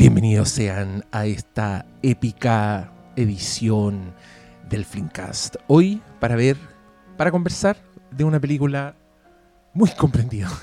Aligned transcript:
Bienvenidos 0.00 0.48
sean 0.48 1.04
a 1.12 1.26
esta 1.26 1.84
épica 2.00 2.90
edición 3.16 4.14
del 4.70 4.86
Flimcast. 4.86 5.56
Hoy 5.66 6.00
para 6.18 6.36
ver, 6.36 6.56
para 7.18 7.30
conversar 7.30 7.76
de 8.10 8.24
una 8.24 8.40
película 8.40 8.94
muy 9.74 9.90
comprendida. 9.90 10.48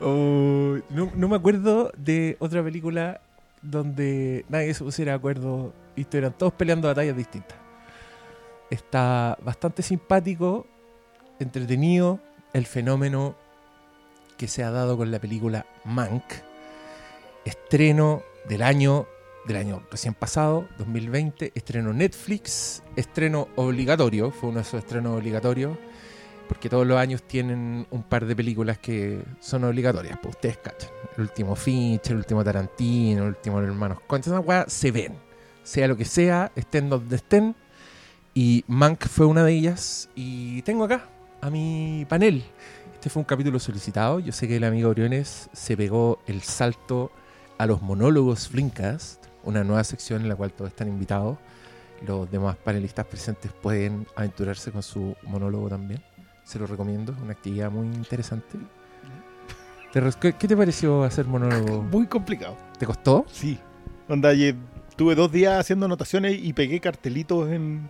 Oh, 0.00 0.76
no, 0.90 1.10
no 1.14 1.28
me 1.28 1.36
acuerdo 1.36 1.90
de 1.96 2.36
otra 2.38 2.62
película 2.62 3.20
donde 3.60 4.46
nadie 4.48 4.72
se 4.72 4.84
pusiera 4.84 5.12
de 5.12 5.18
acuerdo 5.18 5.74
y 5.96 6.02
estuvieran 6.02 6.32
todos 6.32 6.52
peleando 6.52 6.86
batallas 6.86 7.16
distintas. 7.16 7.58
Está 8.70 9.36
bastante 9.42 9.82
simpático, 9.82 10.66
entretenido, 11.40 12.20
el 12.52 12.66
fenómeno 12.66 13.34
que 14.36 14.48
se 14.48 14.64
ha 14.64 14.70
dado 14.70 14.96
con 14.96 15.10
la 15.10 15.18
película 15.18 15.66
Mank, 15.84 16.24
estreno 17.44 18.22
del 18.48 18.62
año 18.62 19.06
del 19.46 19.56
año 19.58 19.82
recién 19.90 20.14
pasado, 20.14 20.66
2020, 20.78 21.52
estreno 21.54 21.92
Netflix, 21.92 22.82
estreno 22.96 23.48
obligatorio, 23.56 24.30
fue 24.30 24.48
uno 24.48 24.58
de 24.58 24.62
esos 24.62 24.78
estrenos 24.78 25.18
obligatorios, 25.18 25.76
porque 26.48 26.68
todos 26.68 26.86
los 26.86 26.98
años 26.98 27.22
tienen 27.22 27.86
un 27.90 28.02
par 28.02 28.24
de 28.26 28.34
películas 28.34 28.78
que 28.78 29.22
son 29.40 29.64
obligatorias, 29.64 30.18
pues 30.22 30.34
ustedes 30.34 30.58
cachan. 30.58 30.90
El 31.16 31.24
último 31.24 31.56
Fincher, 31.56 32.12
el 32.12 32.18
último 32.18 32.42
Tarantino, 32.42 33.22
el 33.22 33.28
último 33.30 33.60
Hermanos 33.60 34.00
Concha, 34.06 34.30
se 34.66 34.90
ven, 34.90 35.14
sea 35.62 35.88
lo 35.88 35.96
que 35.96 36.04
sea, 36.04 36.50
estén 36.56 36.88
donde 36.88 37.16
estén, 37.16 37.54
y 38.32 38.64
Mank 38.66 39.06
fue 39.06 39.26
una 39.26 39.44
de 39.44 39.52
ellas, 39.52 40.08
y 40.14 40.62
tengo 40.62 40.84
acá 40.84 41.08
a 41.40 41.50
mi 41.50 42.06
panel. 42.08 42.42
Este 43.04 43.10
fue 43.12 43.20
un 43.20 43.26
capítulo 43.26 43.58
solicitado. 43.58 44.18
Yo 44.18 44.32
sé 44.32 44.48
que 44.48 44.56
el 44.56 44.64
amigo 44.64 44.88
Oriones 44.88 45.50
se 45.52 45.76
pegó 45.76 46.20
el 46.26 46.40
salto 46.40 47.12
a 47.58 47.66
los 47.66 47.82
monólogos 47.82 48.48
Flinkcast, 48.48 49.26
una 49.42 49.62
nueva 49.62 49.84
sección 49.84 50.22
en 50.22 50.30
la 50.30 50.36
cual 50.36 50.54
todos 50.54 50.70
están 50.70 50.88
invitados. 50.88 51.36
Los 52.06 52.30
demás 52.30 52.56
panelistas 52.56 53.04
presentes 53.04 53.52
pueden 53.52 54.06
aventurarse 54.16 54.72
con 54.72 54.82
su 54.82 55.14
monólogo 55.24 55.68
también. 55.68 56.02
Se 56.44 56.58
lo 56.58 56.66
recomiendo, 56.66 57.12
es 57.12 57.18
una 57.18 57.32
actividad 57.32 57.70
muy 57.70 57.88
interesante. 57.88 58.56
¿Te 59.92 60.00
res- 60.00 60.16
¿Qué, 60.16 60.32
qué 60.32 60.48
te 60.48 60.56
pareció 60.56 61.02
hacer 61.04 61.26
monólogo? 61.26 61.82
Muy 61.92 62.06
complicado. 62.06 62.56
¿Te 62.78 62.86
costó? 62.86 63.26
Sí. 63.30 63.58
Onda, 64.08 64.30
tuve 64.96 65.14
dos 65.14 65.30
días 65.30 65.60
haciendo 65.60 65.84
anotaciones 65.84 66.38
y 66.42 66.54
pegué 66.54 66.80
cartelitos 66.80 67.50
en 67.50 67.86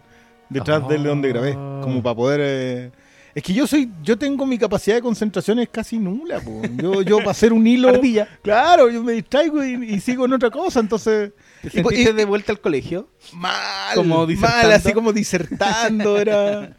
detrás 0.51 0.83
Ah. 0.85 0.89
de 0.89 0.99
donde 0.99 1.29
grabé. 1.29 1.53
Como 1.55 2.03
para 2.03 2.17
poder. 2.17 2.41
eh, 2.43 2.91
Es 3.35 3.43
que 3.43 3.53
yo 3.53 3.67
soy, 3.67 3.91
yo 4.03 4.17
tengo 4.17 4.47
mi 4.47 4.57
capacidad 4.59 4.97
de 4.97 5.03
concentración 5.03 5.59
es 5.59 5.69
casi 5.69 5.99
nula, 5.99 6.39
po. 6.41 6.63
Yo, 6.81 7.03
yo 7.03 7.19
para 7.19 7.33
hacer 7.33 7.53
un 7.53 7.67
hilo. 7.67 7.89
Ardilla. 7.89 8.29
Claro, 8.43 8.89
yo 8.89 9.03
me 9.03 9.13
distraigo 9.13 9.65
y, 9.65 9.73
y 9.95 10.01
sigo 10.01 10.25
en 10.27 10.35
otra 10.35 10.51
cosa, 10.51 10.79
entonces. 10.81 11.33
¿Te 11.61 11.71
sentiste 11.71 12.11
y- 12.11 12.13
de 12.13 12.25
vuelta 12.25 12.53
al 12.53 12.61
colegio? 12.61 13.09
Mal, 13.33 13.97
Como 13.97 14.27
mal, 14.27 14.71
así 14.73 14.93
como 14.93 15.13
disertando, 15.13 16.17
era. 16.19 16.77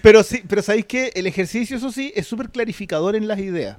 Pero 0.00 0.22
sí, 0.22 0.42
pero 0.48 0.62
sabéis 0.62 0.86
que 0.86 1.10
el 1.16 1.26
ejercicio, 1.26 1.76
eso 1.76 1.90
sí, 1.90 2.12
es 2.14 2.26
súper 2.28 2.50
clarificador 2.50 3.16
en 3.16 3.26
las 3.26 3.40
ideas. 3.40 3.78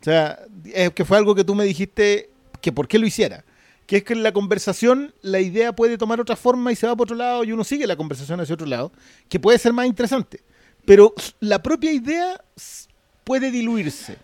O 0.00 0.04
sea, 0.04 0.40
es 0.64 0.90
que 0.90 1.04
fue 1.04 1.16
algo 1.16 1.34
que 1.34 1.44
tú 1.44 1.54
me 1.54 1.64
dijiste 1.64 2.30
que 2.60 2.72
por 2.72 2.88
qué 2.88 2.98
lo 2.98 3.06
hiciera. 3.06 3.44
Que 3.86 3.98
es 3.98 4.04
que 4.04 4.12
en 4.12 4.22
la 4.22 4.32
conversación 4.32 5.14
la 5.22 5.40
idea 5.40 5.72
puede 5.74 5.96
tomar 5.96 6.20
otra 6.20 6.34
forma 6.36 6.72
y 6.72 6.76
se 6.76 6.86
va 6.86 6.94
por 6.96 7.06
otro 7.06 7.16
lado 7.16 7.44
y 7.44 7.52
uno 7.52 7.62
sigue 7.64 7.86
la 7.86 7.96
conversación 7.96 8.40
hacia 8.40 8.54
otro 8.54 8.66
lado, 8.66 8.92
que 9.28 9.40
puede 9.40 9.58
ser 9.58 9.72
más 9.72 9.86
interesante. 9.86 10.40
Pero 10.88 11.12
la 11.40 11.62
propia 11.62 11.92
idea 11.92 12.40
puede 13.22 13.50
diluirse. 13.50 14.16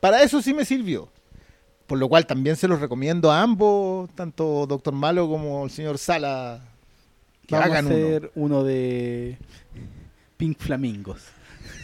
Para 0.00 0.22
eso 0.22 0.40
sí 0.40 0.54
me 0.54 0.64
sirvió. 0.64 1.10
Por 1.86 1.98
lo 1.98 2.08
cual 2.08 2.26
también 2.26 2.56
se 2.56 2.66
los 2.66 2.80
recomiendo 2.80 3.30
a 3.30 3.42
ambos, 3.42 4.08
tanto 4.14 4.66
Doctor 4.66 4.94
Malo 4.94 5.28
como 5.28 5.66
el 5.66 5.70
señor 5.70 5.98
Sala, 5.98 6.60
que 7.46 7.54
Vamos 7.54 7.70
hagan 7.70 7.84
a 7.84 7.88
uno. 7.88 7.96
hacer 7.96 8.32
uno. 8.34 8.64
de 8.64 9.36
Pink 10.38 10.58
Flamingos. 10.58 11.22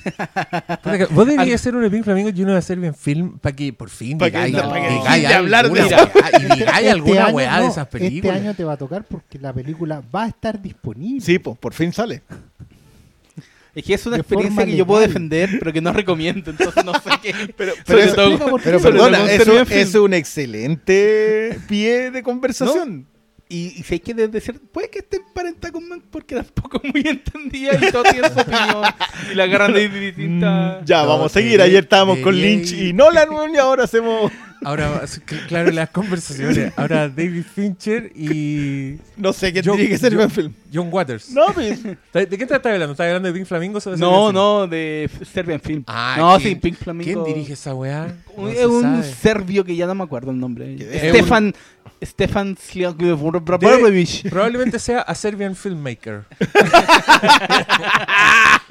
Vos 1.10 1.26
deberías 1.26 1.60
hacer 1.60 1.76
un 1.76 1.88
Pink 1.90 2.04
Flamingo 2.04 2.30
y 2.30 2.42
uno 2.42 2.52
de 2.52 2.58
hacer 2.58 2.78
bien 2.80 2.94
film 2.94 3.38
para 3.38 3.54
que 3.54 3.74
por 3.74 3.90
fin 3.90 4.16
digáis 4.16 4.52
no, 4.54 4.72
de 4.72 4.80
de 4.80 5.54
alguna 5.54 5.68
weá, 5.86 6.08
digáis 6.56 6.90
alguna 6.90 7.28
weá 7.28 7.60
de 7.60 7.66
esas 7.66 7.86
películas. 7.88 8.36
Este 8.36 8.46
año 8.48 8.56
te 8.56 8.64
va 8.64 8.72
a 8.72 8.76
tocar 8.78 9.04
porque 9.04 9.38
la 9.38 9.52
película 9.52 10.02
va 10.14 10.24
a 10.24 10.28
estar 10.28 10.60
disponible. 10.60 11.20
Sí, 11.20 11.38
pues 11.38 11.58
por 11.58 11.74
fin 11.74 11.92
sale. 11.92 12.22
Es 13.74 13.84
que 13.84 13.94
es 13.94 14.04
una 14.06 14.16
De 14.16 14.20
experiencia 14.22 14.66
que 14.66 14.76
yo 14.76 14.86
puedo 14.86 15.00
defender, 15.00 15.48
pero 15.58 15.72
que 15.72 15.80
no 15.80 15.92
recomiendo, 15.94 16.50
entonces 16.50 16.84
no 16.84 16.92
sé 16.94 17.10
qué. 17.22 17.32
Pero, 17.56 17.72
pero, 17.86 17.98
eso- 18.00 18.14
todo- 18.14 18.58
pero 18.62 18.78
todo 18.78 18.90
perdona, 18.92 19.32
eso, 19.32 19.58
es 19.62 19.94
un 19.94 20.12
excelente 20.14 21.58
pie 21.68 22.10
de 22.10 22.22
conversación. 22.22 23.06
Y, 23.48 23.74
y 23.78 23.82
si 23.82 23.94
hay 23.94 24.00
que 24.00 24.14
desde 24.14 24.40
ser, 24.40 24.58
puede 24.60 24.88
que 24.88 25.00
esté 25.00 25.18
emparentado 25.18 25.74
con 25.74 25.86
Mank 25.86 26.04
porque 26.10 26.36
tampoco 26.36 26.80
muy 26.84 27.02
entendida 27.06 27.72
y 27.86 27.90
todos 27.92 28.08
tienen 28.10 28.32
su 28.32 28.40
opinión 28.40 28.82
y 29.30 29.34
la 29.34 29.44
agarran 29.44 29.74
de 29.74 29.88
distintas. 30.00 30.82
Mm, 30.82 30.84
ya, 30.86 31.02
No, 31.02 31.08
vamos 31.08 31.26
a 31.26 31.34
seguir. 31.34 31.60
Ayer 31.60 31.82
estábamos 31.82 32.18
con 32.18 32.34
Lynch 32.34 32.72
y 32.72 32.92
Nolan 32.94 33.28
y 33.54 33.58
ahora 33.58 33.84
hacemos. 33.84 34.32
Ahora, 34.64 35.02
cl- 35.02 35.46
claro, 35.46 35.70
las 35.70 35.90
conversaciones. 35.90 36.72
Ahora 36.76 37.08
David 37.08 37.44
Fincher 37.54 38.10
y 38.14 38.96
No 39.16 39.32
sé 39.32 39.52
qué 39.52 39.62
Yo- 39.62 39.74
tiene 39.74 39.90
que 39.90 39.98
ser 39.98 40.12
yo- 40.12 40.22
el 40.22 40.30
film. 40.30 40.52
John 40.72 40.88
Waters. 40.90 41.30
No, 41.30 41.46
pues. 41.52 41.82
¿De 41.82 41.96
qué 42.28 42.46
te 42.46 42.54
estás 42.54 42.72
hablando? 42.72 42.92
¿Estás 42.92 43.06
hablando 43.06 43.28
de 43.28 43.34
Pink 43.34 43.46
Flamingos 43.46 43.86
o 43.86 43.90
de 43.90 43.96
No, 43.98 44.32
no, 44.32 44.66
de 44.66 45.10
Serbian 45.32 45.60
Film. 45.60 45.84
Ah, 45.86 46.14
no, 46.18 46.36
¿quién- 46.38 46.48
sí, 46.50 46.54
Pink 46.56 46.76
Flamingo. 46.76 47.24
¿Quién 47.24 47.34
dirige 47.34 47.52
esa 47.54 47.74
weá? 47.74 48.14
No 48.36 48.48
es 48.48 48.64
un 48.64 48.82
sabe. 48.82 49.02
serbio 49.02 49.64
que 49.64 49.76
ya 49.76 49.86
no 49.86 49.94
me 49.94 50.04
acuerdo 50.04 50.30
el 50.30 50.38
nombre. 50.40 50.76
Stefan. 50.78 51.54
Stefan 52.04 52.56
Sljavovich. 52.56 54.28
Probablemente 54.28 54.78
sea 54.80 55.02
a 55.02 55.14
Serbian 55.14 55.54
filmmaker. 55.54 56.24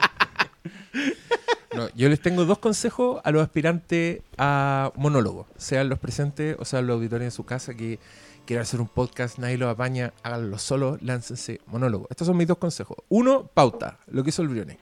Yo 1.96 2.10
les 2.10 2.22
tengo 2.22 2.46
dos 2.46 2.60
consejos 2.60 3.22
a 3.24 3.32
los 3.32 3.42
aspirantes 3.42 4.22
a 4.38 4.92
monólogo, 4.96 5.48
sean 5.58 5.90
los 5.90 6.00
presentes 6.00 6.56
o 6.60 6.66
sean 6.66 6.88
los 6.88 6.96
auditores 6.96 7.26
en 7.26 7.32
su 7.32 7.46
casa 7.46 7.74
que 7.74 8.00
quieran 8.46 8.64
hacer 8.64 8.82
un 8.82 8.88
podcast, 8.88 9.38
nadie 9.38 9.58
los 9.58 9.70
apaña, 9.70 10.14
háganlo 10.24 10.58
solo, 10.58 10.98
láncense 11.02 11.62
monólogo. 11.68 12.08
Estos 12.10 12.28
son 12.28 12.38
mis 12.38 12.48
dos 12.48 12.58
consejos. 12.58 12.98
Uno, 13.10 13.48
pauta, 13.54 14.00
lo 14.08 14.24
que 14.24 14.30
hizo 14.30 14.42
el 14.42 14.50
Briones. 14.50 14.78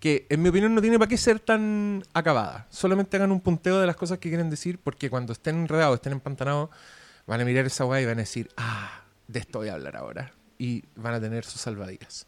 Que 0.00 0.26
en 0.28 0.42
mi 0.42 0.48
opinión 0.48 0.74
no 0.74 0.80
tiene 0.80 0.98
para 0.98 1.08
qué 1.08 1.16
ser 1.16 1.38
tan 1.38 2.02
acabada. 2.12 2.66
Solamente 2.70 3.16
hagan 3.16 3.30
un 3.30 3.40
punteo 3.40 3.80
de 3.80 3.86
las 3.86 3.96
cosas 3.96 4.18
que 4.18 4.28
quieren 4.28 4.50
decir, 4.50 4.80
porque 4.82 5.08
cuando 5.08 5.32
estén 5.32 5.56
enredados, 5.56 5.96
estén 5.96 6.12
empantanados, 6.12 6.70
van 7.26 7.40
a 7.40 7.44
mirar 7.44 7.66
esa 7.66 7.84
weá 7.84 8.00
y 8.00 8.06
van 8.06 8.18
a 8.18 8.22
decir, 8.22 8.48
ah, 8.56 9.04
de 9.28 9.38
esto 9.38 9.60
voy 9.60 9.68
a 9.68 9.74
hablar 9.74 9.96
ahora. 9.96 10.32
Y 10.58 10.84
van 10.96 11.14
a 11.14 11.20
tener 11.20 11.44
sus 11.44 11.60
salvavidas. 11.60 12.26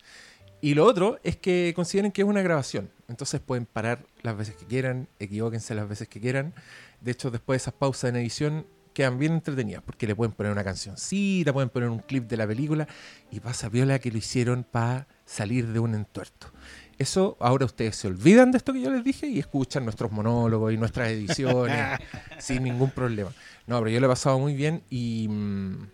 Y 0.65 0.73
lo 0.73 0.87
otro 0.87 1.21
es 1.23 1.37
que 1.37 1.75
consideren 1.77 2.11
que 2.11 2.23
es 2.23 2.27
una 2.27 2.41
grabación. 2.41 2.89
Entonces 3.07 3.39
pueden 3.39 3.67
parar 3.67 4.07
las 4.23 4.35
veces 4.35 4.57
que 4.57 4.65
quieran, 4.65 5.09
equivóquense 5.19 5.75
las 5.75 5.87
veces 5.87 6.09
que 6.09 6.23
quieran. 6.23 6.55
De 7.03 7.11
hecho, 7.11 7.31
después 7.31 7.61
de 7.61 7.65
esas 7.65 7.75
pausas 7.75 8.09
en 8.09 8.17
edición 8.17 8.67
quedan 8.95 9.19
bien 9.19 9.35
entretenidas 9.35 9.83
porque 9.83 10.07
le 10.07 10.17
pueden 10.17 10.33
poner 10.33 10.51
una 10.51 10.65
cancioncita, 10.65 11.53
pueden 11.53 11.69
poner 11.69 11.91
un 11.91 11.99
clip 11.99 12.27
de 12.27 12.39
la 12.39 12.47
película 12.47 12.89
y 13.31 13.41
pasa 13.41 13.69
viola 13.69 13.99
que 13.99 14.11
lo 14.11 14.17
hicieron 14.17 14.65
para 14.65 15.07
salir 15.27 15.67
de 15.67 15.81
un 15.81 15.95
entuerto. 15.95 16.47
Eso 16.97 17.37
ahora 17.41 17.67
ustedes 17.67 17.97
se 17.97 18.09
olvidan 18.09 18.51
de 18.51 18.57
esto 18.57 18.73
que 18.73 18.81
yo 18.81 18.91
les 18.91 19.05
dije 19.05 19.27
y 19.27 19.41
escuchan 19.41 19.85
nuestros 19.85 20.13
monólogos 20.13 20.73
y 20.73 20.79
nuestras 20.79 21.09
ediciones 21.11 21.99
sin 22.39 22.63
ningún 22.63 22.91
problema. 22.91 23.31
No, 23.67 23.81
pero 23.81 23.91
yo 23.91 24.01
lo 24.01 24.07
he 24.07 24.09
pasado 24.09 24.39
muy 24.39 24.55
bien 24.55 24.83
y, 24.89 25.29
mm, 25.29 25.89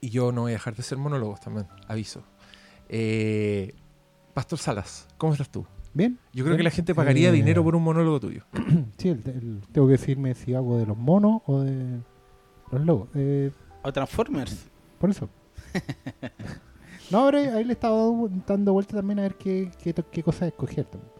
y 0.00 0.10
yo 0.10 0.32
no 0.32 0.40
voy 0.40 0.50
a 0.50 0.54
dejar 0.54 0.74
de 0.74 0.82
ser 0.82 0.98
monólogos 0.98 1.40
también, 1.40 1.68
aviso. 1.86 2.24
Eh, 2.96 3.74
Pastor 4.34 4.56
Salas, 4.56 5.08
¿cómo 5.18 5.32
estás 5.32 5.48
tú? 5.50 5.66
Bien. 5.94 6.16
Yo 6.32 6.44
creo 6.44 6.56
que 6.56 6.62
la 6.62 6.70
gente 6.70 6.94
pagaría 6.94 7.30
Eh, 7.30 7.32
dinero 7.32 7.64
por 7.64 7.74
un 7.74 7.82
monólogo 7.82 8.20
tuyo. 8.20 8.44
Sí, 8.98 9.08
el- 9.08 9.22
el- 9.26 9.60
tengo 9.72 9.88
que 9.88 9.92
decirme 9.94 10.32
si 10.34 10.54
hago 10.54 10.78
de 10.78 10.86
los 10.86 10.96
monos 10.96 11.42
o 11.46 11.62
de 11.62 11.98
los 12.70 12.80
lobos. 12.84 13.08
Eh, 13.16 13.50
O 13.82 13.92
Transformers. 13.92 14.66
por 15.00 15.10
eso. 15.10 15.28
no, 17.10 17.18
ahora 17.18 17.40
ahí 17.56 17.64
le 17.64 17.72
estaba 17.72 17.96
dando, 17.96 18.30
dando 18.46 18.72
vuelta 18.72 18.94
también 18.96 19.18
a 19.18 19.22
ver 19.22 19.34
qué, 19.34 19.70
qué 20.12 20.22
cosas 20.22 20.48
escoger. 20.48 20.84
también. 20.84 21.12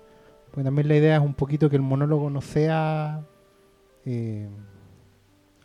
Porque 0.53 0.62
también 0.62 0.87
la 0.87 0.97
idea 0.97 1.17
es 1.17 1.23
un 1.23 1.35
poquito 1.35 1.69
que 1.69 1.75
el 1.77 1.82
monólogo 1.82 2.31
no 2.31 2.41
sea 2.41 3.27
eh, 4.05 4.49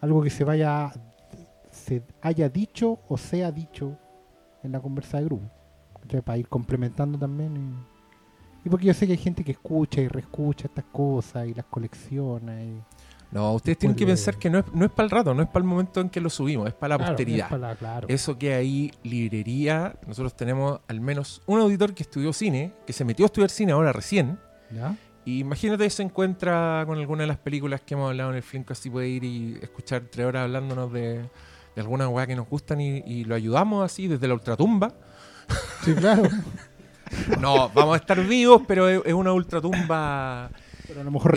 algo 0.01 0.23
que 0.23 0.31
se 0.31 0.43
vaya 0.43 0.91
se 1.69 2.01
haya 2.21 2.49
dicho 2.49 2.97
o 3.07 3.15
sea 3.17 3.51
dicho 3.51 3.95
en 4.63 4.71
la 4.71 4.79
conversa 4.79 5.19
de 5.19 5.25
grupo. 5.25 5.51
Para 6.23 6.37
ir 6.37 6.47
complementando 6.47 7.17
también. 7.17 7.55
Y, 8.63 8.67
y 8.67 8.69
porque 8.69 8.85
yo 8.87 8.93
sé 8.93 9.05
que 9.05 9.13
hay 9.13 9.17
gente 9.17 9.43
que 9.43 9.51
escucha 9.53 10.01
y 10.01 10.07
reescucha 10.07 10.67
estas 10.67 10.85
cosas 10.91 11.47
y 11.47 11.53
las 11.53 11.65
colecciona. 11.65 12.61
Y, 12.63 12.81
No, 13.31 13.53
ustedes 13.53 13.77
tienen 13.77 13.95
que 13.95 14.05
pensar 14.05 14.37
que 14.37 14.49
no 14.49 14.59
es, 14.59 14.65
no 14.73 14.85
es 14.85 14.91
para 14.91 15.05
el 15.05 15.11
rato, 15.11 15.33
no 15.33 15.41
es 15.43 15.47
para 15.47 15.59
el 15.59 15.69
momento 15.69 16.01
en 16.01 16.09
que 16.09 16.19
lo 16.19 16.29
subimos, 16.29 16.67
es 16.67 16.73
para 16.73 16.95
la 16.95 16.97
Claro, 16.97 17.11
posteridad. 17.13 17.45
es 17.45 17.49
para 17.51 17.67
la- 17.69 17.75
claro. 17.75 18.07
Eso 18.09 18.37
que 18.37 18.53
hay 18.53 18.91
librería, 19.03 19.95
nosotros 20.07 20.35
tenemos 20.35 20.79
al 20.87 20.99
menos 20.99 21.41
un 21.45 21.59
auditor 21.59 21.93
que 21.93 22.03
estudió 22.03 22.33
cine, 22.33 22.73
que 22.87 22.93
se 22.93 23.05
metió 23.05 23.25
a 23.25 23.27
estudiar 23.27 23.49
cine 23.49 23.71
ahora 23.71 23.93
recién, 23.93 24.39
¿Ya? 24.73 24.95
Y 25.25 25.39
imagínate 25.39 25.87
se 25.91 26.01
encuentra 26.01 26.83
con 26.87 26.97
alguna 26.97 27.21
de 27.21 27.27
las 27.27 27.37
películas 27.37 27.81
que 27.81 27.93
hemos 27.93 28.09
hablado 28.09 28.31
en 28.31 28.37
el 28.37 28.41
Flinkcast 28.43 28.85
y 28.85 28.89
puede 28.89 29.09
ir 29.09 29.23
y 29.23 29.57
escuchar 29.61 30.03
tres 30.11 30.25
horas 30.25 30.43
hablándonos 30.45 30.91
de, 30.91 31.19
de 31.75 31.81
alguna 31.81 32.07
weá 32.09 32.25
que 32.25 32.35
nos 32.35 32.47
gustan 32.49 32.81
y, 32.81 32.97
y 33.05 33.25
lo 33.25 33.35
ayudamos 33.35 33.83
así 33.85 34.07
desde 34.07 34.27
la 34.27 34.33
ultratumba. 34.33 34.91
Sí, 35.83 35.93
claro. 35.93 36.23
No, 37.39 37.69
vamos 37.69 37.95
a 37.95 37.97
estar 37.97 38.19
vivos, 38.23 38.61
pero 38.67 38.87
es, 38.87 39.01
es 39.05 39.13
una 39.13 39.33
ultratumba 39.33 40.49
Pero 40.87 41.01
a 41.01 41.03
lo 41.03 41.11
mejor. 41.11 41.31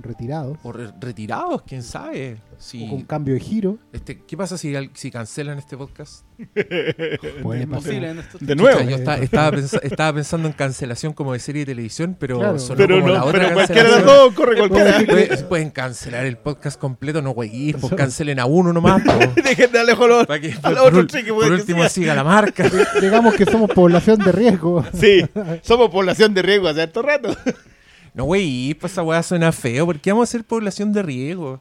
Retirados. 0.00 0.58
O 0.62 0.72
re- 0.72 0.92
retirados, 1.00 1.62
quién 1.62 1.82
sabe. 1.82 2.38
O 2.84 2.88
con 2.90 3.02
cambio 3.02 3.34
de 3.34 3.40
giro. 3.40 3.78
este, 3.92 4.20
¿Qué 4.24 4.36
pasa 4.36 4.56
si, 4.58 4.72
cancelan 5.10 5.58
este 5.58 5.76
podcast? 5.76 6.24
Puede 7.42 7.66
posible 7.66 8.10
en 8.10 8.18
estos 8.20 8.40
De 8.40 8.54
nuevo. 8.54 8.78
Chucha, 8.78 8.90
yo 8.90 8.96
esta- 8.96 9.18
estaba, 9.18 9.50
pens- 9.56 9.80
estaba 9.82 10.12
pensando 10.14 10.46
en 10.48 10.54
cancelación 10.54 11.12
como 11.12 11.32
de 11.32 11.38
serie 11.40 11.62
de 11.62 11.66
televisión, 11.72 12.16
pero 12.18 12.38
Claro. 12.38 12.58
sonó 12.58 12.76
Pero 12.78 12.96
como 13.00 13.08
la 13.12 13.18
no, 13.20 13.24
otra 13.26 13.40
pero 13.40 13.54
cualquiera 13.54 13.96
de 13.96 14.04
los 14.04 14.34
corre 14.34 14.56
cualquiera. 14.56 14.98
Puede- 15.06 15.36
Pueden 15.44 15.70
cancelar 15.70 16.26
el 16.26 16.36
podcast 16.36 16.78
completo, 16.78 17.22
no 17.22 17.30
güey, 17.30 17.72
pues 17.72 17.92
cancelen 17.94 18.38
a 18.40 18.46
uno 18.46 18.72
nomás. 18.72 19.02
Dejen 19.44 19.72
de 19.72 19.78
alejarlo. 19.80 20.26
Para 20.26 20.40
que 20.40 20.52
A 20.52 20.70
por, 20.70 20.78
otros 20.78 21.02
último 21.04 21.80
sea. 21.80 21.88
siga 21.88 22.14
la 22.14 22.24
marca. 22.24 22.68
Digamos 23.00 23.34
que 23.34 23.44
somos 23.46 23.70
población 23.70 24.18
de 24.18 24.32
riesgo. 24.32 24.84
Sí, 24.94 25.24
somos 25.62 25.90
población 25.90 26.34
de 26.34 26.42
riesgo 26.42 26.68
hace 26.68 26.82
harto 26.82 27.02
rato. 27.02 27.36
No, 28.14 28.24
güey, 28.24 28.74
pues 28.74 28.92
esa 28.92 29.02
weá 29.02 29.22
suena 29.22 29.52
feo. 29.52 29.86
¿Por 29.86 30.00
qué 30.00 30.12
vamos 30.12 30.28
a 30.28 30.32
ser 30.32 30.44
población 30.44 30.92
de 30.92 31.02
riego? 31.02 31.60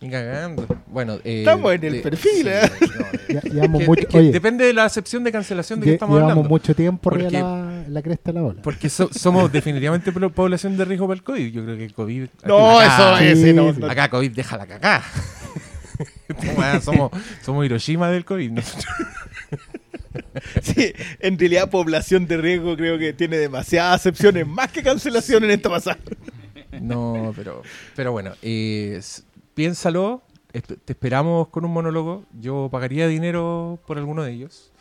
Ni 0.00 0.08
cagando. 0.08 0.66
Bueno, 0.86 1.16
eh, 1.24 1.40
Estamos 1.40 1.74
en 1.74 1.84
el 1.84 1.92
de- 1.94 2.00
perfil, 2.00 2.46
¿eh? 2.48 2.60
no, 2.80 2.88
de- 2.88 3.34
Ya- 3.34 3.40
llevamos 3.42 3.80
que- 3.82 3.86
mucho, 3.86 4.08
que 4.08 4.18
oye, 4.18 4.32
depende 4.32 4.64
de 4.64 4.72
la 4.72 4.84
acepción 4.84 5.22
de 5.24 5.30
cancelación 5.32 5.78
de 5.80 5.84
que 5.86 5.92
estamos 5.94 6.14
llevamos 6.14 6.32
hablando. 6.32 6.48
mucho 6.48 6.74
tiempo 6.74 7.10
Porque- 7.10 7.30
la, 7.30 7.84
la 7.86 8.02
cresta 8.02 8.32
de 8.32 8.38
la 8.40 8.46
ola. 8.46 8.62
Porque 8.62 8.88
so- 8.88 9.10
somos 9.12 9.52
definitivamente 9.52 10.10
población 10.10 10.76
de 10.78 10.84
riesgo 10.86 11.06
para 11.06 11.16
el 11.18 11.22
COVID. 11.22 11.52
Yo 11.52 11.64
creo 11.64 11.76
que 11.76 11.84
el 11.84 11.92
COVID. 11.92 12.28
No, 12.46 12.80
acá, 12.80 13.18
eso 13.18 13.24
es. 13.24 13.38
sí, 13.38 13.44
sí, 13.44 13.52
no. 13.52 13.74
Acá 13.90 14.08
COVID 14.08 14.30
deja 14.30 14.56
la 14.56 14.66
cagá. 14.66 15.02
Esta 16.28 16.52
weá, 16.58 16.80
somos, 16.80 17.10
somos 17.44 17.66
Hiroshima 17.66 18.08
del 18.08 18.24
COVID. 18.24 18.52
nosotros. 18.52 18.86
Sí, 20.62 20.92
en 21.20 21.38
realidad 21.38 21.70
población 21.70 22.26
de 22.26 22.36
riesgo 22.36 22.76
creo 22.76 22.98
que 22.98 23.12
tiene 23.12 23.38
demasiadas 23.38 24.00
acepciones, 24.00 24.46
más 24.46 24.70
que 24.70 24.82
cancelación 24.82 25.44
en 25.44 25.52
esta 25.52 25.68
pasada. 25.68 25.98
No, 26.80 27.32
pero, 27.36 27.62
pero 27.96 28.12
bueno, 28.12 28.32
eh, 28.42 29.00
piénsalo. 29.54 30.22
Te 30.52 30.92
esperamos 30.92 31.48
con 31.48 31.64
un 31.64 31.72
monólogo. 31.72 32.24
Yo 32.40 32.68
pagaría 32.72 33.06
dinero 33.06 33.78
por 33.86 33.98
alguno 33.98 34.24
de 34.24 34.32
ellos. 34.32 34.72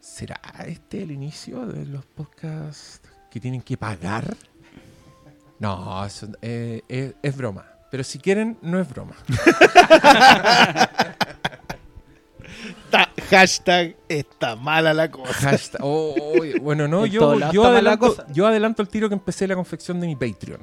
¿Será 0.00 0.40
este 0.66 1.02
el 1.02 1.12
inicio 1.12 1.66
de 1.66 1.86
los 1.86 2.04
podcasts 2.04 3.00
que 3.30 3.40
tienen 3.40 3.62
que 3.62 3.78
pagar? 3.78 4.36
No, 5.58 6.04
eso, 6.04 6.28
eh, 6.42 6.82
es, 6.88 7.14
es 7.22 7.36
broma. 7.36 7.64
Pero 7.90 8.04
si 8.04 8.18
quieren, 8.18 8.58
no 8.60 8.80
es 8.80 8.88
broma. 8.88 9.14
Ta- 12.90 13.10
hashtag 13.30 13.96
está 14.08 14.56
mala 14.56 14.92
la 14.94 15.10
cosa. 15.10 15.32
Hashtag- 15.50 15.80
oh, 15.82 16.14
oh, 16.18 16.60
bueno, 16.62 16.86
no, 16.88 17.06
yo, 17.06 17.38
yo, 17.52 17.64
adelanto, 17.64 18.08
cosa. 18.08 18.26
yo 18.32 18.46
adelanto 18.46 18.82
el 18.82 18.88
tiro 18.88 19.08
que 19.08 19.14
empecé 19.14 19.46
la 19.46 19.54
confección 19.54 20.00
de 20.00 20.06
mi 20.06 20.16
Patreon. 20.16 20.60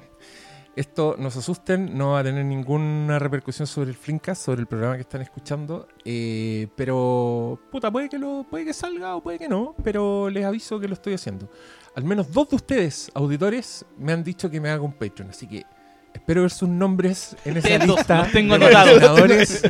Esto, 0.76 1.16
no 1.18 1.30
se 1.30 1.40
asusten, 1.40 1.98
no 1.98 2.12
va 2.12 2.20
a 2.20 2.24
tener 2.24 2.46
ninguna 2.46 3.20
repercusión 3.20 3.68
sobre 3.68 3.90
el 3.90 3.98
Flinkcast, 3.98 4.46
sobre 4.46 4.62
el 4.62 4.68
programa 4.68 4.96
que 4.96 5.02
están 5.02 5.22
escuchando. 5.22 5.88
eh, 6.06 6.68
pero, 6.76 7.60
puta, 7.72 7.92
puede 7.92 8.08
que, 8.08 8.18
lo, 8.18 8.46
puede 8.50 8.64
que 8.66 8.74
salga 8.74 9.16
o 9.16 9.22
puede 9.22 9.40
que 9.40 9.50
no, 9.50 9.76
pero 9.84 10.30
les 10.30 10.46
aviso 10.46 10.80
que 10.80 10.88
lo 10.88 10.94
estoy 10.94 11.16
haciendo. 11.16 11.50
Al 11.96 12.06
menos 12.06 12.32
dos 12.32 12.50
de 12.52 12.56
ustedes, 12.56 13.12
auditores, 13.14 13.84
me 13.98 14.14
han 14.14 14.24
dicho 14.24 14.50
que 14.50 14.62
me 14.62 14.70
haga 14.70 14.84
un 14.84 14.94
Patreon, 14.94 15.32
así 15.32 15.48
que 15.48 15.66
espero 16.14 16.42
ver 16.42 16.52
sus 16.52 16.70
nombres 16.70 17.36
en 17.46 17.58
esa 17.58 17.86
lista 17.86 18.20
los 18.20 18.32
tengo 18.32 18.58
de 18.58 18.66
anotados. 18.66 19.62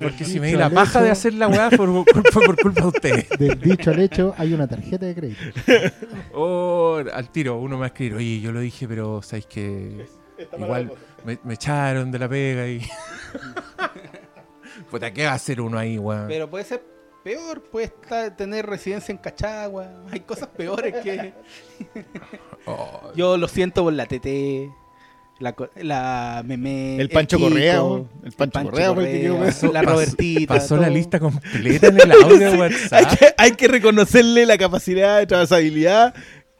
porque 0.00 0.24
si 0.24 0.40
me 0.40 0.48
di 0.48 0.54
la 0.54 0.70
paja 0.70 1.02
de 1.02 1.10
hacer 1.10 1.34
la 1.34 1.48
weá 1.48 1.70
fue 1.70 1.86
por, 1.86 2.32
fue 2.32 2.44
por 2.44 2.60
culpa 2.60 2.80
de 2.82 2.86
ustedes. 2.86 3.28
Del 3.38 3.60
dicho 3.60 3.90
al 3.90 4.00
hecho, 4.00 4.34
hay 4.36 4.54
una 4.54 4.66
tarjeta 4.66 5.06
de 5.06 5.14
crédito. 5.14 5.40
Oh, 6.34 7.02
al 7.12 7.30
tiro, 7.30 7.58
uno 7.58 7.76
me 7.76 7.80
va 7.80 7.86
a 7.86 7.88
escribir, 7.88 8.14
oye, 8.14 8.40
yo 8.40 8.52
lo 8.52 8.60
dije, 8.60 8.88
pero 8.88 9.22
sabéis 9.22 9.46
que 9.46 10.06
igual 10.58 10.92
me, 11.24 11.38
me 11.44 11.54
echaron 11.54 12.10
de 12.10 12.18
la 12.18 12.28
pega 12.28 12.68
y. 12.68 12.82
Puta, 14.90 15.12
¿qué 15.12 15.24
va 15.24 15.32
a 15.32 15.34
hacer 15.34 15.60
uno 15.60 15.78
ahí, 15.78 15.98
weón? 15.98 16.26
Pero 16.28 16.50
puede 16.50 16.64
ser 16.64 16.82
peor, 17.22 17.62
puede 17.62 17.86
estar, 17.86 18.36
tener 18.36 18.66
residencia 18.66 19.12
en 19.12 19.18
Cachagua. 19.18 19.88
Hay 20.10 20.20
cosas 20.20 20.48
peores 20.48 20.94
que. 21.02 21.32
Oh, 22.64 23.10
Yo 23.16 23.36
lo 23.38 23.48
siento 23.48 23.82
por 23.82 23.92
la 23.92 24.06
TT, 24.06 24.70
la, 25.42 25.54
la 25.82 26.42
meme. 26.46 26.96
El 26.96 27.08
Pancho 27.10 27.36
Kiko, 27.36 27.48
Correa. 27.50 27.82
El 28.24 28.32
Pancho 28.32 28.62
Correa 28.62 28.86
el 28.90 28.92
la 29.72 29.82
Pasó- 29.82 29.92
Robertita. 29.92 30.54
Pasó 30.54 30.76
la 30.76 30.88
lista 30.88 31.20
completa 31.20 31.88
en 31.88 32.00
el 32.00 32.12
audio 32.12 32.38
de 32.38 32.46
Hay 32.46 32.58
WhatsApp. 32.58 33.18
que, 33.18 33.26
hay 33.36 33.50
que 33.52 33.68
reconocerle 33.68 34.46
la 34.46 34.56
capacidad 34.56 35.18
de 35.18 35.26
trazabilidad 35.26 36.14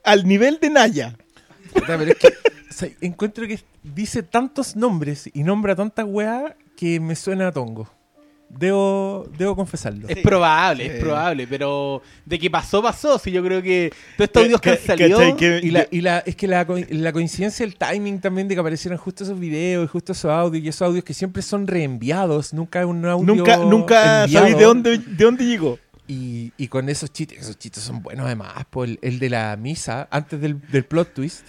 al 0.04 0.26
nivel 0.26 0.58
de 0.60 0.70
Naya. 0.70 1.16
Puta, 1.72 1.96
pero 1.96 2.10
es 2.10 2.16
que 2.18 2.28
o 2.28 2.74
sea, 2.74 2.88
encuentro 3.00 3.46
que 3.46 3.60
dice 3.82 4.22
tantos 4.22 4.76
nombres 4.76 5.30
y 5.32 5.42
nombra 5.42 5.74
tantas 5.76 6.04
weas 6.08 6.54
que 6.76 7.00
me 7.00 7.14
suena 7.16 7.48
a 7.48 7.52
tongo. 7.52 7.88
Debo, 8.58 9.26
debo 9.38 9.56
confesarlo. 9.56 10.06
Es 10.08 10.18
probable, 10.18 10.84
Sí. 10.84 10.90
es 10.90 11.00
probable, 11.00 11.46
pero 11.46 12.02
de 12.26 12.38
que 12.38 12.50
pasó, 12.50 12.82
pasó. 12.82 13.18
Si 13.18 13.30
yo 13.32 13.42
creo 13.42 13.62
que 13.62 13.90
todos 14.16 14.26
estos 14.28 14.30
Que- 14.30 14.38
audios 14.40 14.60
que 14.60 14.70
han 14.70 15.36
que-. 15.36 15.60
Que- 15.60 15.66
Y, 15.66 15.70
la, 15.70 15.86
y 15.90 16.00
la, 16.02 16.18
es 16.18 16.36
que 16.36 16.46
la, 16.46 16.66
la 16.90 17.12
coincidencia, 17.12 17.64
el 17.64 17.76
timing 17.76 18.20
también 18.20 18.48
de 18.48 18.54
que 18.54 18.60
aparecieran 18.60 18.98
justo 18.98 19.24
esos 19.24 19.38
videos 19.40 19.86
y 19.86 19.88
justo 19.88 20.12
esos 20.12 20.30
audios 20.30 20.62
y 20.64 20.68
esos 20.68 20.82
audios 20.82 21.02
que 21.02 21.14
siempre 21.14 21.42
son 21.42 21.66
reenviados, 21.66 22.52
nunca 22.52 22.80
es 22.80 22.86
un 22.86 23.04
audio 23.06 23.34
Nunca, 23.34 23.56
nunca 23.56 24.24
enviado. 24.24 24.44
sabéis 24.46 24.58
de 24.58 24.64
dónde, 24.64 24.98
de 24.98 25.24
dónde 25.24 25.44
llegó. 25.46 25.78
Y, 26.08 26.52
y 26.56 26.66
con 26.66 26.88
esos 26.88 27.12
chistes, 27.12 27.38
esos 27.38 27.58
chistes 27.58 27.84
son 27.84 28.02
buenos 28.02 28.26
además, 28.26 28.52
po, 28.68 28.82
el, 28.82 28.98
el 29.02 29.20
de 29.20 29.30
la 29.30 29.56
misa, 29.56 30.08
antes 30.10 30.40
del, 30.40 30.60
del 30.68 30.84
plot 30.84 31.14
twist, 31.14 31.46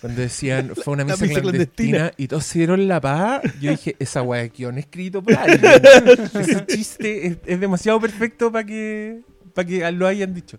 cuando 0.00 0.20
decían 0.20 0.72
fue 0.84 0.94
una 0.94 1.04
misa, 1.04 1.24
misa 1.24 1.40
clandestina, 1.40 1.98
clandestina. 1.98 2.12
y 2.16 2.28
todos 2.28 2.44
se 2.44 2.60
dieron 2.60 2.86
la 2.86 3.00
paz, 3.00 3.42
yo 3.60 3.72
dije, 3.72 3.96
esa 3.98 4.22
de 4.22 4.48
guion 4.50 4.78
escrito 4.78 5.20
por 5.20 5.34
alguien. 5.34 5.60
Ese 6.40 6.64
chiste 6.66 7.26
es, 7.26 7.38
es 7.44 7.60
demasiado 7.60 8.00
perfecto 8.00 8.52
para 8.52 8.64
que, 8.64 9.20
para 9.52 9.66
que 9.66 9.92
lo 9.92 10.06
hayan 10.06 10.32
dicho. 10.32 10.58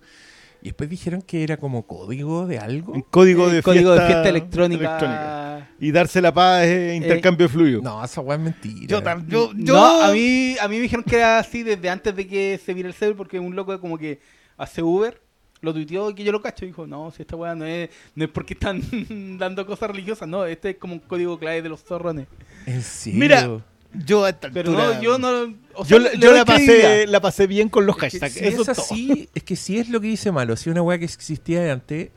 Y 0.62 0.66
después 0.70 0.90
dijeron 0.90 1.22
que 1.22 1.44
era 1.44 1.56
como 1.58 1.84
código 1.88 2.46
de 2.46 2.60
algo. 2.60 2.92
Un 2.94 3.02
código 3.04 3.48
el 3.48 3.56
de 3.56 3.64
código 3.64 3.92
fiesta, 3.94 4.04
de 4.08 4.14
fiesta 4.14 4.30
electrónica. 4.30 5.70
Y 5.80 5.92
darse 5.92 6.22
la 6.22 6.34
paz 6.34 6.66
es 6.66 6.98
intercambio 6.98 7.48
fluido. 7.48 7.82
No, 7.82 8.04
esa 8.04 8.20
weá 8.22 8.38
es 8.38 8.44
mentira. 8.44 8.86
Yo, 8.88 9.02
tam- 9.02 9.26
yo, 9.28 9.52
yo- 9.56 9.74
No, 9.74 10.02
a 10.04 10.12
mí, 10.12 10.56
a 10.60 10.68
mí 10.68 10.76
me 10.76 10.82
dijeron 10.82 11.04
que 11.06 11.16
era 11.16 11.40
así 11.40 11.64
desde 11.64 11.90
antes 11.90 12.14
de 12.16 12.28
que 12.28 12.60
se 12.64 12.74
viera 12.74 12.90
el 12.90 12.96
server, 12.96 13.16
porque 13.16 13.40
un 13.40 13.56
loco 13.56 13.80
como 13.80 13.98
que 13.98 14.20
hace 14.58 14.84
Uber, 14.84 15.22
lo 15.62 15.74
tuiteó 15.74 16.10
y 16.10 16.16
que 16.16 16.24
yo 16.26 16.32
lo 16.34 16.42
cacho. 16.42 16.66
Y 16.66 16.70
dijo, 16.70 16.86
no, 16.86 17.12
si 17.12 17.22
esta 17.22 17.38
weá 17.38 17.56
no 17.56 17.66
es, 17.66 17.90
no 18.16 18.26
es 18.26 18.30
porque 18.30 18.54
están 18.54 18.82
dando 19.40 19.66
cosas 19.66 19.90
religiosas, 19.92 20.28
no, 20.28 20.46
este 20.46 20.72
es 20.72 20.76
como 20.78 20.94
un 20.96 21.00
código 21.00 21.40
clave 21.40 21.62
de 21.62 21.70
los 21.70 21.82
zorrones. 21.84 22.28
¿En 22.66 22.82
serio? 22.82 23.20
Mira, 23.20 23.50
yo 23.94 24.24
a 24.26 24.30
esta 24.30 24.50
Pero 24.52 24.72
altura- 24.72 24.96
no, 24.96 25.02
yo 25.02 25.18
no. 25.20 25.56
o 25.74 25.86
yo, 25.86 25.98
sea, 25.98 26.00
la- 26.00 26.12
le 26.12 26.18
yo 26.20 26.30
doy 26.30 26.38
la, 26.40 26.46
pasé, 26.46 26.66
credibilidad. 26.66 27.08
la 27.12 27.22
pasé 27.22 27.48
bien 27.48 27.70
con 27.70 27.86
los 27.86 27.96
Es 27.96 28.02
que 28.02 28.10
hashtags. 28.20 28.34
si 28.34 28.40
Eso 28.46 28.62
es 28.62 28.68
es 28.70 28.76
todo. 28.78 28.86
así, 28.86 29.30
es 29.34 29.44
que 29.44 29.56
si 29.56 29.80
es 29.80 29.90
lo 29.90 30.00
que 30.02 30.08
dice 30.08 30.32
malo, 30.32 30.56
si 30.56 30.70
es 30.70 30.74
una 30.74 30.82
weá 30.82 30.98
que 31.00 31.06
existía 31.06 31.62
de 31.62 31.72
antes, 31.72 32.10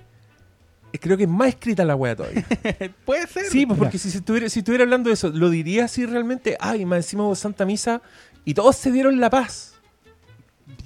eh, 0.93 0.99
creo 0.99 1.17
que 1.17 1.23
es 1.25 1.29
más 1.29 1.49
escrita 1.49 1.85
la 1.85 1.97
weá 1.97 2.15
todavía. 2.15 2.45
Puede 3.07 3.27
ser. 3.27 3.47
Sí, 3.47 3.65
pues 3.67 3.79
porque 3.79 3.99
si 3.99 4.11
se 4.11 4.19
estuviera, 4.19 4.49
si 4.51 4.59
estuviera 4.59 4.85
hablando 4.85 5.09
de 5.09 5.15
eso, 5.15 5.31
lo 5.31 5.49
diría 5.51 5.87
así 5.87 6.05
realmente, 6.05 6.57
ay, 6.61 6.85
más 6.85 6.99
encima 6.99 7.25
hubo 7.25 7.35
Santa 7.35 7.65
Misa 7.65 8.03
y 8.45 8.55
todos 8.55 8.77
se 8.77 8.93
dieron 8.93 9.19
la 9.21 9.31
paz. 9.31 9.71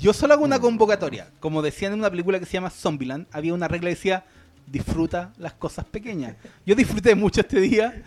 Yo 0.00 0.12
solo 0.12 0.34
hago 0.34 0.44
una 0.44 0.58
convocatoria. 0.60 1.30
Como 1.40 1.62
decían 1.62 1.92
en 1.92 2.00
una 2.00 2.10
película 2.10 2.38
que 2.38 2.46
se 2.46 2.52
llama 2.52 2.70
Zombieland, 2.70 3.26
había 3.32 3.54
una 3.54 3.66
regla 3.68 3.88
que 3.90 3.94
decía 3.96 4.24
disfruta 4.66 5.32
las 5.38 5.52
cosas 5.52 5.84
pequeñas. 5.84 6.34
Yo 6.64 6.74
disfruté 6.74 7.14
mucho 7.14 7.40
este 7.40 7.60
día. 7.60 8.02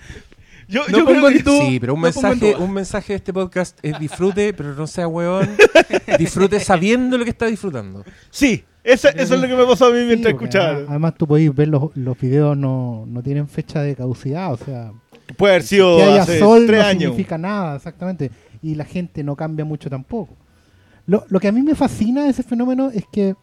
Yo, 0.69 0.83
No 0.87 0.97
yo 0.99 1.05
pongo 1.05 1.19
creo 1.27 1.31
que- 1.31 1.43
Tú, 1.43 1.59
sí, 1.65 1.79
pero 1.79 1.93
un 1.95 1.99
no 2.01 2.03
mensaje, 2.05 2.55
un 2.55 2.71
mensaje 2.71 3.13
de 3.13 3.17
este 3.17 3.33
podcast 3.33 3.77
es 3.81 3.99
disfrute, 3.99 4.53
pero 4.57 4.75
no 4.75 4.85
sea 4.87 5.07
weón. 5.07 5.49
Disfrute 6.17 6.59
sabiendo 6.59 7.17
lo 7.17 7.23
que 7.23 7.31
está 7.31 7.47
disfrutando. 7.47 8.03
sí, 8.29 8.63
eso, 8.83 9.09
eso 9.09 9.35
es 9.35 9.41
lo 9.41 9.47
que 9.47 9.55
me 9.55 9.65
pasó 9.65 9.87
a 9.87 9.89
mí 9.91 9.99
Sí, 10.01 10.05
mientras 10.05 10.33
escuchaba. 10.33 10.67
Además, 10.69 10.89
además 10.89 11.13
tú 11.15 11.27
podéis 11.27 11.53
ver 11.53 11.67
los, 11.67 11.95
los 11.95 12.17
videos, 12.19 12.55
no, 12.55 13.03
no 13.07 13.21
tienen 13.21 13.47
fecha 13.47 13.81
de 13.81 13.95
caducidad, 13.95 14.53
o 14.53 14.57
sea, 14.57 14.91
Puede 15.37 15.53
haber 15.55 15.63
sido 15.63 15.97
que 15.97 16.03
haya 16.03 16.21
hace 16.23 16.39
sol 16.39 16.65
tres 16.65 16.79
no 16.81 16.85
años. 16.87 17.01
significa 17.03 17.37
nada, 17.37 17.75
exactamente. 17.75 18.31
Y 18.63 18.75
la 18.75 18.85
gente 18.85 19.23
no 19.23 19.35
cambia 19.35 19.63
mucho 19.65 19.89
tampoco. 19.89 20.35
Lo, 21.05 21.23
lo 21.29 21.39
que 21.39 21.47
a 21.47 21.51
mí 21.51 21.61
me 21.61 21.75
fascina 21.75 22.23
de 22.23 22.29
ese 22.29 22.41
fenómeno 22.43 22.89
es 22.93 23.03
que 23.11 23.35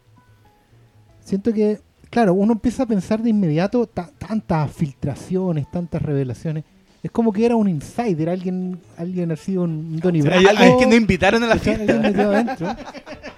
siento 1.21 1.52
que, 1.52 1.80
claro, 2.11 2.35
uno 2.35 2.52
empieza 2.54 2.85
a 2.85 2.87
pensar 2.87 3.23
de 3.23 3.30
inmediato 3.30 3.87
ta- 3.87 4.11
tantas 4.18 4.71
filtraciones, 4.73 5.71
tantas 5.71 6.02
revelaciones. 6.02 6.64
Es 7.06 7.12
como 7.12 7.32
que 7.32 7.46
era 7.46 7.54
un 7.54 7.68
insider, 7.68 8.28
alguien, 8.28 8.80
alguien 8.96 9.30
así, 9.30 9.56
un 9.56 10.00
Donny 10.00 10.22
Brasco. 10.22 10.48
Alguien 10.48 10.76
que 10.76 10.86
no 10.86 10.96
invitaron 10.96 11.44
a 11.44 11.46
la 11.46 11.56
fiesta. 11.56 12.76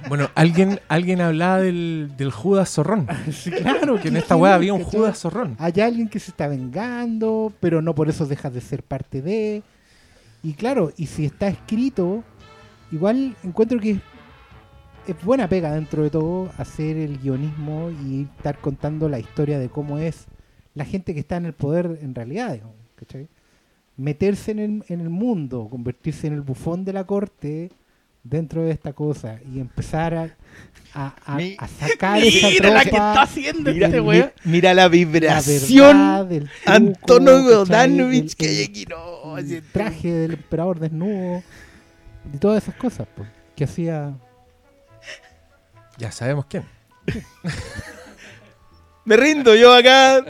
Bueno, 0.08 0.30
alguien, 0.34 0.80
alguien 0.88 1.20
hablaba 1.20 1.60
del, 1.60 2.12
del 2.16 2.30
Judas 2.30 2.70
Zorrón. 2.70 3.06
Sí, 3.30 3.50
claro. 3.50 4.00
Que 4.00 4.08
en 4.08 4.14
¿qué 4.14 4.20
esta 4.20 4.36
weá 4.36 4.54
había 4.54 4.72
un? 4.72 4.84
Judas 4.84 5.18
Zorrón. 5.18 5.54
Hay 5.58 5.82
alguien 5.82 6.08
que 6.08 6.18
se 6.18 6.30
está 6.30 6.48
vengando, 6.48 7.52
pero 7.60 7.82
no 7.82 7.94
por 7.94 8.08
eso 8.08 8.24
dejas 8.24 8.54
de 8.54 8.62
ser 8.62 8.82
parte 8.82 9.20
de. 9.20 9.62
Y 10.42 10.54
claro, 10.54 10.90
y 10.96 11.04
si 11.04 11.26
está 11.26 11.48
escrito, 11.48 12.24
igual 12.90 13.36
encuentro 13.44 13.78
que 13.80 13.90
es, 13.90 13.98
es 15.08 15.24
buena 15.26 15.46
pega 15.46 15.72
dentro 15.72 16.04
de 16.04 16.08
todo 16.08 16.50
hacer 16.56 16.96
el 16.96 17.18
guionismo 17.18 17.90
y 17.90 18.28
estar 18.34 18.56
contando 18.60 19.10
la 19.10 19.18
historia 19.18 19.58
de 19.58 19.68
cómo 19.68 19.98
es 19.98 20.24
la 20.72 20.86
gente 20.86 21.12
que 21.12 21.20
está 21.20 21.36
en 21.36 21.44
el 21.44 21.52
poder 21.52 21.98
en 22.00 22.14
realidad, 22.14 22.54
digamos, 22.54 22.76
¿cachai? 22.94 23.28
Meterse 23.98 24.52
en 24.52 24.58
el, 24.60 24.84
en 24.88 25.00
el 25.02 25.10
mundo, 25.10 25.68
convertirse 25.70 26.26
en 26.28 26.32
el 26.34 26.40
bufón 26.40 26.84
de 26.86 26.92
la 26.94 27.04
corte 27.04 27.70
dentro 28.22 28.62
de 28.62 28.70
esta 28.70 28.92
cosa 28.92 29.38
y 29.52 29.58
empezar 29.60 30.14
a, 30.14 30.36
a, 30.94 31.14
a- 31.26 31.36
Mi- 31.36 31.56
a 31.58 31.66
sacar 31.68 32.18
esa 32.22 32.48
Mira 32.48 32.70
la 32.70 32.84
que 32.84 32.90
tropa, 32.90 33.08
está 33.10 33.22
haciendo 33.22 33.72
Mira, 33.72 33.86
este 33.88 34.00
weón. 34.00 34.32
Mira 34.44 34.72
la 34.74 34.88
vibración 34.88 35.96
verdad, 35.98 36.32
el 36.32 36.44
truco, 36.48 36.70
Antonio. 36.70 37.42
Godanovich 37.42 38.34
que 38.36 38.46
hay 38.48 38.56
el- 38.58 38.64
aquí. 38.70 38.86
No, 38.86 39.36
el 39.36 39.44
así- 39.44 39.60
traje 39.72 40.12
del 40.12 40.32
emperador 40.34 40.78
desnudo 40.78 41.42
y 42.32 42.36
todas 42.38 42.62
esas 42.62 42.76
cosas 42.76 43.08
pues, 43.16 43.28
que 43.56 43.64
hacía 43.64 44.14
Ya 45.98 46.12
sabemos 46.12 46.46
quién. 46.46 46.64
Me 49.04 49.16
rindo 49.16 49.54
yo 49.56 49.74
acá. 49.74 50.24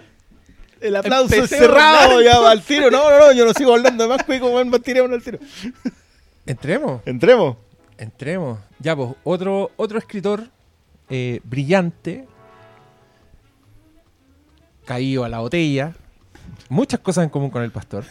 El 0.80 0.96
aplauso 0.96 1.34
es 1.34 1.50
cerrado 1.50 2.20
ya 2.22 2.38
va 2.38 2.50
al 2.50 2.62
tiro. 2.62 2.90
No, 2.90 3.10
no, 3.10 3.18
no, 3.18 3.32
yo 3.32 3.44
no 3.44 3.52
sigo 3.52 3.74
hablando 3.74 4.04
de 4.04 4.08
más 4.08 4.24
cuico, 4.24 4.48
weón, 4.48 4.68
más 4.70 4.82
tirado 4.82 5.12
al 5.12 5.22
tiro. 5.22 5.38
Entremos. 6.46 7.02
Entremos. 7.04 7.56
Entremos. 7.98 8.58
Ya, 8.78 8.94
pues, 8.96 9.10
otro, 9.24 9.72
otro 9.76 9.98
escritor 9.98 10.44
eh, 11.10 11.40
brillante, 11.44 12.26
caído 14.84 15.24
a 15.24 15.28
la 15.28 15.40
botella, 15.40 15.94
muchas 16.68 17.00
cosas 17.00 17.24
en 17.24 17.30
común 17.30 17.50
con 17.50 17.62
el 17.62 17.70
pastor, 17.70 18.04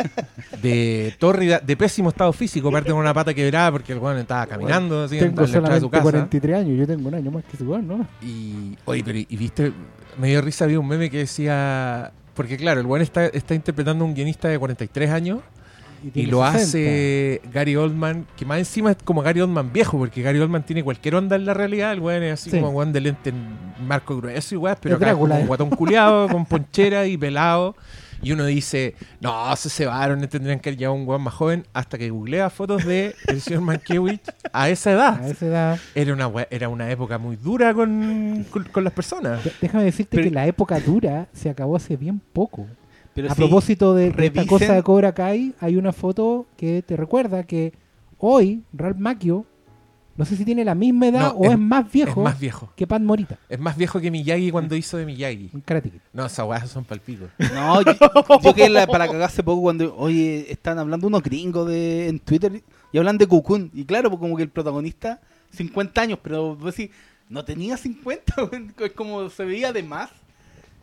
de 0.62 1.14
tórrida, 1.18 1.60
de 1.60 1.76
pésimo 1.76 2.08
estado 2.08 2.32
físico, 2.32 2.68
aparte 2.68 2.90
con 2.90 3.00
una 3.00 3.12
pata 3.12 3.34
quebrada 3.34 3.72
porque 3.72 3.92
el 3.92 3.98
weón 3.98 4.18
estaba 4.18 4.46
caminando 4.46 5.04
así, 5.04 5.18
en 5.18 5.34
tengo 5.34 5.42
la 5.42 5.46
entrada 5.46 5.74
de 5.74 5.80
su 5.80 5.86
solamente 5.86 5.90
casa. 5.90 6.02
43 6.02 6.56
años 6.56 6.78
yo 6.78 6.86
tengo 6.86 7.08
un 7.08 7.14
año 7.14 7.30
más 7.30 7.44
que 7.44 7.56
ese 7.56 7.64
weón, 7.64 7.86
¿no? 7.86 8.06
Y, 8.22 8.76
oye, 8.84 9.02
pero 9.04 9.18
y 9.18 9.36
viste, 9.36 9.72
me 10.18 10.28
dio 10.28 10.40
risa, 10.40 10.64
había 10.64 10.80
un 10.80 10.88
meme 10.88 11.10
que 11.10 11.18
decía, 11.18 12.12
porque 12.34 12.56
claro, 12.56 12.80
el 12.80 12.86
weón 12.86 13.02
está, 13.02 13.26
está 13.26 13.54
interpretando 13.54 14.04
a 14.04 14.06
un 14.08 14.14
guionista 14.14 14.48
de 14.48 14.58
43 14.58 15.10
años 15.10 15.40
y 16.14 16.26
lo 16.26 16.42
60. 16.44 16.48
hace 16.48 17.40
Gary 17.52 17.74
Oldman, 17.76 18.26
que 18.36 18.44
más 18.44 18.58
encima 18.58 18.90
es 18.92 18.98
como 19.02 19.22
Gary 19.22 19.40
Oldman 19.40 19.72
viejo, 19.72 19.98
porque 19.98 20.22
Gary 20.22 20.38
Oldman 20.38 20.62
tiene 20.64 20.84
cualquier 20.84 21.14
onda 21.16 21.36
en 21.36 21.46
la 21.46 21.54
realidad, 21.54 21.92
el 21.92 22.00
weón 22.00 22.22
es 22.22 22.34
así 22.34 22.50
Sí. 22.50 22.58
como 22.60 22.70
weón 22.70 22.92
de 22.92 23.00
lente 23.00 23.30
en 23.30 23.86
marco 23.86 24.16
grueso 24.16 24.54
y 24.54 24.58
weón, 24.58 24.76
pero 24.80 24.94
Es 24.94 25.02
acá 25.02 25.10
es 25.10 25.16
Drácula, 25.16 25.28
como 25.34 25.38
¿eh? 25.38 25.42
un 25.42 25.46
guatón 25.48 25.70
culiado, 25.70 26.28
con 26.28 26.46
ponchera 26.46 27.06
y 27.06 27.16
pelado. 27.16 27.74
Y 28.22 28.32
uno 28.32 28.44
dice, 28.46 28.94
no, 29.20 29.54
se 29.56 29.68
cebaron, 29.70 30.26
tendrían 30.28 30.58
que 30.60 30.70
haber 30.70 30.78
llevado 30.78 30.98
un 31.00 31.06
weón 31.06 31.22
más 31.22 31.34
joven, 31.34 31.66
hasta 31.72 31.98
que 31.98 32.10
googlea 32.10 32.50
fotos 32.50 32.84
de 32.84 33.14
el 33.26 33.40
señor 33.40 33.62
Mankiewicz 33.62 34.28
a 34.52 34.68
esa 34.70 34.92
edad. 34.92 35.20
A 35.22 35.28
esa 35.28 35.46
edad. 35.46 35.78
Era 35.94 36.12
una, 36.12 36.30
era 36.50 36.68
una 36.68 36.90
época 36.90 37.18
muy 37.18 37.36
dura 37.36 37.74
con, 37.74 38.44
con, 38.50 38.64
con 38.64 38.84
las 38.84 38.92
personas. 38.92 39.40
Déjame 39.60 39.84
decirte 39.84 40.16
Pero- 40.16 40.28
que 40.28 40.34
la 40.34 40.46
época 40.46 40.80
dura 40.80 41.28
se 41.32 41.50
acabó 41.50 41.76
hace 41.76 41.96
bien 41.96 42.20
poco. 42.32 42.66
Pero 43.14 43.32
a 43.32 43.34
propósito 43.34 43.94
de, 43.94 44.10
de 44.10 44.26
esta 44.26 44.44
cosa 44.46 44.74
de 44.74 44.82
Cobra 44.82 45.14
Kai, 45.14 45.54
hay 45.60 45.76
una 45.76 45.92
foto 45.92 46.46
que 46.58 46.82
te 46.82 46.96
recuerda 46.96 47.44
que 47.44 47.72
hoy 48.18 48.62
Ralph 48.74 48.98
Macchio, 48.98 49.46
no 50.16 50.24
sé 50.24 50.36
si 50.36 50.44
tiene 50.44 50.64
la 50.64 50.74
misma 50.74 51.08
edad 51.08 51.20
No, 51.32 51.38
o 51.38 51.44
es, 51.46 51.52
es- 51.52 51.58
más 51.58 51.90
viejo 51.92 52.20
Es 52.20 52.24
más 52.24 52.40
viejo. 52.40 52.72
que 52.76 52.86
Pat 52.86 53.02
Morita 53.02 53.38
Es 53.48 53.58
más 53.60 53.76
viejo 53.76 54.00
que 54.00 54.10
Miyagi 54.10 54.50
cuando 54.50 54.74
hizo 54.76 54.96
de 54.96 55.06
Miyagi. 55.06 55.50
en 55.52 55.60
Karate 55.60 55.90
Kid. 55.90 55.98
No, 56.12 56.26
esas 56.26 56.46
weas 56.46 56.70
son 56.70 56.84
palpicos. 56.84 57.28
No, 57.54 57.82
yo, 57.82 57.92
yo 58.42 58.54
que 58.54 58.68
la, 58.68 58.86
para 58.86 59.06
cagar 59.06 59.22
hace 59.22 59.42
poco 59.42 59.62
cuando, 59.62 59.94
oye, 59.96 60.50
están 60.50 60.78
hablando 60.78 61.06
unos 61.06 61.22
gringos 61.22 61.68
de, 61.68 62.08
en 62.08 62.18
Twitter 62.18 62.62
y 62.92 62.98
hablan 62.98 63.18
de 63.18 63.26
Cocoon. 63.26 63.70
Y 63.74 63.84
claro, 63.84 64.08
pues 64.10 64.20
como 64.20 64.36
que 64.36 64.42
el 64.44 64.48
protagonista, 64.50 65.20
50 65.52 66.00
años, 66.00 66.18
pero 66.22 66.56
pues 66.60 66.74
sí, 66.74 66.90
no 67.28 67.44
tenía 67.44 67.76
50, 67.76 68.34
weón, 68.50 68.74
es 68.78 68.92
como 68.92 69.28
se 69.30 69.44
veía 69.44 69.72
de 69.72 69.82
más. 69.82 70.10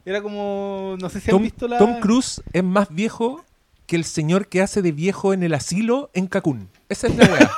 Era 0.06 0.22
como, 0.22 0.98
no 1.00 1.10
sé 1.10 1.22
si 1.22 1.30
han 1.32 1.36
Tom, 1.38 1.44
visto 1.44 1.68
la... 1.68 1.78
Tom 1.78 2.00
Cruise 2.02 2.44
es 2.52 2.63
más 2.63 2.90
viejo 2.94 3.46
que 3.88 3.96
el 3.96 4.04
señor 4.04 4.48
que 4.48 4.62
hace 4.62 4.82
de 4.82 4.92
viejo 4.92 5.34
en 5.34 5.44
el 5.44 5.54
asilo 5.54 6.10
en 6.13 6.28
Cancún. 6.28 6.68
Esa 6.90 7.08
es 7.08 7.16
la 7.16 7.25
wea. 7.34 7.52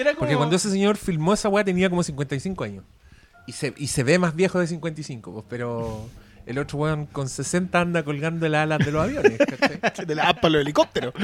Era 0.00 0.10
como... 0.10 0.20
Porque 0.20 0.36
cuando 0.36 0.56
ese 0.56 0.70
señor 0.70 0.96
filmó 0.96 1.34
esa 1.34 1.48
wea 1.48 1.64
tenía 1.64 1.90
como 1.90 2.02
55 2.02 2.64
años. 2.64 2.84
Y 3.46 3.52
se, 3.52 3.74
y 3.76 3.88
se 3.88 4.02
ve 4.04 4.18
más 4.18 4.34
viejo 4.34 4.58
de 4.58 4.66
55, 4.66 5.32
pues, 5.32 5.44
pero 5.48 6.08
el 6.46 6.58
otro 6.58 6.78
weón 6.78 7.06
con 7.06 7.28
60 7.28 7.80
anda 7.80 8.02
colgando 8.02 8.48
las 8.48 8.62
alas 8.62 8.78
de 8.84 8.92
los 8.92 9.02
aviones. 9.02 9.38
¿cachai? 9.80 10.06
De 10.06 10.14
la 10.14 10.34
para 10.34 10.50
los 10.50 10.62
helicópteros. 10.62 11.14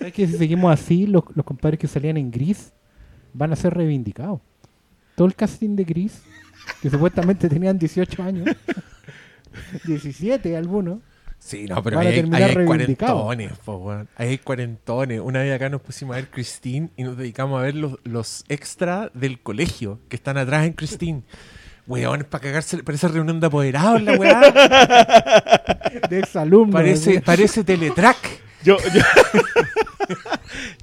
Es 0.00 0.12
que 0.12 0.26
si 0.26 0.36
seguimos 0.36 0.72
así, 0.72 1.06
los, 1.06 1.24
los 1.34 1.44
compadres 1.44 1.78
que 1.78 1.88
salían 1.88 2.16
en 2.16 2.30
Gris 2.30 2.72
van 3.32 3.52
a 3.52 3.56
ser 3.56 3.74
reivindicados. 3.74 4.40
Todo 5.14 5.26
el 5.26 5.34
casting 5.34 5.74
de 5.76 5.84
Gris, 5.84 6.22
que 6.80 6.90
supuestamente 6.90 7.48
tenían 7.48 7.78
18 7.78 8.22
años, 8.22 8.56
17 9.84 10.56
algunos, 10.56 11.00
Sí, 11.38 11.66
no, 11.66 11.82
pero 11.82 11.98
ahí 12.00 12.08
hay, 12.08 12.64
cuarentones, 12.66 13.52
po, 13.64 13.76
weón. 13.76 14.08
Ahí 14.16 14.28
hay 14.28 14.38
cuarentones. 14.38 15.20
Una 15.20 15.40
vez 15.40 15.54
acá 15.54 15.68
nos 15.68 15.80
pusimos 15.80 16.14
a 16.14 16.16
ver 16.16 16.28
Christine 16.28 16.90
y 16.96 17.04
nos 17.04 17.16
dedicamos 17.16 17.58
a 17.58 17.62
ver 17.62 17.74
los, 17.74 17.98
los 18.04 18.44
extras 18.48 19.10
del 19.14 19.40
colegio 19.40 20.00
que 20.08 20.16
están 20.16 20.36
atrás 20.36 20.66
en 20.66 20.72
Christine. 20.72 21.22
Weón, 21.86 22.20
es 22.20 22.26
para 22.26 22.42
cagarse, 22.42 22.82
parece 22.82 23.08
reunión 23.08 23.40
de 23.40 23.46
apoderados 23.46 24.02
la 24.02 24.12
weá. 24.12 24.40
de 26.10 26.18
exalumnos. 26.18 26.74
Parece, 26.74 27.22
parece 27.22 27.64
teletrack. 27.64 28.16
Yo, 28.62 28.76
yo, 28.92 29.02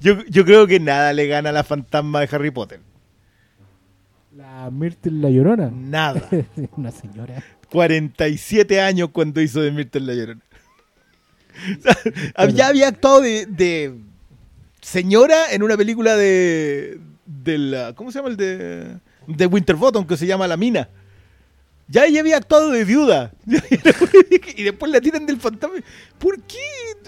yo, 0.00 0.24
yo 0.28 0.44
creo 0.44 0.66
que 0.66 0.80
nada 0.80 1.12
le 1.12 1.28
gana 1.28 1.50
a 1.50 1.52
la 1.52 1.62
fantasma 1.62 2.20
de 2.20 2.28
Harry 2.32 2.50
Potter. 2.50 2.80
La 4.34 4.70
Myrtle 4.70 5.12
la 5.12 5.30
Llorona. 5.30 5.70
Nada. 5.70 6.28
Una 6.76 6.90
señora. 6.90 7.42
47 7.70 8.80
años 8.80 9.10
cuando 9.12 9.40
hizo 9.40 9.60
de 9.60 9.70
Myrtle 9.70 10.00
la 10.00 10.14
Llorona. 10.14 10.40
Ya 12.54 12.68
había 12.68 12.88
actuado 12.88 13.20
de, 13.20 13.46
de 13.46 13.94
señora 14.80 15.52
en 15.52 15.62
una 15.62 15.76
película 15.76 16.16
de, 16.16 16.98
de 17.26 17.58
la, 17.58 17.92
¿cómo 17.94 18.10
se 18.12 18.18
llama 18.18 18.28
el 18.30 18.36
de 18.36 18.96
de 19.26 19.46
Winterbottom 19.46 20.06
que 20.06 20.16
se 20.16 20.26
llama 20.26 20.46
La 20.46 20.56
Mina? 20.56 20.88
Ya 21.88 22.04
ella 22.04 22.18
había 22.20 22.36
actuado 22.36 22.70
de 22.70 22.84
viuda 22.84 23.32
y 24.56 24.62
después 24.64 24.90
la 24.90 25.00
tiran 25.00 25.24
del 25.24 25.38
fantasma. 25.38 25.76
¿Por 26.18 26.40
qué? 26.42 26.58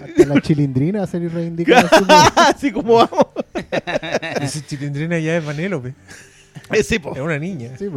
Hasta 0.01 0.25
la 0.25 0.39
chilindrina 0.41 1.03
a 1.03 1.07
ser 1.07 1.29
reivindicada. 1.33 1.89
así 1.91 1.99
como- 2.05 2.31
Así 2.35 2.71
como 2.71 2.93
vamos. 2.95 3.27
Esa 4.41 4.65
chilindrina 4.65 5.19
ya 5.19 5.35
es 5.37 5.45
Vanélope. 5.45 5.95
Eh, 6.71 6.83
sí. 6.83 6.95
Es 6.95 7.19
una 7.21 7.37
niña. 7.37 7.71
Sí. 7.77 7.87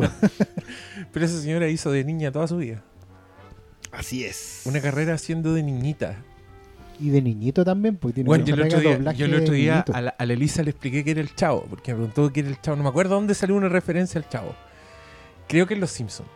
Pero 1.12 1.25
esa 1.26 1.40
señora 1.40 1.68
hizo 1.68 1.92
de 1.92 2.02
niña 2.02 2.32
toda 2.32 2.49
su 2.49 2.56
vida. 2.56 2.82
Así 3.92 4.25
es. 4.25 4.62
Una 4.64 4.80
carrera 4.80 5.14
haciendo 5.14 5.54
de 5.54 5.62
niñita. 5.62 6.16
Y 7.02 7.11
de 7.11 7.21
niñito 7.21 7.64
también, 7.64 7.97
porque 7.97 8.14
tiene 8.14 8.28
Bueno, 8.28 8.44
yo 8.44 8.54
el 8.54 8.62
otro 8.62 8.78
día, 8.78 9.12
yo 9.12 9.26
el 9.26 9.35
otro 9.35 9.54
día 9.54 9.85
a, 9.92 10.00
la, 10.00 10.11
a 10.11 10.25
la 10.25 10.32
Elisa 10.35 10.62
le 10.62 10.71
expliqué 10.71 11.02
que 11.02 11.11
era 11.11 11.21
el 11.21 11.35
chavo, 11.35 11.66
porque 11.68 11.90
me 11.92 11.97
preguntó 11.97 12.32
qué 12.32 12.40
era 12.40 12.49
el 12.49 12.61
chavo. 12.61 12.76
No 12.76 12.85
me 12.85 12.88
acuerdo 12.90 13.16
dónde 13.16 13.35
salió 13.35 13.56
una 13.56 13.68
referencia 13.68 14.21
al 14.21 14.28
chavo. 14.28 14.54
Creo 15.49 15.66
que 15.66 15.75
en 15.75 15.80
Los 15.80 15.90
Simpsons. 15.90 16.28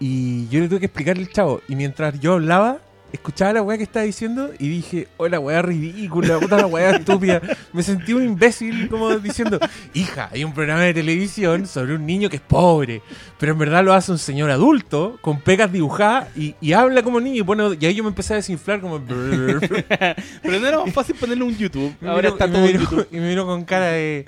Y 0.00 0.48
yo 0.48 0.58
le 0.58 0.68
tuve 0.68 0.80
que 0.80 0.86
explicar 0.86 1.16
el 1.16 1.30
chavo. 1.30 1.60
Y 1.68 1.76
mientras 1.76 2.18
yo 2.18 2.32
hablaba, 2.32 2.80
escuchaba 3.12 3.52
la 3.52 3.62
weá 3.62 3.76
que 3.76 3.84
estaba 3.84 4.04
diciendo 4.04 4.50
y 4.58 4.68
dije, 4.68 5.08
oh, 5.16 5.28
la 5.28 5.38
weá 5.38 5.62
ridícula, 5.62 6.38
puta 6.38 6.56
la 6.56 6.66
weá 6.66 6.96
estúpida. 6.96 7.40
Me 7.72 7.82
sentí 7.82 8.12
un 8.12 8.24
imbécil 8.24 8.88
como 8.88 9.10
diciendo, 9.18 9.58
hija, 9.94 10.28
hay 10.32 10.44
un 10.44 10.52
programa 10.52 10.82
de 10.82 10.94
televisión 10.94 11.66
sobre 11.66 11.94
un 11.94 12.06
niño 12.06 12.28
que 12.28 12.36
es 12.36 12.42
pobre, 12.42 13.02
pero 13.38 13.52
en 13.52 13.58
verdad 13.58 13.84
lo 13.84 13.92
hace 13.92 14.12
un 14.12 14.18
señor 14.18 14.50
adulto, 14.50 15.18
con 15.20 15.40
pegas 15.40 15.70
dibujadas 15.72 16.28
y, 16.36 16.54
y 16.60 16.72
habla 16.72 17.02
como 17.02 17.20
niño. 17.20 17.36
Y 17.36 17.42
bueno, 17.42 17.74
y 17.74 17.86
ahí 17.86 17.94
yo 17.94 18.02
me 18.02 18.08
empecé 18.08 18.34
a 18.34 18.36
desinflar 18.36 18.80
como... 18.80 19.00
Pero 20.42 20.60
no 20.60 20.66
era 20.66 20.78
más 20.84 20.92
fácil 20.92 21.14
ponerle 21.14 21.44
un 21.44 21.56
YouTube. 21.56 21.94
Ahora 22.06 22.28
está 22.28 22.50
todo 22.50 22.64
en 22.66 22.78
YouTube. 22.78 23.08
Y 23.10 23.16
me 23.16 23.28
miró 23.28 23.46
con 23.46 23.64
cara 23.64 23.86
de. 23.86 24.26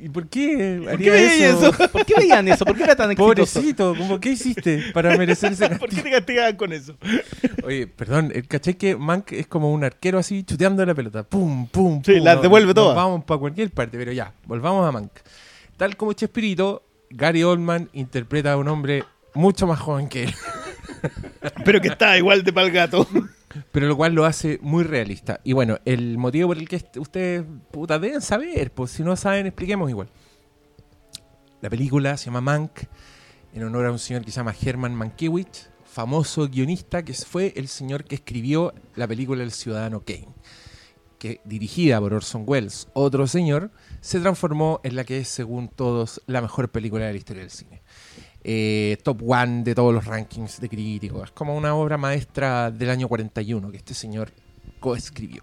¿Y 0.00 0.08
por 0.08 0.28
qué 0.28 0.80
¿Por 0.84 0.98
qué 0.98 1.48
eso? 1.50 1.68
eso? 1.70 1.88
¿Por 1.88 2.04
qué 2.06 2.14
veían 2.18 2.46
eso? 2.48 2.64
¿Por 2.64 2.76
qué 2.76 2.84
era 2.84 2.94
tan? 2.94 3.14
Pobrecito, 3.16 3.94
como, 3.96 4.20
¿qué 4.20 4.30
hiciste 4.30 4.84
para 4.94 5.16
merecer 5.16 5.52
ese 5.52 5.68
¿Por 5.78 5.88
qué 5.90 6.02
te 6.02 6.10
castigaban 6.10 6.56
con 6.56 6.72
eso? 6.72 6.96
Oye, 7.64 7.86
perdón, 7.86 8.30
el 8.34 8.46
caché 8.46 8.76
que 8.76 8.94
Mank 8.96 9.32
es 9.32 9.46
como 9.46 9.72
un 9.72 9.82
arquero 9.84 10.18
así 10.18 10.44
chuteando 10.44 10.84
la 10.86 10.94
pelota. 10.94 11.24
Pum, 11.24 11.66
pum, 11.68 12.02
Sí, 12.04 12.14
pum. 12.14 12.24
las 12.24 12.34
Nos- 12.36 12.42
devuelve 12.42 12.74
todas. 12.74 12.94
Vamos 12.96 13.24
para 13.24 13.40
cualquier 13.40 13.70
parte, 13.70 13.98
pero 13.98 14.12
ya, 14.12 14.32
volvamos 14.46 14.86
a 14.88 14.92
Mank. 14.92 15.10
Tal 15.76 15.96
como 15.96 16.12
Chespirito, 16.12 16.82
Gary 17.10 17.42
Oldman 17.42 17.88
interpreta 17.92 18.52
a 18.52 18.56
un 18.56 18.68
hombre 18.68 19.04
mucho 19.34 19.66
más 19.66 19.80
joven 19.80 20.08
que 20.08 20.24
él. 20.24 20.34
Pero 21.64 21.80
que 21.80 21.88
está 21.88 22.16
igual 22.18 22.42
de 22.44 22.52
pal 22.52 22.70
gato. 22.70 23.06
pero 23.72 23.86
lo 23.86 23.96
cual 23.96 24.14
lo 24.14 24.24
hace 24.24 24.58
muy 24.62 24.84
realista. 24.84 25.40
Y 25.44 25.52
bueno, 25.52 25.78
el 25.84 26.18
motivo 26.18 26.48
por 26.48 26.58
el 26.58 26.68
que 26.68 26.84
ustedes 26.98 27.44
puta, 27.70 27.98
deben 27.98 28.20
saber, 28.20 28.72
pues 28.72 28.90
si 28.90 29.02
no 29.02 29.16
saben, 29.16 29.46
expliquemos 29.46 29.90
igual. 29.90 30.08
La 31.60 31.70
película 31.70 32.16
se 32.16 32.26
llama 32.26 32.40
Mank, 32.40 32.84
en 33.52 33.64
honor 33.64 33.86
a 33.86 33.92
un 33.92 33.98
señor 33.98 34.24
que 34.24 34.30
se 34.30 34.36
llama 34.36 34.54
Herman 34.60 34.94
Mankiewicz, 34.94 35.70
famoso 35.84 36.48
guionista 36.48 37.02
que 37.02 37.14
fue 37.14 37.52
el 37.56 37.66
señor 37.66 38.04
que 38.04 38.16
escribió 38.16 38.74
la 38.94 39.08
película 39.08 39.42
El 39.42 39.50
Ciudadano 39.50 40.04
Kane, 40.04 40.28
que 41.18 41.40
dirigida 41.44 41.98
por 41.98 42.14
Orson 42.14 42.44
Welles, 42.46 42.88
otro 42.92 43.26
señor, 43.26 43.72
se 44.00 44.20
transformó 44.20 44.80
en 44.84 44.94
la 44.94 45.04
que 45.04 45.18
es, 45.18 45.28
según 45.28 45.68
todos, 45.68 46.22
la 46.26 46.40
mejor 46.40 46.70
película 46.70 47.06
de 47.06 47.12
la 47.12 47.18
historia 47.18 47.42
del 47.42 47.50
cine. 47.50 47.82
Eh, 48.44 48.98
top 49.02 49.22
one 49.26 49.62
de 49.64 49.74
todos 49.74 49.92
los 49.92 50.04
rankings 50.04 50.60
de 50.60 50.68
críticos. 50.68 51.24
Es 51.24 51.30
como 51.32 51.56
una 51.56 51.74
obra 51.74 51.96
maestra 51.98 52.70
del 52.70 52.90
año 52.90 53.08
41 53.08 53.70
que 53.70 53.76
este 53.76 53.94
señor 53.94 54.30
coescribió. 54.80 55.42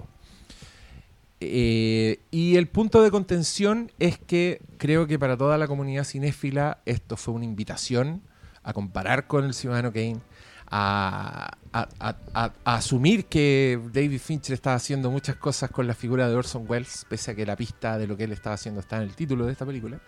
Eh, 1.42 2.20
y 2.32 2.56
el 2.56 2.68
punto 2.68 3.04
de 3.04 3.12
contención 3.12 3.92
es 4.00 4.18
que 4.18 4.62
creo 4.78 5.06
que 5.06 5.20
para 5.20 5.36
toda 5.38 5.58
la 5.58 5.68
comunidad 5.68 6.06
cinéfila 6.06 6.80
esto 6.86 7.18
fue 7.18 7.34
una 7.34 7.46
invitación 7.46 8.22
a 8.64 8.74
comparar 8.74 9.28
con 9.28 9.44
el 9.44 9.54
Ciudadano 9.54 9.92
Kane, 9.92 10.18
a, 10.68 11.58
a- 11.74 12.54
asumir 12.64 13.25
que 13.25 13.80
David 13.94 14.20
Fincher 14.20 14.54
estaba 14.56 14.75
haciendo 14.78 15.12
muchas 15.12 15.36
cosas 15.36 15.70
con 15.70 15.86
la 15.86 15.94
figura 15.94 16.28
de 16.28 16.36
Orson 16.36 16.66
Welles, 16.68 17.06
pese 17.08 17.32
a 17.32 17.36
que 17.36 17.46
la 17.46 17.56
pista 17.56 17.98
de 18.00 18.08
lo 18.08 18.18
que 18.18 18.24
él 18.24 18.32
estaba 18.32 18.56
haciendo 18.56 18.80
está 18.80 18.98
en 18.98 19.04
el 19.04 19.16
título 19.16 19.46
de 19.46 19.52
esta 19.52 19.66
película. 19.66 20.00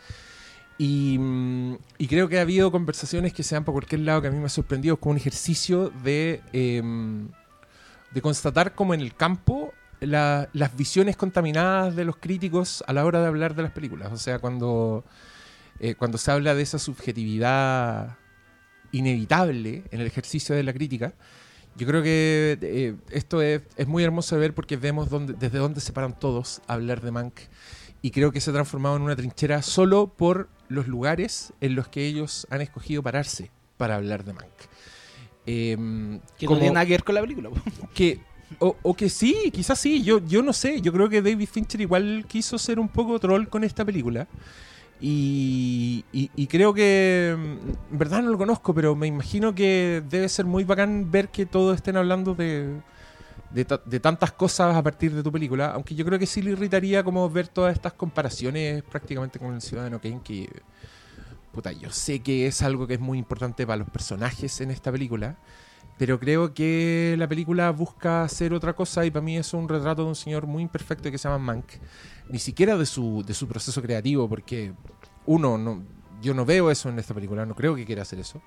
Y, 0.77 1.17
mm, 1.19 1.77
y 1.97 2.07
creo 2.07 2.27
que 2.29 2.37
ha 2.37 2.41
habido 2.41 2.71
conversaciones 2.71 3.33
que 3.33 3.43
se 3.43 3.55
dan 3.55 3.63
por 3.63 3.73
cualquier 3.73 4.01
lado 4.01 4.21
que 4.21 4.27
a 4.27 4.31
mí 4.31 4.37
me 4.37 4.45
ha 4.45 4.49
sorprendido 4.49 4.97
como 4.97 5.11
un 5.11 5.17
ejercicio 5.17 5.91
de, 6.03 6.41
em, 6.53 7.29
de 8.11 8.21
constatar 8.21 8.75
como 8.75 8.93
en 8.93 9.01
el 9.01 9.15
campo 9.15 9.73
la- 9.99 10.49
las 10.53 10.77
visiones 10.77 11.17
contaminadas 11.17 11.95
de 11.95 12.05
los 12.05 12.17
críticos 12.17 12.83
a 12.87 12.93
la 12.93 13.05
hora 13.05 13.21
de 13.21 13.27
hablar 13.27 13.55
de 13.55 13.63
las 13.63 13.71
películas. 13.71 14.11
O 14.13 14.17
sea, 14.17 14.37
cuando, 14.39 15.03
eh, 15.79 15.95
cuando 15.95 16.17
se 16.19 16.31
habla 16.31 16.53
de 16.53 16.61
esa 16.61 16.77
subjetividad 16.79 18.15
inevitable 18.91 19.83
en 19.91 20.01
el 20.01 20.07
ejercicio 20.07 20.55
de 20.55 20.63
la 20.63 20.73
crítica, 20.73 21.13
yo 21.75 21.85
creo 21.87 22.01
que 22.03 22.57
eh, 22.61 22.95
esto 23.11 23.41
es, 23.41 23.61
es 23.75 23.87
muy 23.87 24.03
hermoso 24.03 24.35
de 24.35 24.41
ver 24.41 24.53
porque 24.53 24.77
vemos 24.77 25.09
dónde, 25.09 25.33
desde 25.33 25.57
dónde 25.59 25.81
se 25.81 25.91
paran 25.93 26.17
todos 26.17 26.61
a 26.67 26.73
hablar 26.73 27.01
de 27.01 27.11
Mank. 27.11 27.33
Y 28.01 28.11
creo 28.11 28.31
que 28.31 28.39
se 28.41 28.49
ha 28.49 28.53
transformado 28.53 28.95
en 28.95 29.01
una 29.01 29.15
trinchera 29.15 29.61
solo 29.61 30.07
por 30.07 30.49
los 30.69 30.87
lugares 30.87 31.53
en 31.61 31.75
los 31.75 31.87
que 31.87 32.05
ellos 32.05 32.45
han 32.49 32.61
escogido 32.61 33.01
pararse 33.03 33.49
para 33.77 33.95
hablar 33.95 34.23
de 34.23 34.33
Mank. 34.33 34.47
Em, 35.45 36.19
Que 36.37 36.45
como- 36.45 36.57
no 36.57 36.61
tiene 36.61 36.73
nada 36.75 36.85
que 36.85 36.91
ver 36.91 37.03
con 37.03 37.15
la 37.15 37.21
película. 37.21 37.49
que 37.93 38.19
o, 38.59 38.75
o 38.81 38.93
que 38.93 39.09
sí, 39.09 39.49
quizás 39.53 39.77
sí, 39.79 40.03
yo, 40.03 40.19
yo 40.25 40.41
no 40.41 40.53
sé, 40.53 40.79
yo 40.81 40.93
creo 40.93 41.09
que 41.09 41.21
David 41.21 41.49
Fincher 41.51 41.81
igual 41.81 42.25
quiso 42.29 42.57
ser 42.57 42.79
un 42.79 42.87
poco 42.87 43.19
troll 43.19 43.47
con 43.47 43.63
esta 43.63 43.83
película 43.83 44.27
y, 45.01 46.03
y- 46.11 46.31
y 46.35 46.47
creo 46.47 46.73
que, 46.73 47.35
mm, 47.37 47.93
en 47.93 47.97
verdad 47.97 48.21
no 48.21 48.29
lo 48.31 48.37
conozco, 48.37 48.73
pero 48.73 48.95
me 48.95 49.07
imagino 49.07 49.53
que 49.53 50.01
debe 50.09 50.27
ser 50.29 50.45
muy 50.45 50.63
bacán 50.63 51.11
ver 51.11 51.29
que 51.29 51.45
todos 51.45 51.75
estén 51.75 51.97
hablando 51.97 52.35
de, 52.35 52.77
de, 53.51 53.65
ta- 53.65 53.81
de 53.85 53.99
tantas 53.99 54.31
cosas 54.31 54.75
a 54.75 54.83
partir 54.83 55.13
de 55.13 55.23
tu 55.23 55.31
película, 55.31 55.71
aunque 55.71 55.95
yo 55.95 56.05
creo 56.05 56.19
que 56.19 56.25
sí 56.25 56.41
le 56.41 56.51
irritaría 56.51 57.03
como 57.03 57.29
ver 57.29 57.47
todas 57.47 57.73
estas 57.73 57.93
comparaciones 57.93 58.83
prácticamente 58.83 59.39
con 59.39 59.53
el 59.53 59.61
Ciudadano 59.61 59.99
Kane, 60.01 60.21
que 60.23 60.49
puta, 61.51 61.71
yo 61.71 61.89
sé 61.91 62.19
que 62.19 62.45
es 62.47 62.61
algo 62.61 62.85
que 62.85 62.95
es 62.95 62.99
muy 62.99 63.17
importante 63.17 63.65
para 63.65 63.77
los 63.77 63.89
personajes 63.89 64.61
en 64.61 64.69
esta 64.69 64.91
película, 64.91 65.37
pero 65.97 66.19
creo 66.19 66.53
que 66.53 67.15
la 67.17 67.27
película 67.27 67.71
busca 67.71 68.21
hacer 68.23 68.53
otra 68.53 68.73
cosa 68.73 69.03
y 69.05 69.09
para 69.09 69.23
mí 69.25 69.37
es 69.37 69.51
un 69.53 69.67
retrato 69.67 70.03
de 70.03 70.09
un 70.09 70.15
señor 70.15 70.45
muy 70.45 70.61
imperfecto 70.61 71.09
que 71.09 71.17
se 71.17 71.27
llama 71.27 71.43
Mank. 71.43 71.65
Ni 72.29 72.37
siquiera 72.37 72.77
de 72.77 72.85
su, 72.85 73.23
de 73.25 73.33
su 73.33 73.47
proceso 73.47 73.81
creativo, 73.81 74.29
porque 74.29 74.73
uno, 75.25 75.57
no, 75.57 75.83
yo 76.21 76.35
no 76.35 76.45
veo 76.45 76.69
eso 76.69 76.89
en 76.89 76.99
esta 76.99 77.15
película, 77.15 77.47
no 77.47 77.55
creo 77.55 77.73
que 77.75 77.85
quiera 77.85 78.03
hacer 78.03 78.19
eso. 78.19 78.41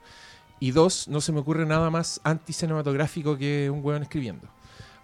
Y 0.61 0.71
dos, 0.71 1.09
no 1.09 1.21
se 1.21 1.33
me 1.33 1.41
ocurre 1.41 1.67
nada 1.67 1.91
más 1.91 2.21
anticinematográfico 2.23 3.37
que 3.37 3.69
un 3.71 3.85
hueón 3.85 4.03
escribiendo. 4.03 4.47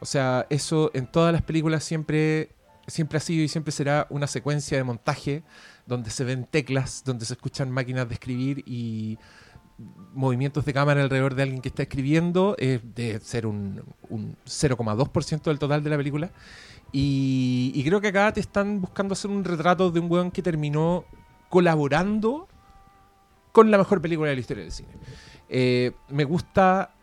O 0.01 0.07
sea, 0.07 0.47
eso 0.51 0.91
en 0.95 1.07
todas 1.07 1.33
las 1.33 1.43
películas 1.43 1.85
siempre, 1.85 2.51
siempre 2.87 3.19
ha 3.19 3.21
sido 3.21 3.43
y 3.43 3.49
siempre 3.49 3.73
será 3.73 4.07
una 4.11 4.27
secuencia 4.27 4.77
de 4.77 4.85
montaje 4.85 5.43
donde 5.87 6.11
se 6.11 6.25
ven 6.25 6.45
teclas, 6.45 7.03
donde 7.05 7.25
se 7.25 7.35
escuchan 7.35 7.71
máquinas 7.71 8.09
de 8.09 8.15
escribir 8.15 8.63
y 8.67 9.19
movimientos 10.15 10.65
de 10.65 10.73
cámara 10.73 11.03
alrededor 11.03 11.35
de 11.35 11.43
alguien 11.43 11.61
que 11.61 11.69
está 11.69 11.83
escribiendo, 11.83 12.57
eh, 12.59 12.81
de 12.83 13.21
ser 13.21 13.47
un, 13.47 13.83
un 14.09 14.37
0,2% 14.47 15.43
del 15.43 15.59
total 15.59 15.83
de 15.85 15.91
la 15.91 15.97
película. 15.97 16.31
Y, 16.93 17.73
y 17.75 17.85
creo 17.85 18.01
que 18.01 18.09
acá 18.09 18.33
te 18.33 18.41
están 18.41 18.81
buscando 18.81 19.13
hacer 19.13 19.31
un 19.31 19.45
retrato 19.45 19.91
de 19.91 20.01
un 20.01 20.11
weón 20.11 20.31
que 20.31 20.43
terminó 20.43 21.05
colaborando 21.49 22.49
con 23.53 23.71
la 23.71 23.79
mejor 23.79 24.01
película 24.01 24.29
de 24.31 24.37
la 24.37 24.41
historia 24.41 24.63
del 24.63 24.73
cine. 24.73 24.91
Eh, 25.49 25.93
me 26.09 26.25
gusta 26.25 26.95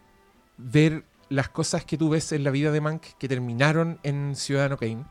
ver 0.58 1.06
las 1.30 1.50
cosas 1.50 1.86
que 1.86 1.98
tú 1.98 2.10
ves 2.10 2.32
en 2.32 2.44
la 2.44 2.52
vida 2.52 2.72
de 2.72 2.82
Mank 2.82 3.02
que 3.18 3.28
terminaron 3.28 4.00
en 4.04 4.36
Ciudadano 4.36 4.78
Kane. 4.78 5.06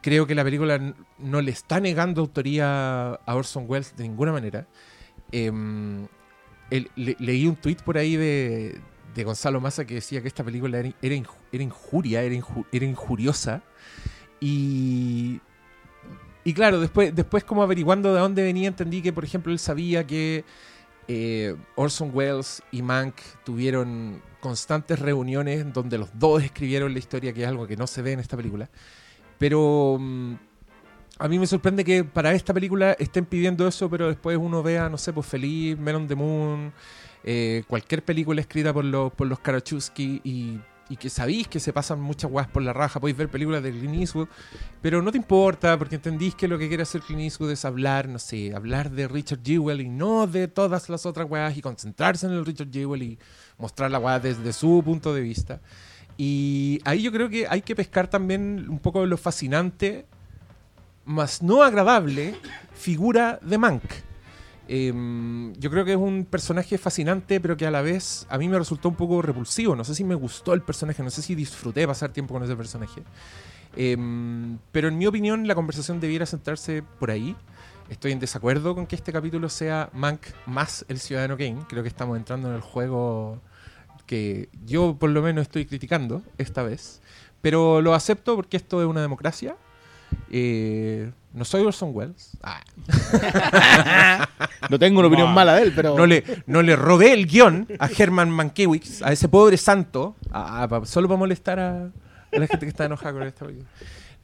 Creo 0.00 0.26
que 0.26 0.34
la 0.34 0.42
película 0.44 0.94
no 1.18 1.40
le 1.40 1.50
está 1.52 1.78
negando 1.80 2.22
autoría 2.22 3.12
a 3.14 3.34
Orson 3.34 3.66
Welles 3.68 3.94
de 3.96 4.02
ninguna 4.04 4.32
manera. 4.32 4.66
Em, 5.30 6.06
le- 6.70 7.16
leí 7.18 7.46
un 7.46 7.56
tuit 7.56 7.80
por 7.82 7.96
ahí 7.98 8.16
de, 8.16 8.80
de 9.14 9.24
Gonzalo 9.24 9.60
Massa 9.60 9.84
que 9.84 9.94
decía 9.94 10.20
que 10.20 10.28
esta 10.28 10.42
película 10.44 10.78
era, 10.78 10.90
era, 11.00 11.14
inju- 11.14 11.36
era 11.52 11.62
injuria, 11.62 12.22
era, 12.22 12.34
era 12.72 12.84
injuriosa. 12.84 13.62
Y, 14.40 15.40
y 16.44 16.54
claro, 16.54 16.80
después, 16.80 17.14
después 17.14 17.44
como 17.44 17.62
averiguando 17.62 18.12
de 18.12 18.20
dónde 18.20 18.42
venía, 18.42 18.68
entendí 18.68 19.02
que, 19.02 19.12
por 19.12 19.24
ejemplo, 19.24 19.52
él 19.52 19.58
sabía 19.58 20.06
que 20.06 20.44
eh, 21.08 21.56
Orson 21.74 22.10
Welles 22.12 22.62
y 22.70 22.82
Mank 22.82 23.14
tuvieron 23.44 24.22
constantes 24.40 24.98
reuniones 24.98 25.72
donde 25.72 25.98
los 25.98 26.10
dos 26.18 26.42
escribieron 26.42 26.92
la 26.92 26.98
historia, 26.98 27.32
que 27.32 27.42
es 27.42 27.48
algo 27.48 27.66
que 27.66 27.76
no 27.76 27.86
se 27.86 28.02
ve 28.02 28.12
en 28.12 28.20
esta 28.20 28.36
película. 28.36 28.68
Pero 29.38 29.96
mm, 29.98 30.34
a 31.18 31.28
mí 31.28 31.38
me 31.38 31.46
sorprende 31.46 31.84
que 31.84 32.04
para 32.04 32.32
esta 32.32 32.52
película 32.52 32.92
estén 32.98 33.24
pidiendo 33.24 33.66
eso, 33.66 33.88
pero 33.88 34.08
después 34.08 34.36
uno 34.36 34.62
vea, 34.62 34.88
no 34.88 34.98
sé, 34.98 35.12
pues 35.12 35.26
Feliz, 35.26 35.78
Men 35.78 35.96
on 35.96 36.08
the 36.08 36.14
Moon, 36.14 36.72
eh, 37.24 37.62
cualquier 37.68 38.04
película 38.04 38.40
escrita 38.40 38.72
por 38.72 38.84
los, 38.84 39.12
por 39.12 39.26
los 39.26 39.38
Karachowski 39.38 40.20
y, 40.24 40.58
y 40.92 40.96
que 40.96 41.08
sabéis 41.08 41.48
que 41.48 41.58
se 41.58 41.72
pasan 41.72 42.02
muchas 42.02 42.30
guas 42.30 42.48
por 42.48 42.62
la 42.62 42.74
raja, 42.74 43.00
podéis 43.00 43.16
ver 43.16 43.30
películas 43.30 43.62
de 43.62 43.70
Clint 43.70 43.94
Eastwood, 43.94 44.28
pero 44.82 45.00
no 45.00 45.10
te 45.10 45.16
importa 45.16 45.78
porque 45.78 45.94
entendís 45.94 46.34
que 46.34 46.46
lo 46.46 46.58
que 46.58 46.68
quiere 46.68 46.82
hacer 46.82 47.00
Clint 47.00 47.22
Eastwood 47.22 47.50
es 47.50 47.64
hablar, 47.64 48.10
no 48.10 48.18
sé, 48.18 48.54
hablar 48.54 48.90
de 48.90 49.08
Richard 49.08 49.40
Jewell 49.42 49.80
y 49.80 49.88
no 49.88 50.26
de 50.26 50.48
todas 50.48 50.90
las 50.90 51.06
otras 51.06 51.30
weas 51.30 51.56
y 51.56 51.62
concentrarse 51.62 52.26
en 52.26 52.32
el 52.32 52.44
Richard 52.44 52.70
Jewell 52.70 53.02
y 53.02 53.18
mostrar 53.56 53.90
la 53.90 53.98
wea 53.98 54.20
desde 54.20 54.52
su 54.52 54.82
punto 54.84 55.14
de 55.14 55.22
vista. 55.22 55.62
Y 56.18 56.78
ahí 56.84 57.00
yo 57.00 57.10
creo 57.10 57.30
que 57.30 57.46
hay 57.48 57.62
que 57.62 57.74
pescar 57.74 58.08
también 58.08 58.66
un 58.68 58.78
poco 58.78 59.06
lo 59.06 59.16
fascinante, 59.16 60.04
más 61.06 61.42
no 61.42 61.62
agradable, 61.62 62.34
figura 62.74 63.38
de 63.40 63.56
Mank. 63.56 63.82
Em, 64.68 65.52
yo 65.54 65.70
creo 65.70 65.84
que 65.84 65.92
es 65.92 65.98
un 65.98 66.24
personaje 66.24 66.78
fascinante, 66.78 67.40
pero 67.40 67.56
que 67.56 67.66
a 67.66 67.70
la 67.70 67.82
vez 67.82 68.26
a 68.30 68.38
mí 68.38 68.48
me 68.48 68.58
resultó 68.58 68.88
un 68.88 68.94
poco 68.94 69.22
repulsivo. 69.22 69.76
No 69.76 69.84
sé 69.84 69.94
si 69.94 70.04
me 70.04 70.14
gustó 70.14 70.54
el 70.54 70.62
personaje, 70.62 71.02
no 71.02 71.10
sé 71.10 71.22
si 71.22 71.34
disfruté 71.34 71.86
pasar 71.86 72.12
tiempo 72.12 72.34
con 72.34 72.42
ese 72.42 72.56
personaje. 72.56 73.02
Em, 73.76 74.58
pero 74.70 74.88
en 74.88 74.98
mi 74.98 75.06
opinión, 75.06 75.46
la 75.46 75.54
conversación 75.54 76.00
debiera 76.00 76.26
centrarse 76.26 76.82
por 76.82 77.10
ahí. 77.10 77.36
Estoy 77.88 78.12
en 78.12 78.20
desacuerdo 78.20 78.74
con 78.74 78.86
que 78.86 78.96
este 78.96 79.12
capítulo 79.12 79.48
sea 79.48 79.90
Mank 79.92 80.20
más 80.46 80.84
el 80.88 80.98
Ciudadano 80.98 81.36
Kane. 81.36 81.58
Creo 81.68 81.82
que 81.82 81.88
estamos 81.88 82.16
entrando 82.16 82.48
en 82.48 82.54
el 82.54 82.60
juego 82.60 83.40
que 84.06 84.48
yo 84.64 84.96
por 84.98 85.10
lo 85.10 85.22
menos 85.22 85.42
estoy 85.42 85.66
criticando 85.66 86.22
esta 86.38 86.62
vez. 86.62 87.02
Pero 87.40 87.80
lo 87.82 87.94
acepto 87.94 88.36
porque 88.36 88.56
esto 88.56 88.80
es 88.80 88.86
una 88.86 89.02
democracia. 89.02 89.56
Eh, 90.30 91.10
no 91.34 91.44
soy 91.44 91.62
Orson 91.64 91.90
Welles. 91.94 92.30
Ah, 92.42 92.60
No 94.70 94.78
tengo 94.78 94.98
una 95.00 95.08
opinión 95.08 95.28
No. 95.28 95.34
mala 95.34 95.54
de 95.56 95.62
él, 95.62 95.72
pero. 95.74 95.96
no, 95.96 96.06
le, 96.06 96.24
no 96.46 96.62
le 96.62 96.76
robé 96.76 97.12
el 97.12 97.26
guion 97.26 97.66
a 97.78 97.88
Herman 97.88 98.30
Mankiewicz, 98.30 99.02
a 99.02 99.12
ese 99.12 99.28
pobre 99.28 99.56
santo, 99.56 100.16
a- 100.30 100.68
solo 100.84 101.08
para 101.08 101.18
molestar 101.18 101.58
a, 101.58 101.84
a 101.84 102.38
la 102.38 102.46
gente 102.46 102.60
que 102.66 102.68
está 102.70 102.84
enojada 102.84 103.12
con 103.12 103.22
esta 103.24 103.44
película. 103.46 103.68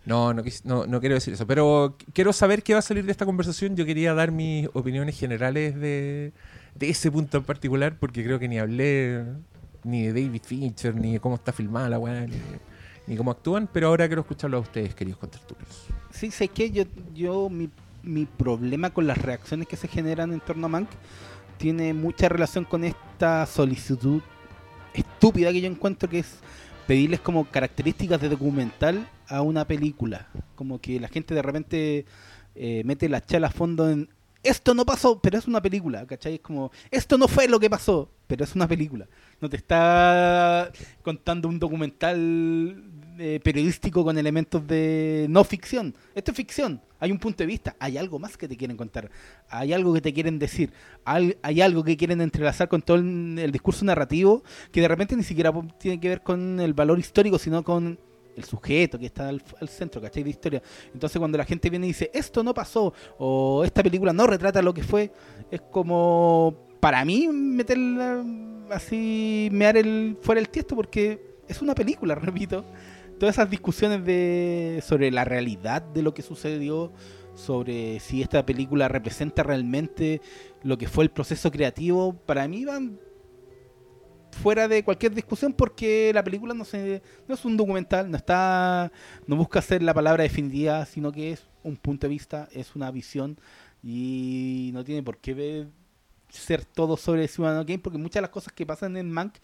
No, 0.07 0.33
no, 0.33 0.43
no, 0.65 0.87
no 0.87 1.01
quiero 1.01 1.15
decir 1.17 1.35
eso, 1.35 1.47
pero 1.47 1.97
qu- 1.99 2.05
quiero 2.15 2.33
saber 2.33 2.63
qué 2.63 2.73
va 2.73 2.79
a 2.79 2.83
salir 2.83 3.05
de 3.05 3.13
esta 3.13 3.27
conversación. 3.27 3.77
Yo 3.77 3.85
quería 3.85 4.15
dar 4.15 4.31
mis 4.33 4.69
opiniones 4.73 5.19
generales 5.19 5.75
de, 5.79 6.33
de 6.75 6.89
ese 6.89 7.11
punto 7.11 7.39
en 7.39 7.45
particular, 7.45 7.97
porque 7.99 8.25
creo 8.25 8.39
que 8.39 8.49
ni 8.49 8.59
hablé 8.59 9.25
ni 9.85 10.07
de 10.07 10.23
David 10.23 10.43
Fincher, 10.45 10.95
ni 10.95 11.15
de 11.15 11.21
cómo 11.21 11.35
está 11.35 11.53
filmada 11.53 11.89
la 11.91 11.99
weá, 11.99 12.21
ni, 12.27 12.37
ni 13.09 13.17
cómo 13.17 13.31
actúan, 13.31 13.69
pero 13.73 13.89
ahora 13.89 14.07
quiero 14.07 14.21
escucharlo 14.21 14.59
a 14.59 14.61
ustedes, 14.61 14.95
queridos 14.95 15.19
contertulios. 15.19 15.87
Sí, 16.11 16.31
sé 16.31 16.49
que 16.49 16.71
yo, 16.71 16.85
yo 17.15 17.49
mi, 17.49 17.71
mi 18.03 18.27
problema 18.27 18.91
con 18.91 19.07
las 19.07 19.19
reacciones 19.19 19.67
que 19.67 19.77
se 19.77 19.89
generan 19.89 20.33
en 20.33 20.41
torno 20.41 20.67
a 20.67 20.69
Mank 20.69 20.91
tiene 21.57 21.95
mucha 21.95 22.29
relación 22.29 22.65
con 22.65 22.85
esta 22.85 23.47
solicitud 23.47 24.23
estúpida 24.93 25.53
que 25.53 25.63
yo 25.63 25.71
encuentro 25.71 26.09
que 26.09 26.21
es 26.21 26.39
pedirles 26.87 27.21
como 27.21 27.47
características 27.47 28.21
de 28.21 28.29
documental 28.29 29.09
a 29.27 29.41
una 29.41 29.67
película. 29.67 30.29
Como 30.55 30.81
que 30.81 31.01
la 31.01 31.09
gente 31.09 31.35
de 31.35 31.43
repente 31.43 32.05
eh, 32.55 32.83
mete 32.85 33.09
la 33.09 33.25
chala 33.25 33.49
a 33.49 33.51
fondo 33.51 33.91
en 33.91 34.09
esto 34.43 34.73
no 34.73 34.87
pasó, 34.87 35.21
pero 35.21 35.39
es 35.39 35.47
una 35.47 35.61
película, 35.61 36.07
¿cachai? 36.07 36.35
Es 36.35 36.41
como, 36.41 36.71
esto 36.91 37.19
no 37.19 37.29
fue 37.29 37.49
lo 37.49 37.59
que 37.59 37.69
pasó, 37.69 38.11
pero 38.27 38.45
es 38.45 38.55
una 38.55 38.69
película. 38.69 39.07
No 39.41 39.49
te 39.49 39.57
está 39.57 40.71
contando 41.03 41.49
un 41.49 41.59
documental 41.59 42.85
periodístico 43.43 44.05
con 44.05 44.17
elementos 44.19 44.67
de 44.67 45.27
no 45.29 45.45
ficción. 45.45 45.95
Esto 46.15 46.31
es 46.31 46.37
ficción. 46.37 46.81
Hay 47.01 47.13
un 47.13 47.19
punto 47.19 47.43
de 47.43 47.47
vista, 47.47 47.77
hay 47.79 47.97
algo 47.97 48.19
más 48.19 48.37
que 48.37 48.49
te 48.49 48.57
quieren 48.57 48.77
contar, 48.77 49.11
hay 49.49 49.73
algo 49.73 49.95
que 49.95 50.01
te 50.01 50.13
quieren 50.13 50.39
decir, 50.39 50.73
hay, 51.05 51.61
algo 51.61 51.85
que 51.85 51.97
quieren 51.97 52.21
entrelazar 52.21 52.69
con 52.69 52.83
todo 52.83 52.97
el, 52.97 53.53
discurso 53.53 53.85
narrativo 53.85 54.43
que 54.73 54.81
de 54.81 54.89
repente 54.89 55.15
ni 55.17 55.23
siquiera 55.23 55.53
tiene 55.79 56.01
que 56.01 56.09
ver 56.09 56.23
con 56.23 56.59
el 56.59 56.75
valor 56.75 56.99
histórico, 56.99 57.39
sino 57.39 57.63
con 57.63 57.99
el 58.37 58.45
sujeto 58.45 58.99
que 58.99 59.07
está 59.07 59.29
al, 59.29 59.43
al 59.61 59.69
centro, 59.69 60.01
¿cachai? 60.01 60.25
De 60.25 60.31
historia. 60.31 60.63
Entonces 60.93 61.19
cuando 61.19 61.39
la 61.39 61.45
gente 61.45 61.71
viene 61.71 61.87
y 61.87 61.91
dice, 61.91 62.11
esto 62.13 62.43
no 62.43 62.53
pasó, 62.53 62.93
o 63.19 63.63
esta 63.65 63.83
película 63.83 64.13
no 64.13 64.27
retrata 64.27 64.61
lo 64.61 64.75
que 64.75 64.83
fue, 64.83 65.13
es 65.51 65.61
como, 65.71 66.57
para 66.81 67.05
mí, 67.05 67.29
meterla 67.29 68.25
así, 68.71 69.49
mear 69.53 69.77
el, 69.77 70.17
fuera 70.21 70.41
el 70.41 70.49
tiesto, 70.49 70.75
porque 70.75 71.21
es 71.49 71.63
una 71.63 71.75
película, 71.75 72.15
repito. 72.17 72.65
Todas 73.19 73.35
esas 73.35 73.51
discusiones 73.51 74.05
de 74.05 74.83
sobre 74.87 75.11
la 75.11 75.25
realidad 75.25 75.83
de 75.83 76.03
lo 76.03 76.15
que 76.15 76.23
sucedió, 76.23 76.93
sobre 77.35 77.99
si 78.01 78.23
esta 78.23 78.45
película 78.47 78.89
representa 78.89 79.43
realmente 79.43 80.21
lo 80.63 80.79
que 80.79 80.89
fue 80.89 81.05
el 81.05 81.11
proceso 81.11 81.51
creativo, 81.51 82.15
para 82.15 82.47
mí 82.47 82.65
van 82.65 83.01
fuera 84.31 84.69
de 84.69 84.85
cualquier 84.85 85.15
discusión 85.15 85.53
porque 85.53 86.13
la 86.15 86.23
película 86.23 86.55
no 86.55 86.65
se 86.65 87.03
no 87.27 87.35
es 87.35 87.45
un 87.45 87.57
documental, 87.57 88.11
no 88.11 88.17
está 88.17 88.93
no 89.27 89.37
busca 89.37 89.61
ser 89.63 89.83
la 89.83 89.95
palabra 89.95 90.23
definitiva, 90.23 90.85
sino 90.87 91.11
que 91.11 91.33
es 91.33 91.45
un 91.65 91.77
punto 91.77 92.07
de 92.07 92.11
vista, 92.11 92.49
es 92.53 92.77
una 92.77 92.91
visión 92.91 93.39
y 93.83 94.71
no 94.75 94.85
tiene 94.85 95.03
por 95.03 95.19
qué 95.19 95.67
ser 96.29 96.65
todo 96.65 96.97
sobre 96.97 97.27
Ciudadano 97.27 97.67
Kane 97.67 97.79
porque 97.79 97.99
muchas 97.99 98.15
de 98.15 98.23
las 98.23 98.31
cosas 98.31 98.53
que 98.53 98.67
pasan 98.67 98.97
en 98.97 99.11
Mank 99.11 99.35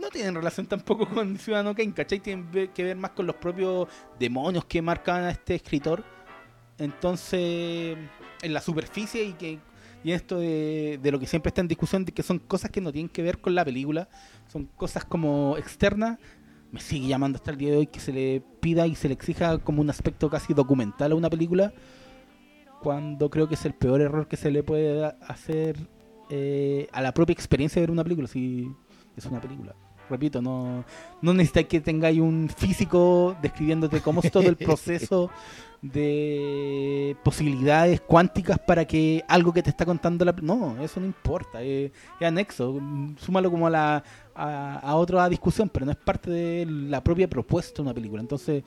no 0.00 0.08
tienen 0.08 0.34
relación 0.34 0.66
tampoco 0.66 1.08
con 1.08 1.36
Ciudadano 1.38 1.74
Kane, 1.74 1.92
¿cachai? 1.92 2.20
Tienen 2.20 2.48
que 2.74 2.82
ver 2.82 2.96
más 2.96 3.12
con 3.12 3.26
los 3.26 3.36
propios 3.36 3.88
demonios 4.18 4.64
que 4.64 4.82
marcan 4.82 5.24
a 5.24 5.30
este 5.30 5.54
escritor. 5.54 6.04
Entonces, 6.78 7.96
en 8.42 8.54
la 8.54 8.60
superficie 8.60 9.22
y 9.22 9.32
que 9.34 9.58
y 10.02 10.12
esto 10.12 10.38
de, 10.38 10.98
de 11.02 11.12
lo 11.12 11.18
que 11.18 11.26
siempre 11.26 11.48
está 11.48 11.60
en 11.60 11.68
discusión, 11.68 12.04
de 12.04 12.12
que 12.12 12.22
son 12.22 12.38
cosas 12.38 12.70
que 12.70 12.80
no 12.80 12.90
tienen 12.90 13.10
que 13.10 13.22
ver 13.22 13.38
con 13.38 13.54
la 13.54 13.64
película, 13.64 14.08
son 14.48 14.64
cosas 14.64 15.04
como 15.04 15.56
externas, 15.58 16.18
me 16.72 16.80
sigue 16.80 17.08
llamando 17.08 17.36
hasta 17.36 17.50
el 17.50 17.58
día 17.58 17.72
de 17.72 17.76
hoy 17.78 17.86
que 17.86 18.00
se 18.00 18.12
le 18.12 18.42
pida 18.60 18.86
y 18.86 18.94
se 18.94 19.08
le 19.08 19.14
exija 19.14 19.58
como 19.58 19.82
un 19.82 19.90
aspecto 19.90 20.30
casi 20.30 20.54
documental 20.54 21.12
a 21.12 21.14
una 21.14 21.28
película, 21.28 21.74
cuando 22.80 23.28
creo 23.28 23.46
que 23.46 23.54
es 23.54 23.64
el 23.66 23.74
peor 23.74 24.00
error 24.00 24.26
que 24.26 24.38
se 24.38 24.50
le 24.50 24.62
puede 24.62 25.04
hacer 25.04 25.76
eh, 26.30 26.88
a 26.92 27.02
la 27.02 27.12
propia 27.12 27.34
experiencia 27.34 27.80
de 27.80 27.82
ver 27.82 27.90
una 27.90 28.04
película, 28.04 28.26
si 28.26 28.70
es 29.16 29.26
una 29.26 29.40
película. 29.40 29.74
Repito, 30.10 30.42
no, 30.42 30.84
no 31.22 31.32
necesitáis 31.32 31.68
que 31.68 31.80
tengáis 31.80 32.20
un 32.20 32.50
físico 32.54 33.36
describiéndote 33.40 34.00
cómo 34.00 34.20
es 34.22 34.30
todo 34.30 34.48
el 34.48 34.56
proceso 34.56 35.30
de 35.82 37.16
posibilidades 37.24 38.00
cuánticas 38.02 38.58
para 38.58 38.84
que 38.84 39.24
algo 39.28 39.52
que 39.52 39.62
te 39.62 39.70
está 39.70 39.86
contando 39.86 40.24
la... 40.24 40.32
No, 40.42 40.82
eso 40.82 41.00
no 41.00 41.06
importa, 41.06 41.62
es, 41.62 41.90
es 42.20 42.26
anexo, 42.26 42.80
súmalo 43.16 43.50
como 43.50 43.66
a, 43.66 43.70
la, 43.70 44.04
a, 44.34 44.78
a 44.80 44.96
otra 44.96 45.28
discusión, 45.28 45.70
pero 45.70 45.86
no 45.86 45.92
es 45.92 45.98
parte 45.98 46.30
de 46.30 46.66
la 46.66 47.02
propia 47.02 47.28
propuesta 47.28 47.76
de 47.76 47.82
una 47.82 47.94
película. 47.94 48.20
Entonces, 48.20 48.62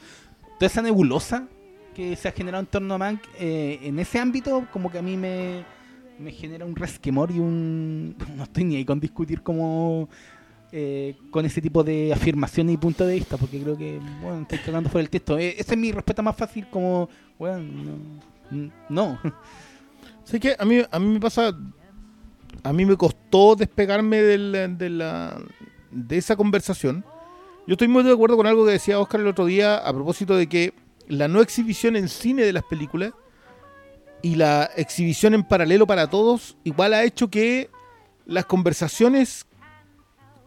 toda 0.58 0.68
esa 0.68 0.82
nebulosa 0.82 1.48
que 1.94 2.16
se 2.16 2.28
ha 2.28 2.32
generado 2.32 2.62
en 2.62 2.68
torno 2.68 2.94
a 2.96 2.98
Mank, 2.98 3.22
eh, 3.40 3.80
en 3.84 4.00
ese 4.00 4.20
ámbito 4.20 4.66
como 4.72 4.92
que 4.92 4.98
a 4.98 5.02
mí 5.02 5.16
me, 5.16 5.64
me 6.20 6.32
genera 6.32 6.66
un 6.66 6.76
resquemor 6.76 7.32
y 7.32 7.40
un... 7.40 8.16
No 8.36 8.44
estoy 8.44 8.64
ni 8.64 8.76
ahí 8.76 8.86
con 8.86 9.00
discutir 9.00 9.42
como... 9.42 10.10
eh, 10.76 11.16
con 11.30 11.46
ese 11.46 11.62
tipo 11.62 11.84
de 11.84 12.12
afirmaciones 12.12 12.74
y 12.74 12.78
puntos 12.78 13.06
de 13.06 13.14
vista, 13.14 13.38
porque 13.38 13.62
creo 13.62 13.78
que, 13.78 14.00
bueno, 14.24 14.42
estoy 14.42 14.58
cagando 14.58 14.90
fuera 14.90 15.04
el 15.04 15.10
texto. 15.12 15.38
Eh, 15.38 15.54
esa 15.56 15.74
es 15.74 15.78
mi 15.78 15.92
respuesta 15.92 16.24
más 16.24 16.36
fácil, 16.36 16.66
como, 16.68 17.08
bueno, 17.38 17.92
no. 18.50 18.72
no. 18.90 19.20
¿Sabes 20.24 20.42
qué? 20.42 20.56
A 20.58 20.66
mí, 20.66 20.82
a 20.90 21.00
mí 21.00 21.08
me 21.10 21.20
pasa. 21.20 21.56
A 22.64 22.74
mí 22.74 22.86
me 22.86 22.98
costó 22.98 23.56
despegarme 23.56 24.20
de, 24.24 24.90
la, 24.90 25.40
de 25.92 26.18
esa 26.18 26.36
conversación. 26.36 27.06
Yo 27.68 27.74
estoy 27.74 27.88
muy 27.88 28.04
de 28.04 28.12
acuerdo 28.12 28.36
con 28.36 28.48
algo 28.48 28.66
que 28.66 28.72
decía 28.72 29.00
Oscar 29.00 29.22
el 29.22 29.28
otro 29.28 29.46
día 29.46 29.78
a 29.78 29.94
propósito 29.94 30.36
de 30.36 30.50
que 30.50 30.74
la 31.08 31.28
no 31.28 31.42
exhibición 31.42 31.96
en 31.96 32.10
cine 32.10 32.46
de 32.46 32.54
las 32.54 32.64
películas 32.64 33.14
y 34.24 34.38
la 34.38 34.72
exhibición 34.76 35.36
en 35.36 35.44
paralelo 35.44 35.86
para 35.86 36.10
todos 36.10 36.58
igual 36.64 36.96
ha 36.96 37.04
hecho 37.04 37.30
que 37.30 37.70
las 38.26 38.46
conversaciones 38.46 39.46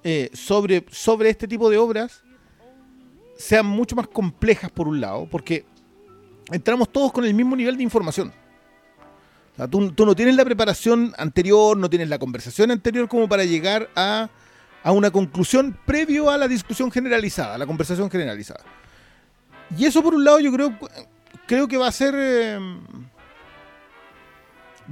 eh, 0.09 0.31
sobre, 0.33 0.85
sobre 0.93 1.31
este 1.31 1.49
tipo 1.49 1.69
de 1.69 1.79
obras 1.79 2.23
sean 3.37 3.67
mucho 3.67 3.97
más 3.97 4.07
complejas 4.07 4.71
por 4.71 4.87
un 4.87 5.01
lado, 5.01 5.27
porque 5.29 5.65
entramos 6.53 6.91
todos 6.91 7.11
con 7.11 7.25
el 7.25 7.35
mismo 7.35 7.57
nivel 7.57 7.77
de 7.77 7.83
información. 7.83 8.33
O 9.53 9.57
sea, 9.57 9.67
tú, 9.67 9.81
no 9.81 10.15
tienes 10.15 10.37
la 10.37 10.45
preparación 10.45 11.13
anterior, 11.19 11.77
no 11.77 11.91
tienes 11.91 12.09
la 12.09 12.21
conversación 12.21 12.71
anterior 12.71 13.09
como 13.09 13.29
para 13.29 13.45
llegar 13.45 13.91
a, 13.97 14.31
a 14.85 14.93
una 14.93 15.11
conclusión 15.11 15.77
previo 15.85 16.31
a 16.31 16.39
la 16.39 16.47
discusión 16.47 16.93
generalizada, 16.93 17.57
a 17.57 17.59
la 17.59 17.67
conversación 17.67 18.09
generalizada. 18.09 18.63
Y 19.77 19.87
eso 19.87 20.05
por 20.05 20.15
un 20.15 20.25
lado 20.25 20.39
yo 20.39 20.53
creo, 20.53 20.79
creo 21.49 21.67
que 21.67 21.77
va 21.79 21.89
a 21.89 21.93
ser... 21.93 22.15
eh, 22.17 22.61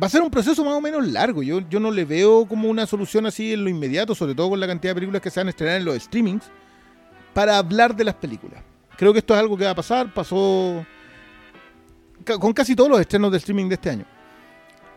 va 0.00 0.06
a 0.06 0.10
ser 0.10 0.22
un 0.22 0.30
proceso 0.30 0.64
más 0.64 0.74
o 0.74 0.80
menos 0.80 1.06
largo. 1.06 1.42
Yo, 1.42 1.60
yo 1.68 1.80
no 1.80 1.90
le 1.90 2.04
veo 2.04 2.46
como 2.46 2.68
una 2.68 2.86
solución 2.86 3.26
así 3.26 3.52
en 3.52 3.64
lo 3.64 3.70
inmediato, 3.70 4.14
sobre 4.14 4.34
todo 4.34 4.50
con 4.50 4.60
la 4.60 4.66
cantidad 4.66 4.90
de 4.90 4.94
películas 4.96 5.22
que 5.22 5.30
se 5.30 5.40
van 5.40 5.48
a 5.48 5.50
estrenar 5.50 5.76
en 5.76 5.84
los 5.84 6.02
streamings, 6.02 6.44
para 7.32 7.58
hablar 7.58 7.94
de 7.94 8.04
las 8.04 8.14
películas. 8.14 8.62
Creo 8.96 9.12
que 9.12 9.18
esto 9.18 9.34
es 9.34 9.40
algo 9.40 9.56
que 9.56 9.64
va 9.64 9.70
a 9.70 9.74
pasar, 9.74 10.12
pasó 10.12 10.84
con 12.40 12.52
casi 12.52 12.74
todos 12.74 12.90
los 12.90 13.00
estrenos 13.00 13.30
de 13.30 13.38
streaming 13.38 13.68
de 13.68 13.74
este 13.74 13.90
año. 13.90 14.04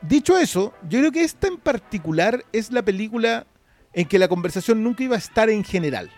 Dicho 0.02 0.38
eso, 0.38 0.74
yo 0.88 1.00
creo 1.00 1.12
que 1.12 1.24
esta 1.24 1.48
en 1.48 1.58
particular 1.58 2.46
es 2.54 2.72
la 2.72 2.84
película 2.84 3.48
en 3.94 4.08
que 4.08 4.20
la 4.20 4.28
conversación 4.28 4.84
nunca 4.84 5.04
iba 5.04 5.16
a 5.16 5.20
estar 5.20 5.50
en 5.50 5.64
general. 5.64 6.12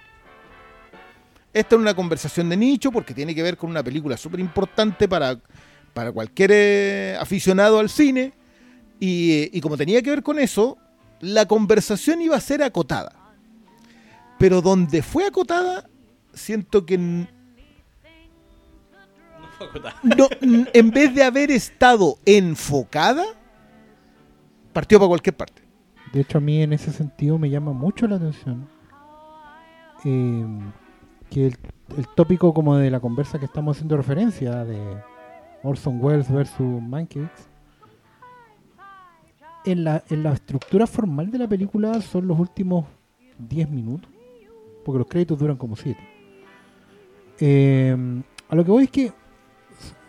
Esta 1.54 1.76
es 1.76 1.82
una 1.82 1.96
conversación 1.96 2.50
de 2.50 2.58
nicho 2.58 2.92
porque 2.92 3.13
tiene 3.13 3.34
que 3.34 3.42
ver 3.42 3.58
con 3.58 3.70
una 3.70 3.82
película 3.82 4.18
súper 4.18 4.39
importante 4.39 5.08
para, 5.08 5.39
para 5.94 6.12
cualquier 6.12 6.52
eh, 6.54 7.18
aficionado 7.20 7.80
al 7.80 7.89
cine. 7.89 8.34
Y, 9.00 9.34
eh, 9.34 9.50
y 9.54 9.62
como 9.62 9.78
tenía 9.78 10.02
que 10.02 10.10
ver 10.10 10.24
con 10.24 10.40
eso, 10.40 10.78
la 11.20 11.48
conversación 11.48 12.22
iba 12.22 12.36
a 12.36 12.42
ser 12.42 12.64
acotada. 12.64 13.14
Pero 14.38 14.62
donde 14.62 15.02
fue 15.02 15.26
acotada, 15.26 15.90
siento 16.34 16.86
que 16.86 16.98
no, 16.98 17.28
en 20.42 20.92
vez 20.92 21.14
de 21.14 21.24
haber 21.24 21.52
estado 21.52 22.18
enfocada, 22.26 23.24
partió 24.74 25.00
para 25.00 25.10
cualquier 25.10 25.36
parte. 25.36 25.62
De 26.14 26.22
hecho, 26.22 26.38
a 26.38 26.42
mí 26.42 26.62
en 26.62 26.74
ese 26.74 26.92
sentido 26.92 27.38
me 27.38 27.50
llama 27.50 27.74
mucho 27.74 28.08
la 28.08 28.16
atención 28.16 28.68
eh, 30.06 30.46
que 31.30 31.48
el, 31.48 31.58
el 31.98 32.08
tópico 32.16 32.54
como 32.54 32.78
de 32.78 32.90
la 32.90 33.00
conversa 33.00 33.38
que 33.38 33.46
estamos 33.46 33.78
haciendo 33.78 33.98
referencia 33.98 34.64
de 34.64 34.80
Orson 35.64 36.00
Welles 36.02 36.32
versus 36.32 36.82
Mankiewicz 36.82 37.49
en 39.65 39.84
la, 39.84 40.04
estructura 40.34 40.88
formal 40.88 41.32
de 41.32 41.38
la 41.38 41.48
película 41.48 42.02
son 42.02 42.28
los 42.28 42.39
últimos 42.39 42.86
10 43.38 43.69
minutos 43.69 44.10
porque 44.84 45.00
los 45.00 45.08
créditos 45.08 45.38
duran 45.38 45.58
como 45.58 45.76
7 45.76 46.00
a 48.50 48.56
lo 48.56 48.65
que 48.65 48.72
voy 48.72 48.84
es 48.86 48.91
que 48.91 49.13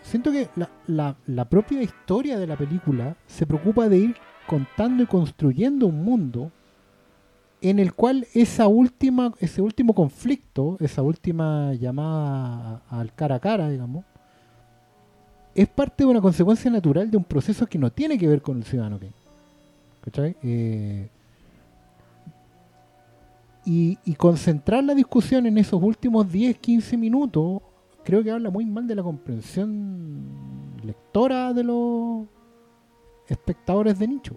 siento 0.02 0.32
que 0.32 0.48
la, 0.86 1.44
propia 1.48 1.82
historia 1.82 2.38
de 2.38 2.46
la 2.46 2.56
película 2.56 3.16
se 3.26 3.46
preocupa 3.46 3.88
de 3.88 3.98
ir 3.98 4.16
contando 4.46 5.02
y 5.02 5.06
construyendo 5.06 5.86
un 5.86 6.02
mundo 6.02 6.50
en 7.60 7.78
el 7.78 7.92
cual 7.92 8.26
esa 8.34 8.66
última, 8.66 9.34
ese 9.38 9.60
último 9.62 9.94
conflicto, 9.94 10.76
esa 10.80 11.02
última 11.02 11.74
llamada 11.74 12.82
al 12.88 13.14
cara 13.14 13.36
a 13.36 13.40
cara, 13.40 13.68
digamos, 13.68 14.04
es 15.54 15.68
parte 15.68 16.04
de 16.04 16.10
una 16.10 16.20
consecuencia 16.20 16.70
natural 16.70 17.10
de 17.10 17.16
un 17.16 17.24
proceso 17.24 17.66
que 17.66 17.78
no 17.78 17.92
tiene 17.92 18.16
que 18.18 18.26
ver 18.26 18.40
con 18.40 18.56
el 18.56 18.64
ciudadano 18.64 18.98
Kane. 18.98 19.19
¿Cachai? 20.02 20.36
Eh, 20.42 21.08
y, 23.64 23.98
y 24.04 24.14
concentrar 24.14 24.82
la 24.82 24.94
discusión 24.94 25.46
en 25.46 25.58
esos 25.58 25.82
últimos 25.82 26.30
10, 26.30 26.58
15 26.58 26.96
minutos, 26.96 27.60
creo 28.04 28.22
que 28.22 28.30
habla 28.30 28.50
muy 28.50 28.64
mal 28.64 28.86
de 28.86 28.94
la 28.94 29.02
comprensión 29.02 30.24
lectora 30.82 31.52
de 31.52 31.64
los 31.64 32.26
espectadores 33.28 33.98
de 33.98 34.08
nicho. 34.08 34.36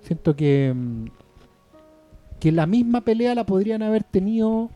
Siento 0.00 0.34
que, 0.34 0.72
mm, 0.74 1.04
que 2.40 2.52
la 2.52 2.66
misma 2.66 3.00
pelea 3.02 3.34
la 3.34 3.44
podrían 3.44 3.82
haber 3.82 4.04
tenido 4.04 4.70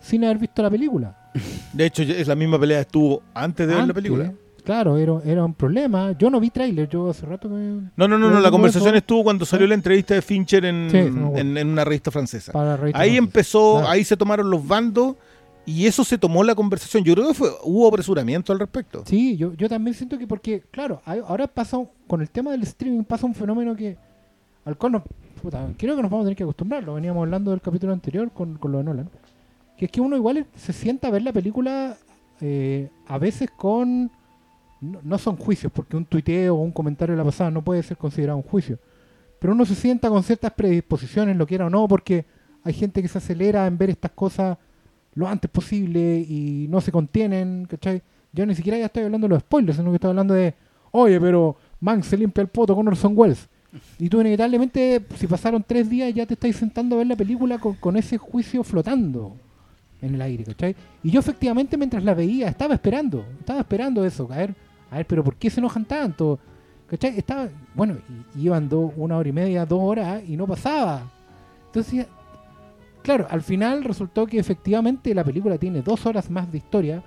sin 0.00 0.24
haber 0.24 0.38
visto 0.38 0.62
la 0.62 0.70
película. 0.70 1.30
De 1.72 1.86
hecho, 1.86 2.02
es 2.02 2.26
la 2.26 2.34
misma 2.34 2.58
pelea 2.58 2.78
que 2.78 2.82
estuvo 2.82 3.22
antes 3.34 3.68
de 3.68 3.74
ver 3.74 3.86
la 3.86 3.94
película. 3.94 4.32
Claro, 4.70 4.96
era, 4.98 5.20
era 5.24 5.44
un 5.44 5.52
problema. 5.54 6.12
Yo 6.16 6.30
no 6.30 6.38
vi 6.38 6.50
tráiler, 6.50 6.88
yo 6.88 7.10
hace 7.10 7.26
rato 7.26 7.48
que... 7.48 7.54
No, 7.54 8.06
no, 8.06 8.16
no, 8.16 8.30
no, 8.30 8.38
la 8.38 8.52
conversación 8.52 8.90
eso. 8.90 8.98
estuvo 8.98 9.24
cuando 9.24 9.44
salió 9.44 9.66
la 9.66 9.74
entrevista 9.74 10.14
de 10.14 10.22
Fincher 10.22 10.64
en, 10.64 10.88
Sí, 10.88 10.96
en, 10.98 11.58
en 11.58 11.68
una 11.70 11.84
revista 11.84 12.12
francesa. 12.12 12.52
Ahí 12.94 13.16
empezó, 13.16 13.78
Claro. 13.78 13.88
ahí 13.88 14.04
se 14.04 14.16
tomaron 14.16 14.48
los 14.48 14.64
bandos 14.64 15.16
y 15.66 15.86
eso 15.86 16.04
se 16.04 16.18
tomó 16.18 16.44
la 16.44 16.54
conversación. 16.54 17.02
Yo 17.02 17.14
creo 17.14 17.26
que 17.26 17.34
fue, 17.34 17.48
hubo 17.64 17.88
apresuramiento 17.88 18.52
al 18.52 18.60
respecto. 18.60 19.02
Sí, 19.06 19.36
yo, 19.36 19.52
yo 19.54 19.68
también 19.68 19.92
siento 19.94 20.16
que 20.16 20.28
porque, 20.28 20.62
claro, 20.70 21.02
hay- 21.04 21.20
ahora 21.26 21.48
pasa, 21.48 21.76
un- 21.76 21.88
con 22.06 22.20
el 22.20 22.30
tema 22.30 22.52
del 22.52 22.62
streaming 22.62 23.02
pasa 23.02 23.26
un 23.26 23.34
fenómeno 23.34 23.74
que 23.74 23.96
al 24.64 24.76
cual 24.76 24.92
nos, 24.92 25.02
puta, 25.42 25.66
creo 25.78 25.96
que 25.96 26.02
nos 26.02 26.12
vamos 26.12 26.22
a 26.22 26.26
tener 26.26 26.36
que 26.36 26.44
acostumbrar, 26.44 26.84
lo 26.84 26.94
veníamos 26.94 27.22
hablando 27.22 27.50
del 27.50 27.60
capítulo 27.60 27.92
anterior 27.92 28.30
con, 28.30 28.54
con 28.56 28.70
lo 28.70 28.78
de 28.78 28.84
Nolan, 28.84 29.10
que 29.76 29.86
es 29.86 29.90
que 29.90 30.00
uno 30.00 30.14
igual 30.14 30.46
se 30.54 30.72
sienta 30.72 31.08
a 31.08 31.10
ver 31.10 31.22
la 31.22 31.32
película 31.32 31.96
eh, 32.40 32.88
a 33.08 33.18
veces 33.18 33.50
con, 33.56 34.12
no, 34.80 35.18
son 35.18 35.36
juicios, 35.36 35.72
porque 35.72 35.96
un 35.96 36.04
tuiteo 36.04 36.56
o 36.56 36.62
un 36.62 36.72
comentario 36.72 37.14
de 37.14 37.18
la 37.18 37.24
pasada 37.24 37.50
no 37.50 37.62
puede 37.62 37.82
ser 37.82 37.96
considerado 37.96 38.38
un 38.38 38.42
juicio, 38.42 38.78
pero 39.38 39.52
uno 39.52 39.64
se 39.64 39.74
sienta 39.74 40.08
con 40.08 40.22
ciertas 40.22 40.52
predisposiciones, 40.52 41.36
lo 41.36 41.46
quiera 41.46 41.66
o 41.66 41.70
no, 41.70 41.86
porque 41.86 42.24
hay 42.64 42.72
gente 42.72 43.02
que 43.02 43.08
se 43.08 43.18
acelera 43.18 43.66
en 43.66 43.78
ver 43.78 43.90
estas 43.90 44.10
cosas 44.12 44.58
lo 45.14 45.28
antes 45.28 45.50
posible 45.50 46.20
y 46.20 46.66
no 46.68 46.80
se 46.80 46.92
contienen, 46.92 47.66
¿cachai? 47.68 48.02
Yo 48.32 48.46
ni 48.46 48.54
siquiera 48.54 48.78
ya 48.78 48.86
estoy 48.86 49.04
hablando 49.04 49.26
de 49.26 49.34
los 49.34 49.40
spoilers, 49.40 49.76
sino 49.76 49.90
que 49.90 49.96
estoy 49.96 50.10
hablando 50.10 50.34
de, 50.34 50.54
oye, 50.92 51.20
pero 51.20 51.56
Mank 51.80 52.04
se 52.04 52.16
limpia 52.16 52.42
el 52.42 52.48
poto 52.48 52.74
con 52.74 52.86
Orson 52.86 53.12
Welles. 53.16 53.48
Y 53.98 54.08
tú 54.08 54.20
inevitablemente, 54.20 55.04
si 55.16 55.26
pasaron 55.26 55.64
tres 55.66 55.88
días, 55.88 56.12
ya 56.14 56.26
te 56.26 56.34
estáis 56.34 56.56
sentando 56.56 56.96
a 56.96 56.98
ver 56.98 57.06
la 57.06 57.16
película 57.16 57.58
con, 57.58 57.74
con 57.74 57.96
ese 57.96 58.18
juicio 58.18 58.62
flotando 58.62 59.36
en 60.02 60.14
el 60.14 60.22
aire, 60.22 60.44
¿cachai? 60.44 60.76
Y 61.02 61.10
yo 61.10 61.20
efectivamente 61.20 61.76
mientras 61.76 62.02
la 62.04 62.14
veía, 62.14 62.48
estaba 62.48 62.74
esperando, 62.74 63.24
estaba 63.38 63.60
esperando 63.60 64.04
eso, 64.04 64.28
a 64.30 64.36
ver, 64.36 64.54
a 64.90 64.96
ver, 64.96 65.06
pero 65.06 65.22
¿por 65.22 65.36
qué 65.36 65.50
se 65.50 65.60
enojan 65.60 65.84
tanto? 65.84 66.38
¿Cachai? 66.86 67.16
Estaba, 67.16 67.48
bueno, 67.74 67.96
iban 68.36 68.68
dos, 68.68 68.92
una 68.96 69.16
hora 69.16 69.28
y 69.28 69.32
media, 69.32 69.64
dos 69.64 69.80
horas 69.80 70.22
y 70.26 70.36
no 70.36 70.46
pasaba. 70.46 71.02
Entonces, 71.66 72.06
claro, 73.02 73.26
al 73.30 73.42
final 73.42 73.84
resultó 73.84 74.26
que 74.26 74.38
efectivamente 74.38 75.14
la 75.14 75.22
película 75.22 75.56
tiene 75.56 75.82
dos 75.82 76.04
horas 76.06 76.28
más 76.28 76.50
de 76.50 76.58
historia, 76.58 77.02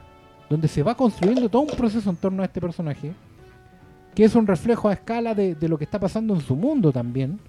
donde 0.50 0.69
se 0.69 0.84
va 0.84 0.96
construyendo 0.96 1.50
todo 1.50 1.63
un 1.63 1.69
proceso 1.69 2.10
en 2.10 2.15
torno 2.15 2.41
a 2.41 2.46
este 2.46 2.62
personaje, 2.62 3.13
que 4.15 4.24
es 4.24 4.36
un 4.36 4.48
reflejo 4.48 4.88
a 4.88 4.93
escala 4.93 5.36
de 5.36 5.67
lo 5.67 5.78
que 5.78 5.84
está 5.84 6.00
pasando 6.00 6.34
en 6.34 6.41
su 6.41 6.56
mundo 6.56 6.91
también. 6.91 7.39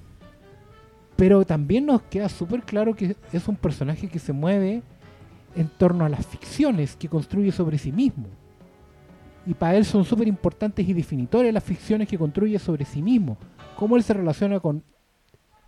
Pero 1.16 1.44
también 1.44 1.86
nos 1.86 2.02
queda 2.02 2.28
súper 2.28 2.62
claro 2.62 2.94
que 2.94 3.14
es 3.32 3.46
un 3.46 3.54
personaje 3.54 4.08
que 4.08 4.18
se 4.18 4.32
mueve 4.32 4.82
en 5.54 5.68
torno 5.68 6.04
a 6.04 6.08
las 6.08 6.26
ficciones 6.26 6.96
que 6.96 7.08
construye 7.08 7.52
sobre 7.52 7.78
sí 7.78 7.92
mismo. 7.92 8.26
Y 9.46 9.54
para 9.54 9.76
él 9.76 9.84
son 9.84 10.04
súper 10.04 10.26
importantes 10.28 10.88
y 10.88 10.92
definitorias 10.92 11.52
las 11.52 11.64
ficciones 11.64 12.08
que 12.08 12.18
construye 12.18 12.58
sobre 12.58 12.84
sí 12.84 13.02
mismo. 13.02 13.36
Cómo 13.76 13.96
él 13.96 14.02
se 14.02 14.14
relaciona 14.14 14.58
con 14.60 14.82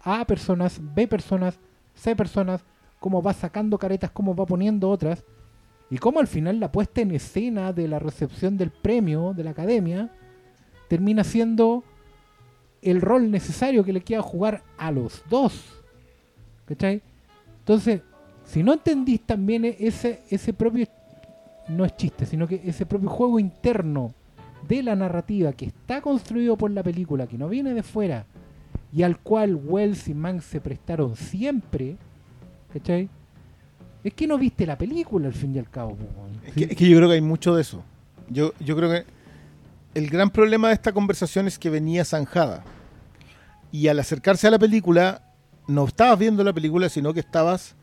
A 0.01 0.25
personas, 0.25 0.81
B 0.81 1.07
personas, 1.07 1.59
C 1.95 2.17
personas, 2.17 2.65
cómo 2.99 3.23
va 3.23 3.33
sacando 3.35 3.79
caretas, 3.79 4.11
cómo 4.11 4.35
va 4.35 4.47
poniendo 4.47 4.89
otras. 4.89 5.25
Y 5.91 5.99
cómo 5.99 6.21
al 6.21 6.27
final 6.27 6.59
la 6.59 6.73
puesta 6.73 7.01
en 7.01 7.13
escena 7.13 7.73
de 7.73 7.87
la 7.87 7.99
recepción 7.99 8.57
del 8.57 8.71
premio 8.71 9.35
de 9.35 9.45
la 9.45 9.51
academia 9.51 10.11
termina 10.89 11.23
siendo 11.23 11.85
el 12.83 13.01
rol 13.01 13.31
necesario 13.31 13.85
que 13.85 13.93
le 13.93 14.01
queda 14.01 14.23
jugar 14.23 14.63
a 14.79 14.91
los 14.91 15.23
dos. 15.29 15.83
¿Cachai? 16.65 17.03
Entonces, 17.61 18.03
si 18.45 18.63
no 18.63 18.73
entendís 18.73 19.21
también 19.23 19.65
e- 19.65 19.77
ese, 19.79 20.23
ese 20.31 20.53
propio, 20.53 20.87
no 21.69 21.85
es 21.85 21.97
chiste, 21.97 22.27
sino 22.27 22.47
que 22.47 22.61
ese 22.65 22.87
propio 22.87 23.09
juego 23.09 23.39
interno 23.39 24.15
de 24.67 24.83
la 24.83 24.97
narrativa 24.97 25.53
que 25.53 25.67
está 25.67 26.01
construido 26.01 26.57
por 26.57 26.71
la 26.71 26.83
película, 26.83 27.27
que 27.27 27.39
no 27.39 27.49
viene 27.49 27.75
de 27.75 27.83
fuera, 27.83 28.27
y 28.93 29.03
al 29.03 29.19
cual 29.19 29.57
Wells 29.57 30.09
y 30.09 30.15
Mank 30.15 30.41
se 30.43 30.61
prestaron 30.61 31.17
siempre, 31.17 31.97
¿cachai? 32.73 33.09
Es 34.03 34.15
que 34.15 34.27
no 34.27 34.39
viste 34.39 34.67
la 34.67 34.79
película 34.79 35.27
al 35.27 35.35
fin 35.35 35.55
y 35.55 35.59
al 35.59 35.69
cabo. 35.69 35.97
que, 36.55 36.65
es 36.65 36.77
que 36.77 36.89
yo 36.89 36.97
creo 36.97 37.09
que 37.09 37.17
hay 37.17 37.21
mucho 37.21 37.55
de 37.55 37.63
eso. 37.63 37.83
Yo, 38.29 38.53
yo 38.61 38.77
creo 38.77 38.91
que 38.91 39.05
el 39.95 40.09
gran 40.11 40.31
problema 40.31 40.69
de 40.69 40.75
esta 40.75 40.93
conversación 40.93 41.47
es 41.47 41.59
que 41.59 41.71
venía 41.71 42.05
zanjada. 42.05 42.65
Y 43.73 43.89
al 43.89 43.99
acercarse 43.99 44.47
a 44.47 44.51
la 44.51 44.59
película, 44.59 45.23
no 45.67 45.85
estabas 45.87 46.19
viendo 46.19 46.45
la 46.45 46.53
película, 46.53 46.89
sino 46.89 47.13
que 47.13 47.21
estabas... 47.21 47.75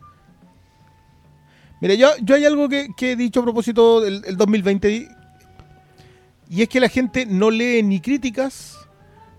Mira, 1.84 1.96
yo, 1.96 2.12
yo 2.22 2.36
hay 2.36 2.46
algo 2.46 2.70
que, 2.70 2.88
he 3.12 3.16
dicho 3.18 3.42
a 3.42 3.44
propósito 3.44 4.00
del, 4.00 4.22
del 4.22 4.38
2020 4.38 4.90
y- 6.50 6.62
es 6.62 6.70
que 6.70 6.80
la 6.80 6.88
gente 6.88 7.26
no 7.26 7.52
lee 7.52 7.84
ni 7.84 8.00
críticas, 8.00 8.78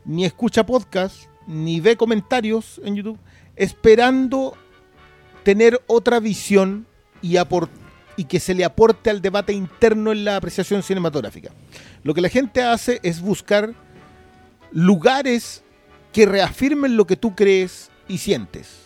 ni 0.05 0.27
escucha 0.27 0.67
podcasts, 0.67 1.27
ni 1.47 1.81
ve 1.81 1.97
comentarios 1.97 2.83
en 2.85 2.97
YouTube, 2.97 3.19
esperando 3.57 4.59
tener 5.43 5.81
otra 5.87 6.21
visión 6.21 6.87
y, 7.23 7.37
y 8.19 8.25
que 8.25 8.41
se 8.41 8.53
le 8.53 8.67
aporte 8.67 9.09
al 9.09 9.23
debate 9.23 9.55
interno 9.55 10.13
en 10.13 10.27
la 10.27 10.37
apreciación 10.37 10.83
cinematográfica. 10.83 11.51
Lo 12.03 12.13
que 12.13 12.21
la 12.21 12.29
gente 12.29 12.63
hace 12.63 13.01
es 13.03 13.23
buscar 13.23 13.73
lugares 14.71 15.65
que 16.13 16.27
reafirmen 16.27 16.99
lo 16.99 17.07
que 17.07 17.17
tú 17.17 17.35
crees 17.35 17.91
y 18.07 18.19
sientes. 18.19 18.84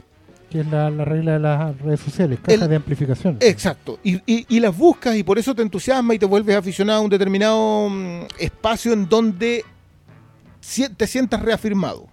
Que 0.51 0.61
es 0.61 0.67
la, 0.69 0.89
la 0.91 1.05
regla 1.05 1.33
de 1.35 1.39
las 1.41 1.79
redes 1.81 2.01
sociales, 2.01 2.39
caja 2.43 2.55
El- 2.65 2.69
de 2.71 2.77
amplificación. 2.77 3.37
Exacto. 3.41 3.99
Y, 4.03 4.17
y- 4.25 4.47
y 4.49 4.61
las 4.61 4.77
buscas 4.77 5.15
y 5.17 5.23
por 5.23 5.39
eso 5.39 5.55
te 5.55 5.61
entusiasma 5.63 6.15
y 6.15 6.19
te 6.19 6.25
vuelves 6.27 6.57
aficionado 6.57 7.01
a 7.01 7.03
un 7.03 7.11
determinado 7.11 7.89
mm, 7.91 8.23
espacio 8.39 8.93
en 8.95 9.09
donde 9.09 9.65
te 10.97 11.07
sientas 11.07 11.43
reafirmado. 11.43 12.07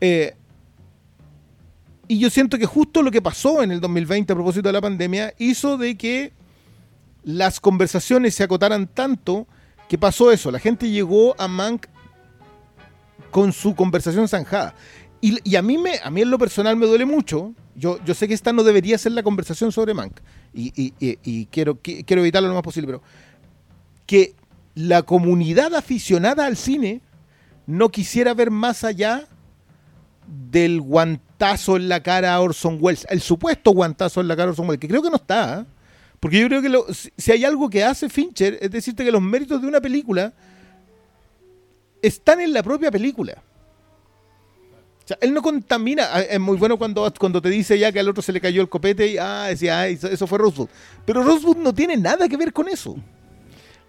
Eh, 0.00 0.34
y 2.08 2.18
yo 2.18 2.28
siento 2.28 2.58
que 2.58 2.66
justo 2.66 3.02
lo 3.02 3.10
que 3.10 3.22
pasó 3.22 3.62
en 3.62 3.70
el 3.72 3.80
2020 3.80 4.32
a 4.32 4.36
propósito 4.36 4.68
de 4.68 4.72
la 4.74 4.80
pandemia 4.82 5.32
hizo 5.38 5.78
de 5.78 5.96
que 5.96 6.32
las 7.22 7.58
conversaciones 7.60 8.34
se 8.34 8.44
acotaran 8.44 8.86
tanto 8.86 9.46
que 9.88 9.96
pasó 9.96 10.30
eso. 10.30 10.50
La 10.50 10.58
gente 10.58 10.90
llegó 10.90 11.34
a 11.40 11.48
Mank 11.48 11.86
con 13.30 13.52
su 13.54 13.74
conversación 13.74 14.28
zanjada. 14.28 14.74
Y, 15.26 15.56
a 15.56 15.62
mí 15.62 15.78
me, 15.78 15.92
a 16.02 16.10
mí 16.10 16.20
en 16.20 16.30
lo 16.30 16.38
personal 16.38 16.76
me 16.76 16.84
duele 16.86 17.06
mucho. 17.06 17.54
Yo, 17.74 17.98
yo 18.04 18.12
sé 18.12 18.28
que 18.28 18.34
esta 18.34 18.52
no 18.52 18.62
debería 18.62 18.98
ser 18.98 19.12
la 19.12 19.22
conversación 19.22 19.72
sobre 19.72 19.94
Mank. 19.94 20.20
Y, 20.52 20.92
y- 21.00 21.46
quiero, 21.46 21.80
qui- 21.82 22.04
quiero 22.04 22.20
evitarlo 22.20 22.48
lo 22.48 22.54
más 22.54 22.62
posible, 22.62 22.86
pero 22.88 23.02
que 24.06 24.34
la 24.74 25.02
comunidad 25.02 25.74
aficionada 25.74 26.44
al 26.44 26.58
cine 26.58 27.00
no 27.66 27.88
quisiera 27.88 28.34
ver 28.34 28.50
más 28.50 28.84
allá 28.84 29.26
del 30.50 30.82
guantazo 30.82 31.76
en 31.76 31.88
la 31.88 32.02
cara 32.02 32.34
a 32.34 32.40
Orson 32.42 32.76
Welles, 32.80 33.06
el 33.08 33.22
supuesto 33.22 33.70
guantazo 33.70 34.20
en 34.20 34.28
la 34.28 34.36
cara 34.36 34.48
a 34.48 34.50
Orson 34.50 34.66
Welles, 34.68 34.80
que 34.80 34.88
creo 34.88 35.02
que 35.02 35.08
no 35.10 35.16
está. 35.16 35.60
¿eh? 35.60 35.64
Porque 36.20 36.38
yo 36.38 36.48
creo 36.48 36.60
que 36.60 36.68
lo- 36.68 36.86
si 36.92 37.32
hay 37.32 37.44
algo 37.46 37.70
que 37.70 37.82
hace 37.82 38.10
Fincher, 38.10 38.58
es 38.60 38.70
decirte 38.70 39.04
que 39.06 39.10
los 39.10 39.22
méritos 39.22 39.62
de 39.62 39.68
una 39.68 39.80
película 39.80 40.34
están 42.02 42.40
en 42.42 42.52
la 42.52 42.62
propia 42.62 42.90
película. 42.90 43.42
O 45.04 45.06
sea, 45.06 45.18
él 45.20 45.34
no 45.34 45.42
contamina. 45.42 46.04
Ah, 46.10 46.22
Es 46.22 46.40
muy 46.40 46.56
bueno 46.56 46.78
cuando, 46.78 47.12
cuando 47.18 47.42
te 47.42 47.50
dice 47.50 47.78
ya 47.78 47.92
que 47.92 48.00
al 48.00 48.08
otro 48.08 48.22
se 48.22 48.32
le 48.32 48.40
cayó 48.40 48.62
el 48.62 48.68
copete 48.68 49.06
y 49.06 49.18
ah, 49.18 49.46
decía, 49.48 49.80
ah, 49.80 49.88
eso, 49.88 50.08
eso 50.08 50.26
fue 50.26 50.38
Rosewood. 50.38 50.68
Pero 51.04 51.22
Rosewood 51.22 51.58
no 51.58 51.74
tiene 51.74 51.96
nada 51.96 52.28
que 52.28 52.36
ver 52.38 52.52
con 52.52 52.68
eso. 52.68 52.96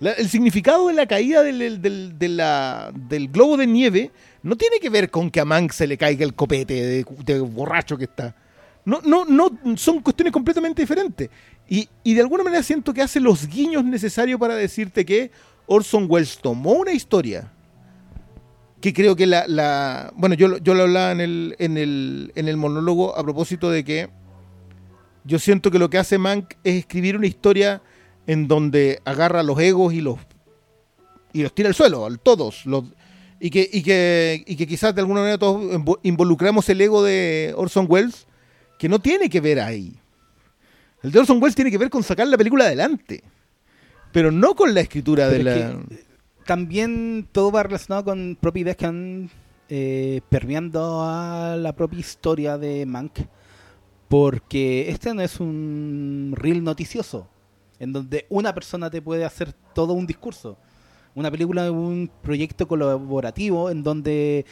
La- 0.02 0.12
el 0.12 0.28
significado 0.28 0.88
de 0.90 0.94
la 0.94 1.06
caída 1.08 1.42
del, 1.42 1.58
del- 1.60 1.82
del- 1.82 2.20
de 2.20 2.28
la- 2.28 2.92
del 2.94 3.30
globo 3.30 3.56
de 3.56 3.66
nieve 3.66 4.12
no 4.44 4.58
tiene 4.58 4.78
que 4.80 4.90
ver 4.90 5.10
con 5.10 5.32
que 5.32 5.40
a 5.40 5.46
Mank 5.46 5.72
se 5.72 5.88
le 5.88 5.98
caiga 5.98 6.26
el 6.26 6.34
copete 6.34 6.74
de, 6.74 7.06
de 7.26 7.40
borracho 7.40 7.98
que 7.98 8.04
está. 8.04 8.36
No, 8.84 9.00
no, 9.06 9.24
no, 9.26 9.50
son 9.78 10.02
cuestiones 10.02 10.34
completamente 10.34 10.82
diferentes. 10.82 11.30
Y, 11.68 11.88
y 12.04 12.14
de 12.14 12.22
alguna 12.22 12.44
manera 12.44 12.62
siento 12.62 12.94
que 12.94 13.02
hace 13.02 13.20
los 13.22 13.48
guiños 13.48 13.84
necesarios 13.86 14.38
para 14.40 14.54
decirte 14.56 15.06
que 15.06 15.32
Orson 15.66 16.06
Welles 16.10 16.38
tomó 16.40 16.74
una 16.74 16.92
historia 16.92 17.52
que 18.86 18.94
creo 19.02 19.16
que 19.16 19.26
la... 19.26 19.48
la- 19.48 20.14
bueno, 20.16 20.36
yo, 20.36 20.48
lo- 20.48 20.58
yo 20.60 20.76
lo 20.76 20.84
hablaba 20.84 21.12
en 21.12 21.20
el, 21.22 21.56
en, 21.58 21.78
el, 21.78 22.32
en 22.36 22.48
el 22.48 22.56
monólogo 22.56 23.18
a 23.18 23.24
propósito 23.24 23.72
de 23.72 23.84
que 23.84 24.10
yo 25.24 25.40
siento 25.40 25.72
que 25.72 25.80
lo 25.80 25.90
que 25.90 25.98
hace 25.98 26.20
Mank 26.20 26.54
es 26.64 26.76
escribir 26.76 27.18
una 27.18 27.26
historia 27.26 27.82
en 28.28 28.48
donde 28.48 29.02
agarra 29.06 29.42
los 29.42 29.60
egos 29.60 29.92
y 29.94 30.02
los 30.02 30.20
y 31.34 31.42
los 31.42 31.54
tira 31.56 31.68
al 31.68 31.74
suelo, 31.76 32.06
a 32.06 32.16
todos. 32.18 32.66
Los, 32.66 32.84
y, 33.40 33.50
que, 33.50 33.68
y, 33.74 33.82
que, 33.82 34.44
y 34.46 34.56
que 34.56 34.68
quizás 34.68 34.94
de 34.96 35.02
alguna 35.02 35.20
manera 35.22 35.38
todos 35.40 35.62
invo- 35.64 36.00
involucramos 36.04 36.70
el 36.70 36.80
ego 36.80 37.04
de 37.04 37.54
Orson 37.58 37.88
Welles, 37.90 38.26
que 38.80 38.88
no 38.88 39.00
tiene 39.00 39.30
que 39.30 39.42
ver 39.42 39.60
ahí. 39.60 39.96
El 41.04 41.12
de 41.12 41.20
Orson 41.20 41.42
Welles 41.42 41.56
tiene 41.56 41.72
que 41.72 41.78
ver 41.78 41.90
con 41.90 42.04
sacar 42.04 42.28
la 42.28 42.38
película 42.38 42.66
adelante, 42.66 43.22
pero 44.14 44.32
no 44.32 44.56
con 44.56 44.74
la 44.74 44.82
escritura 44.82 45.28
de 45.28 45.38
es 45.40 45.44
la... 45.44 45.54
que 45.54 46.05
también 46.46 47.28
todo 47.32 47.52
va 47.52 47.64
relacionado 47.64 48.06
con 48.06 48.38
propias 48.40 48.62
ideas 48.62 48.78
que 48.78 48.86
han 48.86 49.30
eh, 49.68 50.22
permeando 50.30 51.02
a 51.02 51.56
la 51.58 51.76
propia 51.76 52.00
historia 52.00 52.58
de 52.58 52.86
Mank. 52.86 53.20
Porque 54.08 54.90
este 54.90 55.14
no 55.14 55.22
es 55.22 55.40
un 55.40 56.34
reel 56.36 56.64
noticioso, 56.64 57.28
en 57.80 57.92
donde 57.92 58.28
una 58.30 58.54
persona 58.54 58.90
te 58.90 59.02
puede 59.02 59.26
hacer 59.26 59.54
todo 59.74 59.94
un 59.94 60.06
discurso. 60.06 60.58
Una 61.16 61.32
película 61.32 61.66
es 61.66 61.72
un 61.72 62.12
proyecto 62.22 62.68
colaborativo 62.68 63.72
en 63.72 63.82
donde 63.82 64.46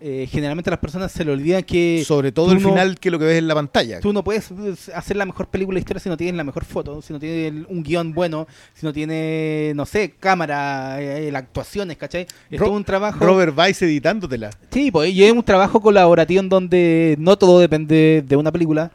eh, 0.00 0.28
generalmente 0.30 0.68
las 0.70 0.78
personas 0.78 1.10
se 1.10 1.24
le 1.24 1.32
olvidan 1.32 1.62
que 1.62 2.02
Sobre 2.06 2.30
todo 2.30 2.52
el 2.52 2.62
no- 2.62 2.68
final 2.68 2.98
que 2.98 3.10
lo 3.10 3.18
que 3.18 3.24
ves 3.24 3.38
en 3.38 3.48
la 3.48 3.54
pantalla. 3.54 4.00
tú 4.00 4.12
no 4.12 4.22
puedes 4.22 4.50
eh, 4.50 4.74
hacer 4.94 5.16
la 5.16 5.24
mejor 5.24 5.48
película 5.48 5.76
de 5.76 5.80
historia 5.80 6.00
si 6.00 6.08
no 6.10 6.16
tienes 6.16 6.36
la 6.36 6.44
mejor 6.44 6.64
foto, 6.66 7.00
si 7.00 7.12
no 7.14 7.18
tienes 7.18 7.64
un 7.68 7.82
guion 7.82 8.12
bueno, 8.12 8.46
si 8.74 8.84
no 8.84 8.92
tienes, 8.92 9.74
no 9.74 9.86
sé, 9.86 10.14
cámara, 10.20 11.00
eh, 11.00 11.32
las 11.32 11.42
actuaciones, 11.44 11.96
¿cachai? 11.96 12.26
Es 12.50 12.60
Ro- 12.60 12.66
todo 12.66 12.76
un 12.76 12.84
trabajo. 12.84 13.24
Robert 13.24 13.56
Weiss 13.56 13.80
editándotela. 13.82 14.50
Sí, 14.70 14.90
pues 14.90 15.10
y 15.12 15.24
es 15.24 15.32
un 15.32 15.42
trabajo 15.42 15.80
colaborativo 15.80 16.40
en 16.40 16.48
donde 16.50 17.16
no 17.18 17.36
todo 17.38 17.58
depende 17.58 18.22
de 18.26 18.36
una 18.36 18.52
película, 18.52 18.90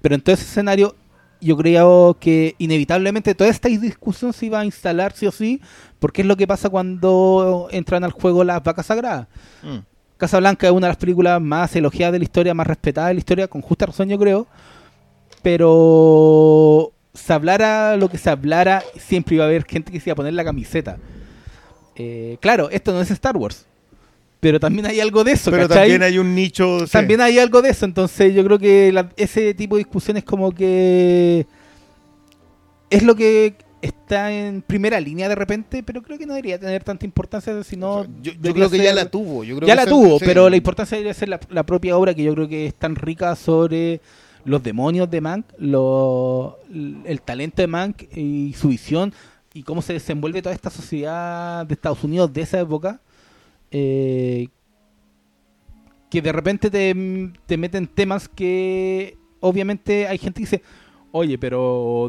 pero 0.00 0.14
en 0.14 0.20
todo 0.22 0.34
ese 0.34 0.44
escenario 0.44 0.96
yo 1.38 1.54
creo 1.58 2.16
que 2.18 2.54
inevitablemente 2.56 3.34
toda 3.34 3.50
esta 3.50 3.68
discusión 3.68 4.32
se 4.32 4.46
iba 4.46 4.58
a 4.60 4.64
instalar 4.64 5.12
sí 5.12 5.26
o 5.26 5.30
sí, 5.32 5.60
porque 5.98 6.22
es 6.22 6.26
lo 6.26 6.34
que 6.36 6.46
pasa 6.46 6.70
cuando 6.70 7.68
entran 7.72 8.04
al 8.04 8.12
juego 8.12 8.42
las 8.42 8.62
vacas 8.62 8.86
sagradas. 8.86 9.26
Mm. 9.62 9.80
Casablanca 10.16 10.66
es 10.66 10.72
una 10.72 10.86
de 10.86 10.90
las 10.92 10.96
películas 10.96 11.40
más 11.40 11.74
elogiadas 11.76 12.12
de 12.12 12.18
la 12.18 12.24
historia, 12.24 12.54
más 12.54 12.66
respetada 12.66 13.08
de 13.08 13.14
la 13.14 13.18
historia, 13.20 13.48
con 13.48 13.60
justa 13.60 13.86
razón 13.86 14.08
yo 14.08 14.18
creo, 14.18 14.46
pero 15.42 16.92
se 17.14 17.32
hablara 17.32 17.96
lo 17.96 18.08
que 18.08 18.18
se 18.18 18.28
hablara, 18.30 18.82
siempre 18.98 19.36
iba 19.36 19.44
a 19.44 19.48
haber 19.48 19.64
gente 19.64 19.90
que 19.92 20.00
se 20.00 20.10
iba 20.10 20.12
a 20.14 20.16
poner 20.16 20.34
la 20.34 20.44
camiseta. 20.44 20.98
Eh, 21.96 22.36
claro, 22.40 22.68
esto 22.70 22.92
no 22.92 23.00
es 23.00 23.10
Star 23.10 23.36
Wars, 23.36 23.66
pero 24.40 24.60
también 24.60 24.86
hay 24.86 25.00
algo 25.00 25.24
de 25.24 25.32
eso, 25.32 25.50
Pero 25.50 25.68
¿cachai? 25.68 25.84
también 25.84 26.02
hay 26.02 26.18
un 26.18 26.34
nicho. 26.34 26.80
sí. 26.86 26.92
También 26.92 27.20
hay 27.20 27.38
algo 27.38 27.62
de 27.62 27.70
eso, 27.70 27.84
entonces 27.86 28.34
yo 28.34 28.44
creo 28.44 28.58
que 28.58 28.92
la- 28.92 29.08
ese 29.16 29.54
tipo 29.54 29.76
de 29.76 29.84
discusiones 29.84 30.24
como 30.24 30.52
que 30.52 31.46
es 32.90 33.02
lo 33.02 33.14
que 33.16 33.54
está 33.82 34.32
en 34.32 34.62
primera 34.62 34.98
línea 35.00 35.28
de 35.28 35.34
repente, 35.34 35.82
pero 35.82 36.02
creo 36.02 36.18
que 36.18 36.26
no 36.26 36.34
debería 36.34 36.58
tener 36.58 36.82
tanta 36.84 37.04
importancia, 37.04 37.62
sino 37.62 38.04
yo, 38.22 38.32
yo 38.40 38.54
creo 38.54 38.70
que 38.70 38.78
ya 38.78 38.94
la 38.94 39.08
tuvo. 39.10 39.44
Yo 39.44 39.56
creo 39.56 39.68
ya 39.68 39.74
que 39.74 39.84
la 39.84 39.86
tuvo, 39.86 40.18
sí. 40.18 40.24
pero 40.24 40.48
la 40.50 40.56
importancia 40.56 40.96
debería 40.96 41.14
ser 41.14 41.28
la, 41.28 41.40
la 41.50 41.64
propia 41.64 41.96
obra 41.96 42.14
que 42.14 42.22
yo 42.24 42.34
creo 42.34 42.48
que 42.48 42.66
es 42.66 42.74
tan 42.74 42.96
rica 42.96 43.34
sobre 43.36 44.00
los 44.44 44.62
demonios 44.62 45.10
de 45.10 45.20
Mank, 45.20 45.46
lo- 45.58 46.58
el 47.04 47.20
talento 47.22 47.62
de 47.62 47.66
Mank 47.66 48.02
y 48.16 48.52
su 48.54 48.68
visión 48.68 49.12
y 49.54 49.62
cómo 49.62 49.82
se 49.82 49.94
desenvuelve 49.94 50.42
toda 50.42 50.54
esta 50.54 50.70
sociedad 50.70 51.66
de 51.66 51.74
Estados 51.74 52.02
Unidos 52.04 52.32
de 52.32 52.42
esa 52.42 52.60
época. 52.60 53.00
eh, 53.70 54.48
que 56.10 56.22
de 56.22 56.32
repente 56.32 56.70
te, 56.70 56.94
te 57.46 57.56
meten 57.56 57.88
temas 57.88 58.28
que 58.28 59.18
obviamente 59.40 60.06
hay 60.06 60.18
gente 60.18 60.34
que 60.40 60.44
dice, 60.44 60.62
oye, 61.10 61.36
pero 61.36 62.08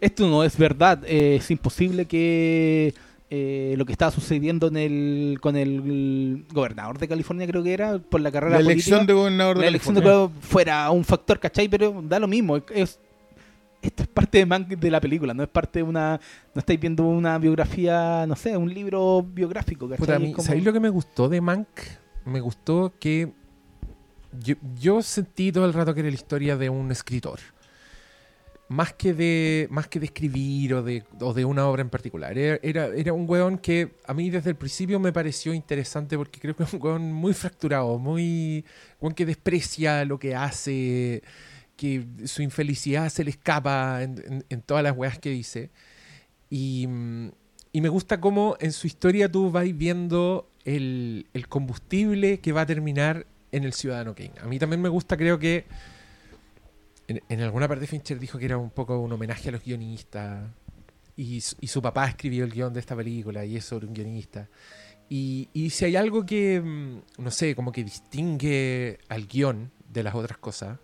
esto 0.00 0.28
no 0.28 0.44
es 0.44 0.56
verdad, 0.56 1.02
eh, 1.06 1.36
es 1.36 1.50
imposible 1.50 2.06
que 2.06 2.94
eh, 3.28 3.74
lo 3.76 3.84
que 3.84 3.92
estaba 3.92 4.10
sucediendo 4.12 4.68
en 4.68 4.76
el, 4.76 5.38
con 5.40 5.56
el 5.56 6.44
gobernador 6.52 6.98
de 6.98 7.08
California 7.08 7.46
creo 7.46 7.62
que 7.62 7.72
era, 7.72 7.98
por 7.98 8.20
la 8.20 8.30
carrera 8.30 8.56
La 8.56 8.60
elección 8.60 8.98
política, 8.98 9.12
de 9.12 9.18
gobernador 9.18 9.56
de 9.56 9.62
la 9.62 9.68
elección 9.68 9.94
de 9.94 10.28
fuera 10.40 10.90
un 10.90 11.04
factor, 11.04 11.40
¿cachai? 11.40 11.68
Pero 11.68 12.02
da 12.06 12.20
lo 12.20 12.28
mismo, 12.28 12.56
es, 12.56 13.00
esto 13.82 14.02
es 14.02 14.08
parte 14.08 14.38
de, 14.38 14.46
man- 14.46 14.68
de 14.68 14.90
la 14.90 15.00
película, 15.00 15.34
no 15.34 15.42
es 15.42 15.48
parte 15.48 15.80
de 15.80 15.82
una, 15.82 16.20
no 16.54 16.58
estáis 16.60 16.78
viendo 16.78 17.04
una 17.04 17.38
biografía, 17.38 18.26
no 18.28 18.36
sé, 18.36 18.56
un 18.56 18.72
libro 18.72 19.22
biográfico, 19.22 19.88
¿cachai? 19.88 19.98
Puta, 19.98 20.16
a 20.16 20.18
mí, 20.18 20.34
¿sabéis 20.38 20.64
lo 20.64 20.72
que 20.72 20.80
me 20.80 20.88
gustó 20.88 21.28
de 21.28 21.40
Mank? 21.40 21.66
Me 22.24 22.40
gustó 22.40 22.92
que 23.00 23.32
yo, 24.42 24.54
yo 24.80 25.02
sentí 25.02 25.50
todo 25.52 25.64
el 25.66 25.72
rato 25.72 25.94
que 25.94 26.00
era 26.00 26.08
la 26.10 26.14
historia 26.14 26.56
de 26.56 26.68
un 26.68 26.90
escritor. 26.92 27.38
Más 28.68 28.92
que 28.94 29.14
de, 29.14 29.68
más 29.70 29.86
que 29.86 30.00
de 30.00 30.06
escribir 30.06 30.74
o 30.74 30.82
de, 30.82 31.04
o 31.20 31.32
de 31.32 31.44
una 31.44 31.68
obra 31.68 31.82
en 31.82 31.88
particular. 31.90 32.36
Era, 32.36 32.58
era, 32.62 32.86
era 32.88 33.12
un 33.12 33.24
weón 33.30 33.58
que 33.58 33.92
a 34.06 34.12
mí 34.12 34.28
desde 34.28 34.50
el 34.50 34.56
principio 34.56 34.98
me 34.98 35.12
pareció 35.12 35.54
interesante 35.54 36.16
porque 36.16 36.40
creo 36.40 36.56
que 36.56 36.64
es 36.64 36.72
un 36.72 36.82
weón 36.82 37.12
muy 37.12 37.32
fracturado, 37.32 37.98
muy. 37.98 38.64
weón 39.00 39.14
que 39.14 39.24
desprecia 39.24 40.04
lo 40.04 40.18
que 40.18 40.34
hace, 40.34 41.22
que 41.76 42.06
su 42.24 42.42
infelicidad 42.42 43.08
se 43.08 43.22
le 43.22 43.30
escapa 43.30 44.02
en, 44.02 44.20
en- 44.26 44.44
en 44.48 44.62
todas 44.62 44.82
las 44.82 44.96
weas 44.96 45.18
que 45.20 45.30
dice. 45.30 45.70
Y, 46.50 46.88
y 47.72 47.80
me 47.80 47.88
gusta 47.88 48.20
cómo 48.20 48.56
en 48.58 48.72
su 48.72 48.88
historia 48.88 49.30
tú 49.30 49.50
vas 49.52 49.64
viendo 49.76 50.50
el, 50.64 51.26
el 51.34 51.46
combustible 51.48 52.40
que 52.40 52.50
va 52.52 52.62
a 52.62 52.66
terminar 52.66 53.26
en 53.52 53.62
el 53.62 53.72
Ciudadano 53.72 54.14
Kane. 54.16 54.32
A 54.42 54.46
mí 54.46 54.58
también 54.58 54.82
me 54.82 54.88
gusta, 54.88 55.16
creo 55.16 55.38
que 55.38 55.66
en, 57.08 57.22
en 57.28 57.40
alguna 57.40 57.68
parte 57.68 57.86
Fincher 57.86 58.18
dijo 58.18 58.38
que 58.38 58.44
era 58.46 58.58
un 58.58 58.70
poco 58.70 58.98
un 58.98 59.12
homenaje 59.12 59.48
a 59.48 59.52
los 59.52 59.62
guionistas. 59.62 60.50
Y, 61.16 61.36
y 61.36 61.66
su 61.68 61.80
papá 61.80 62.08
escribió 62.08 62.44
el 62.44 62.50
guion 62.52 62.74
de 62.74 62.80
esta 62.80 62.94
película 62.94 63.44
y 63.44 63.56
es 63.56 63.64
sobre 63.64 63.86
un 63.86 63.94
guionista. 63.94 64.48
Y, 65.08 65.48
y 65.54 65.70
si 65.70 65.84
hay 65.86 65.96
algo 65.96 66.26
que, 66.26 66.60
mm, 66.60 67.22
no 67.22 67.30
sé, 67.30 67.54
como 67.54 67.72
que 67.72 67.84
distingue 67.84 68.98
al 69.08 69.26
guion 69.26 69.70
de 69.88 70.02
las 70.02 70.14
otras 70.14 70.36
cosas, 70.38 70.78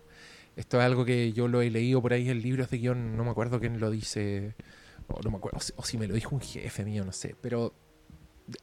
esto 0.55 0.79
es 0.79 0.83
algo 0.85 1.03
que 1.05 1.33
yo 1.33 1.47
lo 1.47 1.61
he 1.61 1.69
leído 1.69 2.01
por 2.01 2.13
ahí 2.13 2.29
en 2.29 2.41
libros 2.41 2.69
de 2.69 2.77
guion, 2.77 3.17
no 3.17 3.23
me 3.23 3.31
acuerdo 3.31 3.59
quién 3.59 3.79
lo 3.79 3.91
dice, 3.91 4.55
o 5.07 5.21
no 5.21 5.31
me 5.31 5.37
acuerdo, 5.37 5.57
o 5.57 5.61
si, 5.61 5.73
o 5.75 5.83
si 5.83 5.97
me 5.97 6.07
lo 6.07 6.15
dijo 6.15 6.33
un 6.35 6.41
jefe 6.41 6.85
mío, 6.85 7.03
no 7.03 7.11
sé, 7.11 7.35
pero 7.41 7.73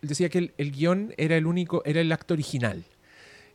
decía 0.00 0.28
que 0.28 0.38
el, 0.38 0.54
el 0.56 0.72
guion 0.72 1.14
era 1.18 1.36
el 1.36 1.46
único, 1.46 1.82
era 1.84 2.00
el 2.00 2.10
acto 2.12 2.34
original, 2.34 2.84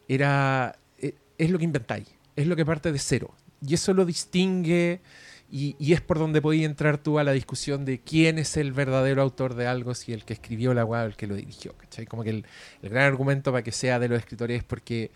era, 0.08 0.78
e- 1.00 1.16
es 1.38 1.50
lo 1.50 1.58
que 1.58 1.64
inventáis, 1.66 2.08
es 2.36 2.48
lo 2.48 2.56
que 2.56 2.66
parte 2.66 2.92
de 2.92 3.00
cero, 3.00 3.34
y 3.68 3.74
eso 3.74 3.94
lo 3.94 4.06
distingue 4.06 5.02
y, 5.50 5.94
es 5.94 6.02
por 6.02 6.18
donde 6.20 6.42
podías 6.42 6.66
entrar 6.70 6.98
tú 6.98 7.20
a 7.20 7.24
la 7.24 7.32
discusión 7.32 7.86
de 7.86 8.02
quién 8.02 8.40
es 8.40 8.58
el 8.58 8.74
verdadero 8.74 9.22
autor 9.22 9.54
de 9.54 9.68
algo, 9.68 9.94
si 9.94 10.12
el 10.12 10.26
que 10.26 10.34
escribió 10.34 10.74
la 10.74 10.84
weá 10.84 11.04
o 11.04 11.06
el 11.06 11.16
que 11.16 11.28
lo 11.28 11.36
dirigió, 11.36 11.74
¿cachai? 11.78 12.06
Como 12.06 12.24
que 12.24 12.32
el, 12.32 12.46
gran 12.82 13.06
argumento 13.06 13.52
para 13.52 13.64
que 13.64 13.72
sea 13.72 14.00
de 14.00 14.10
los 14.10 14.20
escritores 14.20 14.58
es 14.60 14.64
porque, 14.64 15.12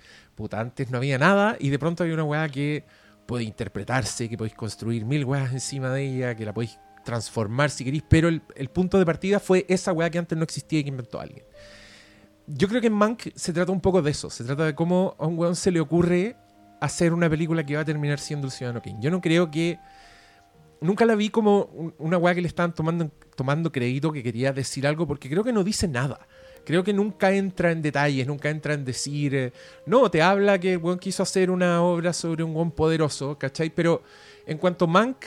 antes 0.51 0.91
no 0.91 0.97
había 0.97 1.17
nada 1.17 1.57
y 1.59 1.69
de 1.69 1.79
pronto 1.79 2.03
hay 2.03 2.11
una 2.11 2.23
weá 2.23 2.47
que 2.47 2.85
puede 3.25 3.43
interpretarse, 3.43 4.29
que 4.29 4.37
podéis 4.37 4.55
construir 4.55 5.03
mil 5.03 5.25
weas 5.25 5.51
encima 5.51 5.89
de 5.91 6.05
ella, 6.05 6.35
que 6.35 6.45
la 6.45 6.53
podéis 6.53 6.79
transformar 7.03 7.69
si 7.69 7.83
queréis, 7.83 8.03
pero 8.07 8.29
el, 8.29 8.41
el 8.55 8.69
punto 8.69 8.97
de 8.97 9.05
partida 9.05 9.39
fue 9.39 9.65
esa 9.67 9.91
weá 9.91 10.09
que 10.09 10.19
antes 10.19 10.37
no 10.37 10.43
existía 10.43 10.79
y 10.79 10.83
que 10.83 10.89
inventó 10.89 11.19
alguien. 11.19 11.43
Yo 12.47 12.67
creo 12.67 12.81
que 12.81 12.87
en 12.87 12.93
Mank 12.93 13.29
se 13.35 13.51
trata 13.51 13.71
un 13.71 13.81
poco 13.81 14.01
de 14.01 14.11
eso, 14.11 14.29
se 14.29 14.43
trata 14.43 14.65
de 14.65 14.73
cómo 14.73 15.15
a 15.19 15.27
un 15.27 15.37
weón 15.37 15.55
se 15.55 15.71
le 15.71 15.79
ocurre 15.79 16.37
hacer 16.79 17.13
una 17.13 17.29
película 17.29 17.65
que 17.65 17.75
va 17.75 17.81
a 17.81 17.85
terminar 17.85 18.19
siendo 18.19 18.47
el 18.47 18.51
Ciudadano 18.51 18.81
Kane. 18.81 18.97
Yo 19.01 19.11
no 19.11 19.21
creo 19.21 19.49
que... 19.51 19.79
Nunca 20.81 21.05
la 21.05 21.15
vi 21.15 21.29
como 21.29 21.63
un- 21.73 21.93
una 21.97 22.17
weá 22.17 22.33
que 22.33 22.41
le 22.41 22.47
estaban 22.47 22.73
tomando, 22.73 23.11
tomando 23.35 23.69
crédito 23.69 24.13
que 24.13 24.23
quería 24.23 24.53
decir 24.53 24.87
algo, 24.87 25.05
porque 25.05 25.29
creo 25.29 25.43
que 25.43 25.51
no 25.51 25.63
dice 25.63 25.89
nada. 25.89 26.25
Creo 26.65 26.85
que 26.85 26.93
nunca 26.93 27.31
entra 27.33 27.71
en 27.71 27.81
detalles, 27.81 28.25
nunca 28.25 28.49
entra 28.49 28.73
en 28.75 28.85
decir... 28.85 29.35
eh, 29.35 29.53
no, 29.85 30.09
te 30.09 30.21
habla 30.21 30.57
que 30.57 30.73
el 30.75 30.99
quiso 30.99 31.23
hacer 31.23 31.51
una 31.51 31.81
obra 31.81 32.13
sobre 32.13 32.43
un 32.43 32.55
weón 32.55 32.71
poderoso, 32.71 33.37
¿cachai? 33.37 33.69
Pero 33.69 34.03
en 34.45 34.57
cuanto 34.57 34.87
Mank 34.87 35.25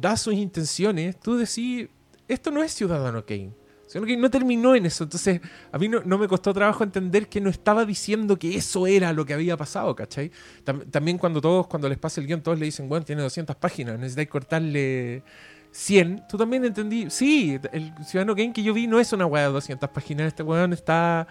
da 0.00 0.16
sus 0.16 0.34
intenciones, 0.34 1.20
tú 1.20 1.36
decís, 1.36 1.88
esto 2.26 2.50
no 2.50 2.60
es 2.62 2.72
Ciudadano 2.74 3.24
Kane. 3.24 3.52
No 3.94 4.30
terminó 4.30 4.74
en 4.74 4.86
eso. 4.86 5.04
Entonces, 5.04 5.40
a 5.72 5.78
mí 5.78 5.88
no, 5.88 6.00
no 6.04 6.18
me 6.18 6.26
costó 6.28 6.52
trabajo 6.52 6.82
entender 6.84 7.28
que 7.28 7.40
no 7.40 7.48
estaba 7.50 7.84
diciendo 7.84 8.38
que 8.38 8.56
eso 8.56 8.86
era 8.86 9.12
lo 9.12 9.24
que 9.24 9.34
había 9.34 9.56
pasado, 9.56 9.94
¿cachai? 9.94 10.30
Tam- 10.64 10.90
también 10.90 11.18
cuando 11.18 11.40
todos, 11.40 11.66
cuando 11.68 11.88
les 11.88 11.98
pasa 11.98 12.20
el 12.20 12.26
guion, 12.26 12.42
todos 12.42 12.58
le 12.58 12.64
dicen, 12.66 12.88
bueno, 12.88 13.04
tiene 13.04 13.22
200 13.22 13.54
páginas, 13.56 13.98
necesitáis 13.98 14.28
cortarle 14.28 15.22
100. 15.70 16.24
Tú 16.28 16.36
también 16.38 16.64
entendí, 16.64 17.08
sí, 17.10 17.58
el 17.72 17.92
Ciudadano 18.04 18.34
Kane 18.34 18.52
que 18.52 18.62
yo 18.62 18.74
vi 18.74 18.86
no 18.86 18.98
es 19.00 19.12
una 19.12 19.26
weá 19.26 19.46
de 19.46 19.52
200 19.52 19.88
páginas, 19.90 20.28
este 20.28 20.42
weón 20.42 20.72
está... 20.72 21.26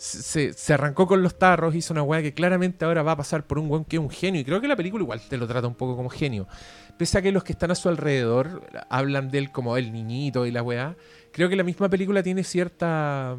Se, 0.00 0.52
se 0.52 0.72
arrancó 0.74 1.08
con 1.08 1.24
los 1.24 1.36
tarros, 1.40 1.74
hizo 1.74 1.92
una 1.92 2.04
weá 2.04 2.22
que 2.22 2.32
claramente 2.32 2.84
ahora 2.84 3.02
va 3.02 3.12
a 3.12 3.16
pasar 3.16 3.44
por 3.48 3.58
un 3.58 3.68
weón 3.68 3.84
que 3.84 3.96
es 3.96 4.00
un 4.00 4.10
genio. 4.10 4.40
Y 4.40 4.44
creo 4.44 4.60
que 4.60 4.68
la 4.68 4.76
película 4.76 5.02
igual 5.02 5.20
te 5.28 5.36
lo 5.36 5.48
trata 5.48 5.66
un 5.66 5.74
poco 5.74 5.96
como 5.96 6.08
genio. 6.08 6.46
Pese 6.96 7.18
a 7.18 7.22
que 7.22 7.32
los 7.32 7.42
que 7.42 7.50
están 7.50 7.72
a 7.72 7.74
su 7.74 7.88
alrededor 7.88 8.62
hablan 8.90 9.28
de 9.32 9.38
él 9.38 9.50
como 9.50 9.76
el 9.76 9.92
niñito 9.92 10.46
y 10.46 10.52
la 10.52 10.62
weá, 10.62 10.94
creo 11.38 11.48
que 11.48 11.54
la 11.54 11.62
misma 11.62 11.88
película 11.88 12.20
tiene 12.20 12.42
cierta 12.42 13.38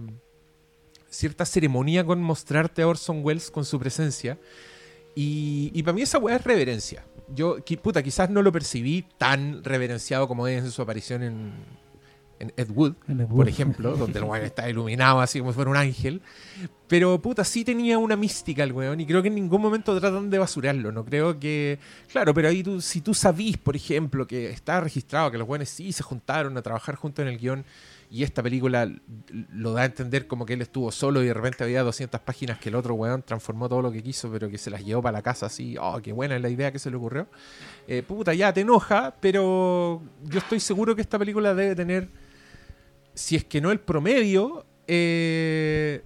cierta 1.10 1.44
ceremonia 1.44 2.06
con 2.06 2.22
mostrarte 2.22 2.82
a 2.82 2.88
Orson 2.88 3.20
Welles 3.26 3.52
con 3.52 3.66
su 3.66 3.78
presencia. 3.78 4.38
Y, 5.16 5.70
y 5.74 5.84
para 5.84 5.94
mí 5.94 6.04
esa 6.04 6.18
weá 6.18 6.38
es 6.38 6.44
reverencia. 6.46 7.04
Yo, 7.36 7.58
puta, 7.82 8.02
quizás 8.02 8.30
no 8.30 8.42
lo 8.42 8.54
percibí 8.54 9.06
tan 9.18 9.66
reverenciado 9.66 10.30
como 10.30 10.48
es 10.48 10.64
en 10.64 10.72
su 10.72 10.82
aparición 10.82 11.24
en, 11.24 11.54
en 12.40 12.54
Ed 12.58 12.70
Wood, 12.72 12.94
En 13.08 13.28
por 13.28 13.48
ejemplo, 13.48 13.96
donde 13.96 14.20
el 14.20 14.26
weón 14.30 14.46
está 14.46 14.70
iluminado 14.70 15.20
así 15.22 15.40
como 15.40 15.52
si 15.52 15.56
fuera 15.56 15.72
un 15.72 15.78
ángel. 15.78 16.22
Pero 16.88 17.22
puta, 17.22 17.44
sí 17.44 17.64
tenía 17.64 17.98
una 17.98 18.16
mística 18.16 18.64
el 18.64 18.72
weón 18.72 19.00
y 19.00 19.06
creo 19.06 19.22
que 19.22 19.28
en 19.28 19.36
ningún 19.36 19.62
momento 19.62 20.00
tratan 20.00 20.30
de 20.30 20.40
basurarlo. 20.40 20.92
No 20.92 21.06
creo 21.06 21.40
que. 21.40 21.80
Claro, 22.12 22.34
pero 22.34 22.48
ahí 22.48 22.64
tú, 22.64 22.82
si 22.82 23.02
tú 23.02 23.14
sabís, 23.14 23.58
por 23.58 23.76
ejemplo, 23.76 24.26
que 24.26 24.50
está 24.50 24.80
registrado 24.80 25.30
que 25.32 25.38
los 25.38 25.48
weones 25.48 25.70
sí 25.70 25.92
se 25.92 26.04
juntaron 26.04 26.58
a 26.58 26.62
trabajar 26.62 26.96
juntos 26.96 27.24
en 27.24 27.30
el 27.30 27.38
guion 27.38 27.66
y 28.12 28.24
esta 28.24 28.42
película 28.42 28.92
lo 29.54 29.74
da 29.74 29.84
a 29.84 29.86
entender 29.86 30.26
como 30.26 30.46
que 30.46 30.54
él 30.54 30.62
estuvo 30.64 30.92
solo 30.92 31.22
y 31.22 31.28
de 31.28 31.34
repente 31.34 31.64
había 31.64 31.84
200 31.84 32.20
páginas 32.22 32.58
que 32.58 32.70
el 32.70 32.76
otro 32.76 32.96
weón 32.96 33.22
transformó 33.22 33.70
todo 33.70 33.84
lo 33.84 33.92
que 33.92 34.02
quiso, 34.02 34.32
pero 34.32 34.50
que 34.50 34.58
se 34.58 34.72
las 34.72 34.84
llevó 34.84 35.04
para 35.04 35.20
la 35.20 35.22
casa 35.22 35.46
así, 35.46 35.78
oh, 35.80 36.00
qué 36.02 36.12
buena 36.12 36.36
es 36.36 36.42
la 36.42 36.50
idea 36.50 36.72
que 36.72 36.80
se 36.80 36.90
le 36.90 36.98
ocurrió. 36.98 37.28
Eh, 37.88 38.02
puta, 38.02 38.34
ya 38.34 38.52
te 38.52 38.62
enoja, 38.62 39.16
pero 39.20 40.02
yo 40.24 40.40
estoy 40.40 40.60
seguro 40.60 40.96
que 40.96 41.02
esta 41.04 41.20
película 41.20 41.54
debe 41.54 41.76
tener, 41.76 42.10
si 43.14 43.36
es 43.36 43.44
que 43.44 43.62
no 43.62 43.72
el 43.72 43.80
promedio, 43.80 44.66
eh, 44.88 46.02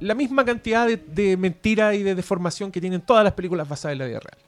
la 0.00 0.14
misma 0.14 0.44
cantidad 0.44 0.86
de, 0.86 0.96
de 0.96 1.36
mentira 1.36 1.94
y 1.94 2.02
de 2.02 2.14
deformación 2.14 2.72
que 2.72 2.80
tienen 2.80 3.00
todas 3.00 3.24
las 3.24 3.34
películas 3.34 3.68
basadas 3.68 3.92
en 3.92 3.98
la 3.98 4.06
vida 4.06 4.20
real. 4.20 4.38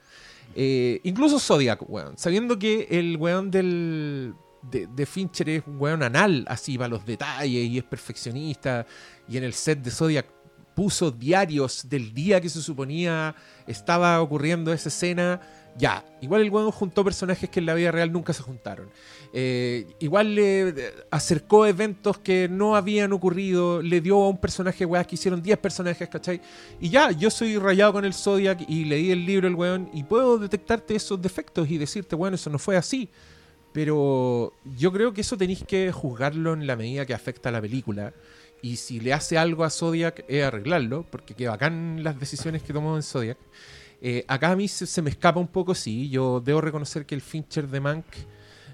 Eh, 0.54 1.00
incluso 1.04 1.38
Zodiac, 1.38 1.88
weón. 1.88 2.18
Sabiendo 2.18 2.58
que 2.58 2.88
el 2.90 3.16
weón 3.16 3.50
del, 3.50 4.34
de, 4.62 4.86
de 4.86 5.06
Fincher 5.06 5.48
es 5.48 5.62
un 5.66 5.80
weón 5.80 6.02
anal, 6.02 6.44
así 6.48 6.76
va 6.76 6.86
a 6.86 6.88
los 6.88 7.04
detalles 7.06 7.68
y 7.68 7.78
es 7.78 7.84
perfeccionista. 7.84 8.86
Y 9.28 9.36
en 9.38 9.44
el 9.44 9.54
set 9.54 9.80
de 9.80 9.90
Zodiac 9.90 10.26
puso 10.74 11.10
diarios 11.10 11.88
del 11.88 12.14
día 12.14 12.40
que 12.40 12.48
se 12.48 12.62
suponía 12.62 13.34
estaba 13.66 14.20
ocurriendo 14.20 14.72
esa 14.72 14.88
escena. 14.88 15.40
Ya, 15.78 16.04
igual 16.20 16.42
el 16.42 16.50
weón 16.50 16.70
juntó 16.70 17.02
personajes 17.02 17.48
que 17.48 17.60
en 17.60 17.66
la 17.66 17.74
vida 17.74 17.90
real 17.90 18.12
nunca 18.12 18.32
se 18.32 18.42
juntaron. 18.42 18.90
Eh, 19.32 19.86
igual 20.00 20.34
le 20.34 20.92
acercó 21.10 21.64
eventos 21.64 22.18
que 22.18 22.46
no 22.50 22.76
habían 22.76 23.12
ocurrido, 23.12 23.80
le 23.80 24.02
dio 24.02 24.22
a 24.22 24.28
un 24.28 24.38
personaje, 24.38 24.84
weas, 24.84 25.06
que 25.06 25.14
hicieron 25.14 25.42
10 25.42 25.58
personajes, 25.58 26.08
¿cachai? 26.08 26.42
Y 26.78 26.90
ya, 26.90 27.10
yo 27.12 27.30
soy 27.30 27.56
rayado 27.56 27.94
con 27.94 28.04
el 28.04 28.12
Zodiac 28.12 28.62
y 28.68 28.84
leí 28.84 29.10
el 29.10 29.24
libro 29.24 29.48
el 29.48 29.54
weón 29.54 29.88
y 29.94 30.02
puedo 30.02 30.38
detectarte 30.38 30.94
esos 30.94 31.20
defectos 31.22 31.70
y 31.70 31.78
decirte, 31.78 32.16
bueno, 32.16 32.34
eso 32.34 32.50
no 32.50 32.58
fue 32.58 32.76
así. 32.76 33.08
Pero 33.72 34.52
yo 34.76 34.92
creo 34.92 35.14
que 35.14 35.22
eso 35.22 35.38
tenéis 35.38 35.64
que 35.64 35.90
juzgarlo 35.90 36.52
en 36.52 36.66
la 36.66 36.76
medida 36.76 37.06
que 37.06 37.14
afecta 37.14 37.48
a 37.48 37.52
la 37.52 37.60
película. 37.62 38.12
Y 38.60 38.76
si 38.76 39.00
le 39.00 39.14
hace 39.14 39.38
algo 39.38 39.64
a 39.64 39.70
Zodiac 39.70 40.24
es 40.28 40.44
arreglarlo, 40.44 41.06
porque 41.10 41.34
que 41.34 41.48
bacán 41.48 42.04
las 42.04 42.20
decisiones 42.20 42.62
que 42.62 42.74
tomó 42.74 42.96
en 42.96 43.02
Zodiac. 43.02 43.38
Eh, 44.04 44.24
acá 44.26 44.50
a 44.50 44.56
mí 44.56 44.66
se, 44.66 45.00
me 45.00 45.10
escapa 45.10 45.38
un 45.38 45.46
poco, 45.46 45.76
sí. 45.76 46.10
Yo 46.10 46.40
debo 46.40 46.60
reconocer 46.60 47.06
que 47.06 47.14
el 47.14 47.20
Fincher 47.20 47.68
de 47.68 47.78
Mank 47.78 48.04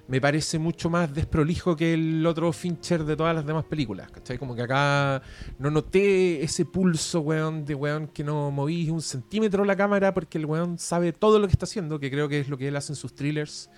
me 0.08 0.22
parece 0.22 0.58
mucho 0.58 0.88
más 0.88 1.14
desprolijo 1.14 1.76
que 1.76 1.92
el 1.92 2.24
otro 2.24 2.50
Fincher 2.50 3.04
de 3.04 3.14
todas 3.14 3.34
las 3.34 3.44
demás 3.44 3.66
películas. 3.66 4.10
¿Cachai? 4.10 4.38
Como 4.38 4.56
que 4.56 4.62
acá 4.62 5.20
no 5.58 5.70
noté 5.70 6.42
ese 6.42 6.64
pulso, 6.64 7.20
weón, 7.20 7.66
de 7.66 7.74
weón 7.74 8.08
que 8.08 8.24
no 8.24 8.50
moví 8.50 8.88
un 8.88 9.02
centímetro 9.02 9.66
la 9.66 9.76
cámara 9.76 10.14
porque 10.14 10.38
el 10.38 10.46
weón 10.46 10.78
sabe 10.78 11.12
todo 11.12 11.38
lo 11.38 11.46
que 11.46 11.52
está 11.52 11.66
haciendo, 11.66 12.00
que 12.00 12.10
creo 12.10 12.26
que 12.30 12.40
es 12.40 12.48
lo 12.48 12.56
que 12.56 12.68
él 12.68 12.76
hace 12.76 12.92
en 12.92 12.96
sus 12.96 13.14
thrillers 13.14 13.68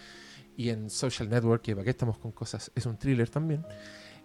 y 0.56 0.68
en 0.68 0.88
Social 0.88 1.28
Network, 1.28 1.62
que 1.62 1.74
para 1.74 1.84
qué 1.84 1.90
estamos 1.90 2.16
con 2.18 2.30
cosas, 2.30 2.70
es 2.76 2.86
un 2.86 2.96
thriller 2.96 3.28
también. 3.28 3.64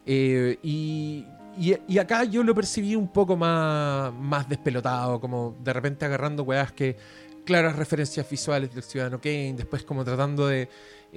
Eh, 0.05 0.59
y, 0.61 1.25
y- 1.57 1.77
y 1.87 1.97
acá 1.97 2.23
yo 2.23 2.43
lo 2.43 2.53
percibí 2.55 2.95
un 2.95 3.07
poco 3.07 3.35
más, 3.37 4.13
más 4.13 4.47
despelotado, 4.49 5.19
como 5.19 5.57
de 5.63 5.73
repente 5.73 6.05
agarrando 6.05 6.43
weas 6.43 6.71
que 6.71 6.95
claras 7.45 7.75
referencias 7.75 8.27
visuales 8.29 8.73
del 8.73 8.83
Ciudadano 8.83 9.19
Kane, 9.21 9.53
después 9.55 9.83
como 9.83 10.03
tratando 10.03 10.47
de 10.47 10.67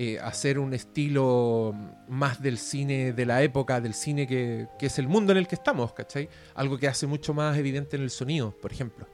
eh, 0.00 0.18
hacer 0.20 0.58
un 0.60 0.74
estilo 0.74 1.74
más 2.08 2.40
del 2.40 2.58
cine 2.58 3.12
de 3.12 3.26
la 3.26 3.42
época, 3.42 3.80
del 3.80 3.94
cine 3.94 4.26
que, 4.28 4.68
que 4.78 4.86
es 4.86 4.98
el 5.00 5.08
mundo 5.08 5.32
en 5.32 5.38
el 5.38 5.48
que 5.48 5.56
estamos, 5.56 5.92
¿cachai? 5.92 6.28
Algo 6.54 6.78
que 6.78 6.86
hace 6.86 7.06
mucho 7.08 7.34
más 7.34 7.56
evidente 7.58 7.96
en 7.96 8.02
el 8.02 8.10
sonido, 8.10 8.52
por 8.52 8.70
ejemplo. 8.72 9.06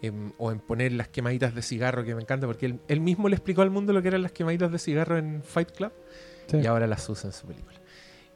Em, 0.00 0.32
o 0.38 0.50
en 0.52 0.60
poner 0.60 0.92
las 0.92 1.08
quemaditas 1.08 1.54
de 1.54 1.60
cigarro, 1.62 2.04
que 2.04 2.14
me 2.14 2.22
encanta, 2.22 2.46
porque 2.46 2.66
él, 2.66 2.80
él 2.88 3.00
mismo 3.00 3.28
le 3.28 3.36
explicó 3.36 3.62
al 3.62 3.70
mundo 3.70 3.92
lo 3.92 4.00
que 4.02 4.08
eran 4.08 4.22
las 4.22 4.32
quemaditas 4.32 4.70
de 4.72 4.78
cigarro 4.78 5.18
en 5.18 5.42
Fight 5.42 5.72
Club 5.72 5.92
Sí. 6.46 6.58
y 6.58 6.66
ahora 6.66 6.86
las 6.86 7.06
usa 7.08 7.28
en 7.28 7.32
su 7.34 7.46
película. 7.46 7.80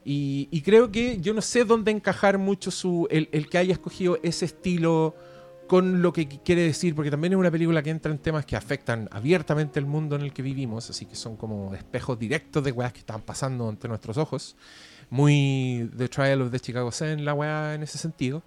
Y, 0.05 0.62
creo 0.62 0.90
que 0.90 1.20
yo 1.20 1.34
no 1.34 1.42
sé 1.42 1.64
dónde 1.64 1.90
encajar 1.90 2.38
mucho 2.38 2.70
su, 2.70 3.07
el, 3.11 3.49
que 3.49 3.59
haya 3.59 3.72
escogido 3.72 4.18
ese 4.22 4.46
estilo 4.46 5.14
con 5.66 6.01
lo 6.01 6.14
que 6.14 6.26
qu- 6.26 6.40
quiere 6.42 6.62
decir, 6.62 6.94
porque 6.94 7.11
también 7.11 7.34
es 7.34 7.38
una 7.38 7.51
película 7.51 7.82
que 7.82 7.90
entra 7.90 8.11
en 8.11 8.18
temas 8.18 8.46
que 8.46 8.57
afectan 8.57 9.07
abiertamente 9.12 9.78
el 9.78 9.84
mundo 9.84 10.16
en 10.16 10.22
el 10.22 10.32
que 10.32 10.40
vivimos, 10.40 10.88
así 10.88 11.05
que 11.05 11.14
son 11.14 11.36
como 11.36 11.74
espejos 11.74 12.18
directos 12.18 12.64
de 12.64 12.72
weas 12.72 12.94
que 12.94 13.01
están 13.01 13.20
pasando 13.20 13.68
ante 13.68 13.86
nuestros 13.86 14.16
ojos. 14.16 14.57
Muy 15.11 15.90
The 15.96 16.09
Trial 16.09 16.40
of 16.42 16.51
the 16.51 16.61
Chicago 16.61 16.90
Seven, 16.90 17.24
la 17.24 17.34
wea 17.34 17.74
en 17.74 17.82
ese 17.82 17.99
sentido. 17.99 18.42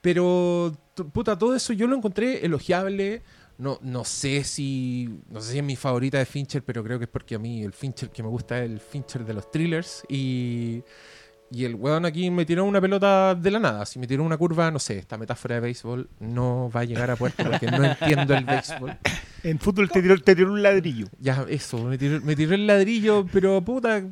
Pero, 0.00 0.72
puta, 1.12 1.36
todo 1.36 1.54
eso 1.54 1.72
yo 1.72 1.86
lo 1.86 1.96
encontré 1.96 2.44
elogiable. 2.44 3.22
No, 3.58 3.78
no 3.82 4.04
sé 4.04 4.44
si. 4.44 5.20
No 5.30 5.40
sé 5.40 5.52
si 5.52 5.58
es 5.58 5.64
mi 5.64 5.76
favorita 5.76 6.18
de 6.18 6.26
Fincher, 6.26 6.62
pero 6.62 6.84
creo 6.84 6.98
que 6.98 7.04
es 7.04 7.10
porque 7.10 7.36
a 7.36 7.38
mí 7.38 7.62
el 7.62 7.72
Fincher 7.72 8.10
que 8.10 8.22
me 8.22 8.28
gusta 8.28 8.62
es 8.62 8.70
el 8.70 8.80
Fincher 8.80 9.24
de 9.24 9.34
los 9.34 9.50
thrillers. 9.50 10.02
Y. 10.08 10.82
Y 11.48 11.64
el 11.64 11.76
weón 11.76 12.04
aquí 12.04 12.28
me 12.28 12.44
tiró 12.44 12.64
una 12.64 12.80
pelota 12.80 13.34
de 13.36 13.50
la 13.52 13.60
nada. 13.60 13.86
Si 13.86 14.00
me 14.00 14.06
tiró 14.08 14.24
una 14.24 14.36
curva, 14.36 14.68
no 14.72 14.80
sé, 14.80 14.98
esta 14.98 15.16
metáfora 15.16 15.54
de 15.54 15.60
béisbol 15.60 16.08
no 16.18 16.68
va 16.74 16.80
a 16.80 16.84
llegar 16.84 17.08
a 17.08 17.14
puerto 17.14 17.44
porque 17.44 17.70
no 17.70 17.84
entiendo 17.84 18.34
el 18.34 18.44
béisbol. 18.44 18.96
En 19.42 19.60
fútbol 19.60 19.88
te 19.88 20.02
tiró, 20.02 20.20
te 20.20 20.34
tiró 20.34 20.50
un 20.52 20.60
ladrillo. 20.60 21.06
Ya, 21.20 21.46
eso, 21.48 21.78
me 21.84 21.96
tiró, 21.96 22.20
me 22.20 22.34
tiró 22.34 22.56
el 22.56 22.66
ladrillo, 22.66 23.24
pero 23.32 23.62
puta, 23.62 24.02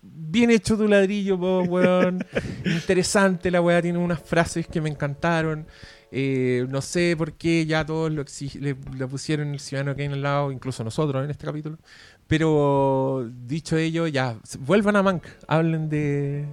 bien 0.00 0.50
hecho 0.50 0.78
tu 0.78 0.88
ladrillo, 0.88 1.38
po, 1.38 1.60
weón. 1.64 2.24
Interesante 2.64 3.50
la 3.50 3.60
weá, 3.60 3.82
tiene 3.82 3.98
unas 3.98 4.22
frases 4.22 4.66
que 4.66 4.80
me 4.80 4.88
encantaron. 4.88 5.66
Eh, 6.10 6.66
no 6.70 6.80
sé 6.80 7.14
por 7.18 7.34
qué 7.34 7.66
ya 7.66 7.84
todos 7.84 8.10
lo 8.10 8.24
le, 8.60 8.74
pusieron 9.06 9.52
el 9.52 9.60
ciudadano 9.60 9.94
Kane 9.94 10.14
al 10.14 10.22
lado, 10.22 10.52
incluso 10.52 10.82
nosotros 10.82 11.24
en 11.24 11.30
este 11.30 11.46
capítulo. 11.46 11.78
Pero 12.26 13.30
dicho 13.46 13.76
ello, 13.76 14.06
ya, 14.06 14.38
vuelvan 14.60 14.96
a 14.96 15.02
Mank, 15.02 15.24
hablen 15.46 15.88
de. 15.88 16.46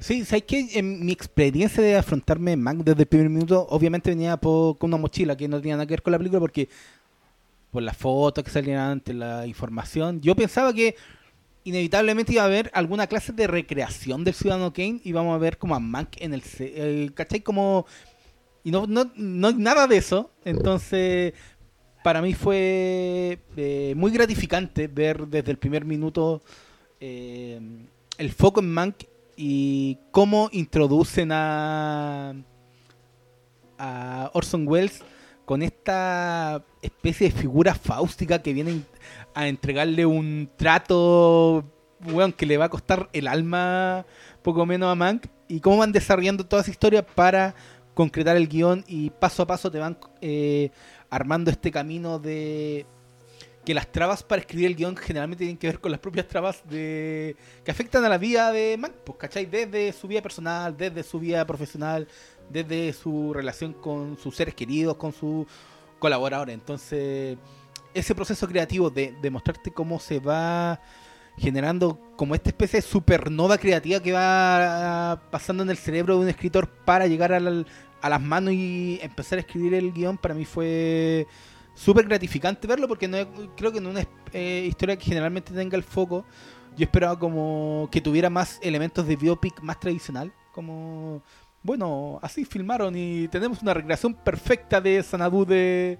Sí, 0.00 0.24
¿sabes 0.24 0.44
qué? 0.44 0.68
En 0.74 1.04
mi 1.04 1.12
experiencia 1.12 1.82
de 1.82 1.96
afrontarme 1.96 2.56
Mank 2.56 2.84
desde 2.84 3.02
el 3.02 3.08
primer 3.08 3.30
minuto, 3.30 3.66
obviamente 3.70 4.10
venía 4.10 4.36
con 4.36 4.76
una 4.80 4.96
mochila 4.96 5.36
que 5.36 5.48
no 5.48 5.60
tenía 5.60 5.76
nada 5.76 5.86
que 5.86 5.94
ver 5.94 6.02
con 6.02 6.12
la 6.12 6.18
película 6.18 6.40
porque 6.40 6.68
por 7.70 7.82
las 7.82 7.96
fotos 7.96 8.44
que 8.44 8.50
salían 8.50 8.78
antes, 8.78 9.14
la 9.14 9.46
información, 9.46 10.20
yo 10.20 10.34
pensaba 10.34 10.72
que 10.72 10.96
inevitablemente 11.64 12.32
iba 12.32 12.42
a 12.42 12.46
haber 12.46 12.70
alguna 12.74 13.06
clase 13.06 13.32
de 13.32 13.46
recreación 13.46 14.24
del 14.24 14.34
Ciudadano 14.34 14.72
Kane 14.72 15.00
y 15.04 15.12
vamos 15.12 15.34
a 15.34 15.38
ver 15.38 15.58
como 15.58 15.74
a 15.74 15.80
Mank 15.80 16.20
en 16.20 16.34
el... 16.34 16.42
eh, 16.60 17.10
¿Cachai? 17.14 17.40
Como... 17.40 17.86
Y 18.64 18.70
no, 18.70 18.86
no, 18.86 19.10
no 19.16 19.48
hay 19.48 19.54
nada 19.54 19.86
de 19.86 19.96
eso, 19.96 20.30
entonces 20.44 21.34
para 22.02 22.22
mí 22.22 22.34
fue 22.34 23.38
eh, 23.56 23.94
muy 23.96 24.10
gratificante 24.10 24.88
ver 24.88 25.26
desde 25.26 25.50
el 25.50 25.58
primer 25.58 25.84
minuto 25.84 26.42
eh, 27.00 27.60
el 28.18 28.32
foco 28.32 28.60
en 28.60 28.72
Mank 28.72 29.04
y 29.36 29.98
cómo 30.10 30.48
introducen 30.52 31.30
a, 31.32 32.34
a 33.78 34.30
Orson 34.34 34.66
Welles 34.66 35.02
con 35.44 35.62
esta 35.62 36.64
especie 36.82 37.30
de 37.30 37.38
figura 37.38 37.74
fáustica 37.74 38.42
que 38.42 38.52
viene 38.52 38.82
a 39.34 39.48
entregarle 39.48 40.04
un 40.04 40.50
trato 40.56 41.64
weón, 42.04 42.32
que 42.32 42.46
le 42.46 42.58
va 42.58 42.66
a 42.66 42.68
costar 42.68 43.08
el 43.12 43.26
alma 43.26 44.04
poco 44.42 44.66
menos 44.66 44.90
a 44.90 44.94
Mank 44.94 45.26
y 45.48 45.60
cómo 45.60 45.78
van 45.78 45.92
desarrollando 45.92 46.46
toda 46.46 46.62
esa 46.62 46.70
historia 46.70 47.04
para 47.04 47.54
concretar 47.98 48.36
el 48.36 48.46
guion 48.46 48.84
y 48.86 49.10
paso 49.10 49.42
a 49.42 49.46
paso 49.48 49.72
te 49.72 49.80
van 49.80 49.98
eh, 50.20 50.70
armando 51.10 51.50
este 51.50 51.72
camino 51.72 52.20
de 52.20 52.86
que 53.64 53.74
las 53.74 53.90
trabas 53.90 54.22
para 54.22 54.40
escribir 54.40 54.68
el 54.68 54.76
guion 54.76 54.96
generalmente 54.96 55.42
tienen 55.42 55.56
que 55.58 55.66
ver 55.66 55.80
con 55.80 55.90
las 55.90 55.98
propias 55.98 56.28
trabas 56.28 56.62
de 56.70 57.34
que 57.64 57.70
afectan 57.72 58.04
a 58.04 58.08
la 58.08 58.16
vida 58.16 58.52
de 58.52 58.76
Mank, 58.78 58.92
pues, 59.04 59.18
¿cachai? 59.18 59.46
Desde 59.46 59.92
su 59.92 60.06
vida 60.06 60.22
personal, 60.22 60.76
desde 60.76 61.02
su 61.02 61.18
vida 61.18 61.44
profesional, 61.44 62.06
desde 62.48 62.92
su 62.92 63.34
relación 63.34 63.72
con 63.72 64.16
sus 64.16 64.36
seres 64.36 64.54
queridos, 64.54 64.96
con 64.96 65.12
sus 65.12 65.44
colaboradores. 65.98 66.54
Entonces, 66.54 67.36
ese 67.92 68.14
proceso 68.14 68.46
creativo 68.46 68.90
de, 68.90 69.12
de 69.20 69.28
mostrarte 69.28 69.72
cómo 69.72 69.98
se 69.98 70.20
va 70.20 70.80
generando 71.36 71.98
como 72.16 72.34
esta 72.34 72.50
especie 72.50 72.80
de 72.80 72.86
supernova 72.86 73.58
creativa 73.58 74.00
que 74.00 74.12
va 74.12 75.20
pasando 75.30 75.62
en 75.62 75.70
el 75.70 75.76
cerebro 75.76 76.16
de 76.16 76.22
un 76.22 76.28
escritor 76.28 76.68
para 76.84 77.06
llegar 77.06 77.32
al- 77.32 77.64
a 78.00 78.08
las 78.08 78.20
manos 78.20 78.54
y 78.54 78.98
empezar 79.02 79.38
a 79.38 79.40
escribir 79.40 79.74
el 79.74 79.92
guion, 79.92 80.18
para 80.18 80.34
mí 80.34 80.44
fue 80.44 81.26
súper 81.74 82.06
gratificante 82.06 82.66
verlo 82.66 82.88
porque 82.88 83.06
no, 83.06 83.18
creo 83.56 83.70
que 83.70 83.78
en 83.78 83.86
una 83.86 84.04
eh, 84.32 84.66
historia 84.68 84.96
que 84.96 85.04
generalmente 85.04 85.52
tenga 85.52 85.76
el 85.76 85.84
foco, 85.84 86.24
yo 86.76 86.84
esperaba 86.84 87.18
como 87.18 87.88
que 87.90 88.00
tuviera 88.00 88.30
más 88.30 88.58
elementos 88.62 89.06
de 89.06 89.16
biopic 89.16 89.60
más 89.62 89.78
tradicional, 89.80 90.32
como 90.52 91.22
bueno, 91.62 92.18
así 92.22 92.44
filmaron 92.44 92.94
y 92.96 93.28
tenemos 93.28 93.62
una 93.62 93.74
recreación 93.74 94.14
perfecta 94.14 94.80
de 94.80 95.02
Sanadu 95.02 95.44
de, 95.44 95.98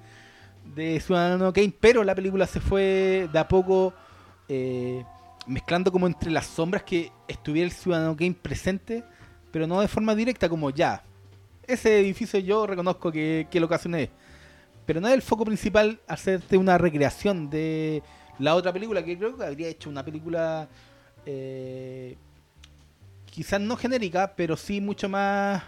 de 0.74 1.00
Ciudadano 1.00 1.52
Kane, 1.52 1.74
pero 1.78 2.04
la 2.04 2.14
película 2.14 2.46
se 2.46 2.60
fue 2.60 3.28
de 3.32 3.38
a 3.38 3.48
poco 3.48 3.92
eh, 4.48 5.04
mezclando 5.46 5.90
como 5.90 6.06
entre 6.06 6.30
las 6.30 6.46
sombras 6.46 6.82
que 6.82 7.10
estuviera 7.26 7.66
el 7.66 7.72
Ciudadano 7.72 8.16
Kane 8.16 8.34
presente, 8.34 9.04
pero 9.50 9.66
no 9.66 9.80
de 9.80 9.88
forma 9.88 10.14
directa 10.14 10.48
como 10.48 10.70
ya. 10.70 11.02
Ese 11.68 12.00
edificio 12.00 12.40
yo 12.40 12.66
reconozco 12.66 13.12
que, 13.12 13.46
que 13.48 13.60
lo 13.60 13.66
ocasioné 13.66 14.10
pero 14.88 15.02
no 15.02 15.08
es 15.08 15.12
el 15.12 15.20
foco 15.20 15.44
principal 15.44 16.00
hacerte 16.06 16.56
una 16.56 16.78
recreación 16.78 17.50
de 17.50 18.02
la 18.38 18.54
otra 18.54 18.72
película 18.72 19.04
que 19.04 19.18
creo 19.18 19.36
que 19.36 19.44
habría 19.44 19.68
hecho 19.68 19.90
una 19.90 20.02
película 20.02 20.66
eh, 21.26 22.16
quizás 23.26 23.60
no 23.60 23.76
genérica, 23.76 24.32
pero 24.34 24.56
sí 24.56 24.80
mucho 24.80 25.10
más 25.10 25.62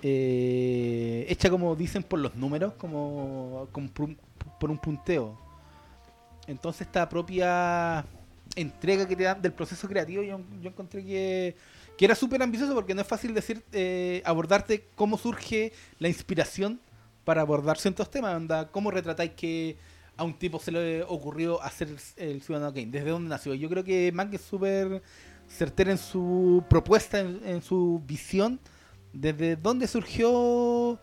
eh, 0.00 1.26
hecha 1.28 1.50
como 1.50 1.74
dicen 1.74 2.04
por 2.04 2.20
los 2.20 2.36
números, 2.36 2.74
como, 2.74 3.66
como 3.72 3.88
por, 4.60 4.70
un, 4.70 4.78
punteo. 4.78 5.36
Entonces 6.46 6.82
esta 6.82 7.08
propia 7.08 8.04
entrega 8.54 9.08
que 9.08 9.16
te 9.16 9.24
dan 9.24 9.42
del 9.42 9.54
proceso 9.54 9.88
creativo, 9.88 10.22
yo 10.22 10.38
encontré 10.62 11.04
que, 11.04 11.56
que 11.96 12.04
era 12.04 12.14
súper 12.14 12.42
ambicioso 12.42 12.74
porque 12.74 12.94
no 12.94 13.00
es 13.00 13.06
fácil 13.06 13.32
decir, 13.34 13.64
eh, 13.72 14.22
abordarte 14.24 14.86
cómo 14.94 15.16
surge 15.16 15.72
la 15.98 16.08
inspiración 16.08 16.80
para 17.24 17.40
abordar 17.40 17.78
ciertos 17.78 18.10
temas, 18.10 18.36
onda, 18.36 18.68
cómo 18.70 18.90
retratáis 18.90 19.32
que 19.32 19.76
a 20.16 20.24
un 20.24 20.34
tipo 20.34 20.58
se 20.58 20.72
le 20.72 21.02
ocurrió 21.02 21.60
hacer 21.62 21.88
el, 22.16 22.42
Ciudadano 22.42 22.72
Kane, 22.72 22.86
desde 22.86 23.10
dónde 23.10 23.28
nació. 23.28 23.54
Yo 23.54 23.68
creo 23.68 23.84
que 23.84 24.12
Mank 24.12 24.34
es 24.34 24.42
súper 24.42 25.02
certera 25.48 25.90
en 25.90 25.98
su 25.98 26.64
propuesta, 26.68 27.20
en, 27.20 27.62
su 27.62 28.02
visión, 28.06 28.58
desde 29.12 29.56
dónde 29.56 29.86
surgió 29.86 30.98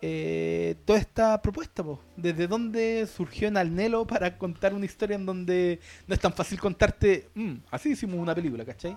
eh, 0.00 0.76
toda 0.84 0.98
esta 0.98 1.40
propuesta, 1.40 1.82
po? 1.82 2.00
desde 2.16 2.46
dónde 2.46 3.06
surgió 3.06 3.48
en 3.48 3.56
Alnelo 3.56 4.06
para 4.06 4.36
contar 4.36 4.74
una 4.74 4.84
historia 4.84 5.16
en 5.16 5.26
donde 5.26 5.80
no 6.06 6.14
es 6.14 6.20
tan 6.20 6.32
fácil 6.32 6.58
contarte, 6.58 7.28
"Mm, 7.34 7.54
así 7.70 7.90
hicimos 7.92 8.18
una 8.18 8.34
película, 8.34 8.64
¿cachai? 8.64 8.96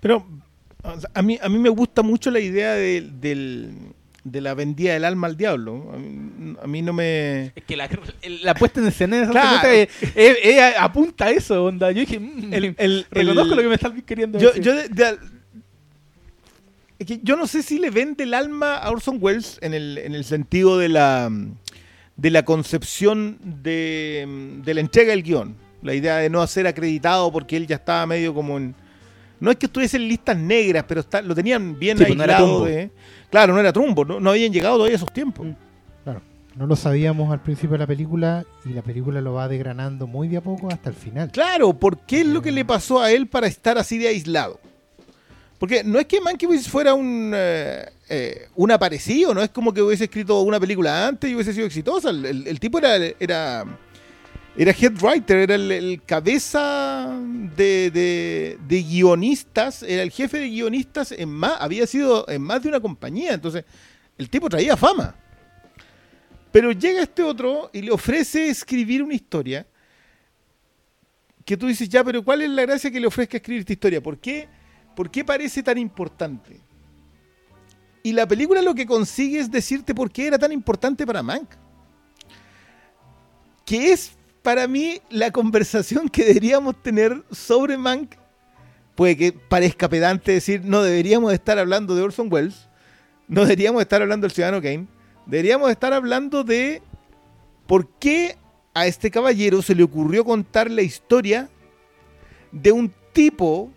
Pero 0.00 0.26
a 1.14 1.22
mí, 1.22 1.38
a 1.40 1.48
mí 1.48 1.58
me 1.58 1.68
gusta 1.68 2.02
mucho 2.02 2.30
la 2.30 2.40
idea 2.40 2.72
de, 2.74 3.08
del- 3.20 3.70
de 4.24 4.40
la 4.40 4.54
vendida 4.54 4.92
del 4.94 5.04
alma 5.04 5.26
al 5.26 5.36
diablo. 5.36 5.90
A 5.92 5.96
mí, 5.96 6.54
a 6.62 6.66
mí 6.66 6.82
no 6.82 6.92
me... 6.92 7.46
Es 7.56 7.64
que 7.66 7.76
la, 7.76 7.88
la 8.42 8.54
puesta 8.54 8.80
en 8.80 8.86
escena 8.86 9.16
de 9.16 9.22
esa 9.24 9.32
Claro. 9.32 9.68
eh, 9.68 9.88
eh, 10.14 10.60
apunta 10.78 11.26
a 11.26 11.30
eso, 11.30 11.64
onda. 11.64 11.90
Yo 11.92 12.00
dije, 12.00 12.18
"Mm, 12.20 12.52
El- 12.54 12.74
el- 12.78 13.06
reconozco 13.10 13.50
el- 13.52 13.56
lo 13.56 13.62
que 13.62 13.68
me 13.68 13.74
están 13.74 14.00
queriendo 14.02 14.38
Yo, 14.38 14.48
decir. 14.48 14.62
yo, 14.62 14.74
de- 14.74 14.88
de- 14.88 15.18
es 16.98 17.06
que 17.06 17.20
yo 17.22 17.36
no 17.36 17.46
sé 17.48 17.62
si 17.62 17.78
le 17.78 17.90
vende 17.90 18.22
el 18.24 18.34
alma 18.34 18.76
a 18.76 18.90
Orson 18.90 19.18
Welles 19.20 19.58
en 19.60 19.74
el, 19.74 19.98
en 19.98 20.14
el 20.14 20.24
sentido 20.24 20.78
de 20.78 20.88
la, 20.88 21.28
de 22.16 22.30
la 22.30 22.44
concepción 22.44 23.38
de, 23.42 24.60
de 24.64 24.74
la 24.74 24.80
entrega 24.80 25.10
del 25.10 25.22
guion. 25.24 25.56
La 25.82 25.94
idea 25.94 26.18
de 26.18 26.30
no 26.30 26.46
ser 26.46 26.68
acreditado 26.68 27.32
porque 27.32 27.56
él 27.56 27.66
ya 27.66 27.76
estaba 27.76 28.06
medio 28.06 28.32
como 28.34 28.56
en... 28.56 28.74
No 29.42 29.50
es 29.50 29.56
que 29.56 29.66
estuviese 29.66 29.96
en 29.96 30.08
listas 30.08 30.36
negras, 30.36 30.84
pero 30.86 31.00
está- 31.00 31.20
lo 31.20 31.34
tenían 31.34 31.78
bien 31.78 31.98
Sí, 31.98 32.04
pues 32.04 32.16
no 32.16 32.22
aislado. 32.22 32.64
De- 32.64 32.90
claro, 33.30 33.52
no 33.52 33.60
era 33.60 33.72
trumbo, 33.72 34.04
no, 34.04 34.20
no 34.20 34.30
habían 34.30 34.52
llegado 34.52 34.76
todavía 34.76 34.94
a 34.94 34.96
esos 34.96 35.12
tiempos. 35.12 35.46
Mm. 35.46 35.52
Claro. 36.04 36.22
No 36.56 36.66
lo 36.66 36.76
sabíamos 36.76 37.32
al 37.32 37.40
principio 37.42 37.72
de 37.72 37.78
la 37.78 37.86
película 37.86 38.44
y 38.64 38.70
la 38.70 38.82
película 38.82 39.20
lo 39.20 39.32
va 39.34 39.48
degranando 39.48 40.06
muy 40.06 40.28
de 40.28 40.36
a 40.36 40.40
poco 40.42 40.68
hasta 40.70 40.90
el 40.90 40.94
final. 40.96 41.30
Claro, 41.32 41.72
¿por 41.72 41.98
qué 42.06 42.20
es 42.20 42.26
lo 42.26 42.40
que 42.42 42.52
le 42.52 42.64
pasó 42.64 43.00
a 43.00 43.10
él 43.10 43.26
para 43.26 43.46
estar 43.46 43.78
así 43.78 43.98
de 43.98 44.08
aislado? 44.08 44.60
Porque 45.58 45.84
no 45.84 45.98
es 45.98 46.06
que 46.06 46.20
Mankiewicz 46.20 46.68
fuera 46.68 46.92
un, 46.94 47.32
eh, 47.34 47.86
eh, 48.08 48.48
un 48.56 48.70
aparecido, 48.72 49.32
no 49.32 49.42
es 49.42 49.48
como 49.50 49.72
que 49.72 49.80
hubiese 49.80 50.04
escrito 50.04 50.40
una 50.42 50.58
película 50.60 51.06
antes 51.06 51.30
y 51.30 51.34
hubiese 51.34 51.52
sido 51.52 51.66
exitosa. 51.66 52.10
El, 52.10 52.26
el- 52.26 52.46
el 52.48 52.60
tipo 52.60 52.78
era, 52.78 52.96
era, 53.18 53.64
era 54.56 54.72
head 54.72 54.92
writer, 55.02 55.38
era 55.38 55.54
el, 55.54 56.02
cabeza 56.04 57.18
de, 57.56 57.90
de- 57.90 58.58
de 58.66 58.82
guionistas, 58.82 59.82
era 59.82 60.02
el 60.02 60.10
jefe 60.10 60.38
de 60.38 60.48
guionistas 60.50 61.12
en 61.12 61.30
más, 61.30 61.54
había 61.58 61.86
sido 61.86 62.28
en 62.28 62.42
más 62.42 62.62
de 62.62 62.68
una 62.68 62.80
compañía. 62.80 63.32
Entonces, 63.32 63.64
el 64.18 64.28
tipo 64.28 64.48
traía 64.48 64.76
fama. 64.76 65.14
Pero 66.50 66.70
llega 66.72 67.02
este 67.02 67.22
otro 67.22 67.70
y 67.72 67.80
le 67.80 67.90
ofrece 67.90 68.48
escribir 68.48 69.02
una 69.02 69.14
historia 69.14 69.66
que 71.46 71.56
tú 71.56 71.66
dices, 71.66 71.88
ya, 71.88 72.04
pero 72.04 72.22
¿cuál 72.22 72.42
es 72.42 72.50
la 72.50 72.62
gracia 72.62 72.90
que 72.90 73.00
le 73.00 73.06
ofrezca 73.06 73.38
escribir 73.38 73.60
esta 73.60 73.72
historia? 73.72 74.02
¿Por 74.02 74.18
qué, 74.18 74.48
¿Por 74.94 75.10
qué 75.10 75.24
parece 75.24 75.62
tan 75.62 75.78
importante? 75.78 76.60
Y 78.02 78.12
la 78.12 78.28
película 78.28 78.60
lo 78.60 78.74
que 78.74 78.84
consigue 78.84 79.38
es 79.40 79.50
decirte 79.50 79.94
por 79.94 80.10
qué 80.10 80.26
era 80.26 80.38
tan 80.38 80.52
importante 80.52 81.06
para 81.06 81.22
Mank. 81.22 81.48
Que 83.64 83.92
es 83.92 84.12
para 84.42 84.66
mí 84.66 85.00
la 85.08 85.30
conversación 85.30 86.08
que 86.08 86.24
deberíamos 86.24 86.80
tener 86.82 87.22
sobre 87.30 87.78
Mank. 87.78 88.16
Puede 88.94 89.16
que 89.16 89.32
parezca 89.32 89.88
pedante 89.88 90.32
decir, 90.32 90.62
no 90.64 90.82
deberíamos 90.82 91.32
estar 91.32 91.58
hablando 91.58 91.94
de 91.94 92.02
Orson 92.02 92.28
Welles, 92.30 92.68
no 93.28 93.42
deberíamos 93.42 93.80
estar 93.80 94.02
hablando 94.02 94.26
del 94.26 94.34
Ciudadano 94.34 94.60
Kane, 94.60 94.86
deberíamos 95.26 95.70
estar 95.70 95.92
hablando 95.92 96.44
de 96.44 96.82
por 97.66 97.88
qué 97.98 98.36
a 98.74 98.86
este 98.86 99.10
caballero 99.10 99.62
se 99.62 99.74
le 99.74 99.82
ocurrió 99.82 100.24
contar 100.24 100.70
la 100.70 100.82
historia 100.82 101.48
de 102.50 102.72
un 102.72 102.92
tipo 103.12 103.70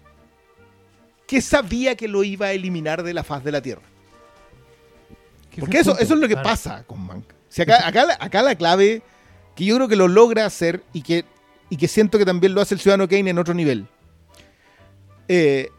que 1.28 1.42
sabía 1.42 1.96
que 1.96 2.08
lo 2.08 2.24
iba 2.24 2.48
a 2.48 2.52
eliminar 2.52 3.04
de 3.04 3.14
la 3.14 3.24
faz 3.24 3.44
de 3.44 3.52
la 3.52 3.62
Tierra. 3.62 3.82
Que 5.50 5.62
Porque 5.62 5.80
eso, 5.80 5.98
eso 5.98 6.14
es 6.14 6.20
lo 6.20 6.28
que 6.28 6.36
pasa 6.36 6.84
con 6.86 7.06
Mank. 7.06 7.26
Si 7.48 7.62
acá, 7.62 7.88
acá, 7.88 8.18
acá 8.20 8.42
la 8.42 8.56
clave, 8.56 9.02
que 9.56 9.66
yo 9.66 9.76
creo 9.76 9.88
que 9.88 9.96
lo 9.96 10.08
logra 10.08 10.46
hacer 10.46 10.84
y 10.94 11.02
que, 11.02 11.26
y 11.70 11.78
que 11.78 11.88
siento 11.88 12.18
que 12.18 12.26
también 12.26 12.54
lo 12.54 12.62
hace 12.62 12.74
el 12.76 12.80
Ciudadano 12.82 13.08
Kane 13.08 13.30
en 13.30 13.38
otro 13.40 13.54
nivel, 13.54 13.88
eh, 15.28 15.70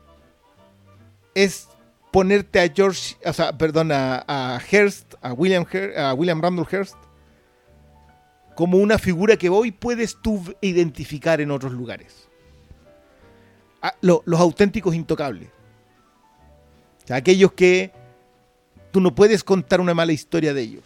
es 1.34 1.68
ponerte 2.10 2.60
a 2.60 2.68
George, 2.72 3.16
o 3.24 3.32
sea, 3.32 3.56
perdón, 3.56 3.92
a, 3.92 4.24
a 4.26 4.58
Hearst, 4.70 5.14
a 5.20 5.32
William, 5.34 5.66
a 5.96 6.14
William 6.14 6.40
Randall 6.40 6.66
Hearst, 6.70 6.96
como 8.54 8.78
una 8.78 8.96
figura 8.98 9.36
que 9.36 9.50
hoy 9.50 9.70
puedes 9.70 10.16
tú 10.22 10.42
identificar 10.62 11.42
en 11.42 11.50
otros 11.50 11.72
lugares. 11.72 12.26
Ah, 13.82 13.94
lo- 14.00 14.22
los 14.24 14.40
auténticos 14.40 14.94
intocables. 14.94 15.50
Aquellos 17.10 17.52
que 17.52 17.92
tú 18.90 19.00
no 19.02 19.14
puedes 19.14 19.44
contar 19.44 19.80
una 19.82 19.92
mala 19.92 20.12
historia 20.12 20.54
de 20.54 20.62
ellos. 20.62 20.84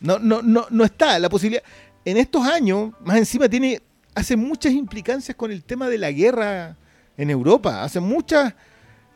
No, 0.00 0.18
no, 0.18 0.42
no, 0.42 0.66
no 0.70 0.84
está 0.84 1.18
la 1.18 1.28
posibilidad. 1.28 1.62
En 2.04 2.16
estos 2.16 2.46
años, 2.46 2.92
más 3.04 3.18
encima 3.18 3.48
tiene, 3.48 3.82
hace 4.14 4.36
muchas 4.36 4.72
implicancias 4.72 5.36
con 5.36 5.50
el 5.50 5.62
tema 5.62 5.88
de 5.88 5.98
la 5.98 6.10
guerra 6.10 6.76
en 7.16 7.30
Europa. 7.30 7.82
Hace 7.82 8.00
muchas, 8.00 8.54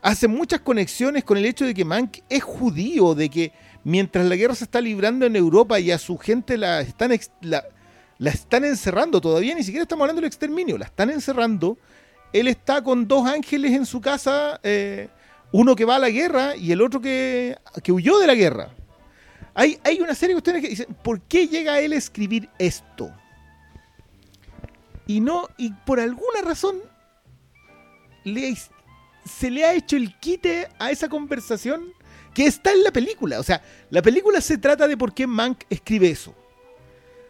hace 0.03 0.29
muchas 0.29 0.61
conexiones 0.61 1.25
con 1.25 1.39
el 1.39 1.47
hecho 1.47 1.65
de 1.65 1.75
que 1.75 1.85
Mank 1.85 2.19
es 2.29 2.43
judío, 2.43 3.15
de 3.15 3.31
que 3.31 3.53
mientras 3.83 4.27
la 4.27 4.37
guerra 4.37 4.55
se 4.55 4.65
está 4.65 4.81
librando 4.81 5.25
en 5.25 5.37
Europa 5.37 5.81
y 5.81 5.91
a 5.91 5.99
su 5.99 6.19
gente 6.19 6.59
la 6.59 6.83
están, 6.83 7.13
la 7.41 8.31
están 8.31 8.65
encerrando, 8.65 9.21
todavía 9.21 9.55
ni 9.55 9.63
siquiera 9.63 9.83
estamos 9.83 10.03
hablando 10.03 10.21
del 10.21 10.29
exterminio, 10.29 10.77
la 10.77 10.87
están 10.87 11.11
encerrando. 11.11 11.79
Él 12.35 12.49
está 12.49 12.83
con 12.83 13.07
dos 13.07 13.27
ángeles 13.27 13.73
en 13.73 13.87
su 13.87 14.01
casa, 14.01 14.59
eh, 14.63 15.09
uno 15.53 15.77
que 15.77 15.85
va 15.85 15.97
a 15.97 16.01
la 16.01 16.11
guerra 16.11 16.57
y 16.57 16.73
el 16.73 16.83
otro 16.83 17.01
que, 17.01 17.57
que 17.83 17.93
huyó 17.93 18.19
de 18.19 18.27
la 18.27 18.35
guerra. 18.35 18.71
Hay, 19.55 19.79
hay 19.85 20.01
una 20.01 20.15
serie 20.15 20.35
de 20.35 20.41
cuestiones 20.41 20.63
que 20.63 20.69
dicen, 20.69 20.97
¿por 21.03 21.21
qué 21.23 21.47
llega 21.47 21.79
él 21.81 21.93
a 21.93 21.97
escribir 21.97 22.49
esto? 22.59 23.13
Y 25.07 25.21
no, 25.21 25.49
y 25.57 25.71
por 25.71 26.01
alguna 26.01 26.43
razón 26.43 26.77
se 29.25 29.51
le 29.51 29.65
ha 29.65 29.75
hecho 29.75 29.97
el 29.97 30.19
quite 30.19 30.69
a 30.79 30.91
esa 30.91 31.09
conversación 31.09 31.93
que 32.33 32.47
está 32.47 32.73
en 32.73 32.83
la 32.83 32.91
película. 32.91 33.39
O 33.39 33.43
sea, 33.43 33.63
la 33.91 34.03
película 34.03 34.41
se 34.41 34.59
trata 34.59 34.89
de 34.89 34.97
por 34.97 35.15
qué 35.15 35.27
Mank 35.27 35.65
escribe 35.71 36.11
eso. 36.11 36.35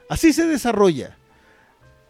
Así 0.08 0.32
se 0.32 0.46
desarrolla. 0.46 1.16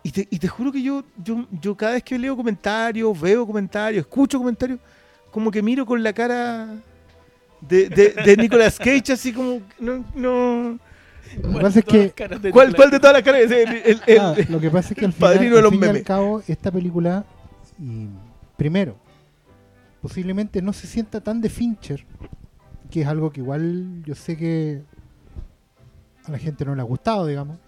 Y 0.03 0.13
te, 0.13 0.29
y 0.31 0.39
te 0.39 0.49
juro 0.49 0.71
que 0.71 0.83
yo, 0.83 1.03
yo, 1.17 1.47
yo 1.51 1.75
cada 1.77 1.93
vez 1.93 2.03
que 2.03 2.19
leo 2.19 2.37
comentarios, 2.37 3.19
veo 3.19 3.47
comentarios, 3.47 4.03
escucho 4.03 4.39
comentarios, 4.39 4.79
como 5.31 5.51
que 5.51 5.63
miro 5.63 5.87
con 5.87 6.03
la 6.03 6.13
cara 6.13 6.69
de, 7.69 7.89
de, 7.89 8.09
de 8.11 8.37
Nicolas 8.37 8.79
Cage, 8.79 9.13
así 9.13 9.33
como, 9.33 9.61
no, 9.79 10.05
no. 10.15 10.79
Lo 11.43 11.53
que 11.53 11.61
pasa 11.61 11.79
es 11.81 11.85
que 11.85 12.13
¿Cuál, 12.53 12.75
cuál 12.77 12.91
de 12.91 13.01
todas 13.01 13.15
las 13.15 13.23
caras? 13.23 13.43
El, 13.51 13.53
el- 13.53 14.01
el- 14.07 14.19
Ah, 14.21 14.35
lo 14.49 14.61
que 14.61 14.71
pasa 14.71 14.91
es 14.91 14.97
que 14.99 15.05
al 15.05 15.13
padrino 15.19 15.57
fin 15.71 15.81
y 15.83 15.87
al 15.87 16.03
cabo, 16.03 16.43
esta 16.47 16.71
película, 16.71 17.25
y, 17.79 18.09
primero, 18.57 18.97
posiblemente 20.01 20.63
no 20.63 20.73
se 20.73 20.87
sienta 20.87 21.21
tan 21.21 21.41
de 21.41 21.49
Fincher, 21.49 22.05
que 22.91 23.01
es 23.03 23.07
algo 23.09 23.33
que 23.33 23.41
igual 23.41 24.03
yo 24.05 24.15
sé 24.15 24.37
que 24.37 24.83
a 26.27 26.31
la 26.31 26.39
gente 26.39 26.65
no 26.65 26.75
le 26.75 26.81
ha 26.83 26.85
gustado, 26.85 27.27
digamos. 27.27 27.59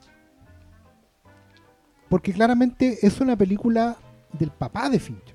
Porque 2.08 2.32
claramente 2.32 2.98
es 3.04 3.20
una 3.20 3.36
película 3.36 3.96
del 4.32 4.50
papá 4.50 4.88
de 4.88 5.00
Fincher. 5.00 5.34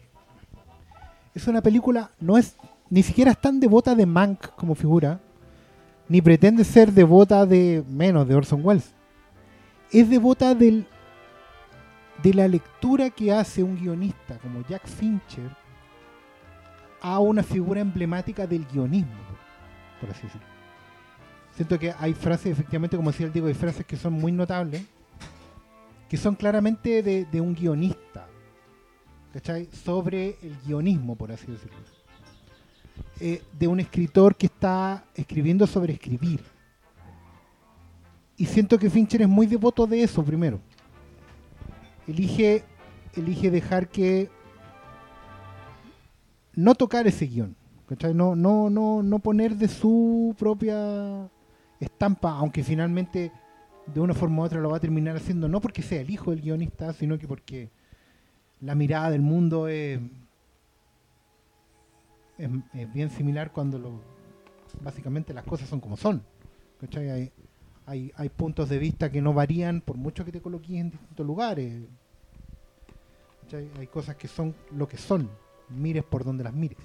Es 1.35 1.47
una 1.47 1.61
película, 1.61 2.11
no 2.19 2.37
es, 2.37 2.55
ni 2.91 3.03
siquiera 3.03 3.31
es 3.31 3.39
tan 3.39 3.59
devota 3.59 3.95
de 3.95 4.05
Mank 4.05 4.53
como 4.57 4.75
figura, 4.75 5.21
ni 6.09 6.21
pretende 6.21 6.65
ser 6.65 6.91
devota 6.91 7.45
de 7.45 7.85
menos 7.87 8.27
de 8.27 8.35
Orson 8.35 8.59
Welles. 8.63 8.93
Es 9.91 10.09
devota 10.09 10.53
del, 10.53 10.85
de 12.21 12.33
la 12.33 12.49
lectura 12.49 13.09
que 13.09 13.31
hace 13.31 13.63
un 13.63 13.77
guionista 13.77 14.37
como 14.39 14.61
Jack 14.67 14.85
Fincher 14.87 15.55
a 16.99 17.19
una 17.19 17.43
figura 17.43 17.79
emblemática 17.79 18.45
del 18.45 18.65
guionismo, 18.65 19.15
por 20.01 20.09
así 20.09 20.23
decirlo. 20.23 20.47
Siento 21.55 21.79
que 21.79 21.93
hay 21.97 22.13
frases, 22.13 22.51
efectivamente, 22.51 22.97
como 22.97 23.11
decía 23.11 23.25
el 23.25 23.31
Diego, 23.31 23.47
hay 23.47 23.53
frases 23.53 23.85
que 23.85 23.95
son 23.95 24.13
muy 24.13 24.33
notables, 24.33 24.83
que 26.09 26.17
son 26.17 26.35
claramente 26.35 27.01
de, 27.01 27.23
de 27.23 27.39
un 27.39 27.55
guionista 27.55 28.27
¿cachai? 29.31 29.69
sobre 29.71 30.37
el 30.41 30.57
guionismo, 30.65 31.15
por 31.15 31.31
así 31.31 31.49
decirlo. 31.49 32.00
Eh, 33.23 33.39
de 33.59 33.67
un 33.67 33.79
escritor 33.79 34.35
que 34.35 34.47
está 34.47 35.05
escribiendo 35.13 35.67
sobre 35.67 35.93
escribir. 35.93 36.41
Y 38.35 38.47
siento 38.47 38.79
que 38.79 38.89
Fincher 38.89 39.21
es 39.21 39.29
muy 39.29 39.45
devoto 39.45 39.85
de 39.85 40.01
eso 40.01 40.23
primero. 40.23 40.59
Elige, 42.07 42.63
elige 43.15 43.51
dejar 43.51 43.89
que 43.89 44.27
no 46.55 46.73
tocar 46.73 47.05
ese 47.05 47.27
guion. 47.27 47.55
No, 48.15 48.35
no, 48.35 48.71
no, 48.71 49.03
no 49.03 49.19
poner 49.19 49.55
de 49.55 49.67
su 49.67 50.35
propia 50.39 51.29
estampa, 51.79 52.31
aunque 52.31 52.63
finalmente 52.63 53.31
de 53.85 53.99
una 53.99 54.15
forma 54.15 54.41
u 54.41 54.45
otra 54.45 54.59
lo 54.59 54.71
va 54.71 54.77
a 54.77 54.79
terminar 54.79 55.15
haciendo, 55.15 55.47
no 55.47 55.61
porque 55.61 55.83
sea 55.83 56.01
el 56.01 56.09
hijo 56.09 56.31
del 56.31 56.41
guionista, 56.41 56.91
sino 56.93 57.19
que 57.19 57.27
porque 57.27 57.69
la 58.61 58.73
mirada 58.73 59.11
del 59.11 59.21
mundo 59.21 59.67
es, 59.67 59.99
es, 62.73 62.93
bien 62.93 63.09
similar 63.09 63.51
cuando 63.51 63.77
lo, 63.79 63.91
básicamente 64.81 65.33
las 65.33 65.43
cosas 65.45 65.69
son 65.69 65.79
como 65.79 65.97
son. 65.97 66.23
Hay, 67.85 68.11
hay, 68.15 68.29
puntos 68.29 68.69
de 68.69 68.79
vista 68.79 69.11
que 69.11 69.21
no 69.21 69.33
varían 69.33 69.81
por 69.81 69.97
mucho 69.97 70.25
que 70.25 70.31
te 70.31 70.41
coloques 70.41 70.71
en 70.71 70.91
distintos 70.91 71.25
lugares. 71.25 71.83
Hay 73.77 73.87
cosas 73.87 74.15
que 74.15 74.27
son 74.27 74.55
lo 74.71 74.87
que 74.87 74.97
son, 74.97 75.29
mires 75.69 76.03
por 76.03 76.23
donde 76.23 76.43
las 76.43 76.53
mires. 76.53 76.77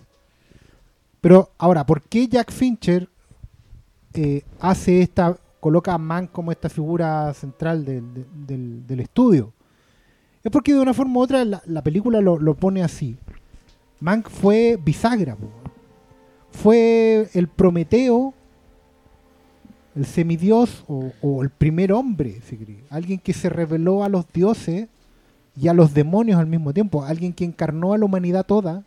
Pero 1.21 1.51
ahora, 1.59 1.87
¿por 1.87 2.03
qué 2.03 2.29
Jack 2.29 2.51
Fincher 2.51 3.09
eh, 4.15 4.43
hace 4.61 5.01
esta, 5.01 5.37
coloca 5.61 5.95
a 5.95 5.99
Mank 5.99 6.33
como 6.33 6.53
esta 6.53 6.69
figura 6.69 7.33
central 7.35 7.85
del- 7.85 8.87
del 8.87 9.01
estudio? 9.01 9.53
Es 10.47 10.53
porque 10.53 10.73
de 10.73 10.81
una 10.81 10.95
forma 10.95 11.19
u 11.19 11.23
otra 11.23 11.45
la, 11.45 11.63
la 11.67 11.83
película 11.83 12.21
lo, 12.21 12.39
lo 12.39 12.55
pone 12.55 12.83
así. 12.83 13.17
Mank 14.01 14.29
fue 14.29 14.79
bisagra, 14.83 15.37
fue 16.51 17.29
el 17.33 17.49
Prometeo, 17.49 18.35
el 19.95 20.05
semidios 20.05 20.85
o, 20.87 21.43
el 21.43 21.49
primer 21.49 21.93
hombre, 21.93 22.41
si 22.43 22.59
alguien 22.91 23.19
que 23.19 23.33
se 23.33 23.49
reveló 23.49 24.05
a 24.05 24.11
los 24.11 24.31
dioses 24.33 24.89
y 25.59 25.69
a 25.69 25.73
los 25.73 25.95
demonios 25.95 26.39
al 26.39 26.47
mismo 26.47 26.75
tiempo, 26.75 27.05
alguien 27.05 27.33
que 27.33 27.45
encarnó 27.45 27.95
a 27.95 27.99
la 27.99 28.05
humanidad 28.05 28.45
toda, 28.45 28.85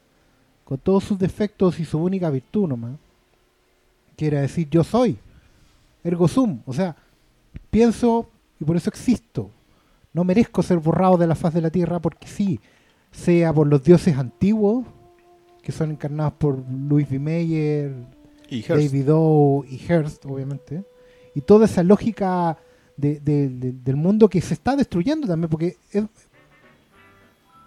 con 0.63 0.77
todos 0.77 1.03
sus 1.03 1.17
defectos 1.17 1.79
y 1.79 1.85
su 1.85 1.97
única 1.97 2.29
virtud 2.29 2.67
nomás, 2.67 2.97
que 4.15 4.27
era 4.27 4.41
decir 4.41 4.69
yo 4.69 4.83
soy, 4.83 5.17
ergo 6.03 6.27
sum, 6.27 6.61
o 6.67 6.73
sea, 6.73 6.95
pienso 7.71 8.29
y 8.59 8.63
por 8.63 8.77
eso 8.77 8.89
existo, 8.91 9.49
no 10.13 10.23
merezco 10.23 10.61
ser 10.61 10.77
borrado 10.77 11.17
de 11.17 11.25
la 11.25 11.33
faz 11.33 11.55
de 11.55 11.61
la 11.61 11.71
tierra 11.71 11.99
porque 11.99 12.27
sí, 12.27 12.59
sea 13.11 13.51
por 13.51 13.65
los 13.65 13.83
dioses 13.83 14.15
antiguos, 14.15 14.85
que 15.61 15.71
son 15.71 15.91
encarnados 15.91 16.33
por 16.33 16.63
Louis 16.69 17.09
B. 17.09 17.19
Mayer, 17.19 17.93
Y. 18.49 18.63
David 18.63 19.07
O. 19.13 19.63
y 19.69 19.77
Hearst, 19.77 20.25
obviamente, 20.25 20.83
y 21.35 21.41
toda 21.41 21.65
esa 21.65 21.83
lógica 21.83 22.57
de- 22.97 23.19
de- 23.19 23.49
de- 23.49 23.71
del 23.73 23.95
mundo 23.95 24.29
que 24.29 24.41
se 24.41 24.53
está 24.53 24.75
destruyendo 24.75 25.27
también, 25.27 25.49
porque 25.49 25.77
es, 25.91 26.03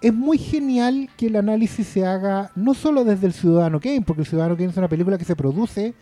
es 0.00 0.12
muy 0.12 0.36
genial 0.38 1.08
que 1.16 1.26
el 1.26 1.36
análisis 1.36 1.86
se 1.86 2.04
haga 2.04 2.50
no 2.56 2.74
solo 2.74 3.04
desde 3.04 3.26
el 3.28 3.32
Ciudadano 3.32 3.78
Kane, 3.80 4.02
porque 4.02 4.22
el 4.22 4.26
Ciudadano 4.26 4.56
Kane 4.56 4.70
es 4.70 4.76
una 4.76 4.88
película 4.88 5.16
que 5.16 5.24
se 5.24 5.36
produce 5.36 5.94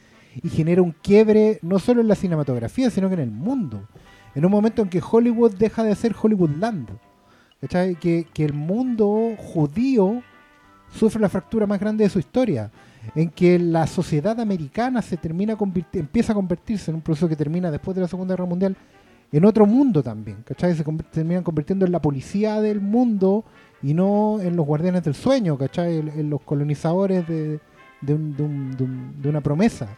y 0.42 0.48
genera 0.48 0.80
un 0.80 0.92
quiebre 0.92 1.58
no 1.62 1.78
solo 1.78 2.00
en 2.00 2.08
la 2.08 2.14
cinematografía, 2.14 2.88
sino 2.88 3.08
que 3.08 3.14
en 3.14 3.20
el 3.20 3.30
mundo. 3.30 3.82
En 4.34 4.44
un 4.44 4.50
momento 4.50 4.80
en 4.80 4.88
que 4.88 5.02
Hollywood 5.02 5.52
deja 5.56 5.82
de 5.84 5.94
ser 5.96 6.14
Hollywoodland. 6.20 6.88
Que, 8.00 8.26
que 8.32 8.44
el 8.44 8.54
mundo 8.54 9.34
judío 9.36 10.22
sufre 10.92 11.20
la 11.20 11.28
fractura 11.28 11.66
más 11.66 11.80
grande 11.80 12.04
de 12.04 12.10
su 12.10 12.18
historia. 12.18 12.70
En 13.14 13.30
que 13.30 13.58
la 13.58 13.86
sociedad 13.86 14.38
americana 14.38 15.00
se 15.00 15.16
termina 15.16 15.56
empieza 15.94 16.32
a 16.32 16.34
convertirse 16.34 16.90
en 16.90 16.96
un 16.96 17.00
proceso 17.00 17.28
que 17.28 17.34
termina 17.36 17.70
después 17.70 17.94
de 17.94 18.02
la 18.02 18.08
Segunda 18.08 18.34
Guerra 18.34 18.44
Mundial 18.46 18.76
en 19.32 19.44
otro 19.46 19.64
mundo 19.66 20.02
también. 20.02 20.38
¿cachai? 20.44 20.74
Se 20.76 20.84
terminan 21.10 21.42
convirtiendo 21.42 21.86
en 21.86 21.92
la 21.92 22.02
policía 22.02 22.60
del 22.60 22.80
mundo 22.80 23.44
y 23.82 23.94
no 23.94 24.38
en 24.40 24.54
los 24.54 24.66
guardianes 24.66 25.02
del 25.02 25.14
sueño, 25.14 25.56
¿cachai? 25.56 25.96
En, 25.98 26.08
en 26.08 26.30
los 26.30 26.42
colonizadores 26.42 27.26
de, 27.26 27.58
de, 28.02 28.14
un- 28.14 28.36
de 28.36 28.42
un- 28.42 28.76
de 28.76 28.84
un- 28.84 29.22
de 29.22 29.28
una 29.30 29.40
promesa. 29.40 29.88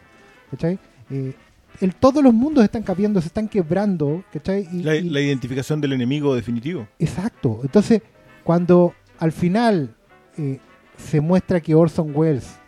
¿cachai? 0.53 0.79
Eh, 1.11 1.35
el- 1.81 1.95
todos 1.97 2.23
los 2.23 2.33
mundos 2.33 2.63
están 2.63 2.83
cambiando, 2.85 3.21
se 3.21 3.27
están 3.27 3.49
quebrando, 3.49 4.23
¿cachai? 4.33 4.69
Y- 4.73 4.83
La, 4.85 4.95
y- 4.95 5.11
la 5.11 5.21
identificación 5.21 5.81
del 5.81 5.95
enemigo 5.95 6.35
definitivo. 6.37 6.87
Exacto. 7.01 7.59
Entonces, 7.65 8.01
cuando 8.45 8.95
al 9.19 9.33
final 9.33 9.95
eh, 10.39 10.61
se 11.03 11.21
muestra 11.21 11.61
que 11.61 11.75
Orson 11.75 12.13
Welles, 12.15 12.59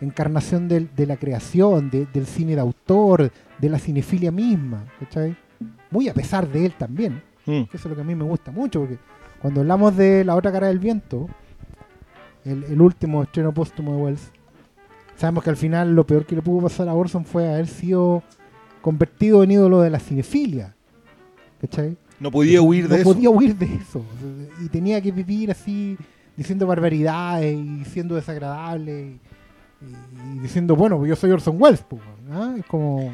encarnación 0.00 0.68
del- 0.68 0.88
de 0.94 1.06
la 1.06 1.16
creación, 1.16 1.90
de- 1.90 2.06
del 2.12 2.26
cine 2.26 2.54
de 2.54 2.60
autor, 2.60 3.30
de 3.58 3.68
la 3.68 3.78
cinefilia 3.78 4.30
misma, 4.30 4.84
¿cachai? 5.00 5.36
Muy 5.90 6.08
a 6.08 6.14
pesar 6.14 6.48
de 6.48 6.66
él 6.66 6.74
también, 6.76 7.22
Mm. 7.46 7.62
que 7.64 7.76
eso 7.76 7.86
es 7.88 7.90
lo 7.90 7.94
que 7.94 8.00
a 8.02 8.04
mí 8.04 8.14
me 8.14 8.24
gusta 8.24 8.50
mucho, 8.50 8.80
porque 8.80 8.98
cuando 9.40 9.60
hablamos 9.60 9.96
de 9.96 10.24
La 10.24 10.34
otra 10.34 10.50
cara 10.52 10.66
del 10.68 10.78
viento, 10.78 11.28
el, 12.44 12.64
el 12.64 12.80
último 12.80 13.22
estreno 13.22 13.52
póstumo 13.54 13.96
de 13.96 14.02
Wells, 14.02 14.30
sabemos 15.16 15.44
que 15.44 15.50
al 15.50 15.56
final 15.56 15.94
lo 15.94 16.06
peor 16.06 16.26
que 16.26 16.34
le 16.34 16.42
pudo 16.42 16.62
pasar 16.62 16.88
a 16.88 16.94
Orson 16.94 17.24
fue 17.24 17.48
haber 17.48 17.66
sido 17.66 18.22
convertido 18.82 19.42
en 19.44 19.52
ídolo 19.52 19.80
de 19.80 19.90
la 19.90 19.98
cinefilia. 20.00 20.74
¿Cachai? 21.60 21.96
No 22.20 22.30
podía 22.30 22.60
huir 22.60 22.84
de 22.88 22.96
no 22.96 23.00
eso. 23.02 23.12
podía 23.14 23.30
huir 23.30 23.56
de 23.56 23.66
eso. 23.76 24.04
Y 24.62 24.68
tenía 24.68 25.00
que 25.00 25.10
vivir 25.12 25.50
así, 25.50 25.96
diciendo 26.36 26.66
barbaridades 26.66 27.56
y 27.56 27.84
siendo 27.86 28.14
desagradable. 28.14 29.18
Y, 29.80 30.36
y 30.36 30.38
diciendo, 30.40 30.76
bueno, 30.76 30.96
pues 30.98 31.08
yo 31.10 31.16
soy 31.16 31.30
Orson 31.30 31.56
Welles. 31.60 31.84
pues, 31.88 32.00
¿ah? 32.32 32.54
Es 32.58 32.64
como, 32.66 33.12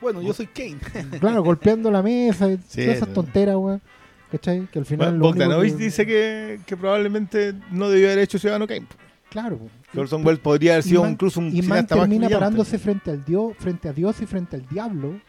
Bueno, 0.00 0.22
yo 0.22 0.32
soy 0.32 0.46
Kane. 0.46 0.76
claro, 1.20 1.42
golpeando 1.42 1.90
la 1.90 2.02
mesa 2.02 2.50
y 2.50 2.56
Sí, 2.68 2.82
todas 2.82 2.96
esas 2.96 3.08
no. 3.08 3.14
tonteras, 3.14 3.56
weón. 3.56 3.82
¿Cachai? 4.30 4.66
Que 4.72 4.78
al 4.80 4.84
final. 4.86 5.18
Bueno, 5.18 5.60
que- 5.60 5.72
dice 5.74 6.04
que, 6.06 6.60
que 6.66 6.76
probablemente 6.76 7.54
no 7.70 7.88
debió 7.88 8.08
haber 8.08 8.18
hecho 8.20 8.38
Ciudadano 8.38 8.66
Kane. 8.66 8.86
Claro. 9.30 9.58
pues. 9.58 9.70
Que 9.92 10.00
Orson 10.00 10.24
Welles 10.26 10.40
podría 10.40 10.72
haber 10.72 10.82
sido 10.84 11.02
Man- 11.02 11.12
incluso 11.12 11.38
un 11.40 11.46
Y 11.48 11.50
Man 11.62 11.62
cineasta 11.62 11.96
más 11.96 12.08
termina 12.08 12.28
parándose 12.28 12.78
frente 12.78 13.10
al 13.12 13.24
Dios, 13.24 13.52
frente 13.58 13.88
a 13.88 13.92
Dios 13.92 14.20
y 14.20 14.26
frente 14.26 14.56
al 14.56 14.66
diablo. 14.68 15.20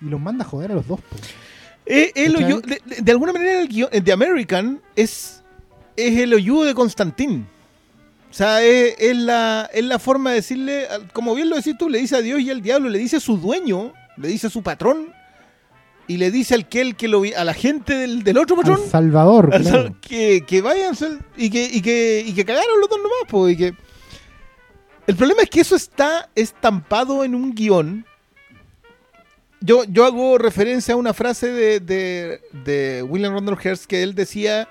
Y 0.00 0.06
los 0.06 0.20
manda 0.20 0.44
a 0.44 0.48
joder 0.48 0.72
a 0.72 0.74
los 0.76 0.86
dos. 0.86 1.00
pues. 1.10 1.22
Eh, 1.86 2.12
¿Cachai? 2.14 2.44
hoyo- 2.44 2.60
de, 2.60 2.80
de- 2.84 3.02
de 3.02 3.12
alguna 3.12 3.32
manera 3.32 3.60
el 3.60 3.68
guion, 3.68 3.88
The 3.90 4.12
American 4.12 4.80
es, 4.96 5.42
es 6.06 6.18
el 6.18 6.32
hoyudo 6.34 6.64
de 6.64 6.74
Constantín. 6.74 7.46
O 8.30 8.34
sea, 8.34 8.62
es, 8.62 8.94
es 8.98 9.16
la, 9.16 9.68
es 9.72 9.84
la 9.84 9.98
forma 9.98 10.30
de 10.30 10.36
decirle, 10.36 10.86
como 11.12 11.34
bien 11.34 11.48
lo 11.48 11.56
decís 11.56 11.74
tú, 11.78 11.88
le 11.88 11.98
dice 11.98 12.16
a 12.16 12.20
Dios 12.22 12.40
y 12.40 12.50
al 12.50 12.60
diablo, 12.62 12.88
le 12.88 12.98
dice 12.98 13.16
a 13.16 13.20
su 13.20 13.36
dueño, 13.38 13.92
le 14.16 14.28
dice 14.28 14.48
a 14.48 14.50
su 14.50 14.62
patrón, 14.62 15.12
y 16.06 16.16
le 16.18 16.30
dice 16.30 16.54
al 16.54 16.68
que, 16.68 16.80
el 16.80 16.96
que 16.96 17.08
lo 17.08 17.20
vi- 17.22 17.32
a 17.34 17.44
la 17.44 17.54
gente 17.54 17.94
del, 17.94 18.22
del 18.22 18.38
otro 18.38 18.56
Al 18.56 18.62
patrón, 18.62 18.80
Salvador. 18.90 19.50
al- 19.54 19.62
claro. 19.62 19.96
que, 20.00 20.44
que 20.46 20.60
vayan 20.60 20.94
y 21.36 21.50
que, 21.50 21.64
y, 21.72 21.80
que, 21.82 22.22
y 22.26 22.32
que 22.34 22.44
cagaron 22.44 22.80
los 22.80 22.88
dos 22.88 22.98
nomás. 22.98 23.18
po, 23.28 23.48
y 23.48 23.56
que... 23.56 23.74
El 25.06 25.16
problema 25.16 25.40
es 25.42 25.48
que 25.50 25.60
eso 25.62 25.74
está 25.74 26.28
estampado 26.34 27.24
en 27.24 27.34
un 27.34 27.54
guion. 27.54 28.04
Yo, 29.60 29.84
yo 29.84 30.04
hago 30.04 30.38
referencia 30.38 30.94
a 30.94 30.96
una 30.98 31.14
frase 31.14 31.50
de, 31.50 31.80
de, 31.80 32.40
de 32.64 33.02
William 33.02 33.32
Randolph 33.34 33.64
Hearst 33.64 33.86
que 33.86 34.02
él 34.02 34.14
decía 34.14 34.68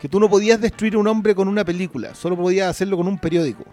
que 0.00 0.08
tú 0.08 0.18
no 0.18 0.30
podías 0.30 0.60
destruir 0.60 0.94
a 0.94 0.98
un 0.98 1.06
hombre 1.06 1.34
con 1.34 1.46
una 1.46 1.64
película, 1.64 2.14
solo 2.14 2.34
podías 2.34 2.70
hacerlo 2.70 2.96
con 2.96 3.06
un 3.06 3.18
periódico. 3.18 3.64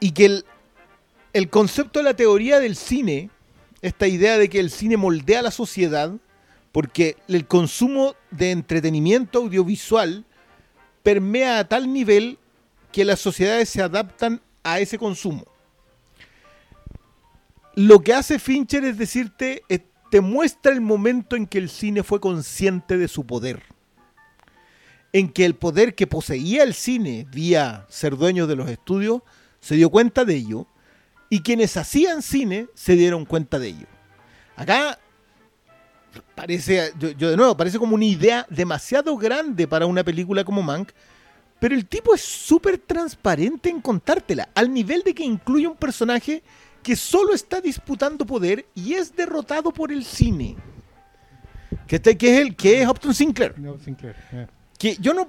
Y 0.00 0.10
que 0.10 0.24
el, 0.26 0.44
el 1.32 1.48
concepto 1.48 2.00
de 2.00 2.04
la 2.06 2.14
teoría 2.14 2.58
del 2.58 2.74
cine, 2.74 3.30
esta 3.80 4.08
idea 4.08 4.38
de 4.38 4.48
que 4.48 4.58
el 4.58 4.70
cine 4.70 4.96
moldea 4.96 5.40
la 5.40 5.52
sociedad, 5.52 6.12
porque 6.72 7.16
el 7.28 7.46
consumo 7.46 8.16
de 8.32 8.50
entretenimiento 8.50 9.38
audiovisual 9.38 10.24
permea 11.04 11.60
a 11.60 11.68
tal 11.68 11.92
nivel 11.92 12.38
que 12.90 13.04
las 13.04 13.20
sociedades 13.20 13.68
se 13.68 13.82
adaptan 13.82 14.40
a 14.64 14.80
ese 14.80 14.98
consumo. 14.98 15.44
Lo 17.76 18.00
que 18.00 18.14
hace 18.14 18.40
Fincher 18.40 18.84
es 18.84 18.98
decirte, 18.98 19.62
eh, 19.68 19.78
te 20.10 20.20
muestra 20.20 20.72
el 20.72 20.80
momento 20.80 21.36
en 21.36 21.46
que 21.46 21.58
el 21.58 21.70
cine 21.70 22.02
fue 22.02 22.20
consciente 22.20 22.98
de 22.98 23.08
su 23.08 23.24
poder. 23.24 23.62
En 25.12 25.28
que 25.28 25.44
el 25.44 25.54
poder 25.54 25.94
que 25.94 26.06
poseía 26.06 26.62
el 26.62 26.72
cine 26.74 27.26
vía 27.30 27.86
ser 27.88 28.16
dueño 28.16 28.46
de 28.46 28.56
los 28.56 28.70
estudios 28.70 29.20
se 29.60 29.74
dio 29.76 29.90
cuenta 29.90 30.24
de 30.24 30.34
ello 30.36 30.66
y 31.28 31.40
quienes 31.40 31.76
hacían 31.76 32.22
cine 32.22 32.66
se 32.74 32.94
dieron 32.96 33.24
cuenta 33.24 33.58
de 33.58 33.68
ello. 33.68 33.86
Acá 34.56 34.98
parece, 36.34 36.92
yo, 36.98 37.12
de 37.30 37.36
nuevo, 37.36 37.56
parece 37.56 37.78
como 37.78 37.94
una 37.94 38.04
idea 38.04 38.46
demasiado 38.50 39.16
grande 39.16 39.66
para 39.68 39.86
una 39.86 40.02
película 40.04 40.44
como 40.44 40.62
Mank, 40.62 40.90
pero 41.58 41.74
el 41.74 41.86
tipo 41.86 42.14
es 42.14 42.20
súper 42.22 42.78
transparente 42.78 43.70
en 43.70 43.80
contártela, 43.80 44.48
al 44.54 44.72
nivel 44.72 45.02
de 45.02 45.14
que 45.14 45.24
incluye 45.24 45.66
un 45.68 45.76
personaje 45.76 46.42
que 46.82 46.96
solo 46.96 47.32
está 47.34 47.60
disputando 47.60 48.26
poder 48.26 48.66
y 48.74 48.94
es 48.94 49.14
derrotado 49.14 49.72
por 49.72 49.92
el 49.92 50.04
cine. 50.04 50.56
Que, 51.86 51.96
este- 51.96 52.18
que 52.18 52.34
es 52.34 52.40
el 52.40 52.56
que 52.56 52.82
es 52.82 52.88
Upton 52.88 53.14
Sinclair. 53.14 53.58
No, 53.58 53.78
Sinclair, 53.78 54.16
eh. 54.32 54.46
Que 54.82 54.96
yo 55.00 55.14
no, 55.14 55.28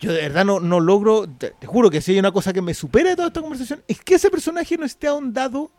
yo 0.00 0.12
de 0.12 0.22
verdad 0.22 0.44
no, 0.46 0.60
no 0.60 0.80
logro, 0.80 1.28
te, 1.28 1.50
te 1.50 1.66
juro 1.66 1.90
que 1.90 2.00
si 2.00 2.12
hay 2.12 2.18
una 2.18 2.32
cosa 2.32 2.52
que 2.54 2.62
me 2.62 2.72
supera 2.72 3.10
de 3.10 3.16
toda 3.16 3.28
esta 3.28 3.42
conversación, 3.42 3.82
es 3.86 4.00
que 4.00 4.14
ese 4.14 4.30
personaje 4.30 4.78
no 4.78 4.86
esté 4.86 5.06
ahondado 5.08 5.70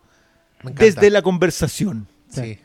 desde 0.76 1.09
la 1.09 1.21
conversación. 1.23 2.07
Sí. 2.30 2.59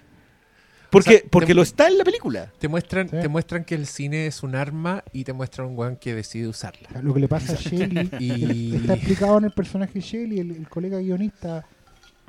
Porque, 0.90 1.08
O 1.10 1.12
sea, 1.20 1.22
porque 1.30 1.46
te- 1.48 1.54
lo 1.54 1.62
está 1.62 1.86
en 1.88 1.96
la 1.98 2.04
película. 2.04 2.52
Te 2.58 2.66
muestran, 2.68 3.08
Sí. 3.08 3.16
te 3.22 3.28
muestran 3.28 3.64
que 3.64 3.74
el 3.76 3.86
cine 3.86 4.26
es 4.26 4.42
un 4.42 4.54
arma 4.54 5.02
y 5.12 5.24
te 5.24 5.32
muestran 5.32 5.68
un 5.68 5.78
weón 5.78 5.96
que 5.96 6.14
decide 6.14 6.46
usarla. 6.48 6.88
Lo 7.00 7.14
que 7.14 7.20
le 7.20 7.28
pasa 7.28 7.52
a 7.52 7.56
Shelly, 7.56 8.10
Y- 8.18 8.74
está 8.76 8.94
explicado 8.94 9.38
en 9.38 9.44
el 9.44 9.52
personaje 9.52 9.94
de 9.94 10.00
Shelly, 10.00 10.40
el, 10.40 10.50
el 10.50 10.68
colega 10.68 10.98
guionista, 10.98 11.64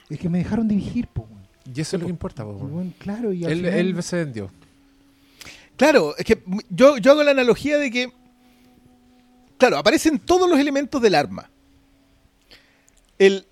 es 0.10 0.20
que 0.20 0.30
me 0.30 0.38
dejaron 0.38 0.68
dirigir, 0.70 1.08
po. 1.08 1.28
Y 1.66 1.82
eso 1.82 1.96
es 1.98 2.02
lo 2.02 2.08
que 2.08 2.12
importa, 2.12 2.44
po, 2.46 2.70
claro, 3.00 3.34
y 3.34 3.44
al 3.46 3.52
Él, 3.52 3.58
final- 3.60 3.74
él 3.98 4.04
se 4.04 4.16
vendió. 4.18 4.50
Claro, 5.78 6.16
es 6.18 6.26
que 6.26 6.44
yo, 6.70 6.98
yo 6.98 7.12
hago 7.12 7.24
la 7.24 7.32
analogía 7.32 7.78
de 7.80 7.90
que, 7.90 8.12
claro, 9.62 9.78
aparecen 9.78 10.18
todos 10.18 10.50
los 10.50 10.60
elementos 10.60 11.00
del 11.04 11.14
arma. 11.14 11.52
El, 13.20 13.46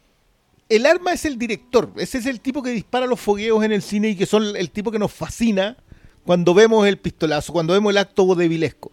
el 0.67 0.87
arma 0.87 1.13
es 1.13 1.23
el 1.23 1.37
director, 1.37 1.93
ese 1.97 2.17
es 2.17 2.25
el 2.25 2.41
tipo 2.41 2.63
que 2.63 2.71
dispara 2.71 3.05
los 3.05 3.19
fogueos 3.19 3.63
en 3.63 3.71
el 3.71 3.83
cine 3.83 4.09
y 4.09 4.15
que 4.15 4.25
son 4.25 4.55
el 4.55 4.71
tipo 4.71 4.89
que 4.89 4.97
nos 4.97 5.13
fascina 5.13 5.77
cuando 6.25 6.55
vemos 6.55 6.87
el 6.87 6.97
pistolazo, 6.97 7.53
cuando 7.53 7.73
vemos 7.73 7.91
el 7.91 7.99
acto 7.99 8.25
vodevilesco. 8.25 8.91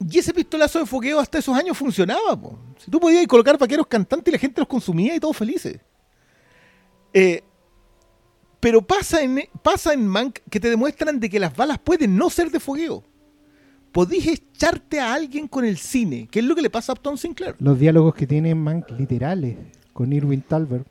Y 0.00 0.18
ese 0.18 0.34
pistolazo 0.34 0.80
de 0.80 0.86
fogueo 0.86 1.20
hasta 1.20 1.38
esos 1.38 1.56
años 1.56 1.78
funcionaba. 1.78 2.40
po. 2.40 2.58
Si 2.78 2.90
tú 2.90 2.98
podías 2.98 3.24
colocar 3.28 3.56
vaqueros 3.56 3.86
cantantes 3.86 4.32
y 4.32 4.34
la 4.34 4.38
gente 4.38 4.60
los 4.60 4.66
consumía 4.66 5.14
y 5.14 5.20
todos 5.20 5.36
felices. 5.36 5.78
Eh, 7.12 7.44
pero 8.58 8.82
pasa 8.82 9.22
en, 9.22 9.48
pasa 9.62 9.92
en 9.92 10.08
Mank 10.08 10.40
que 10.50 10.58
te 10.58 10.70
demuestran 10.70 11.20
de 11.20 11.30
que 11.30 11.38
las 11.38 11.54
balas 11.54 11.78
pueden 11.78 12.16
no 12.16 12.30
ser 12.30 12.50
de 12.50 12.58
fogueo. 12.58 13.04
Podís 13.92 14.26
echarte 14.26 15.00
a 15.00 15.14
alguien 15.14 15.48
con 15.48 15.64
el 15.64 15.76
cine, 15.76 16.28
que 16.30 16.38
es 16.40 16.44
lo 16.44 16.54
que 16.54 16.62
le 16.62 16.70
pasa 16.70 16.92
a 16.92 16.94
Upton 16.94 17.18
Sinclair. 17.18 17.56
los 17.58 17.78
diálogos 17.78 18.14
que 18.14 18.26
tiene 18.26 18.54
Mank 18.54 18.90
literales 18.98 19.56
con 19.92 20.12
Irving 20.12 20.40
Talbert, 20.46 20.86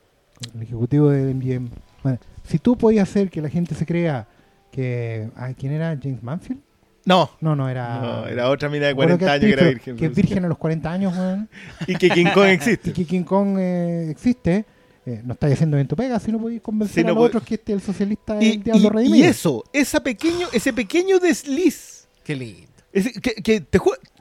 con 0.51 0.57
el 0.57 0.63
ejecutivo 0.67 1.09
de 1.09 1.33
MGM. 1.33 1.69
Bueno, 2.03 2.19
si 2.45 2.59
tú 2.59 2.77
podías 2.77 3.09
hacer 3.09 3.29
que 3.29 3.41
la 3.41 3.49
gente 3.49 3.73
se 3.75 3.85
crea 3.85 4.27
que... 4.71 5.29
ah, 5.35 5.51
¿Quién 5.57 5.71
era? 5.73 5.97
¿James 6.01 6.21
Manfield? 6.21 6.61
No, 7.05 7.29
No, 7.41 7.55
no, 7.55 7.69
era... 7.69 8.01
no, 8.01 8.27
era 8.27 8.49
otra 8.49 8.69
mina 8.69 8.87
de 8.87 8.93
Bueno, 8.93 9.17
40 9.17 9.25
que 9.25 9.31
años 9.31 9.41
que 9.55 9.61
era 9.61 9.69
virgen. 9.69 9.95
Que 9.95 10.05
es 10.05 10.15
virgen 10.15 10.45
a 10.45 10.47
los 10.49 10.57
40 10.57 10.91
años, 10.91 11.17
weón. 11.17 11.49
Y 11.87 11.95
que 11.95 12.09
King 12.09 12.27
Kong 12.33 12.45
Y 12.49 12.51
existe. 12.51 12.93
que 12.93 13.05
King 13.05 13.23
Kong 13.23 13.57
eh, 13.57 14.07
existe. 14.11 14.65
eh, 15.05 15.21
no 15.25 15.33
estáis 15.33 15.53
haciendo 15.53 15.77
bien 15.77 15.87
tu 15.87 15.95
pega 15.95 16.19
si 16.19 16.31
no 16.31 16.39
podéis 16.39 16.61
convencer 16.61 16.95
Si 16.95 17.03
no 17.03 17.13
a 17.13 17.15
los 17.15 17.23
otros 17.25 17.43
que 17.43 17.55
este 17.55 17.71
el 17.73 17.81
socialista 17.81 18.37
es 18.37 18.43
Y, 18.43 18.51
el 18.57 18.63
diablo 18.63 18.87
y- 18.87 18.89
redimido. 18.89 19.15
y 19.25 19.29
eso, 19.29 19.63
esa 19.73 20.01
pequeño, 20.03 20.47
ese 20.51 20.73
pequeño 20.73 21.17
desliz, 21.19 22.07
Qué 22.23 22.35
lindo. 22.35 22.68
Que, 22.91 23.61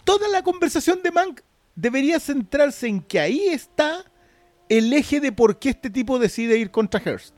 toda 0.05 0.29
la 0.29 0.43
conversación 0.43 1.01
de 1.03 1.11
Mank 1.11 1.41
debería 1.75 2.21
centrarse 2.21 2.89
en 2.89 3.01
que 3.01 3.21
ahí 3.21 3.47
está 3.49 4.05
el 4.69 4.93
eje 4.93 5.21
de 5.21 5.33
por 5.33 5.59
qué 5.59 5.71
este 5.71 5.91
tipo 5.91 6.19
decide 6.19 6.59
ir 6.59 6.71
contra 6.71 7.01
Hearst. 7.01 7.35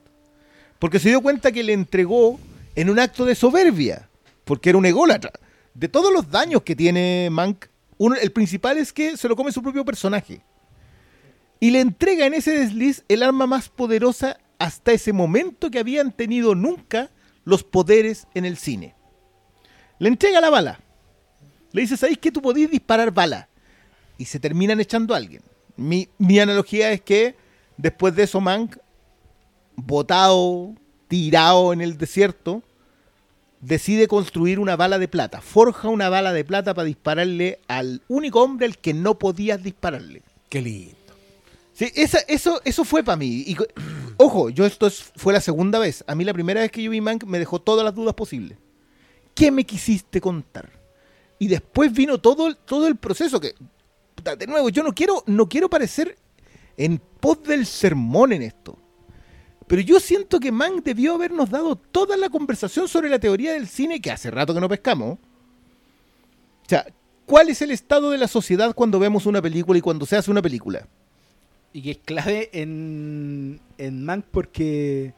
Porque 0.79 0.99
se 0.99 1.11
dio 1.11 1.21
cuenta 1.21 1.53
que 1.53 1.63
le 1.63 1.73
entregó 1.73 2.41
en 2.75 2.91
un 2.91 2.99
acto 2.99 3.25
de 3.25 3.35
soberbia, 3.35 4.09
porque 4.45 4.71
era 4.71 4.79
un 4.79 4.87
ególatra. 4.87 5.33
De 5.75 5.89
todos 5.89 6.13
los 6.13 6.31
daños 6.31 6.63
que 6.63 6.75
tiene 6.75 7.29
Mank, 7.31 7.67
uno- 7.99 8.17
el 8.17 8.33
principal 8.33 8.79
es 8.79 8.93
que 8.93 9.17
se 9.17 9.29
lo 9.29 9.37
come 9.37 9.53
su 9.53 9.63
propio 9.63 9.85
personaje. 9.85 10.43
Y 11.61 11.71
le 11.71 11.81
entrega 11.81 12.27
en 12.27 12.35
ese 12.35 12.53
desliz 12.59 13.05
el 13.09 13.23
arma 13.23 13.47
más 13.47 13.69
poderosa 13.69 14.39
hasta 14.59 14.93
ese 14.93 15.13
momento 15.13 15.71
que 15.71 15.79
habían 15.79 16.11
tenido 16.13 16.55
nunca 16.55 17.11
los 17.45 17.63
poderes 17.63 18.27
en 18.35 18.45
el 18.47 18.57
cine. 18.57 18.95
Le 19.99 20.09
entrega 20.09 20.41
la 20.41 20.51
bala. 20.51 20.81
Le 21.73 21.83
dice, 21.83 21.97
¿sabéis 21.97 22.19
que 22.19 22.33
tú 22.33 22.41
podías 22.43 22.71
disparar 22.71 23.11
bala? 23.13 23.49
Y 24.19 24.25
se 24.25 24.41
terminan 24.41 24.81
echando 24.81 25.15
a 25.15 25.17
alguien. 25.17 25.43
Mi, 25.77 26.09
mi 26.19 26.39
analogía 26.39 26.91
es 26.93 27.01
que 27.01 27.35
después 27.77 28.15
de 28.15 28.25
eso 28.25 28.41
Mank, 28.41 28.77
botado, 29.77 30.75
tirado 31.09 31.73
en 31.73 31.81
el 31.81 31.97
desierto, 31.97 32.63
decide 33.61 34.09
construir 34.09 34.59
una 34.59 34.77
bala 34.77 34.99
de 34.99 35.09
plata. 35.09 35.41
Forja 35.41 35.89
una 35.89 36.09
bala 36.09 36.33
de 36.33 36.45
plata 36.45 36.75
para 36.75 36.87
dispararle 36.87 37.61
al 37.69 38.03
único 38.09 38.43
hombre 38.43 38.67
al 38.67 38.79
que 38.79 38.95
no 38.95 39.19
podías 39.19 39.63
dispararle. 39.63 40.23
Qué 40.49 40.61
lindo. 40.63 40.97
Sí, 41.73 41.91
esa- 41.95 42.25
eso, 42.29 42.61
eso 42.65 42.85
fue 42.85 43.03
para 43.03 43.17
mí. 43.17 43.45
Y, 43.47 43.57
ojo, 44.19 44.51
yo 44.51 44.67
esto 44.67 44.87
es- 44.87 45.13
fue 45.17 45.33
la 45.33 45.41
segunda 45.41 45.79
vez. 45.79 46.05
A 46.07 46.15
mí 46.15 46.25
la 46.25 46.35
primera 46.35 46.61
vez 46.61 46.71
que 46.71 46.83
yo 46.83 46.91
vi 46.91 47.01
Mank 47.01 47.25
me 47.25 47.39
dejó 47.39 47.61
todas 47.61 47.85
las 47.85 47.95
dudas 47.95 48.15
posibles. 48.15 48.59
¿Qué 49.35 49.51
me 49.51 49.65
quisiste 49.65 50.21
contar? 50.21 50.69
Y 51.41 51.49
después 51.49 51.91
vino 51.91 52.19
todo, 52.19 52.55
todo 52.55 52.87
el 52.87 52.97
proceso 52.97 53.41
que, 53.41 53.55
de 54.39 54.47
nuevo, 54.47 54.69
yo 54.69 54.83
no 54.83 54.93
quiero, 54.93 55.25
no 55.27 55.49
quiero 55.49 55.71
parecer 55.71 56.19
en 56.77 56.99
pos 56.99 57.43
del 57.43 57.65
sermón 57.65 58.35
en 58.35 58.43
esto. 58.43 58.79
Pero 59.67 59.81
yo 59.81 59.99
siento 60.01 60.39
que 60.39 60.53
Mank 60.53 60.85
debió 60.85 61.15
habernos 61.15 61.49
dado 61.49 61.77
toda 61.77 62.19
la 62.19 62.29
conversación 62.29 62.89
sobre 62.89 63.09
la 63.09 63.19
teoría 63.19 63.55
del 63.55 63.69
cine 63.69 64.03
que 64.03 64.11
hace 64.11 64.31
rato 64.31 64.53
que 64.53 64.61
no 64.61 64.69
pescamos. 64.69 65.15
O 65.15 66.69
sea, 66.69 66.87
¿cuál 67.25 67.49
es 67.49 67.63
el 67.63 67.71
estado 67.71 68.11
de 68.11 68.19
la 68.19 68.29
sociedad 68.29 68.75
cuando 68.75 68.99
vemos 68.99 69.25
una 69.25 69.41
película 69.41 69.79
y 69.79 69.83
cuando 69.83 70.05
se 70.05 70.17
hace 70.17 70.31
una 70.31 70.43
película? 70.43 70.87
Y 71.73 71.81
que 71.81 71.93
es 71.93 71.99
clave 71.99 72.51
en, 72.53 73.61
en 73.79 74.25
porque 74.31 75.15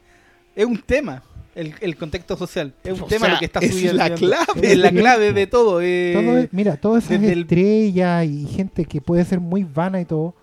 es 0.55 0.65
un 0.65 0.81
tema, 0.83 1.21
el, 1.55 1.73
el 1.81 1.95
contexto 1.97 2.35
social. 2.37 2.73
Es 2.83 2.93
un 2.93 3.01
O 3.03 3.05
tema 3.05 3.25
sea, 3.25 3.33
lo 3.35 3.39
que 3.39 3.45
está 3.45 3.59
es 3.59 3.71
subiendo. 3.71 3.97
la 3.97 4.15
clave. 4.15 4.71
Es 4.73 4.77
la 4.77 4.91
clave 4.91 5.33
de 5.33 5.47
todo. 5.47 5.81
eh, 5.81 6.13
Todo 6.13 6.37
es- 6.37 6.53
mira, 6.53 6.77
todas 6.77 7.05
esas 7.05 7.19
desde 7.21 7.33
el- 7.33 7.41
estrellas 7.41 8.25
y 8.25 8.45
gente 8.47 8.85
que 8.85 9.01
puede 9.01 9.23
ser 9.25 9.39
muy 9.39 9.63
vana 9.63 10.01
y 10.01 10.05
todo, 10.05 10.33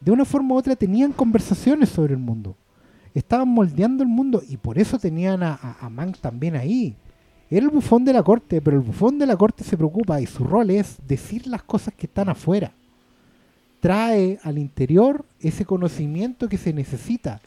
de 0.00 0.10
una 0.12 0.24
forma 0.24 0.54
u 0.54 0.58
otra 0.58 0.76
tenían 0.76 1.12
conversaciones 1.12 1.88
sobre 1.88 2.12
el 2.14 2.20
mundo. 2.20 2.56
Estaban 3.14 3.48
moldeando 3.48 4.02
el 4.02 4.08
mundo 4.08 4.42
y 4.48 4.56
por 4.56 4.78
eso 4.78 4.98
tenían 4.98 5.42
a, 5.42 5.54
a, 5.54 5.86
a 5.86 5.88
Mank 5.90 6.18
también 6.18 6.54
ahí. 6.56 6.94
Era 7.50 7.64
el 7.64 7.70
bufón 7.72 8.04
de 8.04 8.12
la 8.12 8.22
corte, 8.22 8.60
pero 8.60 8.76
el 8.76 8.82
bufón 8.82 9.18
de 9.18 9.26
la 9.26 9.36
corte 9.36 9.64
se 9.64 9.76
preocupa 9.76 10.20
y 10.20 10.26
su 10.26 10.44
rol 10.44 10.70
es 10.70 10.96
decir 11.08 11.46
las 11.46 11.62
cosas 11.62 11.94
que 11.94 12.06
están 12.06 12.28
afuera. 12.28 12.72
Trae 13.80 14.38
al 14.42 14.58
interior 14.58 15.24
ese 15.40 15.64
conocimiento 15.64 16.48
que 16.48 16.58
se 16.58 16.72
necesita. 16.72 17.40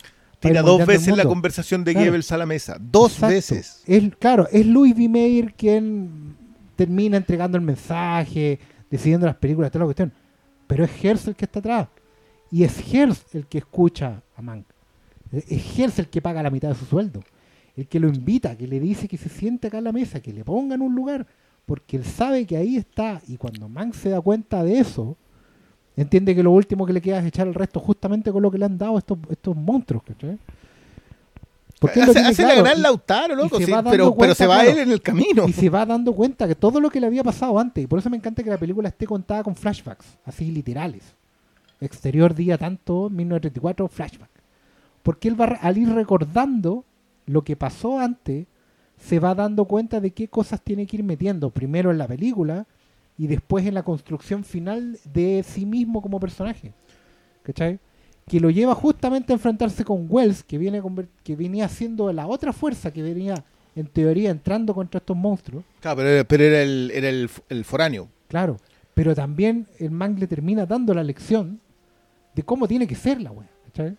Tira 0.49 0.59
ir 0.59 0.65
dos 0.65 0.85
veces 0.85 1.15
la 1.15 1.23
conversación 1.25 1.83
de 1.83 1.93
Claro. 1.93 2.07
Goebbels 2.07 2.31
a 2.31 2.37
la 2.37 2.45
mesa. 2.45 2.77
Dos 2.79 3.13
Exacto. 3.13 3.33
veces. 3.35 3.83
Es, 3.85 4.15
claro, 4.17 4.47
es 4.51 4.65
Louis 4.65 4.95
B. 4.95 5.07
Mayer 5.07 5.53
quien 5.53 6.35
termina 6.75 7.17
entregando 7.17 7.57
el 7.57 7.63
mensaje, 7.63 8.59
decidiendo 8.89 9.25
las 9.27 9.35
películas, 9.35 9.71
toda 9.71 9.81
la 9.81 9.85
cuestión. 9.85 10.11
Pero 10.67 10.83
es 10.85 10.91
Hearst 11.03 11.27
el 11.27 11.35
que 11.35 11.45
está 11.45 11.59
atrás. 11.59 11.87
Y 12.49 12.63
es 12.63 12.77
Hearst 12.93 13.35
el 13.35 13.45
que 13.47 13.59
escucha 13.59 14.21
a 14.35 14.41
Mank. 14.41 14.65
Es 15.31 15.77
Hearst 15.77 15.99
el 15.99 16.07
que 16.09 16.21
paga 16.21 16.43
la 16.43 16.49
mitad 16.49 16.69
de 16.69 16.75
su 16.75 16.85
sueldo. 16.85 17.21
El 17.77 17.87
que 17.87 17.99
lo 17.99 18.09
invita, 18.09 18.57
que 18.57 18.67
le 18.67 18.79
dice 18.79 19.07
que 19.07 19.17
se 19.17 19.29
siente 19.29 19.67
acá 19.67 19.77
en 19.77 19.85
la 19.85 19.91
mesa, 19.93 20.19
que 20.19 20.33
le 20.33 20.43
ponga 20.43 20.75
en 20.75 20.81
un 20.81 20.93
lugar, 20.93 21.25
porque 21.65 21.95
él 21.97 22.03
sabe 22.03 22.45
que 22.45 22.57
ahí 22.57 22.75
está. 22.75 23.21
Y 23.27 23.37
cuando 23.37 23.69
Mank 23.69 23.93
se 23.93 24.09
da 24.09 24.19
cuenta 24.19 24.63
de 24.63 24.79
eso, 24.79 25.17
entiende 25.95 26.35
que 26.35 26.43
lo 26.43 26.51
último 26.51 26.85
que 26.85 26.93
le 26.93 27.01
queda 27.01 27.19
es 27.19 27.25
echar 27.25 27.47
el 27.47 27.53
resto 27.53 27.79
justamente 27.79 28.31
con 28.31 28.41
lo 28.41 28.51
que 28.51 28.57
le 28.57 28.65
han 28.65 28.77
dado 28.77 28.97
estos, 28.97 29.17
estos 29.29 29.55
monstruos. 29.55 30.03
¿cachai? 30.03 30.37
Porque 31.79 32.01
Hace, 32.01 32.13
tiene 32.13 32.27
hace 32.27 32.43
claro, 32.43 32.57
la 32.57 32.69
gran 32.69 32.81
Lautaro, 32.81 33.35
loco. 33.35 33.57
sí, 33.57 33.65
pero, 33.89 34.15
pero 34.15 34.35
se 34.35 34.45
va 34.45 34.61
claro. 34.61 34.69
él 34.71 34.77
en 34.79 34.91
el 34.91 35.01
camino. 35.01 35.47
y 35.47 35.53
se 35.53 35.67
va 35.69 35.83
dando 35.85 36.13
cuenta 36.13 36.47
que 36.47 36.53
todo 36.53 36.79
lo 36.79 36.91
que 36.91 36.99
le 36.99 37.07
había 37.07 37.23
pasado 37.23 37.57
antes, 37.57 37.83
y 37.83 37.87
por 37.87 37.97
eso 37.97 38.09
me 38.09 38.17
encanta 38.17 38.43
que 38.43 38.51
la 38.51 38.57
película 38.59 38.89
esté 38.89 39.07
contada 39.07 39.43
con 39.43 39.55
flashbacks, 39.55 40.05
así 40.25 40.51
literales. 40.51 41.15
Exterior 41.79 42.35
día 42.35 42.59
tanto, 42.59 43.09
1934, 43.09 43.87
flashback. 43.87 44.29
Porque 45.01 45.27
él 45.27 45.41
va, 45.41 45.45
al 45.45 45.79
ir 45.79 45.89
recordando 45.89 46.85
lo 47.25 47.43
que 47.43 47.55
pasó 47.55 47.99
antes, 47.99 48.45
se 48.99 49.19
va 49.19 49.33
dando 49.33 49.65
cuenta 49.65 49.99
de 49.99 50.11
qué 50.11 50.27
cosas 50.27 50.61
tiene 50.61 50.85
que 50.85 50.97
ir 50.97 51.03
metiendo, 51.03 51.49
primero 51.49 51.89
en 51.89 51.97
la 51.97 52.07
película 52.07 52.67
y 53.18 53.28
después 53.28 53.66
en 53.66 53.74
la 53.74 53.84
construcción 53.84 54.43
final 54.43 54.97
de 55.14 55.43
sí 55.47 55.66
mismo 55.66 56.01
como 56.01 56.20
personaje. 56.20 56.74
¿Cachai? 57.43 57.80
Que 58.28 58.39
lo 58.39 58.49
lleva 58.49 58.76
justamente 58.76 59.34
a 59.34 59.36
enfrentarse 59.36 59.84
con 59.84 60.05
Wells, 60.09 60.43
que, 60.43 60.57
viene 60.57 60.82
que 61.24 61.36
venía 61.36 61.68
siendo 61.68 62.12
la 62.14 62.28
otra 62.28 62.53
fuerza 62.53 62.91
que 62.91 63.01
venía, 63.01 63.43
en 63.76 63.88
teoría, 63.88 64.30
entrando 64.30 64.74
contra 64.74 64.99
estos 64.99 65.18
monstruos. 65.18 65.64
Claro, 65.80 65.97
pero, 65.97 66.09
era- 66.09 66.24
pero 66.24 66.43
era 66.43 66.62
el, 66.62 66.91
era 66.93 67.09
el, 67.09 67.30
el 67.49 67.66
foráneo. 67.66 68.07
Claro, 68.28 68.57
pero 68.93 69.16
también 69.16 69.68
el 69.80 69.91
Mank 69.91 70.20
le 70.20 70.28
termina 70.28 70.66
dando 70.66 70.93
la 70.93 71.03
lección 71.03 71.59
de 72.36 72.43
cómo 72.43 72.68
tiene 72.68 72.88
que 72.88 72.95
ser 72.95 73.20
la 73.22 73.32
wea. 73.32 73.49
¿cachai? 73.66 73.97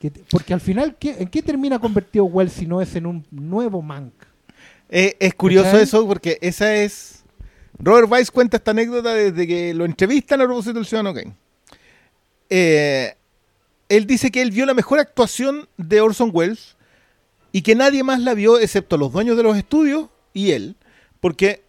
Que 0.00 0.10
porque 0.30 0.54
al 0.54 0.60
final, 0.60 0.96
¿qué- 0.98 1.16
¿en 1.18 1.28
qué 1.28 1.42
termina 1.42 1.78
convertido 1.78 2.24
Wells 2.24 2.52
si 2.52 2.66
no 2.66 2.80
es 2.80 2.94
en 2.96 3.06
un 3.06 3.24
nuevo 3.30 3.82
Mank? 3.82 4.12
Eh, 4.88 5.14
es 5.20 5.34
curioso 5.34 5.66
¿Cachai? 5.66 5.82
eso 5.82 6.06
porque 6.06 6.38
esa 6.40 6.74
es. 6.74 7.17
Robert 7.78 8.10
Weiss 8.10 8.30
cuenta 8.30 8.56
esta 8.56 8.72
anécdota 8.72 9.14
desde 9.14 9.46
que 9.46 9.72
lo 9.74 9.84
entrevistan 9.84 10.40
a 10.40 10.44
propósito 10.44 10.74
del 10.74 10.86
Ciudadano 10.86 11.14
Kane. 11.14 11.34
Eh, 12.50 13.14
él 13.88 14.06
dice 14.06 14.30
que 14.30 14.42
él 14.42 14.50
vio 14.50 14.66
la 14.66 14.74
mejor 14.74 14.98
actuación 14.98 15.68
de 15.76 16.00
Orson 16.00 16.30
Welles 16.32 16.76
y 17.52 17.62
que 17.62 17.74
nadie 17.74 18.02
más 18.02 18.20
la 18.20 18.34
vio 18.34 18.58
excepto 18.58 18.96
los 18.96 19.12
dueños 19.12 19.36
de 19.36 19.42
los 19.42 19.56
estudios 19.56 20.08
y 20.34 20.50
él, 20.50 20.76
porque 21.20 21.62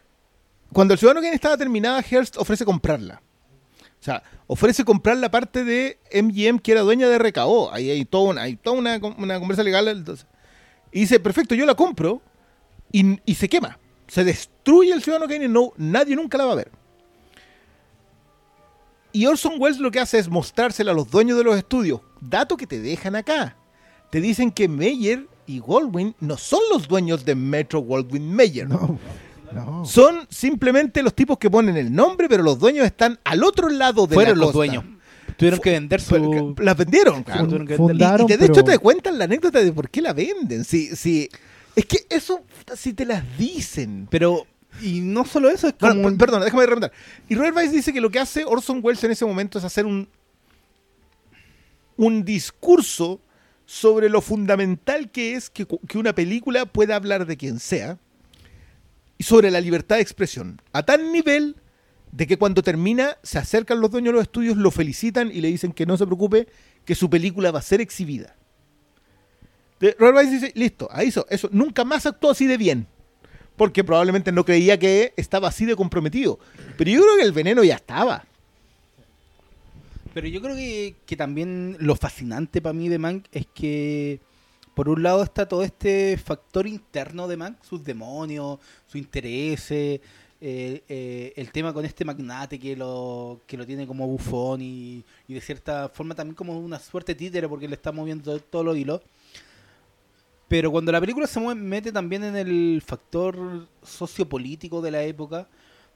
cuando 0.73 0.93
el 0.93 0.99
Ciudadano 0.99 1.21
Kane 1.21 1.35
estaba 1.35 1.57
terminada, 1.57 2.01
Hearst 2.01 2.37
ofrece 2.37 2.65
comprarla. 2.65 3.21
O 3.99 4.03
sea, 4.03 4.23
ofrece 4.47 4.85
comprar 4.85 5.17
la 5.17 5.29
parte 5.29 5.63
de 5.63 5.97
MGM 6.13 6.59
que 6.59 6.71
era 6.71 6.81
dueña 6.81 7.09
de 7.09 7.17
RKO. 7.17 7.73
Ahí 7.73 7.89
hay 7.89 8.05
toda 8.05 8.29
una, 8.29 8.41
hay 8.43 8.55
toda 8.55 8.77
una, 8.77 8.97
una 9.17 9.39
conversa 9.39 9.61
legal. 9.61 10.05
Y 10.91 11.01
dice, 11.01 11.19
perfecto, 11.19 11.53
yo 11.53 11.65
la 11.65 11.75
compro 11.75 12.21
y 12.91 13.35
se 13.35 13.49
quema. 13.49 13.77
Se 14.09 14.23
destruye 14.23 14.91
el 14.91 15.01
Ciudadano 15.01 15.27
Kane 15.31 15.45
y 15.45 15.47
no, 15.47 15.71
nadie 15.77 16.15
nunca 16.15 16.37
la 16.37 16.45
va 16.45 16.51
a 16.53 16.55
ver. 16.55 16.71
Y 19.11 19.25
Orson 19.25 19.53
Welles 19.57 19.79
lo 19.79 19.89
que 19.91 19.99
hace 19.99 20.19
es 20.19 20.29
mostrársela 20.29 20.91
a 20.91 20.93
los 20.93 21.09
dueños 21.09 21.37
de 21.37 21.43
los 21.43 21.57
estudios. 21.57 22.01
Dato 22.21 22.57
que 22.57 22.67
te 22.67 22.79
dejan 22.79 23.15
acá. 23.15 23.55
Te 24.11 24.21
dicen 24.21 24.51
que 24.51 24.67
Meyer 24.67 25.27
y 25.47 25.59
Goldwyn 25.59 26.15
no 26.19 26.37
son 26.37 26.59
los 26.71 26.87
dueños 26.87 27.25
de 27.25 27.33
Metro 27.35 27.79
Goldwyn 27.79 28.31
Mayer. 28.35 28.67
No, 28.69 28.99
no. 29.51 29.85
Son 29.85 30.27
simplemente 30.29 31.01
los 31.01 31.15
tipos 31.15 31.37
que 31.39 31.49
ponen 31.49 31.75
el 31.75 31.91
nombre, 31.93 32.29
pero 32.29 32.43
los 32.43 32.59
dueños 32.59 32.85
están 32.85 33.19
al 33.23 33.43
otro 33.43 33.69
lado 33.69 34.05
de 34.05 34.13
Fueron 34.13 34.37
la 34.37 34.45
los 34.45 34.51
costa. 34.53 34.57
dueños. 34.57 34.83
Tuvieron 35.37 35.57
Fu- 35.57 35.63
que 35.63 35.71
vender 35.71 36.01
su... 36.01 36.55
Las 36.59 36.77
vendieron. 36.77 37.23
claro. 37.23 37.45
Y- 38.27 38.27
de 38.35 38.45
hecho 38.45 38.53
pero- 38.53 38.63
te 38.65 38.77
cuentan 38.77 39.17
la 39.17 39.25
anécdota 39.25 39.59
de 39.63 39.71
por 39.73 39.89
qué 39.89 40.01
la 40.01 40.13
venden. 40.13 40.63
Si, 40.65 40.95
si, 40.95 41.29
es 41.75 41.85
que 41.85 42.05
eso, 42.09 42.43
si 42.75 42.93
te 42.93 43.05
las 43.05 43.23
dicen. 43.37 44.07
Pero, 44.09 44.45
y 44.81 45.01
no 45.01 45.25
solo 45.25 45.49
eso, 45.49 45.67
es 45.67 45.73
como... 45.73 46.01
Bueno, 46.01 46.17
perdón, 46.17 46.41
déjame 46.43 46.65
remontar. 46.65 46.91
Y 47.27 47.35
Robert 47.35 47.55
Weiss 47.55 47.71
dice 47.71 47.93
que 47.93 48.01
lo 48.01 48.09
que 48.09 48.19
hace 48.19 48.45
Orson 48.45 48.79
Welles 48.83 49.03
en 49.03 49.11
ese 49.11 49.25
momento 49.25 49.59
es 49.59 49.63
hacer 49.63 49.85
un, 49.85 50.09
un 51.97 52.23
discurso 52.23 53.21
sobre 53.65 54.09
lo 54.09 54.21
fundamental 54.21 55.11
que 55.11 55.35
es 55.35 55.49
que, 55.49 55.67
que 55.87 55.97
una 55.97 56.13
película 56.15 56.65
pueda 56.65 56.95
hablar 56.95 57.25
de 57.27 57.37
quien 57.37 57.59
sea 57.59 57.99
y 59.17 59.23
sobre 59.23 59.51
la 59.51 59.61
libertad 59.61 59.97
de 59.97 60.01
expresión. 60.01 60.61
A 60.73 60.83
tal 60.83 61.11
nivel 61.11 61.55
de 62.11 62.25
que 62.25 62.37
cuando 62.37 62.63
termina 62.63 63.17
se 63.21 63.37
acercan 63.37 63.79
los 63.79 63.91
dueños 63.91 64.13
de 64.13 64.13
los 64.13 64.23
estudios, 64.23 64.57
lo 64.57 64.71
felicitan 64.71 65.29
y 65.31 65.41
le 65.41 65.49
dicen 65.49 65.71
que 65.71 65.85
no 65.85 65.97
se 65.97 66.05
preocupe, 66.05 66.47
que 66.85 66.95
su 66.95 67.09
película 67.09 67.51
va 67.51 67.59
a 67.59 67.61
ser 67.61 67.81
exhibida. 67.81 68.35
Robert 69.97 70.17
Weiss 70.17 70.31
dice, 70.31 70.51
listo, 70.55 70.89
hizo 71.05 71.25
eso. 71.29 71.49
Nunca 71.51 71.85
más 71.85 72.05
actuó 72.05 72.31
así 72.31 72.45
de 72.47 72.57
bien 72.57 72.87
porque 73.55 73.83
probablemente 73.83 74.31
no 74.31 74.45
creía 74.45 74.77
que 74.79 75.13
estaba 75.17 75.49
así 75.49 75.65
de 75.65 75.75
comprometido. 75.75 76.39
Pero 76.77 76.91
yo 76.91 77.01
creo 77.01 77.17
que 77.17 77.23
el 77.23 77.31
veneno 77.33 77.63
ya 77.63 77.75
estaba. 77.75 78.25
Pero 80.13 80.27
yo 80.27 80.41
creo 80.41 80.55
que, 80.55 80.95
que 81.05 81.15
también 81.15 81.77
lo 81.79 81.95
fascinante 81.95 82.61
para 82.61 82.73
mí 82.73 82.89
de 82.89 82.97
Mank 82.97 83.25
es 83.31 83.45
que 83.53 84.19
por 84.73 84.89
un 84.89 85.03
lado 85.03 85.23
está 85.23 85.47
todo 85.47 85.63
este 85.63 86.17
factor 86.17 86.67
interno 86.67 87.27
de 87.27 87.37
Mank, 87.37 87.61
sus 87.63 87.83
demonios, 87.83 88.59
sus 88.87 88.95
intereses, 88.95 89.99
eh, 90.41 91.33
el 91.35 91.51
tema 91.51 91.73
con 91.73 91.83
este 91.83 92.05
magnate 92.05 92.57
que 92.57 92.75
lo, 92.77 93.41
que 93.45 93.57
lo 93.57 93.65
tiene 93.65 93.85
como 93.85 94.07
bufón 94.07 94.61
y, 94.61 95.03
y 95.27 95.33
de 95.33 95.41
cierta 95.41 95.89
forma 95.89 96.15
también 96.15 96.35
como 96.35 96.57
una 96.57 96.79
suerte 96.79 97.13
títere 97.13 97.47
porque 97.49 97.67
le 97.67 97.75
está 97.75 97.91
moviendo 97.91 98.23
todo- 98.23 98.39
todos 98.39 98.65
los 98.65 98.77
hilos. 98.77 99.01
Pero 100.49 100.71
cuando 100.71 100.91
la 100.91 100.99
película 100.99 101.27
se 101.27 101.39
mete 101.55 101.91
también 101.91 102.23
en 102.23 102.35
el 102.35 102.81
factor 102.83 103.67
sociopolítico 103.83 104.81
de 104.81 104.89
la 104.91 105.03
época, 105.03 105.47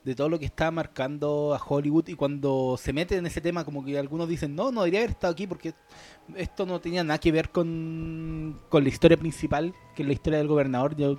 de 0.06 0.14
todo 0.14 0.30
lo 0.30 0.38
que 0.38 0.46
está 0.46 0.70
marcando 0.70 1.56
a 1.56 1.62
Hollywood, 1.66 2.08
y 2.10 2.14
cuando 2.14 2.78
se 2.80 2.94
mete 2.94 3.18
en 3.18 3.26
ese 3.26 3.42
tema, 3.42 3.66
como 3.66 3.84
que 3.84 3.98
algunos 3.98 4.30
dicen, 4.30 4.56
no, 4.56 4.72
no 4.72 4.82
debería 4.82 5.00
haber 5.00 5.10
estado 5.10 5.34
aquí 5.34 5.48
porque 5.48 5.74
esto 6.36 6.68
no 6.68 6.80
tenía 6.80 7.04
nada 7.04 7.18
que 7.18 7.32
ver 7.32 7.50
con, 7.50 8.60
con 8.70 8.84
la 8.84 8.90
historia 8.90 9.18
principal, 9.18 9.74
que 9.96 10.04
es 10.04 10.08
la 10.08 10.14
historia 10.14 10.38
del 10.38 10.48
gobernador. 10.48 10.96
Yo, 10.96 11.16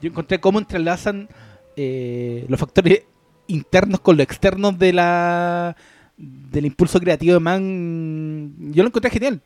yo 0.00 0.08
encontré 0.08 0.40
cómo 0.40 0.58
entrelazan 0.58 1.28
eh, 1.76 2.46
los 2.48 2.58
factores 2.58 3.04
internos 3.46 4.00
con 4.00 4.16
los 4.16 4.24
externos 4.24 4.78
de 4.78 4.92
la 4.94 5.76
del 6.16 6.66
impulso 6.66 6.98
creativo 6.98 7.34
de 7.34 7.40
Man. 7.40 8.72
Yo 8.72 8.82
lo 8.82 8.88
encontré 8.88 9.10
genial. 9.10 9.42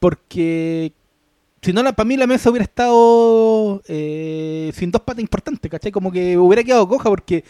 Porque 0.00 0.92
si 1.64 1.72
no, 1.72 1.82
la, 1.82 1.92
para 1.92 2.06
mí 2.06 2.16
la 2.16 2.26
mesa 2.26 2.50
hubiera 2.50 2.64
estado 2.64 3.82
eh, 3.88 4.70
sin 4.74 4.90
dos 4.90 5.02
patas 5.02 5.20
importantes, 5.22 5.70
¿cachai? 5.70 5.90
Como 5.92 6.12
que 6.12 6.36
hubiera 6.38 6.62
quedado 6.62 6.86
coja 6.88 7.08
porque 7.08 7.44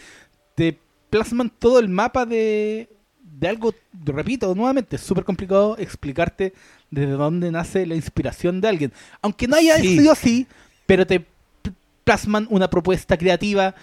te 0.55 0.79
plasman 1.11 1.51
todo 1.59 1.79
el 1.79 1.89
mapa 1.89 2.25
de, 2.25 2.89
de 3.21 3.49
algo, 3.49 3.75
repito, 4.05 4.55
nuevamente, 4.55 4.97
es 4.97 5.03
súper 5.03 5.25
complicado 5.25 5.77
explicarte 5.79 6.53
desde 6.91 7.13
dónde 7.13 7.51
nace 7.51 7.87
la 7.87 7.95
inspiración 7.97 8.61
de 8.61 8.69
alguien. 8.69 8.93
Aunque 9.21 9.49
no 9.49 9.57
haya 9.57 9.77
Sí. 9.79 9.99
sido 9.99 10.13
así, 10.13 10.47
pero 10.87 11.07
te 11.07 11.25
plasman 12.05 12.47
una 12.51 12.69
propuesta 12.69 13.17
creativa 13.17 13.75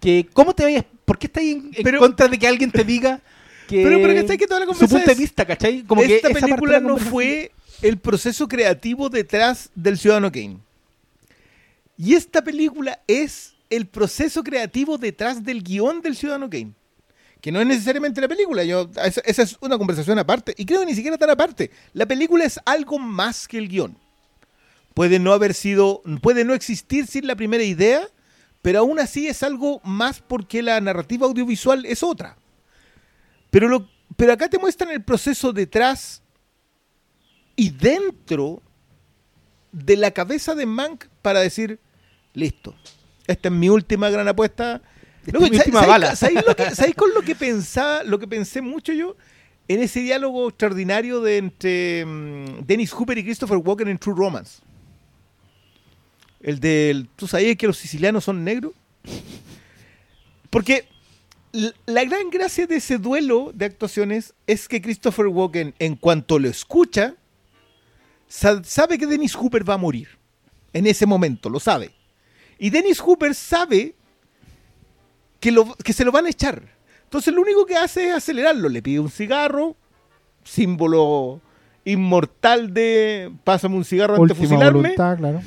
que, 0.00 0.26
¿cómo 0.32 0.54
te 0.54 0.64
vayas? 0.64 0.84
¿Por 1.04 1.18
qué 1.18 1.26
estás 1.28 1.42
en, 1.44 1.70
en 1.74 1.82
Pero- 1.82 1.98
contra 2.00 2.28
de 2.28 2.38
que 2.38 2.46
alguien 2.48 2.70
te 2.70 2.84
diga 2.84 3.20
que 3.68 3.82
Pero, 3.84 3.98
pero 4.00 4.12
que 4.14 4.18
está 4.20 4.36
que 4.36 4.46
toda 4.46 4.60
la 4.60 4.66
su 4.66 4.72
conversa 4.72 4.96
punto 4.96 5.10
de 5.10 5.16
vista, 5.16 5.44
¿cachai? 5.46 5.82
Como 5.84 6.02
que 6.02 6.16
esta 6.16 6.28
de 6.28 6.34
película 6.34 6.72
la 6.72 6.80
no 6.80 6.88
conversación- 6.96 7.10
fue 7.10 7.52
el 7.82 7.98
proceso 7.98 8.48
creativo 8.48 9.08
detrás 9.08 9.70
del 9.74 9.98
Ciudadano 9.98 10.32
Kane. 10.32 10.58
Y 11.96 12.14
esta 12.14 12.42
película 12.42 13.00
es 13.06 13.54
el 13.70 13.86
proceso 13.86 14.42
creativo 14.42 14.98
detrás 14.98 15.42
del 15.42 15.62
guion 15.62 16.00
del 16.00 16.16
Ciudadano 16.16 16.48
Kane. 16.48 16.72
Que 17.40 17.52
no 17.52 17.60
es 17.60 17.66
necesariamente 17.66 18.20
la 18.20 18.28
película. 18.28 18.64
Yo, 18.64 18.88
esa, 19.04 19.42
es 19.42 19.56
una 19.60 19.78
conversación 19.78 20.18
aparte. 20.18 20.54
Y 20.56 20.64
creo 20.64 20.80
que 20.80 20.86
ni 20.86 20.94
siquiera 20.94 21.16
tan 21.16 21.30
aparte. 21.30 21.70
La 21.92 22.06
película 22.06 22.44
es 22.44 22.58
algo 22.64 22.98
más 22.98 23.46
que 23.46 23.58
el 23.58 23.68
guion. 23.68 23.96
Puede 24.94 25.20
no 25.20 25.32
haber 25.32 25.54
sido, 25.54 26.02
puede 26.20 26.44
no 26.44 26.54
existir 26.54 27.06
sin 27.06 27.26
la 27.28 27.36
primera 27.36 27.62
idea, 27.62 28.08
pero 28.62 28.80
aún 28.80 28.98
así 28.98 29.28
es 29.28 29.44
algo 29.44 29.80
más 29.84 30.20
porque 30.20 30.62
la 30.62 30.80
narrativa 30.80 31.26
audiovisual 31.26 31.84
es 31.84 32.02
otra. 32.02 32.36
Pero, 33.50 33.68
lo, 33.68 33.88
pero 34.16 34.32
acá 34.32 34.48
te 34.48 34.58
muestran 34.58 34.90
el 34.90 35.04
proceso 35.04 35.52
detrás 35.52 36.22
y 37.58 37.70
dentro 37.70 38.62
de 39.72 39.96
la 39.96 40.12
cabeza 40.12 40.54
de 40.54 40.64
Mank 40.64 41.06
para 41.22 41.40
decir, 41.40 41.80
listo, 42.34 42.72
esta 43.26 43.48
es 43.48 43.54
mi 43.54 43.68
última 43.68 44.08
gran 44.10 44.28
apuesta. 44.28 44.80
Luego, 45.26 45.44
es 45.46 45.50
mi 45.50 45.56
¿sabes- 45.58 45.66
última 45.74 45.86
bala. 45.86 46.14
¿sabes, 46.14 46.46
lo 46.46 46.54
que- 46.54 46.70
sabes 46.76 46.94
con 46.94 47.12
lo 47.12 47.20
que 47.22 47.34
pensaba, 47.34 48.04
lo 48.04 48.20
que 48.20 48.28
pensé 48.28 48.62
mucho 48.62 48.92
yo? 48.92 49.16
En 49.66 49.80
ese 49.82 50.00
diálogo 50.00 50.48
extraordinario 50.48 51.20
de 51.20 51.36
entre 51.38 52.06
mm, 52.06 52.64
Dennis 52.64 52.92
Hooper 52.92 53.18
y 53.18 53.24
Christopher 53.24 53.56
Walken 53.58 53.88
en 53.88 53.98
True 53.98 54.14
Romance. 54.16 54.62
El 56.40 56.60
del, 56.60 57.08
¿tú 57.16 57.26
sabías 57.26 57.56
que 57.56 57.66
los 57.66 57.76
sicilianos 57.76 58.22
son 58.22 58.44
negros? 58.44 58.72
Porque 60.48 60.86
la 61.86 62.04
gran 62.04 62.30
gracia 62.30 62.68
de 62.68 62.76
ese 62.76 62.98
duelo 62.98 63.50
de 63.52 63.64
actuaciones 63.64 64.32
es 64.46 64.68
que 64.68 64.80
Christopher 64.80 65.26
Walken, 65.26 65.74
en 65.80 65.96
cuanto 65.96 66.38
lo 66.38 66.48
escucha, 66.48 67.16
sabe 68.28 68.98
que 68.98 69.06
Dennis 69.06 69.34
Hooper 69.34 69.68
va 69.68 69.74
a 69.74 69.78
morir. 69.78 70.08
En 70.72 70.86
ese 70.86 71.06
momento, 71.06 71.48
lo 71.48 71.58
sabe. 71.60 71.90
Y 72.58 72.70
Dennis 72.70 73.00
Hooper 73.00 73.34
sabe 73.34 73.94
que, 75.40 75.50
lo- 75.50 75.74
que 75.76 75.92
se 75.92 76.04
lo 76.04 76.12
van 76.12 76.26
a 76.26 76.30
echar. 76.30 76.62
Entonces 77.04 77.32
lo 77.32 77.40
único 77.40 77.64
que 77.64 77.76
hace 77.76 78.08
es 78.08 78.14
acelerarlo. 78.14 78.68
Le 78.68 78.82
pide 78.82 79.00
un 79.00 79.10
cigarro, 79.10 79.76
símbolo 80.44 81.40
inmortal 81.84 82.74
de 82.74 83.32
pásame 83.44 83.76
un 83.76 83.84
cigarro 83.84 84.16
antes 84.16 84.36
de 84.36 84.42
fusilarme. 84.46 84.80
voluntad, 84.80 85.16
claro. 85.16 85.40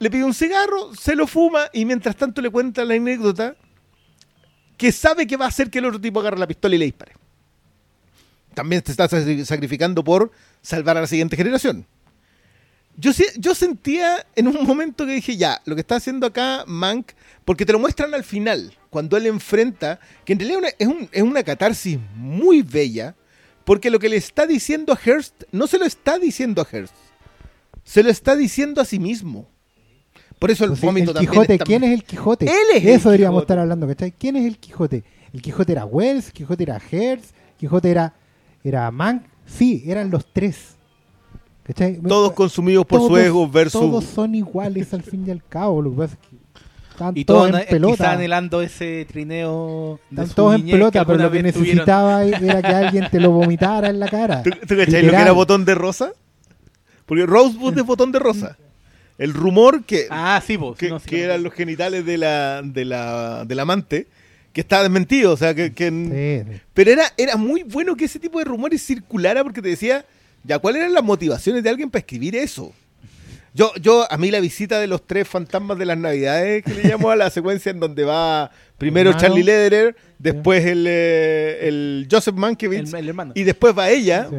Le 0.00 0.10
pide 0.10 0.24
un 0.24 0.34
cigarro, 0.34 0.92
se 0.94 1.14
lo 1.14 1.26
fuma 1.28 1.66
y 1.72 1.84
mientras 1.84 2.16
tanto 2.16 2.42
le 2.42 2.50
cuenta 2.50 2.84
la 2.84 2.94
anécdota 2.94 3.54
que 4.76 4.90
sabe 4.90 5.26
que 5.26 5.36
va 5.36 5.44
a 5.44 5.48
hacer 5.48 5.70
que 5.70 5.78
el 5.78 5.84
otro 5.86 6.00
tipo 6.00 6.18
agarre 6.18 6.38
la 6.38 6.48
pistola 6.48 6.74
y 6.74 6.78
le 6.78 6.84
dispare. 6.86 7.12
También 8.54 8.82
te 8.82 8.90
está 8.90 9.08
sacri- 9.08 9.44
sacrificando 9.44 10.02
por 10.02 10.32
salvar 10.64 10.96
a 10.96 11.02
la 11.02 11.06
siguiente 11.06 11.36
generación. 11.36 11.86
Yo, 12.96 13.10
yo 13.38 13.54
sentía 13.54 14.24
en 14.36 14.48
un 14.48 14.64
momento 14.64 15.04
que 15.04 15.12
dije, 15.12 15.36
ya, 15.36 15.60
lo 15.64 15.74
que 15.74 15.80
está 15.82 15.96
haciendo 15.96 16.26
acá 16.28 16.64
Mank, 16.66 17.10
porque 17.44 17.66
te 17.66 17.72
lo 17.72 17.78
muestran 17.80 18.14
al 18.14 18.22
final, 18.24 18.72
cuando 18.88 19.16
él 19.16 19.26
enfrenta, 19.26 19.98
que 20.24 20.32
en 20.32 20.38
realidad 20.38 20.60
es, 20.78 20.86
un- 20.88 21.08
es 21.12 21.22
una 21.22 21.42
catarsis 21.42 21.98
muy 22.16 22.62
bella, 22.62 23.14
porque 23.64 23.90
lo 23.90 23.98
que 23.98 24.08
le 24.08 24.16
está 24.16 24.46
diciendo 24.46 24.92
a 24.92 24.96
Hearst 25.04 25.42
no 25.50 25.66
se 25.66 25.78
lo 25.78 25.84
está 25.84 26.18
diciendo 26.18 26.62
a 26.62 26.66
Hearst, 26.70 26.94
se 27.82 28.02
lo 28.04 28.10
está 28.10 28.36
diciendo 28.36 28.80
a 28.80 28.84
sí 28.84 28.98
mismo. 29.00 29.48
Por 30.38 30.50
eso 30.52 30.64
el 30.64 30.70
Entonces, 30.70 30.84
vómito 30.86 31.10
el 31.10 31.14
también 31.14 31.30
Quijote, 31.32 31.52
está- 31.54 31.64
¿quién 31.64 31.84
es 31.84 31.92
el 31.94 32.04
Quijote? 32.04 32.44
Él 32.46 32.52
es 32.76 32.82
el 32.84 32.88
Eso 32.90 33.08
deberíamos 33.10 33.38
Quijote. 33.40 33.44
estar 33.52 33.58
hablando, 33.58 33.86
¿cachai? 33.88 34.12
¿Quién 34.12 34.36
es 34.36 34.46
el 34.46 34.58
Quijote? 34.58 35.02
El 35.32 35.42
Quijote 35.42 35.72
era 35.72 35.84
Wells, 35.84 36.26
el 36.28 36.32
Quijote 36.32 36.62
era 36.62 36.76
Hertz, 36.90 37.30
el 37.32 37.56
Quijote 37.58 37.90
era, 37.90 38.14
era 38.62 38.88
Mank. 38.92 39.24
Sí, 39.46 39.84
eran 39.86 40.10
los 40.10 40.24
tres. 40.32 40.74
¿Cachai? 41.64 41.98
Todos 42.00 42.32
consumidos 42.32 42.84
por 42.84 43.00
su 43.00 43.08
Todos- 43.08 43.20
ego 43.20 43.48
versus... 43.48 43.80
Todos 43.80 44.04
son 44.04 44.34
iguales 44.34 44.92
al 44.92 45.02
fin 45.02 45.24
y 45.26 45.30
al 45.30 45.42
cabo. 45.42 45.80
Lo 45.80 45.90
que 45.92 45.96
pasa 45.96 46.14
es 46.20 46.28
que 46.28 46.36
están 46.90 47.16
Y 47.16 47.24
todos 47.24 47.40
todos 47.40 47.48
en 47.48 47.52
na- 47.64 47.70
pelota. 47.70 47.92
quizá 47.96 48.12
anhelando 48.12 48.60
ese 48.62 49.06
trineo. 49.10 49.98
Están 50.10 50.26
su 50.28 50.34
todos 50.34 50.54
en 50.56 50.66
pelota, 50.66 51.04
pero 51.06 51.18
lo 51.18 51.30
que 51.30 51.38
tuvieron. 51.38 51.60
necesitaba 51.60 52.24
era 52.24 52.60
que 52.62 52.68
alguien 52.68 53.08
te 53.10 53.18
lo 53.20 53.30
vomitara 53.30 53.88
en 53.88 53.98
la 53.98 54.08
cara. 54.08 54.42
¿Tú, 54.42 54.50
tú 54.50 54.76
cachai 54.76 55.02
lo 55.04 55.10
que 55.12 55.16
era 55.16 55.32
botón 55.32 55.64
de 55.64 55.74
rosa? 55.74 56.12
Porque 57.06 57.24
Rosebud 57.26 57.76
es 57.78 57.84
botón 57.84 58.12
de 58.12 58.18
rosa. 58.18 58.56
El 59.16 59.32
rumor 59.32 59.84
que, 59.84 60.06
Ah, 60.10 60.42
sí, 60.44 60.56
vos. 60.56 60.76
que, 60.76 60.88
no, 60.90 60.98
sí, 60.98 61.08
que 61.08 61.18
no, 61.18 61.24
eran 61.24 61.36
no. 61.38 61.44
los 61.48 61.54
genitales 61.54 62.04
de 62.04 62.18
la, 62.18 62.62
de 62.62 62.84
la, 62.84 63.44
del 63.46 63.58
amante, 63.60 64.06
que 64.54 64.62
está 64.62 64.82
desmentido, 64.82 65.32
o 65.32 65.36
sea, 65.36 65.54
que... 65.54 65.74
que- 65.74 65.90
Sí, 66.46 66.50
sí. 66.52 66.60
Pero 66.72 66.90
era, 66.92 67.12
era 67.18 67.36
muy 67.36 67.62
bueno 67.64 67.94
que 67.96 68.06
ese 68.06 68.18
tipo 68.18 68.38
de 68.38 68.46
rumores 68.46 68.82
circulara 68.82 69.42
porque 69.42 69.60
te 69.60 69.68
decía, 69.68 70.06
ya, 70.44 70.58
¿cuáles 70.58 70.80
eran 70.80 70.94
las 70.94 71.04
motivaciones 71.04 71.62
de 71.62 71.68
alguien 71.68 71.90
para 71.90 72.00
escribir 72.00 72.34
eso? 72.36 72.72
Yo, 73.52 73.72
yo, 73.80 74.10
a 74.10 74.16
mí 74.16 74.30
la 74.32 74.40
visita 74.40 74.80
de 74.80 74.86
los 74.88 75.06
tres 75.06 75.28
fantasmas 75.28 75.78
de 75.78 75.84
las 75.86 75.96
navidades, 75.98 76.64
que 76.64 76.74
le 76.74 76.84
llamo 76.88 77.10
a 77.10 77.16
la 77.16 77.30
secuencia 77.30 77.70
en 77.70 77.78
donde 77.80 78.04
va 78.04 78.50
primero 78.78 79.10
Hermano. 79.10 79.26
Charlie 79.28 79.44
Lederer, 79.44 79.96
después 80.18 80.64
el, 80.64 80.86
eh, 80.88 81.68
el 81.68 82.08
Joseph 82.10 82.34
Mankiewicz, 82.34 82.92
El, 82.92 83.00
el 83.00 83.08
hermano. 83.10 83.32
y 83.36 83.42
después 83.44 83.76
va 83.78 83.90
ella, 83.90 84.26
Sí. 84.30 84.36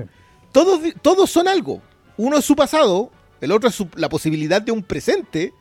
todos, 0.51 0.81
todos 1.01 1.29
son 1.29 1.47
algo. 1.47 1.81
Uno 2.17 2.37
es 2.37 2.43
su 2.45 2.55
pasado, 2.57 3.09
el 3.41 3.51
otro 3.53 3.69
es 3.69 3.75
su- 3.75 3.87
la 3.95 4.09
posibilidad 4.09 4.61
de 4.61 4.71
un 4.73 4.83
presente, 4.83 5.53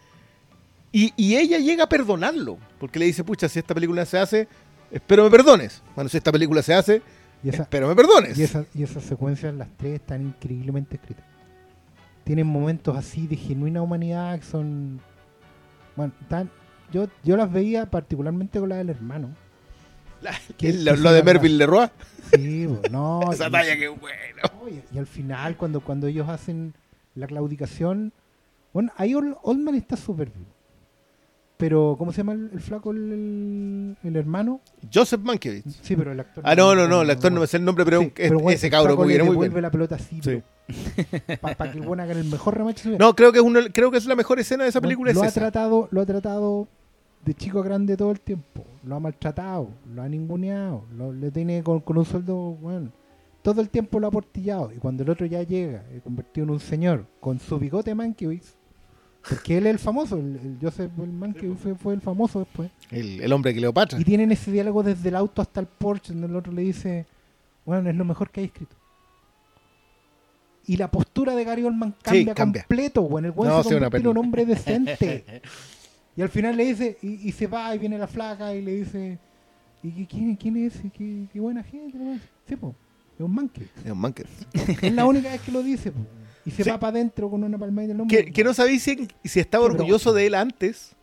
y, 0.96 1.12
y 1.16 1.36
ella 1.36 1.58
llega 1.58 1.84
a 1.84 1.88
perdonarlo, 1.88 2.58
porque 2.78 2.98
le 2.98 3.06
dice, 3.06 3.24
pucha, 3.24 3.48
si 3.48 3.58
esta 3.58 3.74
película 3.74 4.04
se 4.06 4.18
hace, 4.18 4.48
espero 4.90 5.24
me 5.24 5.30
perdones. 5.30 5.82
Bueno, 5.94 6.08
si 6.08 6.16
esta 6.16 6.30
película 6.32 6.62
se 6.62 6.72
hace, 6.74 7.02
Y, 7.42 7.48
esa, 7.48 7.62
espero 7.62 7.88
me 7.88 7.96
perdones. 7.96 8.38
y, 8.38 8.42
esa- 8.44 8.64
y 8.74 8.82
esas 8.84 9.02
secuencias, 9.04 9.52
las 9.54 9.68
tres, 9.76 9.94
están 9.94 10.22
increíblemente 10.22 10.96
escritas. 10.96 11.24
Tienen 12.24 12.46
momentos 12.46 12.96
así 12.96 13.26
de 13.26 13.36
genuina 13.36 13.82
humanidad 13.82 14.38
que 14.38 14.44
son. 14.46 15.00
Bueno, 15.96 16.12
tan, 16.28 16.50
yo, 16.92 17.06
yo 17.22 17.36
las 17.36 17.52
veía 17.52 17.90
particularmente 17.90 18.58
con 18.60 18.68
la 18.70 18.76
del 18.76 18.88
hermano. 18.90 19.34
Que 20.56 20.72
que- 20.72 20.72
lo, 20.72 20.96
lo 20.96 21.12
de 21.12 21.18
la- 21.18 21.24
Mervyn 21.24 21.58
Leroy. 21.58 21.88
Sí, 22.32 22.64
bo, 22.66 22.80
no. 22.90 23.20
Esa 23.32 23.48
y- 23.48 23.50
talla 23.50 23.76
que 23.76 23.88
bueno. 23.88 24.42
Oye, 24.62 24.82
y 24.92 24.96
al 24.98 25.06
final, 25.06 25.56
cuando, 25.58 25.80
cuando 25.80 26.06
ellos 26.06 26.28
hacen 26.30 26.72
la 27.14 27.26
claudicación, 27.26 28.12
bueno, 28.72 28.90
ahí 28.96 29.12
Ol- 29.14 29.36
Oldman 29.42 29.74
está 29.74 29.96
súper 29.96 30.30
vivo. 30.30 30.53
Pero, 31.56 31.94
¿cómo 31.96 32.10
se 32.12 32.18
llama 32.18 32.32
el, 32.32 32.50
el 32.52 32.60
flaco, 32.60 32.90
el, 32.90 33.96
el- 34.02 34.16
hermano? 34.16 34.60
Joseph 34.92 35.20
Mankiewicz. 35.22 35.78
Sí, 35.82 35.94
pero 35.94 36.10
el 36.10 36.18
actor. 36.18 36.42
Ah, 36.46 36.54
no, 36.56 36.74
no, 36.74 36.88
no, 36.88 37.02
el 37.02 37.10
actor 37.10 37.30
no 37.30 37.40
me 37.40 37.46
sé 37.46 37.58
el 37.58 37.64
nombre, 37.64 37.84
pero, 37.84 38.00
Sí, 38.00 38.06
es- 38.06 38.12
pero 38.28 38.40
bueno, 38.40 38.50
ese 38.56 38.68
flaco 38.68 38.96
muy 38.96 39.08
bien, 39.08 39.38
bien. 39.38 39.62
la 39.62 39.70
pelota 39.70 39.94
así, 39.94 40.20
Sí. 40.20 40.42
para 41.40 41.70
que 41.70 41.78
el 41.78 41.84
buen 41.86 42.00
haga 42.00 42.12
el 42.12 42.24
mejor 42.24 42.56
remache. 42.58 42.98
No, 42.98 43.14
creo 43.14 43.30
que, 43.32 43.38
es 43.38 43.44
una- 43.44 43.68
creo 43.72 43.90
que 43.90 43.98
es 43.98 44.06
la 44.06 44.16
mejor 44.16 44.40
escena 44.40 44.64
de 44.64 44.70
esa 44.70 44.80
película. 44.80 45.12
lo 45.12 45.20
es 45.20 45.24
ha 45.24 45.28
esa. 45.28 45.40
tratado, 45.40 45.88
lo 45.92 46.00
ha 46.00 46.06
tratado 46.06 46.66
de 47.24 47.34
chico 47.34 47.60
a 47.60 47.64
grande 47.64 47.96
todo 47.96 48.10
el 48.10 48.20
tiempo. 48.20 48.64
Lo 48.84 48.96
ha 48.96 49.00
maltratado, 49.00 49.68
lo 49.94 50.02
ha 50.02 50.08
ninguneado, 50.08 50.84
lo, 50.96 51.12
le 51.12 51.30
tiene 51.30 51.62
con, 51.62 51.80
con 51.80 51.96
un 51.98 52.04
sueldo, 52.04 52.34
bueno, 52.60 52.90
todo 53.42 53.60
el 53.60 53.70
tiempo 53.70 54.00
lo 54.00 54.08
ha 54.08 54.10
portillado. 54.10 54.72
Y 54.72 54.78
cuando 54.78 55.04
el 55.04 55.10
otro 55.10 55.24
ya 55.24 55.42
llega, 55.42 55.84
eh, 55.90 56.00
convertido 56.02 56.44
en 56.46 56.50
un 56.50 56.60
señor, 56.60 57.06
con 57.20 57.38
su 57.38 57.58
bigote 57.58 57.94
Mankiewicz, 57.94 58.54
porque 59.28 59.58
él 59.58 59.66
es 59.66 59.72
el 59.72 59.78
famoso, 59.78 60.16
el, 60.16 60.36
el 60.36 60.58
Joseph 60.60 60.90
el 60.98 61.12
Mankiewicz 61.12 61.58
fue, 61.58 61.74
fue 61.74 61.94
el 61.94 62.00
famoso 62.00 62.40
después. 62.40 62.70
El, 62.90 63.20
el 63.20 63.32
hombre 63.32 63.54
Cleopatra. 63.54 63.98
Y 63.98 64.04
tienen 64.04 64.30
ese 64.32 64.50
diálogo 64.50 64.82
desde 64.82 65.08
el 65.08 65.16
auto 65.16 65.40
hasta 65.40 65.60
el 65.60 65.66
Porsche, 65.66 66.12
donde 66.12 66.28
el 66.28 66.36
otro 66.36 66.52
le 66.52 66.62
dice, 66.62 67.06
bueno, 67.64 67.88
es 67.88 67.96
lo 67.96 68.04
mejor 68.04 68.30
que 68.30 68.40
hay 68.40 68.46
escrito. 68.46 68.76
Y 70.66 70.76
la 70.76 70.90
postura 70.90 71.34
de 71.34 71.44
Gary 71.44 71.62
Oldman 71.64 71.94
cambia, 72.02 72.34
cambia. 72.34 72.62
completo, 72.62 73.02
bueno, 73.02 73.28
el 73.28 73.34
weón 73.36 73.52
No, 73.52 73.62
se 73.62 73.76
un 74.08 74.18
hombre 74.18 74.46
decente. 74.46 75.42
y 76.16 76.22
al 76.22 76.28
final 76.28 76.56
le 76.56 76.64
dice, 76.66 76.98
y, 77.02 77.28
y 77.28 77.32
se 77.32 77.46
va 77.46 77.74
y 77.74 77.78
viene 77.78 77.98
la 77.98 78.06
flaca 78.06 78.54
y 78.54 78.62
le 78.62 78.76
dice, 78.76 79.18
¿y 79.82 80.06
quién, 80.06 80.36
quién 80.36 80.56
es? 80.56 80.84
¿Y 80.84 80.90
¿Qué, 80.90 81.26
qué 81.32 81.40
buena 81.40 81.62
gente? 81.62 82.20
Sí, 82.46 82.56
po, 82.56 82.74
es 83.14 83.20
un 83.20 83.34
manque. 83.34 83.68
Es 83.84 83.90
un 83.90 83.98
Mankiewicz. 83.98 84.82
es 84.82 84.92
la 84.92 85.06
única 85.06 85.30
vez 85.30 85.40
que 85.40 85.52
lo 85.52 85.62
dice, 85.62 85.92
po. 85.92 86.00
Y 86.46 86.50
se 86.50 86.64
Sí. 86.64 86.70
va 86.70 86.78
para 86.78 86.96
adentro 86.96 87.30
con 87.30 87.42
una 87.42 87.56
palma 87.58 87.84
en 87.84 87.90
el 87.92 88.00
hombro. 88.00 88.16
Que, 88.16 88.30
que 88.32 88.44
no 88.44 88.52
sabéis 88.54 88.82
si, 88.82 89.08
si 89.24 89.40
estaba 89.40 89.66
Qué 89.66 89.72
orgulloso 89.72 90.10
broma. 90.10 90.20
de 90.20 90.26
él 90.26 90.34
antes 90.34 90.94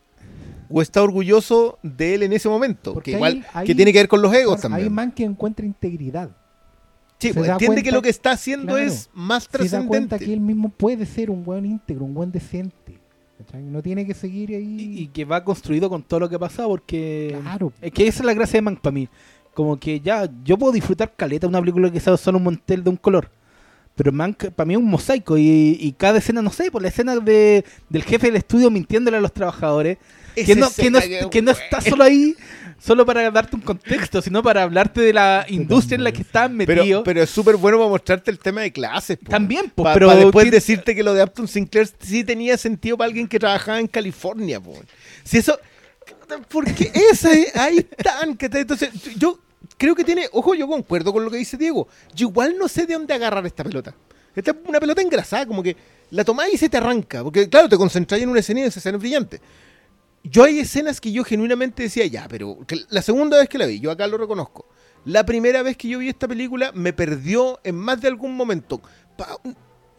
o 0.69 0.81
está 0.81 1.01
orgulloso 1.01 1.79
de 1.83 2.13
él 2.15 2.23
en 2.23 2.33
ese 2.33 2.47
momento. 2.47 2.93
Porque 2.93 3.11
que 3.11 3.17
igual 3.17 3.45
ahí- 3.53 3.65
que 3.65 3.75
tiene 3.75 3.91
que 3.91 3.99
ver 3.99 4.07
con 4.07 4.21
los 4.21 4.33
egos 4.33 4.61
también. 4.61 4.91
Manque 4.93 5.23
encuentra 5.23 5.65
integridad. 5.65 6.29
Sí, 7.19 7.27
se 7.29 7.33
pues, 7.35 7.47
da 7.47 7.53
entiende 7.53 7.75
cuenta- 7.75 7.89
que 7.89 7.95
lo 7.95 8.01
que 8.01 8.09
está 8.09 8.31
haciendo 8.31 8.73
claro, 8.73 8.79
es 8.87 9.09
más 9.13 9.43
se 9.43 9.49
da 9.49 9.85
cuenta 9.85 10.17
trascendente. 10.17 10.25
que 10.25 10.33
él 10.33 10.39
mismo 10.39 10.69
puede 10.69 11.05
ser 11.05 11.29
un 11.29 11.43
buen 11.43 11.65
íntegro, 11.65 12.05
un 12.05 12.13
buen 12.13 12.31
decente. 12.31 12.99
¿cachai? 13.37 13.63
No 13.63 13.81
tiene 13.81 14.05
que 14.05 14.13
seguir 14.13 14.51
ahí. 14.51 14.75
Y, 14.79 15.01
y 15.03 15.07
que 15.07 15.25
va 15.25 15.43
construido 15.43 15.89
con 15.89 16.03
todo 16.03 16.19
lo 16.19 16.29
que 16.29 16.35
ha 16.35 16.39
pasado 16.39 16.69
porque... 16.69 17.35
Claro. 17.41 17.73
Es 17.81 17.91
que 17.91 18.07
esa 18.07 18.19
es 18.19 18.25
la 18.25 18.33
gracia 18.35 18.57
de 18.57 18.61
Mank 18.61 18.79
para 18.81 18.93
mí. 18.93 19.09
Como 19.55 19.77
que 19.79 19.99
ya, 19.99 20.29
yo 20.43 20.57
puedo 20.57 20.71
disfrutar 20.71 21.13
caleta 21.15 21.45
de 21.47 21.49
una 21.49 21.59
película 21.59 21.91
que 21.91 21.99
sea 21.99 22.15
solo 22.17 22.37
un 22.37 22.43
montel 22.45 22.83
de 22.83 22.89
un 22.91 22.97
color. 22.97 23.29
Pero 23.95 24.11
Mank 24.11 24.51
para 24.51 24.65
mí 24.65 24.73
es 24.73 24.79
un 24.79 24.85
mosaico 24.85 25.37
y, 25.37 25.77
y 25.79 25.91
cada 25.93 26.17
escena, 26.19 26.41
no 26.41 26.51
sé, 26.51 26.71
por 26.71 26.81
la 26.81 26.87
escena 26.87 27.15
de, 27.17 27.63
del 27.89 28.03
jefe 28.03 28.27
del 28.27 28.37
estudio 28.37 28.71
mintiéndole 28.71 29.17
a 29.17 29.21
los 29.21 29.33
trabajadores, 29.33 29.97
que 30.35 30.55
no, 30.55 30.69
que 30.73 30.89
no, 30.89 30.99
que 31.29 31.41
no 31.41 31.51
está 31.51 31.81
solo 31.81 32.03
ahí, 32.05 32.33
solo 32.79 33.05
para 33.05 33.29
darte 33.29 33.55
un 33.57 33.61
contexto, 33.61 34.21
sino 34.21 34.41
para 34.41 34.63
hablarte 34.63 35.01
de 35.01 35.11
la 35.13 35.45
industria 35.49 35.97
en 35.97 36.05
la 36.05 36.11
que 36.13 36.21
están 36.21 36.57
Pero, 36.59 36.81
metidos. 36.83 37.03
pero 37.03 37.21
es 37.21 37.29
súper 37.29 37.57
bueno 37.57 37.77
para 37.77 37.89
mostrarte 37.89 38.31
el 38.31 38.39
tema 38.39 38.61
de 38.61 38.71
clases. 38.71 39.17
po. 39.17 39.29
También, 39.29 39.69
po, 39.75 39.83
Pa- 39.83 39.93
pero 39.93 40.07
pa 40.07 40.15
después 40.15 40.49
decirte 40.49 40.95
que 40.95 41.03
lo 41.03 41.13
de 41.13 41.23
Upton 41.23 41.47
Sinclair 41.49 41.89
sí 41.99 42.23
tenía 42.23 42.57
sentido 42.57 42.97
para 42.97 43.07
alguien 43.09 43.27
que 43.27 43.37
trabajaba 43.39 43.79
en 43.79 43.87
California. 43.87 44.59
po. 44.61 44.73
Si 45.23 45.37
eso... 45.37 45.59
¿Por 46.49 46.63
qué 46.73 46.91
esa 47.11 47.31
es- 47.33 47.53
ahí 47.57 47.77
están? 47.79 48.35
que 48.37 48.47
te- 48.47 48.61
Entonces, 48.61 48.89
yo 49.17 49.37
creo 49.77 49.95
que 49.95 50.03
tiene... 50.03 50.27
Ojo, 50.31 50.53
yo 50.55 50.67
concuerdo 50.67 51.13
con 51.13 51.23
lo 51.23 51.31
que 51.31 51.37
dice 51.37 51.57
Diego. 51.57 51.87
Yo 52.13 52.29
igual 52.29 52.57
no 52.57 52.67
sé 52.67 52.85
de 52.85 52.93
dónde 52.93 53.13
agarrar 53.13 53.45
esta 53.45 53.63
pelota. 53.63 53.95
Esta 54.35 54.51
es 54.51 54.57
una 54.65 54.79
pelota 54.79 55.01
engrasada, 55.01 55.45
como 55.45 55.61
que 55.61 55.75
la 56.11 56.23
tomás 56.23 56.47
y 56.53 56.57
se 56.57 56.69
te 56.69 56.77
arranca. 56.77 57.23
Porque, 57.23 57.49
claro, 57.49 57.67
te 57.67 57.77
concentras 57.77 58.21
en 58.21 58.29
una 58.29 58.39
escena 58.39 58.61
y 58.61 58.63
esa 58.63 58.79
escena 58.79 58.97
es 58.97 59.01
brillante. 59.01 59.41
Yo 60.23 60.43
hay 60.43 60.59
escenas 60.59 61.01
que 61.01 61.11
yo 61.11 61.23
genuinamente 61.23 61.83
decía, 61.83 62.05
ya, 62.05 62.27
pero 62.27 62.59
la 62.89 63.01
segunda 63.01 63.37
vez 63.37 63.49
que 63.49 63.57
la 63.57 63.65
vi, 63.65 63.79
yo 63.79 63.91
acá 63.91 64.05
lo 64.07 64.17
reconozco. 64.17 64.67
La 65.05 65.25
primera 65.25 65.63
vez 65.63 65.77
que 65.77 65.87
yo 65.87 65.99
vi 65.99 66.09
esta 66.09 66.27
película 66.27 66.71
me 66.73 66.93
perdió 66.93 67.59
en 67.63 67.75
más 67.75 68.01
de 68.01 68.07
algún 68.07 68.35
momento. 68.35 68.81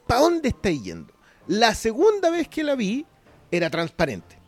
¿Para 0.06 0.20
dónde 0.20 0.50
está 0.50 0.70
yendo? 0.70 1.12
La 1.48 1.74
segunda 1.74 2.30
vez 2.30 2.46
que 2.46 2.62
la 2.62 2.76
vi 2.76 3.04
era 3.50 3.68
transparente. 3.68 4.38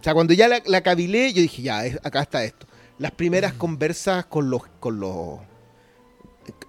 O 0.00 0.02
sea, 0.02 0.12
cuando 0.12 0.34
ya 0.34 0.48
la, 0.48 0.60
la 0.66 0.80
yo 0.80 0.94
dije, 0.94 1.62
ya, 1.62 1.78
acá 2.02 2.22
está 2.22 2.42
esto. 2.44 2.65
Las 2.98 3.12
primeras 3.12 3.52
conversas 3.54 4.26
con 4.26 4.50
los... 4.50 4.62
Con 4.80 5.00
los 5.00 5.38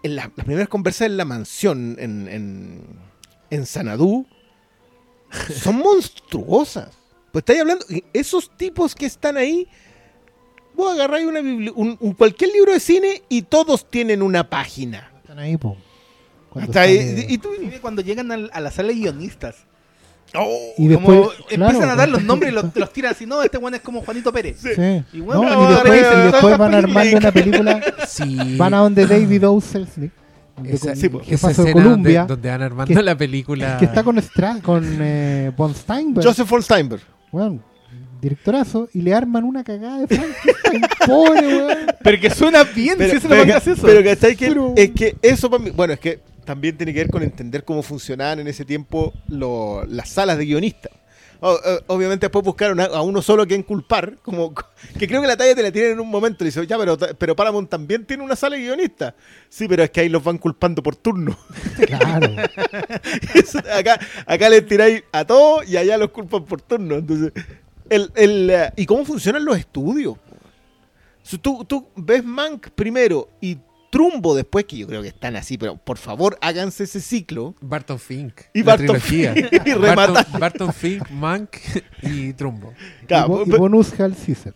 en 0.04 0.16
la- 0.16 0.32
las 0.36 0.46
primeras 0.46 0.70
conversas 0.70 1.06
en 1.08 1.18
la 1.18 1.26
mansión 1.26 1.96
en, 2.00 2.28
en, 2.28 2.82
en 3.52 3.66
Sanadú 3.68 4.26
son 5.62 5.78
monstruosas. 5.78 6.90
Pues 7.32 7.42
estáis 7.44 7.62
hablando, 7.62 7.86
esos 8.14 8.50
tipos 8.58 8.96
que 8.96 9.06
están 9.06 9.38
ahí, 9.38 9.68
vos 10.74 10.94
agarráis 10.94 11.28
una 11.28 11.42
bibli- 11.42 11.74
un, 11.76 11.96
un- 12.00 12.14
cualquier 12.14 12.52
libro 12.54 12.72
de 12.74 12.80
cine 12.80 13.22
y 13.30 13.44
todos 13.44 13.88
tienen 13.90 14.22
una 14.24 14.50
página. 14.50 15.12
Están 15.22 15.38
ahí, 15.40 15.58
po. 15.58 15.78
Hasta 16.56 16.82
ahí- 16.82 17.26
y 17.30 17.38
tú- 17.38 17.50
Inclusive 17.54 17.80
cuando 17.82 18.02
llegan 18.02 18.32
a 18.32 18.60
la 18.60 18.72
sala 18.72 18.88
de 18.90 18.96
guionistas. 18.96 19.68
Oh, 20.36 20.74
y 20.78 20.88
después, 20.88 21.20
como 21.20 21.32
empiezan 21.50 21.90
a 21.90 21.96
dar 21.96 22.10
los 22.10 22.18
pues, 22.20 22.26
nombres 22.28 22.52
y 22.52 22.56
los, 22.56 22.66
los 22.76 22.92
tiran 22.94 23.12
así, 23.14 23.26
no, 23.26 23.42
este 23.44 23.58
bueno 23.58 23.78
es 23.78 23.82
como 23.84 24.02
Juanito 24.02 24.32
Pérez. 24.34 24.58
Sí. 24.62 24.70
Y 25.14 25.22
bueno, 25.22 25.44
No, 25.44 25.56
no, 25.56 25.70
y 25.70 25.74
después, 25.74 26.44
y 26.54 26.58
van 26.58 26.76
armando 26.76 27.18
una 27.18 27.32
película. 27.32 27.82
Sí. 28.08 28.56
Van 28.58 28.74
a 28.74 28.78
donde 28.80 29.06
David 29.06 29.48
O. 29.48 29.62
Selznick, 29.62 30.12
Esa, 30.66 30.96
sí, 30.96 31.08
pues, 31.10 31.28
esa 31.32 31.52
escena 31.52 31.72
Columbia, 31.72 32.20
donde, 32.22 32.34
donde 32.36 32.50
van 32.50 32.62
armando 32.62 32.94
que- 32.96 33.04
la 33.04 33.18
película. 33.18 33.78
que 33.78 33.86
está 33.86 34.04
con, 34.04 34.18
Stra- 34.18 34.62
con 34.62 34.84
eh, 35.00 35.52
Von 35.56 35.74
Steinberg. 35.74 36.26
Joseph 36.28 36.50
von 36.50 36.62
Steinberg. 36.64 37.02
Weón, 37.32 37.62
directorazo, 38.22 38.90
y 38.94 39.02
le 39.02 39.14
arman 39.14 39.44
una 39.44 39.64
cagada 39.64 40.00
de 40.00 40.08
Frankenstein, 40.08 40.82
pobre, 41.08 41.48
weón. 41.48 41.78
Pero 42.04 42.20
que 42.20 42.30
suena 42.32 42.64
bien 42.64 42.96
Pero, 42.98 43.12
si 43.12 43.18
eso 43.18 43.28
pero, 43.30 43.46
lo 43.46 43.52
hagas 43.52 43.68
eso. 43.68 43.82
pero 43.86 44.04
¿cachai 44.04 44.36
que 44.36 44.48
Pero- 44.48 44.74
es 44.76 44.92
que 44.92 45.16
eso 45.22 45.50
para 45.50 45.64
mí, 45.64 45.70
bueno, 45.72 45.94
es 45.94 46.00
que 46.00 46.20
también 46.48 46.78
tiene 46.78 46.94
que 46.94 47.00
ver 47.00 47.10
con 47.12 47.22
entender 47.24 47.66
cómo 47.66 47.84
funcionaban 47.84 48.40
en 48.40 48.48
ese 48.48 48.64
tiempo 48.64 49.14
lo- 49.28 49.84
las 49.86 50.08
salas 50.08 50.38
de 50.38 50.46
guionistas. 50.46 50.94
Obviamente 51.88 52.26
después 52.26 52.44
buscaron 52.44 52.80
a, 52.80 53.02
uno 53.02 53.22
solo 53.22 53.44
a 53.44 53.46
quien 53.46 53.62
culpar, 53.62 54.16
como 54.24 54.56
que 54.98 55.08
creo 55.08 55.22
que 55.22 55.28
la 55.28 55.36
talla 55.38 55.54
te 55.54 55.62
la 55.62 55.72
tienen 55.72 55.92
en 55.92 56.00
un 56.00 56.10
momento, 56.10 56.44
y 56.44 56.48
dice, 56.48 56.66
ya, 56.66 56.78
pero, 56.80 56.98
pero 56.98 57.36
Paramount 57.36 57.70
también 57.70 58.06
tiene 58.06 58.24
una 58.24 58.36
sala 58.36 58.56
de 58.56 58.64
guionistas. 58.64 59.14
Sí, 59.50 59.68
pero 59.68 59.84
es 59.84 59.92
que 59.92 60.00
ahí 60.00 60.10
los 60.10 60.24
van 60.24 60.38
culpando 60.40 60.82
por 60.82 60.96
turno. 60.96 61.38
Claro. 61.86 62.34
Eso, 63.36 63.60
acá, 63.60 64.00
acá 64.26 64.50
les 64.50 64.66
tiráis 64.66 65.04
a 65.12 65.26
todos 65.26 65.68
y 65.70 65.76
allá 65.78 65.98
los 65.98 66.10
culpan 66.10 66.44
por 66.46 66.62
turno. 66.62 66.96
Entonces, 66.96 67.32
el, 67.90 68.10
el, 68.16 68.50
eh, 68.50 68.72
¿y 68.78 68.86
cómo 68.88 69.06
funcionan 69.06 69.46
los 69.46 69.58
estudios? 69.60 70.16
Tú, 71.42 71.66
tú 71.66 71.90
ves 71.98 72.24
Mank 72.24 72.70
primero 72.70 73.30
y 73.42 73.58
Trumbo 73.90 74.36
después, 74.36 74.66
que 74.66 74.78
yo 74.78 74.86
creo 74.88 75.02
que 75.02 75.08
están 75.08 75.36
así, 75.36 75.58
pero 75.58 75.78
por 75.78 75.98
favor 75.98 76.38
háganse 76.42 76.84
ese 76.84 77.00
ciclo. 77.02 77.56
Barton 77.62 77.98
Fink. 78.00 78.34
Y 78.54 78.62
Barton 78.62 78.86
trilogía. 79.00 79.34
Fink, 79.34 79.68
y. 79.68 79.74
Barton, 79.74 80.26
Barton 80.40 80.74
Fink, 80.74 81.10
Mank 81.10 81.56
y 82.04 82.34
Trumbo. 82.34 82.74
Claro, 83.08 83.28
y, 83.28 83.30
Bo- 83.30 83.42
y 83.44 83.46
pero- 83.46 83.58
Bonus 83.60 84.00
Hal 84.00 84.16
Caesar. 84.16 84.54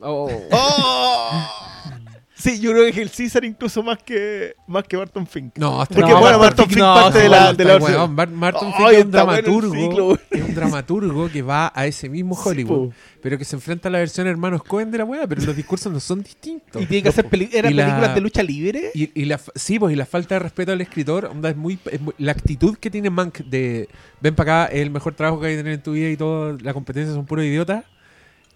Oh. 0.00 0.30
¡Oh! 0.50 1.48
Sí, 2.40 2.58
yo 2.60 2.72
creo 2.72 2.92
que 2.92 3.02
el 3.02 3.10
César 3.10 3.44
incluso 3.44 3.82
más 3.82 3.98
que 4.02 4.54
más 4.66 4.84
que 4.84 4.96
Barton 4.96 5.26
Fink. 5.26 5.58
No, 5.58 5.82
está 5.82 5.94
Porque 5.94 6.10
No, 6.12 6.20
bueno, 6.20 6.38
Barton 6.38 6.66
Fink 6.68 6.78
no, 6.78 6.94
parte 6.94 7.18
de 7.18 7.28
la, 7.28 7.52
de 7.52 7.64
la 7.64 7.72
versión. 7.74 8.16
Barton 8.16 8.72
Ay, 8.74 8.74
Fink 8.76 8.90
es 8.98 9.04
un 9.04 9.10
bueno 9.10 9.10
dramaturgo. 9.10 10.18
es 10.30 10.42
un 10.42 10.54
dramaturgo 10.54 11.28
que 11.30 11.42
va 11.42 11.72
a 11.74 11.86
ese 11.86 12.08
mismo 12.08 12.34
Hollywood. 12.34 12.92
pero 13.22 13.36
que 13.36 13.44
se 13.44 13.56
enfrenta 13.56 13.88
a 13.88 13.92
la 13.92 13.98
versión 13.98 14.26
hermanos 14.26 14.62
Cohen 14.64 14.90
de 14.90 14.98
la 14.98 15.04
weá, 15.04 15.26
pero 15.26 15.42
los 15.42 15.54
discursos 15.56 15.92
no 15.92 16.00
son 16.00 16.22
distintos. 16.22 16.80
Y 16.82 16.86
tiene 16.86 17.02
que 17.02 17.08
hacer 17.10 17.26
peli- 17.28 17.50
¿Era 17.52 17.70
Y 17.70 17.74
la- 17.74 17.84
películas 17.84 18.14
de 18.14 18.20
lucha 18.20 18.42
libre? 18.42 18.90
Y, 18.94 19.10
y 19.20 19.24
la, 19.26 19.38
sí, 19.54 19.78
pues, 19.78 19.92
y 19.92 19.96
la 19.96 20.06
falta 20.06 20.36
de 20.36 20.38
respeto 20.38 20.72
al 20.72 20.80
escritor, 20.80 21.26
onda, 21.26 21.50
es 21.50 21.56
muy, 21.56 21.78
es 21.90 22.00
muy- 22.00 22.14
la 22.18 22.32
actitud 22.32 22.76
que 22.78 22.90
tiene 22.90 23.10
Mank 23.10 23.38
de 23.40 23.88
ven 24.20 24.34
para 24.34 24.64
acá, 24.64 24.72
es 24.72 24.80
el 24.82 24.90
mejor 24.90 25.14
trabajo 25.14 25.40
que 25.40 25.48
hay 25.48 25.52
que 25.54 25.58
tener 25.58 25.74
en 25.74 25.82
tu 25.82 25.92
vida 25.92 26.08
y 26.08 26.16
todo, 26.16 26.56
la 26.60 26.72
competencia 26.72 27.12
son 27.14 27.26
puros 27.26 27.44
idiotas. 27.44 27.84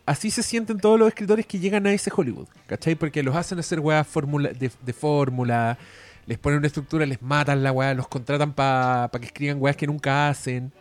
Así 0.07 0.31
se 0.31 0.43
sienten 0.43 0.79
todos 0.79 0.99
los 0.99 1.09
escritores 1.09 1.47
que 1.47 1.59
llegan 1.59 1.87
a 1.87 1.93
ese 1.93 2.11
Hollywood, 2.15 2.47
¿cachai? 2.67 2.95
Porque 2.95 3.23
los 3.23 3.35
hacen 3.35 3.59
hacer 3.59 3.81
weas 3.81 4.07
fórmula, 4.07 4.51
de, 4.51 4.71
de 4.85 4.93
fórmula, 4.93 5.79
les 6.27 6.39
ponen 6.39 6.59
una 6.59 6.67
estructura, 6.67 7.07
les 7.07 7.23
matan 7.23 7.63
la 7.63 7.73
weá, 7.73 7.95
los 7.95 8.09
contratan 8.09 8.53
para 8.53 9.09
que 9.19 9.27
escriban 9.27 9.57
weas 9.61 9.77
que 9.77 9.87
nunca 9.87 10.29
hacen. 10.29 10.73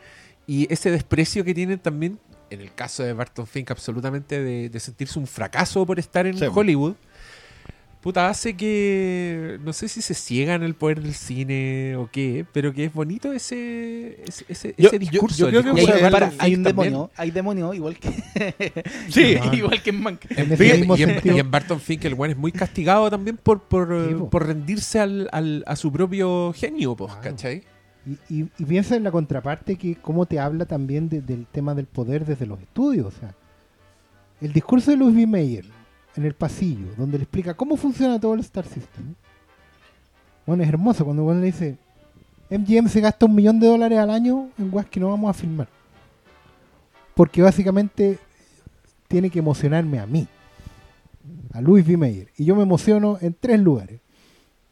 Y 0.45 0.71
ese 0.73 0.91
desprecio 0.91 1.45
que 1.45 1.53
tienen 1.53 1.79
también, 1.79 2.19
en 2.49 2.59
el 2.59 2.73
caso 2.73 3.03
de 3.03 3.13
Barton 3.13 3.47
Fink, 3.47 3.71
absolutamente 3.71 4.41
de, 4.43 4.67
de 4.69 4.79
sentirse 4.81 5.17
un 5.17 5.25
fracaso 5.27 5.85
por 5.85 5.99
estar 5.99 6.27
en 6.27 6.37
Sí. 6.37 6.45
Hollywood, 6.53 6.95
puta, 8.03 8.27
hace 8.29 8.55
que. 8.55 9.57
No 9.63 9.71
sé 9.73 9.87
si 9.87 10.01
se 10.01 10.13
ciegan 10.13 10.61
el 10.61 10.75
poder 10.75 11.01
del 11.01 11.13
cine 11.13 11.95
o 11.95 12.09
qué, 12.11 12.45
pero 12.51 12.73
que 12.73 12.83
es 12.85 12.93
bonito 12.93 13.31
ese, 13.33 14.21
ese, 14.27 14.45
ese, 14.49 14.75
Yo- 14.77 14.89
ese 14.89 14.99
yo- 14.99 14.99
discurso. 14.99 15.37
yo 15.49 15.59
el 15.59 15.63
creo 15.63 15.73
que 15.73 15.81
Y 15.81 15.85
discurso 15.85 16.05
hay, 16.05 16.11
para- 16.11 16.33
hay 16.37 16.53
un 16.55 16.63
demonio, 16.63 17.11
hay 17.15 17.31
demonio 17.31 17.73
igual 17.73 17.97
que 17.97 18.09
Sí. 19.09 19.37
Igual 19.53 19.81
que 19.81 19.89
en 19.91 20.01
Mank. 20.03 20.25
En 20.31 20.51
Y 20.51 21.01
en, 21.03 21.21
y 21.35 21.39
en 21.39 21.49
Barton 21.49 21.79
Fink 21.79 22.05
el 22.05 22.15
buen 22.15 22.31
es 22.31 22.37
muy 22.37 22.51
castigado 22.51 23.09
también 23.09 23.37
por, 23.37 23.61
por, 23.63 24.07
Sí, 24.09 24.15
por 24.29 24.45
rendirse 24.45 24.99
al, 24.99 25.29
al- 25.31 25.63
a 25.65 25.75
su 25.75 25.91
propio 25.91 26.53
genio, 26.53 26.95
pues, 26.95 27.13
Claro. 27.13 27.29
¿cachai? 27.31 27.63
Y, 28.05 28.41
y- 28.41 28.49
y 28.57 28.65
piensa 28.65 28.97
en 28.97 29.03
la 29.05 29.11
contraparte 29.11 29.77
que 29.77 29.95
cómo 29.95 30.25
te 30.25 30.37
habla 30.39 30.65
también 30.65 31.07
de- 31.07 31.21
del 31.21 31.45
tema 31.45 31.73
del 31.73 31.85
poder 31.85 32.25
desde 32.25 32.45
los 32.45 32.59
estudios. 32.59 33.05
O 33.07 33.11
sea, 33.17 33.33
el 34.41 34.51
discurso 34.51 34.91
de 34.91 34.97
Louis 34.97 35.15
B. 35.15 35.25
Mayer 35.25 35.65
en 36.15 36.25
el 36.25 36.33
pasillo, 36.33 36.87
donde 36.97 37.17
le 37.17 37.23
explica 37.23 37.53
cómo 37.53 37.77
funciona 37.77 38.19
todo 38.19 38.33
el 38.33 38.41
Star 38.41 38.65
System. 38.65 39.15
Bueno, 40.45 40.63
es 40.63 40.69
hermoso 40.69 41.05
cuando 41.05 41.23
uno 41.23 41.39
le 41.39 41.47
dice, 41.47 41.77
MGM 42.49 42.87
se 42.87 43.01
gasta 43.01 43.25
un 43.25 43.35
millón 43.35 43.59
de 43.59 43.67
dólares 43.67 43.97
al 43.97 44.09
año 44.09 44.49
en 44.57 44.73
weas 44.73 44.87
que 44.87 44.99
no 44.99 45.09
vamos 45.09 45.29
a 45.29 45.33
filmar. 45.33 45.67
Porque 47.15 47.41
básicamente 47.41 48.19
tiene 49.07 49.29
que 49.29 49.39
emocionarme 49.39 49.99
a 49.99 50.05
mí, 50.05 50.27
a 51.53 51.61
Louis 51.61 51.85
B. 51.85 51.97
Mayer. 51.97 52.29
Y 52.37 52.45
yo 52.45 52.55
me 52.55 52.63
emociono 52.63 53.17
en 53.21 53.33
tres 53.39 53.59
lugares. 53.59 53.99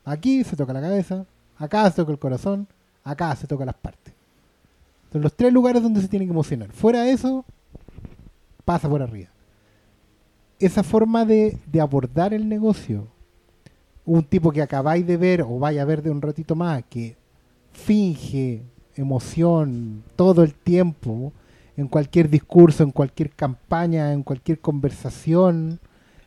Aquí 0.03 0.43
se 0.43 0.55
toca 0.55 0.73
la 0.73 0.81
cabeza, 0.81 1.25
acá 1.57 1.89
se 1.89 1.97
toca 1.97 2.11
el 2.11 2.19
corazón, 2.19 2.67
acá 3.03 3.35
se 3.35 3.47
toca 3.47 3.65
las 3.65 3.75
partes. 3.75 4.13
Son 5.11 5.21
los 5.21 5.33
tres 5.33 5.51
lugares 5.53 5.81
donde 5.81 6.01
se 6.01 6.07
tiene 6.07 6.25
que 6.25 6.31
emocionar. 6.31 6.71
Fuera 6.71 7.03
de 7.03 7.11
eso, 7.11 7.45
pasa 8.65 8.89
por 8.89 9.01
arriba. 9.01 9.29
Esa 10.61 10.83
forma 10.83 11.25
de, 11.25 11.57
de 11.65 11.81
abordar 11.81 12.33
el 12.33 12.47
negocio, 12.47 13.07
un 14.05 14.23
tipo 14.23 14.51
que 14.51 14.61
acabáis 14.61 15.05
de 15.05 15.17
ver 15.17 15.41
o 15.41 15.59
vaya 15.59 15.81
a 15.81 15.85
ver 15.85 16.01
de 16.01 16.09
un 16.11 16.21
ratito 16.21 16.55
más, 16.55 16.83
que 16.89 17.15
finge 17.71 18.61
emoción 18.95 20.03
todo 20.15 20.43
el 20.43 20.53
tiempo, 20.53 21.33
en 21.77 21.87
cualquier 21.87 22.29
discurso, 22.29 22.83
en 22.83 22.91
cualquier 22.91 23.31
campaña, 23.31 24.13
en 24.13 24.23
cualquier 24.23 24.59
conversación, 24.59 25.79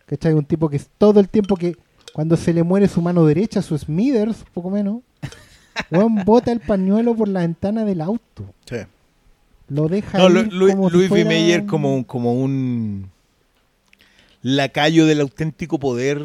¿cachai? 0.06 0.32
Un 0.34 0.44
tipo 0.44 0.68
que 0.68 0.76
es 0.76 0.88
todo 0.98 1.20
el 1.20 1.28
tiempo 1.28 1.56
que 1.56 1.76
cuando 2.12 2.36
se 2.36 2.52
le 2.52 2.62
muere 2.62 2.88
su 2.88 3.00
mano 3.02 3.24
derecha, 3.26 3.60
su 3.62 3.76
Smithers, 3.76 4.44
poco 4.52 4.70
menos, 4.70 5.02
weón, 5.90 6.24
bota 6.24 6.50
el 6.50 6.60
pañuelo 6.60 7.14
por 7.14 7.28
la 7.28 7.40
ventana 7.40 7.84
del 7.84 8.00
auto. 8.00 8.44
Sí. 8.66 8.76
Lo 9.68 9.88
deja 9.88 10.18
No, 10.18 10.28
si 10.28 10.50
Luis 10.50 11.10
B. 11.10 11.24
fuera 11.24 11.66
como, 11.66 11.94
un- 11.94 12.04
como 12.04 12.34
un 12.34 13.10
lacayo 14.44 15.06
del 15.06 15.20
auténtico 15.22 15.78
poder 15.80 16.18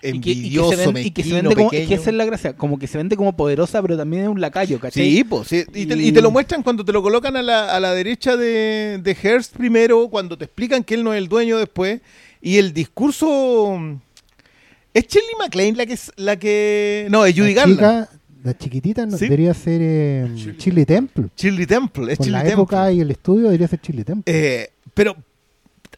que, 0.00 0.06
y 0.08 0.20
que 0.20 0.32
envidioso, 0.32 0.98
y 0.98 1.10
que 1.10 1.22
se 1.24 1.32
vende 1.34 1.54
como, 1.54 1.72
es 1.72 1.88
que 1.88 1.94
esa 1.94 2.10
es 2.10 2.16
la 2.16 2.24
gracia, 2.24 2.56
como 2.56 2.78
que 2.78 2.86
se 2.86 2.96
vende 2.96 3.16
como 3.16 3.36
poderosa, 3.36 3.82
pero 3.82 3.96
también 3.96 4.22
es 4.22 4.28
un 4.28 4.40
lacayo, 4.40 4.78
¿cachai? 4.78 5.02
Sí, 5.16 5.24
pues, 5.24 5.48
sí, 5.48 5.64
y, 5.74 5.86
te, 5.86 5.96
Y- 5.96 6.12
te 6.12 6.22
lo 6.22 6.30
muestran 6.30 6.62
cuando 6.62 6.84
te 6.84 6.92
lo 6.92 7.02
colocan 7.02 7.34
a 7.36 7.42
la, 7.42 7.74
a 7.74 7.80
la 7.80 7.92
derecha 7.92 8.36
de, 8.36 9.00
de 9.02 9.14
Hearst 9.20 9.56
primero, 9.56 10.08
cuando 10.08 10.38
te 10.38 10.44
explican 10.44 10.84
que 10.84 10.94
él 10.94 11.02
no 11.02 11.12
es 11.12 11.18
el 11.18 11.28
dueño 11.28 11.58
después, 11.58 12.00
y 12.40 12.58
el 12.58 12.72
discurso... 12.72 13.98
¿Es 14.94 15.06
Shirley 15.08 15.34
MacLaine 15.38 15.76
la 15.76 15.84
que 15.86 15.92
es 15.92 16.12
la 16.16 16.38
que... 16.38 17.06
No, 17.10 17.26
es 17.26 17.34
Judy 17.34 17.52
la 17.54 17.60
Garland. 17.66 17.76
chica, 18.06 18.08
la 18.44 18.56
chiquitita 18.56 19.04
no, 19.06 19.18
Sí. 19.18 19.24
debería 19.24 19.52
ser 19.52 19.80
eh, 19.82 20.54
Chile 20.56 20.86
Temple. 20.86 21.26
Shirley 21.36 21.66
Temple, 21.66 22.12
es 22.12 22.18
Con 22.18 22.26
Shirley 22.26 22.32
la 22.32 22.38
Temple. 22.48 22.52
época 22.62 22.92
y 22.92 23.00
el 23.00 23.10
estudio 23.10 23.44
debería 23.44 23.68
ser 23.68 23.80
Chile 23.80 24.04
Temple. 24.04 24.32
Eh, 24.34 24.70
pero 24.94 25.16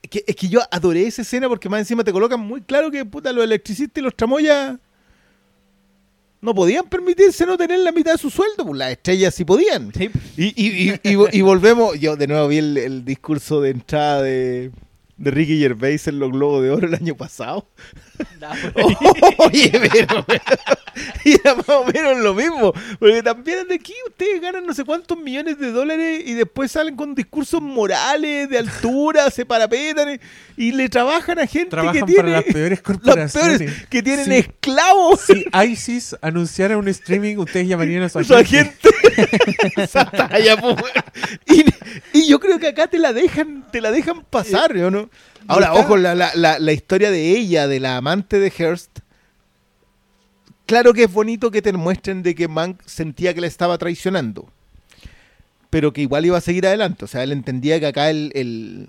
que- 0.09 0.25
es 0.27 0.35
que 0.37 0.49
yo 0.49 0.61
adoré 0.71 1.07
esa 1.07 1.23
escena 1.23 1.49
porque 1.49 1.69
más 1.69 1.81
encima 1.81 2.03
te 2.05 2.13
colocan 2.13 2.41
muy 2.41 2.61
claro 2.63 2.91
que 2.91 3.05
puta, 3.05 3.33
los 3.33 3.45
electricistas 3.45 4.01
y 4.01 4.05
los 4.05 4.15
tramoyas 4.17 4.79
no 6.41 6.55
podían 6.55 6.89
permitirse 6.89 7.45
no 7.47 7.57
tener 7.57 7.81
la 7.81 7.91
mitad 7.91 8.13
de 8.13 8.19
su 8.19 8.31
sueldo, 8.31 8.65
pues 8.65 8.79
las 8.79 8.93
estrellas 8.93 9.35
sí 9.35 9.45
podían. 9.45 9.93
Sí. 9.93 10.09
Y, 10.37 10.45
y, 10.47 10.91
y, 10.91 10.91
y 11.03 11.15
vo- 11.17 11.29
y 11.33 11.41
volvemos, 11.43 11.99
yo 11.99 12.15
de 12.17 12.27
nuevo 12.29 12.47
vi 12.49 12.59
el, 12.59 12.77
el 12.77 13.05
discurso 13.05 13.61
de 13.61 13.71
entrada 13.71 14.23
de, 14.23 14.71
de 15.19 15.31
Ricky 15.33 15.59
Gervais 15.59 16.07
en 16.09 16.19
los 16.21 16.31
Globos 16.31 16.63
de 16.63 16.71
Oro 16.71 16.87
el 16.87 16.95
año 16.95 17.15
pasado. 17.17 17.69
Por 18.73 18.83
ahí. 18.83 18.97
Oye, 19.39 19.71
pero, 19.93 20.25
y 21.25 21.33
era 21.45 21.55
más 21.57 21.69
o 21.69 21.85
menos 21.85 22.19
lo 22.19 22.35
mismo, 22.35 22.73
porque 22.99 23.23
también 23.23 23.69
de 23.69 23.75
aquí 23.77 23.95
ustedes 24.09 24.41
ganan 24.41 24.65
no 24.67 24.75
sé 24.75 24.85
cuántos 24.85 25.19
millones 25.19 25.59
de 25.59 25.71
dólares 25.71 26.23
y 26.25 26.35
después 26.35 26.73
salen 26.73 26.97
con 26.97 27.15
discursos 27.15 27.61
morales 27.63 28.49
de 28.49 28.59
altura, 28.59 29.31
se 29.31 29.45
parapetan 29.47 30.21
y 30.57 30.73
le 30.73 30.89
trabajan 30.89 31.39
a 31.39 31.47
gente 31.47 31.71
Trabajan 31.71 31.95
que 31.95 32.03
tiene 32.07 32.21
para 32.23 32.31
las 32.31 32.45
peores 32.45 32.71
las 32.71 32.81
corporaciones. 32.83 33.59
peores, 33.59 33.87
que 33.89 34.03
tienen 34.03 34.25
Sí. 34.27 34.35
esclavos. 34.35 35.21
Si 35.21 35.45
ISIS 35.71 36.17
anunciara 36.21 36.77
un 36.77 36.89
streaming, 36.89 37.37
ustedes 37.37 37.69
llamarían 37.69 38.03
a 38.05 38.09
su 38.09 38.23
Su 38.25 38.35
agente. 38.35 38.89
agente. 39.33 39.83
Esa 39.83 40.11
talla, 40.11 40.57
po, 40.57 40.69
weón. 40.69 41.05
y, 41.47 42.19
y 42.19 42.29
yo 42.29 42.41
creo 42.41 42.59
que 42.59 42.69
acá 42.69 42.87
te 42.87 42.99
la 42.99 43.13
dejan, 43.13 43.65
te 43.71 43.81
la 43.81 43.91
dejan 43.91 44.25
pasar, 44.25 44.77
¿o 44.77 44.91
no? 44.91 45.11
Ahora, 45.47 45.75
ojo, 45.75 45.97
la, 45.97 46.15
la, 46.15 46.31
la, 46.35 46.59
la 46.59 46.73
historia 46.73 47.11
de 47.11 47.37
ella, 47.37 47.69
de 47.69 47.81
la 47.81 47.97
amante 47.97 48.39
de 48.39 48.51
Hearst. 48.51 49.01
Claro 50.67 50.93
que 50.93 51.05
es 51.05 51.13
bonito 51.13 51.51
que 51.51 51.63
te 51.63 51.73
muestren 51.73 52.23
de 52.23 52.35
que 52.35 52.47
Mank 52.47 52.83
sentía 52.85 53.33
que 53.33 53.41
le 53.41 53.47
estaba 53.47 53.79
traicionando. 53.79 54.51
Pero 55.71 55.93
que 55.93 56.03
igual 56.03 56.27
iba 56.27 56.37
a 56.37 56.43
seguir 56.43 56.67
adelante. 56.67 57.07
O 57.07 57.09
sea, 57.09 57.23
él 57.23 57.33
entendía 57.33 57.81
que 57.81 57.87
acá 57.87 58.11
el, 58.11 58.31
el, 58.35 58.89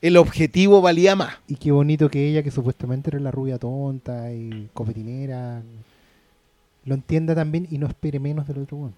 el 0.00 0.16
objetivo 0.16 0.80
valía 0.80 1.16
más. 1.16 1.34
Y 1.48 1.56
qué 1.56 1.72
bonito 1.72 2.08
que 2.08 2.28
ella, 2.28 2.42
que 2.42 2.50
supuestamente 2.52 3.10
era 3.10 3.18
la 3.18 3.32
rubia 3.32 3.58
tonta 3.58 4.32
y 4.32 4.68
copetinera, 4.72 5.62
lo 6.84 6.94
entienda 6.94 7.34
también 7.34 7.66
y 7.70 7.78
no 7.78 7.86
espere 7.86 8.18
menos 8.18 8.46
del 8.46 8.58
otro 8.58 8.76
weón. 8.76 8.94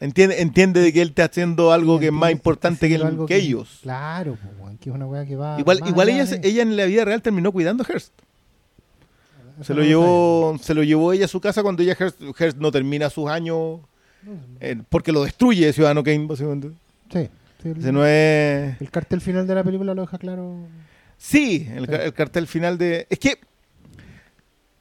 Entiende, 0.00 0.40
entiende 0.42 0.80
de 0.80 0.92
que 0.92 1.02
él 1.02 1.08
está 1.08 1.24
haciendo 1.24 1.72
algo 1.72 1.98
que 2.00 2.06
es 2.06 2.12
más 2.12 2.32
importante 2.32 2.88
que, 2.88 2.96
algo 2.96 3.26
ellos. 3.30 3.78
Claro, 3.82 4.36
pues, 4.60 4.78
que 4.80 4.90
es 4.90 4.94
una 4.94 5.06
weá 5.06 5.24
que 5.24 5.36
va. 5.36 5.58
Igual, 5.58 5.80
igual 5.86 6.08
ella, 6.08 6.24
de- 6.24 6.40
ella 6.46 6.62
en 6.62 6.76
la 6.76 6.84
vida 6.86 7.04
real 7.04 7.22
terminó 7.22 7.52
cuidando 7.52 7.84
a 7.84 7.86
Hearst. 7.86 8.12
Se 9.62 9.72
lo 9.72 9.82
llevó, 9.84 10.58
se 10.60 10.74
lo 10.74 10.82
llevó 10.82 11.12
ella 11.12 11.26
a 11.26 11.28
su 11.28 11.40
casa 11.40 11.62
cuando 11.62 11.82
ella 11.82 11.96
Hearst, 11.98 12.20
Hearst 12.38 12.58
no 12.58 12.72
termina 12.72 13.08
sus 13.08 13.30
años 13.30 13.78
eh, 14.60 14.76
porque 14.88 15.12
lo 15.12 15.22
destruye 15.22 15.72
Ciudadano 15.72 16.02
Kane, 16.02 16.26
básicamente. 16.26 16.70
Sí, 17.12 17.28
sí, 17.62 17.68
el, 17.68 17.92
no 17.92 18.04
es. 18.04 18.80
el 18.80 18.90
cartel 18.90 19.20
final 19.20 19.46
de 19.46 19.54
la 19.54 19.62
película 19.62 19.94
lo 19.94 20.02
deja 20.02 20.18
claro. 20.18 20.56
Sí, 21.16 21.68
el 21.72 22.12
cartel 22.12 22.46
final 22.48 22.76
de. 22.78 23.06
Es 23.08 23.18
que. 23.18 23.38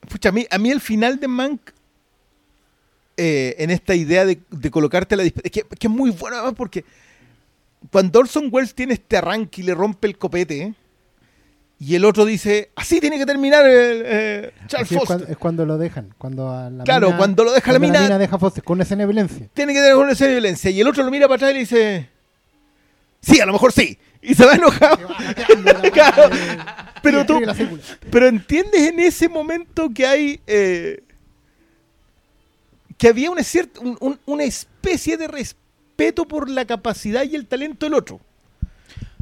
Pucha, 0.09 0.29
a 0.29 0.31
mí, 0.31 0.45
a 0.49 0.57
mí 0.57 0.71
el 0.71 0.81
final 0.81 1.19
de 1.19 1.27
Mank. 1.27 1.61
Eh, 3.17 3.55
en 3.59 3.69
esta 3.71 3.95
idea 3.95 4.25
de, 4.25 4.39
de 4.49 4.71
colocarte 4.71 5.15
la. 5.15 5.23
disp- 5.23 5.41
Es 5.43 5.51
que, 5.51 5.59
es 5.61 5.79
que 5.79 5.87
es 5.87 5.93
muy 5.93 6.11
bueno 6.11 6.37
además 6.37 6.53
porque. 6.57 6.83
Cuando 7.91 8.19
Orson 8.19 8.47
Welles 8.51 8.73
tiene 8.73 8.93
este 8.93 9.17
arranque 9.17 9.61
y 9.61 9.65
le 9.65 9.73
rompe 9.73 10.07
el 10.07 10.17
copete. 10.17 10.73
Y 11.79 11.95
el 11.95 12.05
otro 12.05 12.23
dice, 12.23 12.69
así 12.77 13.01
tiene 13.01 13.17
que 13.17 13.25
terminar 13.25 13.65
el, 13.67 14.03
eh, 14.05 14.51
Charles 14.67 14.89
es, 14.89 14.97
Foster. 14.97 15.05
cuando, 15.17 15.27
es 15.33 15.37
cuando 15.37 15.65
lo 15.65 15.77
dejan. 15.77 16.13
Cuando 16.17 16.49
a 16.49 16.69
la 16.69 16.85
Claro, 16.85 17.07
mina- 17.07 17.17
cuando 17.17 17.43
lo 17.43 17.51
deja 17.51 17.73
la 17.73 17.79
cuando 17.79 17.99
mina- 17.99 18.17
deja 18.17 18.37
Foster 18.39 18.63
con 18.63 18.75
una 18.77 18.83
escena 18.83 19.01
de 19.01 19.07
violencia. 19.07 19.49
tiene 19.53 19.73
que 19.73 19.79
tener 19.79 19.95
una 19.97 20.13
escena 20.13 20.29
de 20.29 20.35
violencia. 20.35 20.71
Y 20.71 20.79
el 20.79 20.87
otro 20.87 21.03
lo 21.03 21.11
mira 21.11 21.27
para 21.27 21.35
atrás 21.35 21.51
y 21.51 21.53
le 21.55 21.59
dice, 21.59 22.09
sí, 23.19 23.41
a 23.41 23.45
lo 23.45 23.51
mejor 23.51 23.73
sí. 23.73 23.97
Y 24.21 24.33
se 24.33 24.45
va 24.45 24.53
enojado. 24.53 24.97
Claro. 25.91 26.29
Pero 27.01 27.25
tú, 27.25 27.41
pero 28.09 28.27
entiendes 28.29 28.81
en 28.89 28.99
ese 29.01 29.27
momento 29.27 29.89
que 29.93 30.07
hay, 30.07 30.39
eh, 30.47 31.03
que 33.03 33.09
había 33.09 33.29
una 33.31 33.43
cierta, 33.43 33.81
un- 33.81 33.97
un- 33.99 34.17
una 34.25 34.45
especie 34.45 35.17
de 35.17 35.27
respeto 35.27 36.25
por 36.25 36.49
la 36.49 36.63
capacidad 36.63 37.23
y 37.25 37.35
el 37.35 37.47
talento 37.47 37.85
del 37.85 37.95
otro. 37.95 38.21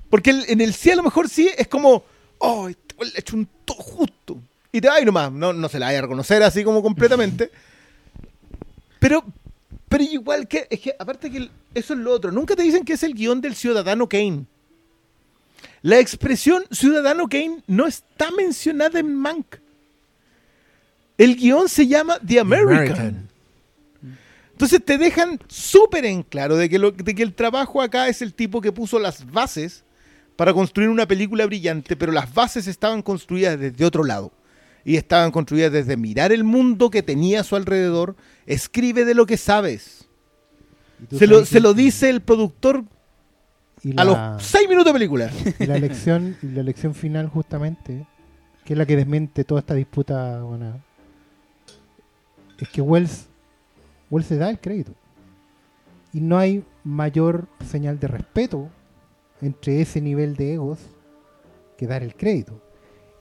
Porque 0.07 0.29
el- 0.29 0.45
en 0.49 0.61
el 0.61 0.75
sí 0.75 0.91
a 0.91 0.95
lo 0.95 1.01
mejor 1.01 1.27
sí 1.27 1.49
es 1.57 1.67
como, 1.67 2.03
oh, 2.37 2.69
este 2.69 2.93
le 3.03 3.19
hecho 3.19 3.35
un 3.35 3.47
todo 3.65 3.77
justo. 3.81 4.37
y 4.71 4.79
te 4.81 4.87
vas 4.87 5.03
nomás. 5.03 5.31
No, 5.31 5.51
no 5.51 5.67
se 5.67 5.79
la 5.79 5.87
vaya 5.87 5.97
a 5.97 6.01
reconocer 6.03 6.43
así 6.43 6.63
como 6.63 6.83
completamente. 6.83 7.49
Pero, 8.99 9.25
pero 9.89 10.03
igual 10.03 10.47
que, 10.47 10.67
es 10.69 10.79
que 10.79 10.95
aparte 10.99 11.31
que 11.31 11.37
el- 11.39 11.51
eso 11.73 11.93
es 11.95 11.99
lo 11.99 12.11
otro. 12.13 12.31
Nunca 12.31 12.55
te 12.55 12.61
dicen 12.61 12.85
que 12.85 12.93
es 12.93 13.01
el 13.01 13.15
guion 13.15 13.41
del 13.41 13.55
ciudadano 13.55 14.07
Kane. 14.07 14.45
La 15.81 15.97
expresión 15.97 16.65
ciudadano 16.69 17.27
Kane 17.27 17.63
no 17.65 17.87
está 17.87 18.29
mencionada 18.29 18.99
en 18.99 19.15
Mank. 19.15 19.55
El 21.17 21.35
guion 21.35 21.67
se 21.67 21.87
llama 21.87 22.19
The 22.23 22.39
American. 22.41 23.30
Entonces 24.61 24.85
te 24.85 24.99
dejan 24.99 25.39
súper 25.47 26.05
en 26.05 26.21
claro 26.21 26.55
de 26.55 26.69
que, 26.69 26.77
lo, 26.77 26.91
de 26.91 27.15
que 27.15 27.23
el 27.23 27.33
trabajo 27.33 27.81
acá 27.81 28.07
es 28.09 28.21
el 28.21 28.35
tipo 28.35 28.61
que 28.61 28.71
puso 28.71 28.99
las 28.99 29.31
bases 29.31 29.83
para 30.35 30.53
construir 30.53 30.87
una 30.89 31.07
película 31.07 31.47
brillante, 31.47 31.95
pero 31.95 32.11
las 32.11 32.31
bases 32.31 32.67
estaban 32.67 33.01
construidas 33.01 33.59
desde 33.59 33.83
otro 33.83 34.03
lado. 34.03 34.31
Y 34.85 34.97
estaban 34.97 35.31
construidas 35.31 35.71
desde 35.71 35.97
mirar 35.97 36.31
el 36.31 36.43
mundo 36.43 36.91
que 36.91 37.01
tenía 37.01 37.39
a 37.39 37.43
su 37.43 37.55
alrededor. 37.55 38.15
Escribe 38.45 39.03
de 39.03 39.15
lo 39.15 39.25
que 39.25 39.35
sabes. 39.35 40.07
Se 41.09 41.25
lo, 41.25 41.43
se 41.43 41.59
lo 41.59 41.73
dice 41.73 42.11
el 42.11 42.21
productor 42.21 42.83
y 43.81 43.99
a 43.99 44.03
los 44.03 44.43
seis 44.43 44.69
minutos 44.69 44.93
de 44.93 44.99
película. 44.99 45.31
Y 45.57 45.65
la 45.65 45.75
elección, 45.75 46.37
y 46.43 46.49
la 46.49 46.61
elección 46.61 46.93
final 46.93 47.29
justamente, 47.29 48.05
que 48.63 48.73
es 48.73 48.77
la 48.77 48.85
que 48.85 48.95
desmente 48.95 49.43
toda 49.43 49.61
esta 49.61 49.73
disputa, 49.73 50.43
bueno, 50.43 50.79
es 52.59 52.69
que 52.69 52.81
Wells, 52.81 53.25
Wells 54.11 54.27
se 54.27 54.37
da 54.37 54.49
el 54.51 54.59
crédito. 54.59 54.93
Y 56.13 56.19
no 56.21 56.37
hay 56.37 56.63
mayor 56.83 57.47
señal 57.65 57.99
de 57.99 58.07
respeto 58.07 58.69
entre 59.41 59.81
ese 59.81 60.01
nivel 60.01 60.35
de 60.35 60.53
egos 60.53 60.77
que 61.77 61.87
dar 61.87 62.03
el 62.03 62.15
crédito. 62.15 62.61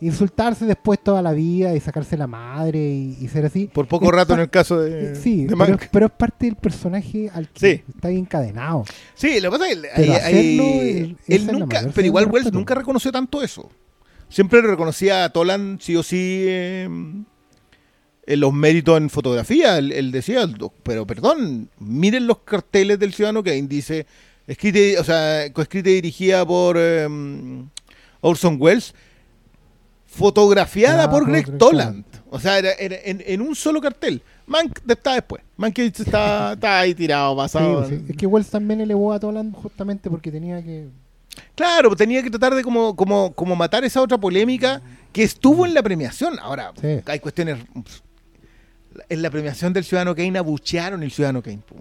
Insultarse 0.03 0.65
después 0.65 0.99
toda 1.03 1.21
la 1.21 1.33
vida 1.33 1.75
y 1.75 1.81
sacarse 1.81 2.17
la 2.17 2.27
madre 2.27 2.79
y, 2.79 3.19
y 3.21 3.29
ser 3.29 3.45
así. 3.45 3.67
Por 3.67 3.87
poco 3.87 4.07
es 4.07 4.13
rato 4.13 4.33
en 4.35 4.41
el 4.41 4.51
caso 4.51 4.81
de, 4.81 5.13
eh, 5.13 5.15
sí, 5.15 5.45
de 5.45 5.55
pero, 5.93 6.07
es 6.07 6.13
parte 6.13 6.47
del 6.47 6.57
personaje 6.57 7.31
al 7.33 7.49
que 7.51 7.61
Sí. 7.61 7.83
está 7.95 8.11
encadenado. 8.11 8.85
Sí, 9.15 9.41
lo 9.41 9.51
que 9.51 9.59
pasa 9.59 9.71
es 9.71 9.77
que 9.79 9.89
Pero 9.95 11.17
él 11.29 11.47
la 11.47 11.53
nunca, 11.53 11.83
pero 11.95 12.07
igual 12.07 12.31
Wells 12.31 12.53
nunca 12.53 12.75
reconoció 12.75 13.13
tanto 13.13 13.43
eso. 13.43 13.71
Siempre 14.31 14.63
reconocía 14.63 15.25
a 15.25 15.29
Tolan 15.31 15.79
sí 15.81 15.97
o 15.97 16.03
sí 16.03 16.45
eh, 16.49 16.85
en 16.85 17.27
los 18.37 18.53
méritos 18.53 18.97
en 18.99 19.11
fotografía. 19.11 19.79
Él, 19.79 19.93
él 19.93 20.13
decía, 20.13 20.49
pero 20.83 21.07
perdón, 21.07 21.69
miren 21.79 22.27
los 22.27 22.39
carteles 22.39 22.99
del 22.99 23.13
Ciudadano 23.13 23.43
Kane. 23.43 23.63
Dice, 23.63 24.07
escrita, 24.47 25.01
o 25.01 25.05
sea, 25.05 25.53
coescrita 25.53 25.91
y 25.91 25.95
dirigida 25.95 26.45
por 26.47 26.77
eh, 26.79 27.09
Orson 28.21 28.57
Welles, 28.61 28.95
fotografiada 30.07 31.05
Ah, 31.05 31.11
por 31.11 31.27
Greg 31.27 31.57
Toland. 31.59 32.05
O 32.31 32.39
sea, 32.39 32.59
era, 32.59 32.73
era 32.73 32.97
en, 33.05 33.23
en 33.27 33.41
un 33.41 33.55
solo 33.55 33.81
cartel. 33.81 34.23
Mank 34.47 34.79
está 34.89 35.15
después. 35.15 35.43
Mankiewicz 35.57 36.01
está, 36.01 36.53
está 36.55 36.81
ahí 36.81 36.95
tirado, 36.95 37.33
Sí, 37.33 37.37
pasado. 37.37 37.89
sí. 37.89 37.99
Es 38.09 38.17
que 38.17 38.27
Wells 38.27 38.51
también 38.51 38.81
elevó 38.81 39.13
a 39.13 39.21
Toland 39.21 39.55
justamente 39.55 40.11
porque 40.11 40.31
tenía 40.31 40.63
que 40.63 40.89
Claro, 41.55 41.95
tenía 41.95 42.23
que 42.23 42.31
tratar 42.31 42.55
de 42.55 42.63
como, 42.63 42.97
como, 42.97 43.33
como 43.33 43.55
matar 43.55 43.85
esa 43.85 44.03
otra 44.03 44.19
polémica 44.19 44.83
que 45.13 45.23
estuvo 45.23 45.65
en 45.67 45.75
la 45.75 45.83
premiación. 45.83 46.39
Ahora, 46.41 46.73
Sí. 46.81 47.01
hay 47.07 47.19
cuestiones. 47.21 47.59
En 49.09 49.23
la 49.23 49.31
premiación 49.31 49.73
del 49.73 49.85
Ciudadano 49.85 50.15
Kane 50.15 50.39
abuchearon 50.39 51.03
el 51.03 51.11
Ciudadano 51.11 51.43
Kane. 51.43 51.61
po. 51.67 51.77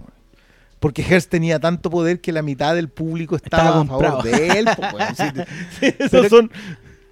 Porque 0.79 1.01
Hearst 1.03 1.29
tenía 1.29 1.59
tanto 1.59 1.89
poder 1.89 2.21
que 2.21 2.31
la 2.31 2.41
mitad 2.41 2.73
del 2.73 2.87
público 2.89 3.35
estaba, 3.35 3.81
Estaba 3.81 3.81
a 3.81 3.85
favor 4.11 4.23
de 4.23 4.47
él. 4.59 4.65
po, 4.75 4.81
weón. 4.95 5.15
Sí, 5.15 5.23
sí, 5.79 5.85
esos 5.99 6.09
Pero- 6.09 6.29
son. 6.29 6.51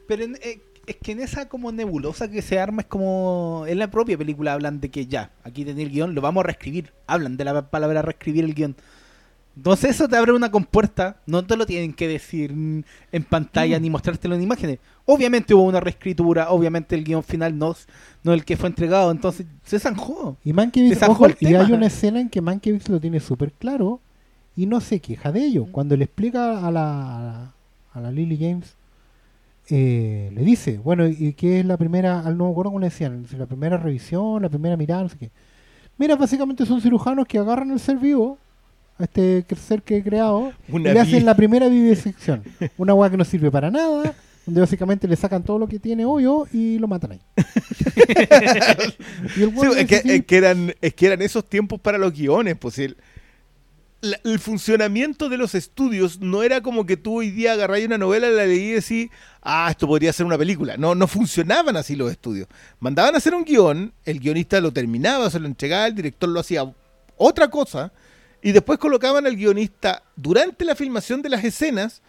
Pero 0.07 0.23
en- 0.23 0.37
eh, 0.41 0.61
es 0.85 0.95
que 1.03 1.11
en 1.11 1.19
esa 1.19 1.49
como 1.49 1.69
nebulosa 1.73 2.29
que 2.31 2.41
se 2.41 2.57
arma 2.59 2.83
es 2.83 2.87
como... 2.87 3.65
En 3.67 3.77
la 3.77 3.91
propia 3.91 4.17
película 4.17 4.53
hablan 4.53 4.79
de 4.79 4.89
que 4.89 5.05
ya, 5.05 5.31
aquí 5.43 5.65
tenía 5.65 5.83
el 5.83 5.91
guion, 5.91 6.15
lo 6.15 6.21
vamos 6.21 6.41
a 6.41 6.45
reescribir. 6.45 6.93
Hablan 7.07 7.35
de 7.35 7.43
la 7.43 7.69
palabra 7.69 8.01
reescribir 8.01 8.45
el 8.45 8.53
guion. 8.53 8.75
Entonces 9.57 9.91
eso 9.91 10.07
te 10.07 10.15
abre 10.15 10.33
una 10.33 10.51
compuerta, 10.51 11.17
no 11.25 11.43
te 11.45 11.57
lo 11.57 11.65
tienen 11.65 11.93
que 11.93 12.07
decir 12.07 12.53
mm, 12.53 12.83
en 13.11 13.23
pantalla 13.23 13.79
ni 13.79 13.89
mostrártelo 13.89 14.35
en 14.35 14.43
imágenes. 14.43 14.79
Obviamente 15.05 15.53
hubo 15.55 15.63
una 15.63 15.79
reescritura, 15.79 16.51
obviamente 16.51 16.95
el 16.95 17.03
guion 17.03 17.23
final 17.23 17.57
no, 17.57 17.71
es- 17.71 17.87
no 18.23 18.33
el 18.33 18.45
que 18.45 18.55
fue 18.57 18.69
entregado, 18.69 19.11
entonces 19.11 19.47
se 19.63 19.79
zanjó. 19.79 20.37
Y 20.43 20.53
Mankiewicz, 20.53 20.99
zanjó 20.99 21.25
ojo, 21.25 21.25
el 21.25 21.37
y 21.39 21.45
tema. 21.47 21.59
hay 21.59 21.71
una 21.71 21.87
escena 21.87 22.21
en 22.21 22.29
que 22.29 22.41
Mankiewicz 22.41 22.87
lo 22.89 22.99
tiene 22.99 23.19
súper 23.19 23.51
claro 23.53 23.99
y 24.55 24.67
no 24.67 24.79
se 24.81 24.99
queja 24.99 25.31
de 25.31 25.41
ello. 25.45 25.67
Cuando 25.71 25.97
le 25.97 26.05
explica 26.05 26.65
a 26.65 26.71
la, 26.71 27.53
a 27.93 28.01
la, 28.01 28.11
Lily 28.11 28.37
James, 28.37 28.75
eh, 29.69 30.31
le 30.33 30.41
dice, 30.43 30.77
bueno, 30.77 31.07
¿y 31.07 31.33
qué 31.33 31.59
es 31.59 31.65
la 31.65 31.77
primera, 31.77 32.19
al 32.21 32.35
me 32.35 32.45
acuerdo 32.49 32.71
cómo 32.71 32.79
le 32.79 32.87
decían, 32.87 33.25
la 33.37 33.45
primera 33.45 33.77
revisión, 33.77 34.41
la 34.41 34.49
primera 34.49 34.77
mirada, 34.77 35.03
no 35.03 35.09
sé 35.09 35.17
qué. 35.17 35.31
Mira, 35.97 36.15
básicamente 36.15 36.65
son 36.65 36.81
cirujanos 36.81 37.27
que 37.27 37.39
agarran 37.39 37.71
el 37.71 37.79
ser 37.79 37.97
vivo, 37.97 38.37
a 38.99 39.03
este 39.03 39.45
ser 39.55 39.81
que 39.83 39.97
he 39.97 40.03
creado, 40.03 40.51
Una 40.69 40.89
y 40.89 40.93
le 40.93 40.99
hacen 40.99 41.25
la 41.25 41.35
primera 41.35 41.67
vivisección. 41.69 42.43
Una 42.77 42.93
hueá 42.93 43.09
que 43.09 43.17
no 43.17 43.25
sirve 43.25 43.51
para 43.51 43.69
nada, 43.71 44.15
donde 44.45 44.61
básicamente 44.61 45.07
le 45.07 45.15
sacan 45.15 45.43
todo 45.43 45.59
lo 45.59 45.67
que 45.67 45.77
tiene 45.79 46.05
hoyo 46.05 46.45
y 46.51 46.79
lo 46.79 46.87
matan 46.87 47.11
ahí. 47.13 47.19
y 49.35 49.41
el 49.43 49.49
Sí, 49.51 49.55
weón 49.55 49.77
es, 49.77 49.87
que, 49.87 49.95
así, 49.97 50.11
es 50.11 50.25
que 50.25 50.37
eran, 50.37 50.73
es 50.81 50.93
que 50.93 51.05
eran 51.07 51.21
esos 51.21 51.45
tiempos 51.47 51.79
para 51.79 51.97
los 51.97 52.13
guiones, 52.13 52.55
pues 52.57 52.79
el, 52.79 52.97
la- 54.01 54.19
el 54.23 54.39
funcionamiento 54.39 55.27
de 55.29 55.37
los 55.37 55.55
estudios 55.55 56.19
no 56.21 56.43
era 56.43 56.61
como 56.61 56.85
que 56.85 56.97
tú 56.97 57.17
hoy 57.19 57.31
día 57.31 57.53
agarráis 57.53 57.85
una 57.87 57.97
novela, 57.97 58.29
la 58.29 58.45
leí 58.45 58.69
y 58.69 58.71
decís, 58.73 59.09
ah, 59.41 59.67
esto 59.69 59.87
podría 59.87 60.13
ser 60.13 60.25
una 60.25 60.37
película. 60.37 60.77
No, 60.77 60.95
no 60.95 61.07
funcionaban 61.07 61.75
así 61.77 61.95
los 61.95 62.11
estudios. 62.11 62.47
Mandaban 62.79 63.15
a 63.15 63.17
hacer 63.17 63.33
un 63.33 63.43
guion, 63.43 63.91
el 64.05 64.19
guionista 64.19 64.61
lo 64.61 64.71
terminaba, 64.71 65.29
se 65.29 65.39
lo 65.39 65.47
entregaba, 65.47 65.87
el 65.87 65.95
director 65.95 66.29
lo 66.29 66.39
hacía 66.39 66.63
otra 67.17 67.49
cosa, 67.49 67.91
y 68.47 68.53
después 68.53 68.79
colocaban 68.79 69.25
al 69.25 69.35
guionista 69.35 70.03
durante 70.15 70.63
la 70.63 70.73
filmación 70.73 71.21
de 71.21 71.27
las 71.27 71.43
escenas 71.43 72.01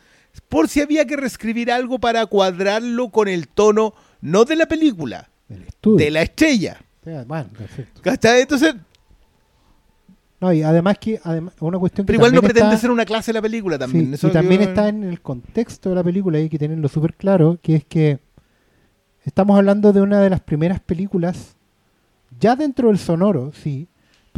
por 0.48 0.68
si 0.68 0.80
había 0.80 1.04
que 1.04 1.16
reescribir 1.16 1.72
algo 1.72 1.98
para 1.98 2.24
cuadrarlo 2.26 3.08
con 3.08 3.26
el 3.26 3.48
tono, 3.48 3.92
no 4.20 4.44
de 4.44 4.54
la 4.54 4.66
película, 4.66 5.28
del 5.48 5.64
estudio. 5.64 6.04
de 6.04 6.10
la 6.12 6.22
estrella. 6.22 6.80
Bueno. 7.26 7.48
Entonces, 8.04 8.76
No, 10.40 10.52
y 10.52 10.62
además 10.62 10.98
que 11.00 11.18
además, 11.24 11.54
una 11.58 11.78
cuestión 11.80 12.04
que 12.06 12.12
pero 12.12 12.18
igual 12.18 12.32
no 12.34 12.40
pretende 12.40 12.68
está- 12.68 12.82
ser 12.82 12.90
una 12.92 13.04
clase 13.04 13.30
de 13.30 13.38
la 13.38 13.42
película 13.42 13.74
sí, 13.74 13.80
también. 13.80 14.14
Eso 14.14 14.28
y 14.28 14.30
también 14.30 14.62
está 14.62 14.88
en 14.88 15.02
el 15.02 15.20
contexto 15.20 15.88
de 15.88 15.96
la 15.96 16.04
película 16.04 16.38
y 16.38 16.42
hay 16.42 16.48
que 16.48 16.58
tenerlo 16.60 16.86
súper 16.88 17.14
claro, 17.14 17.58
que 17.60 17.74
es 17.74 17.84
que 17.84 18.20
estamos 19.24 19.56
hablando 19.58 19.92
de 19.92 20.00
una 20.02 20.20
de 20.20 20.30
las 20.30 20.40
primeras 20.40 20.78
películas, 20.78 21.56
ya 22.38 22.54
dentro 22.54 22.86
del 22.88 22.98
sonoro, 22.98 23.50
sí, 23.52 23.88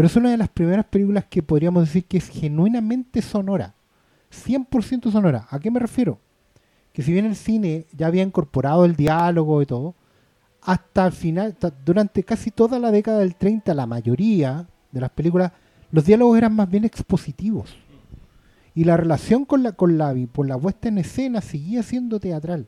pero 0.00 0.06
es 0.06 0.16
una 0.16 0.30
de 0.30 0.38
las 0.38 0.48
primeras 0.48 0.86
películas 0.86 1.26
que 1.28 1.42
podríamos 1.42 1.84
decir 1.84 2.06
que 2.06 2.16
es 2.16 2.30
genuinamente 2.30 3.20
sonora, 3.20 3.74
100% 4.32 5.12
sonora. 5.12 5.46
¿A 5.50 5.58
qué 5.58 5.70
me 5.70 5.78
refiero? 5.78 6.18
Que 6.94 7.02
si 7.02 7.12
bien 7.12 7.26
el 7.26 7.36
cine 7.36 7.84
ya 7.94 8.06
había 8.06 8.22
incorporado 8.22 8.86
el 8.86 8.96
diálogo 8.96 9.60
y 9.60 9.66
todo, 9.66 9.94
hasta 10.62 11.04
el 11.04 11.12
final, 11.12 11.54
durante 11.84 12.24
casi 12.24 12.50
toda 12.50 12.78
la 12.78 12.90
década 12.90 13.18
del 13.18 13.34
30, 13.34 13.74
la 13.74 13.84
mayoría 13.84 14.66
de 14.90 15.00
las 15.02 15.10
películas, 15.10 15.52
los 15.92 16.06
diálogos 16.06 16.38
eran 16.38 16.56
más 16.56 16.70
bien 16.70 16.86
expositivos. 16.86 17.76
Y 18.74 18.84
la 18.84 18.96
relación 18.96 19.44
con 19.44 19.62
la, 19.62 19.72
con 19.72 19.98
la, 19.98 20.14
con 20.34 20.48
la 20.48 20.56
puesta 20.56 20.88
en 20.88 20.96
escena 20.96 21.42
seguía 21.42 21.82
siendo 21.82 22.18
teatral. 22.18 22.66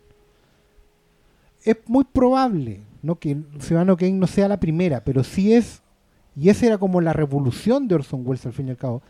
Es 1.65 1.79
muy 1.87 2.05
probable 2.05 2.83
¿no? 3.01 3.19
que 3.19 3.39
Ciudadano 3.59 3.97
Kane 3.97 4.13
no 4.13 4.27
sea 4.27 4.49
la 4.49 4.61
primera, 4.61 5.03
pero 5.03 5.25
sí 5.25 5.55
es, 5.55 5.81
y 6.37 6.49
esa 6.49 6.67
era 6.67 6.79
como 6.79 7.01
la 7.01 7.13
revolución 7.13 7.89
de 7.89 7.97
Orson 7.97 8.23
Welles 8.27 8.47
al 8.47 8.53
fin 8.53 8.69
y 8.69 8.71
al 8.71 8.77
cabo, 8.77 9.03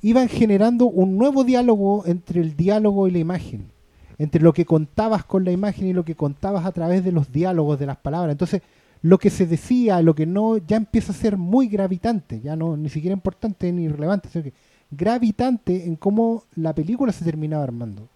iban 0.00 0.28
generando 0.28 0.86
un 0.86 1.18
nuevo 1.18 1.44
diálogo 1.44 2.04
entre 2.06 2.40
el 2.40 2.56
diálogo 2.56 3.08
y 3.08 3.10
la 3.10 3.18
imagen, 3.18 3.70
entre 4.18 4.42
lo 4.42 4.52
que 4.52 4.64
contabas 4.64 5.24
con 5.24 5.44
la 5.44 5.52
imagen 5.52 5.88
y 5.88 5.92
lo 5.92 6.04
que 6.04 6.14
contabas 6.14 6.64
a 6.64 6.72
través 6.72 7.04
de 7.04 7.12
los 7.12 7.30
diálogos, 7.32 7.78
de 7.78 7.86
las 7.86 7.96
palabras. 7.96 8.32
Entonces, 8.32 8.62
lo 9.02 9.18
que 9.18 9.30
se 9.30 9.46
decía, 9.46 10.02
lo 10.02 10.14
que 10.14 10.26
no, 10.26 10.56
ya 10.58 10.76
empieza 10.76 11.12
a 11.12 11.16
ser 11.16 11.36
muy 11.36 11.68
gravitante, 11.68 12.40
ya 12.40 12.56
no 12.56 12.76
ni 12.76 12.88
siquiera 12.88 13.12
importante 13.12 13.70
ni 13.72 13.88
relevante, 13.88 14.28
sino 14.28 14.44
que 14.44 14.52
gravitante 14.90 15.86
en 15.86 15.96
cómo 15.96 16.44
la 16.54 16.74
película 16.74 17.12
se 17.12 17.24
terminaba 17.24 17.62
armando. 17.62 18.08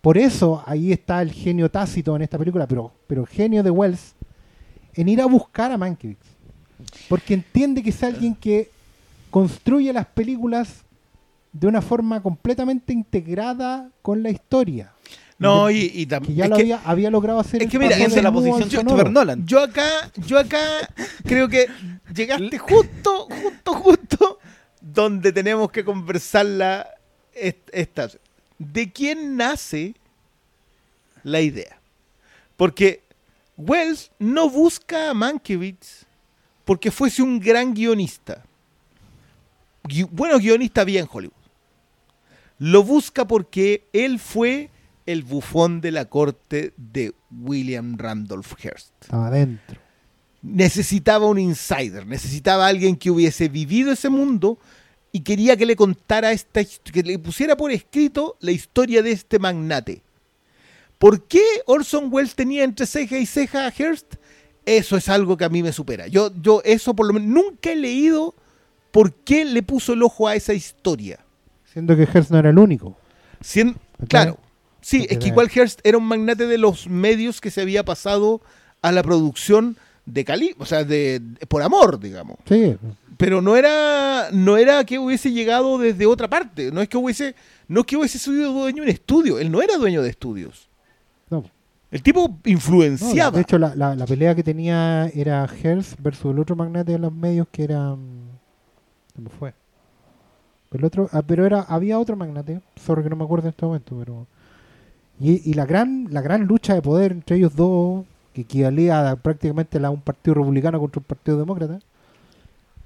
Por 0.00 0.16
eso 0.16 0.62
ahí 0.64 0.92
está 0.92 1.20
el 1.20 1.32
genio 1.32 1.70
tácito 1.70 2.14
en 2.16 2.22
esta 2.22 2.38
película, 2.38 2.66
pero, 2.66 2.92
pero 3.06 3.26
genio 3.26 3.62
de 3.62 3.70
Wells 3.70 4.14
en 4.94 5.08
ir 5.08 5.20
a 5.20 5.26
buscar 5.26 5.72
a 5.72 5.76
Mankiewicz. 5.76 6.39
Porque 7.08 7.34
entiende 7.34 7.82
que 7.82 7.90
es 7.90 8.02
alguien 8.02 8.34
que 8.34 8.70
construye 9.30 9.92
las 9.92 10.06
películas 10.06 10.82
de 11.52 11.66
una 11.66 11.82
forma 11.82 12.22
completamente 12.22 12.92
integrada 12.92 13.90
con 14.02 14.22
la 14.22 14.30
historia. 14.30 14.92
No, 15.38 15.70
y, 15.70 15.78
y 15.94 16.04
que 16.04 16.06
también. 16.06 16.36
ya 16.36 16.48
lo 16.48 16.56
había, 16.56 16.80
había 16.84 17.10
logrado 17.10 17.40
hacer. 17.40 17.62
es 17.62 17.70
que 17.70 17.78
mira, 17.78 17.96
Esa 17.96 18.18
es 18.18 18.22
la 18.22 18.30
posición 18.30 18.68
de. 18.68 18.76
Christopher 18.76 19.10
Nolan. 19.10 19.46
Yo 19.46 19.60
acá, 19.62 20.10
yo 20.26 20.38
acá 20.38 20.60
creo 21.24 21.48
que 21.48 21.66
llegaste 22.14 22.58
justo, 22.58 23.26
justo, 23.30 23.72
justo 23.74 24.38
donde 24.82 25.32
tenemos 25.32 25.70
que 25.70 25.82
conversar 25.84 26.44
la, 26.46 26.86
est- 27.34 27.68
esta. 27.72 28.10
¿De 28.58 28.92
quién 28.92 29.36
nace 29.36 29.94
la 31.22 31.40
idea? 31.40 31.78
Porque 32.58 33.02
Wells 33.56 34.10
no 34.18 34.50
busca 34.50 35.08
a 35.10 35.14
Mankiewicz 35.14 36.04
porque 36.70 36.92
fuese 36.92 37.20
un 37.20 37.40
gran 37.40 37.74
guionista. 37.74 38.44
Gui- 39.82 40.08
bueno, 40.12 40.38
guionista 40.38 40.84
bien 40.84 41.08
Hollywood. 41.10 41.34
Lo 42.60 42.84
busca 42.84 43.26
porque 43.26 43.88
él 43.92 44.20
fue 44.20 44.70
el 45.04 45.24
bufón 45.24 45.80
de 45.80 45.90
la 45.90 46.04
corte 46.04 46.72
de 46.76 47.12
William 47.28 47.98
Randolph 47.98 48.52
Hearst. 48.62 48.92
Estaba 49.00 49.26
adentro. 49.26 49.80
Necesitaba 50.42 51.26
un 51.26 51.40
insider, 51.40 52.06
necesitaba 52.06 52.68
alguien 52.68 52.94
que 52.94 53.10
hubiese 53.10 53.48
vivido 53.48 53.90
ese 53.90 54.08
mundo 54.08 54.56
y 55.10 55.22
quería 55.22 55.56
que 55.56 55.66
le 55.66 55.74
contara 55.74 56.30
esta 56.30 56.60
que 56.64 57.02
le 57.02 57.18
pusiera 57.18 57.56
por 57.56 57.72
escrito 57.72 58.36
la 58.38 58.52
historia 58.52 59.02
de 59.02 59.10
este 59.10 59.40
magnate. 59.40 60.02
¿Por 60.98 61.26
qué 61.26 61.42
Orson 61.66 62.10
Welles 62.12 62.36
tenía 62.36 62.62
entre 62.62 62.86
ceja 62.86 63.18
y 63.18 63.26
ceja 63.26 63.66
a 63.66 63.72
Hearst? 63.76 64.19
Eso 64.66 64.96
es 64.96 65.08
algo 65.08 65.36
que 65.36 65.44
a 65.44 65.48
mí 65.48 65.62
me 65.62 65.72
supera. 65.72 66.06
Yo, 66.06 66.30
yo 66.40 66.60
eso 66.64 66.94
por 66.94 67.06
lo 67.06 67.12
menos 67.14 67.28
nunca 67.28 67.72
he 67.72 67.76
leído 67.76 68.34
por 68.90 69.12
qué 69.12 69.44
le 69.44 69.62
puso 69.62 69.92
el 69.94 70.02
ojo 70.02 70.28
a 70.28 70.34
esa 70.34 70.52
historia. 70.54 71.20
Siendo 71.72 71.96
que 71.96 72.02
Hearst 72.06 72.30
no 72.30 72.38
era 72.38 72.50
el 72.50 72.58
único. 72.58 72.96
Claro. 74.08 74.38
Sí, 74.80 75.06
es 75.10 75.18
que 75.18 75.28
igual 75.28 75.50
Hearst 75.54 75.80
era 75.84 75.98
un 75.98 76.04
magnate 76.04 76.46
de 76.46 76.58
los 76.58 76.88
medios 76.88 77.40
que 77.40 77.50
se 77.50 77.60
había 77.60 77.84
pasado 77.84 78.40
a 78.82 78.92
la 78.92 79.02
producción 79.02 79.76
de 80.06 80.24
Cali, 80.24 80.54
o 80.58 80.64
sea, 80.64 80.84
de, 80.84 81.20
de- 81.20 81.46
por 81.46 81.62
amor, 81.62 82.00
digamos. 82.00 82.38
Sí. 82.48 82.76
Pero 83.18 83.42
no 83.42 83.56
era, 83.56 84.30
no 84.32 84.56
era 84.56 84.82
que 84.84 84.98
hubiese 84.98 85.30
llegado 85.32 85.76
desde 85.76 86.06
otra 86.06 86.28
parte. 86.28 86.72
No 86.72 86.80
es 86.80 86.88
que 86.88 86.96
hubiese, 86.96 87.34
no 87.68 87.80
es 87.80 87.86
que 87.86 87.96
hubiese 87.98 88.18
sido 88.18 88.52
dueño 88.54 88.76
de 88.82 88.88
un 88.88 88.94
estudio. 88.94 89.38
Él 89.38 89.50
no 89.52 89.60
era 89.60 89.76
dueño 89.76 90.02
de 90.02 90.08
estudios. 90.08 90.69
No. 91.90 91.96
El 91.96 92.02
tipo 92.02 92.28
No, 92.28 92.38
influenciaba. 92.44 93.30
de 93.36 93.42
hecho, 93.42 93.58
la, 93.58 93.74
la- 93.74 93.94
la 93.96 94.06
pelea 94.06 94.34
que 94.34 94.42
tenía 94.44 95.06
era 95.08 95.46
Hearst 95.46 96.00
versus 96.00 96.32
el 96.32 96.38
otro 96.38 96.54
magnate 96.56 96.92
de 96.92 96.98
los 96.98 97.12
medios 97.12 97.48
que 97.50 97.64
era. 97.64 97.94
mm, 97.94 98.28
¿Cómo 99.16 99.30
fue? 99.30 99.54
El 100.72 100.84
otro, 100.84 101.08
ah, 101.12 101.22
pero 101.26 101.44
era, 101.44 101.62
había 101.62 101.98
otro 101.98 102.14
magnate, 102.16 102.60
sorry 102.76 103.02
que 103.02 103.10
no 103.10 103.16
me 103.16 103.24
acuerdo 103.24 103.46
en 103.48 103.50
este 103.50 103.66
momento, 103.66 103.96
pero. 103.98 104.26
Y, 105.18 105.50
y 105.50 105.54
la 105.54 105.66
gran 105.66 106.06
la 106.10 106.20
gran 106.22 106.44
lucha 106.46 106.74
de 106.74 106.80
poder 106.82 107.10
entre 107.12 107.36
ellos 107.36 107.54
dos, 107.56 108.04
que 108.32 108.42
equivalía 108.42 109.10
a 109.10 109.16
prácticamente 109.16 109.84
a 109.84 109.90
un 109.90 110.00
partido 110.00 110.34
republicano 110.34 110.78
contra 110.78 111.00
un 111.00 111.04
partido 111.04 111.38
demócrata, 111.38 111.80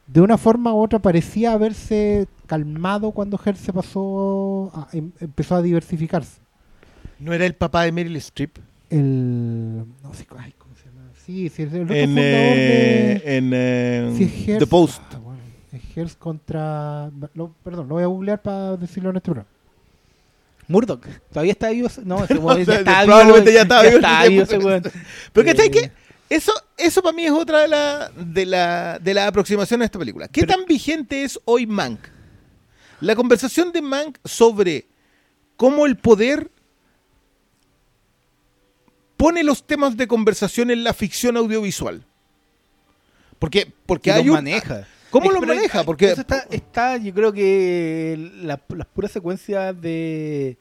de 0.06 0.20
una 0.22 0.39
forma 0.39 0.72
u 0.74 0.78
otra 0.82 0.98
parecía 0.98 1.52
haberse 1.52 2.26
calmado 2.47 3.10
cuando 3.12 3.39
Hearst 3.39 3.64
se 3.66 3.72
pasó, 3.72 4.72
a- 4.74 4.89
em- 4.97 5.12
empezó 5.20 5.55
a 5.56 5.62
diversificarse. 5.62 6.40
¿No 7.18 7.32
era 7.35 7.44
el 7.44 7.55
papá 7.55 7.82
de 7.82 7.93
Meryl 7.93 8.16
Streep? 8.16 8.56
El 8.98 9.84
no 10.02 10.14
sé 10.14 10.26
ay, 10.38 10.54
cómo 10.58 10.74
se 10.76 10.84
llama 10.86 11.10
sí 11.24 11.48
sí 11.48 11.62
es 11.62 11.72
el 11.72 11.82
otro 11.82 11.94
En, 11.94 12.08
fundador 12.10 12.24
eh, 12.24 13.22
de 13.24 13.36
en 13.36 13.50
eh, 13.54 14.14
sí, 14.16 14.50
es. 14.52 14.58
The 14.58 14.66
Post. 14.66 15.02
Ah, 15.12 15.18
bueno, 15.18 15.40
es 15.96 16.14
contra 16.16 17.10
lo- 17.34 17.52
perdón 17.62 17.88
lo 17.88 17.94
voy 17.94 18.02
a 18.04 18.06
googlear 18.06 18.40
para 18.42 18.76
decirlo 18.76 19.10
en 19.10 19.16
este 19.16 19.24
programa 19.26 19.48
Murdoch. 20.66 21.04
¿Todavía 21.30 21.52
está 21.52 21.68
vivo? 21.70 21.88
No, 22.04 22.24
ese 22.24 22.34
No, 22.34 22.40
weón 22.40 22.64
ya 22.64 22.74
está 22.76 23.04
probablemente 23.04 23.50
vivo. 23.50 23.54
ya 23.56 23.62
estaba 23.62 23.82
vivo 23.82 23.92
en 23.98 24.04
está 24.04 24.24
vivo 24.28 24.42
ese 24.44 24.58
weón. 24.58 24.82
Pero 25.32 25.46
¿cachai 25.46 25.66
Eh, 25.66 25.70
que 25.70 25.90
Eso, 26.30 26.52
eso 26.78 27.02
para 27.02 27.14
mí 27.14 27.24
es 27.26 27.32
otra 27.32 27.60
de 27.62 27.68
la, 27.68 28.10
de 28.16 28.46
la, 28.46 28.98
de 28.98 29.12
la 29.14 29.26
aproximación 29.26 29.82
a 29.82 29.84
esta 29.84 29.98
película. 29.98 30.26
¿Qué 30.28 30.40
Pero- 30.40 30.54
tan 30.54 30.64
vigente 30.64 31.22
es 31.22 31.38
hoy 31.44 31.66
Mank? 31.66 32.00
La 33.00 33.14
conversación 33.14 33.72
de 33.72 33.82
Mank 33.82 34.16
sobre 34.24 34.86
cómo 35.56 35.84
el 35.84 35.96
poder 35.98 36.50
pone 39.24 39.42
los 39.42 39.66
temas 39.66 39.96
de 39.96 40.06
conversación 40.06 40.70
en 40.70 40.84
la 40.84 40.92
ficción 40.92 41.36
audiovisual. 41.38 42.05
Porque, 43.38 43.72
porque 43.86 44.12
hay 44.12 44.24
los 44.24 44.28
un, 44.38 44.44
maneja. 44.44 44.86
¿Cómo 45.10 45.26
Es- 45.32 45.40
lo 45.40 45.46
maneja? 45.46 45.82
Porque 45.84 46.10
eso 46.10 46.20
está, 46.20 46.46
está, 46.51 46.96
yo 46.98 47.12
creo 47.14 47.32
que 47.32 48.30
la- 48.42 48.60
las 48.76 48.86
puras 48.88 49.12
secuencias 49.12 49.80
de 49.80 50.56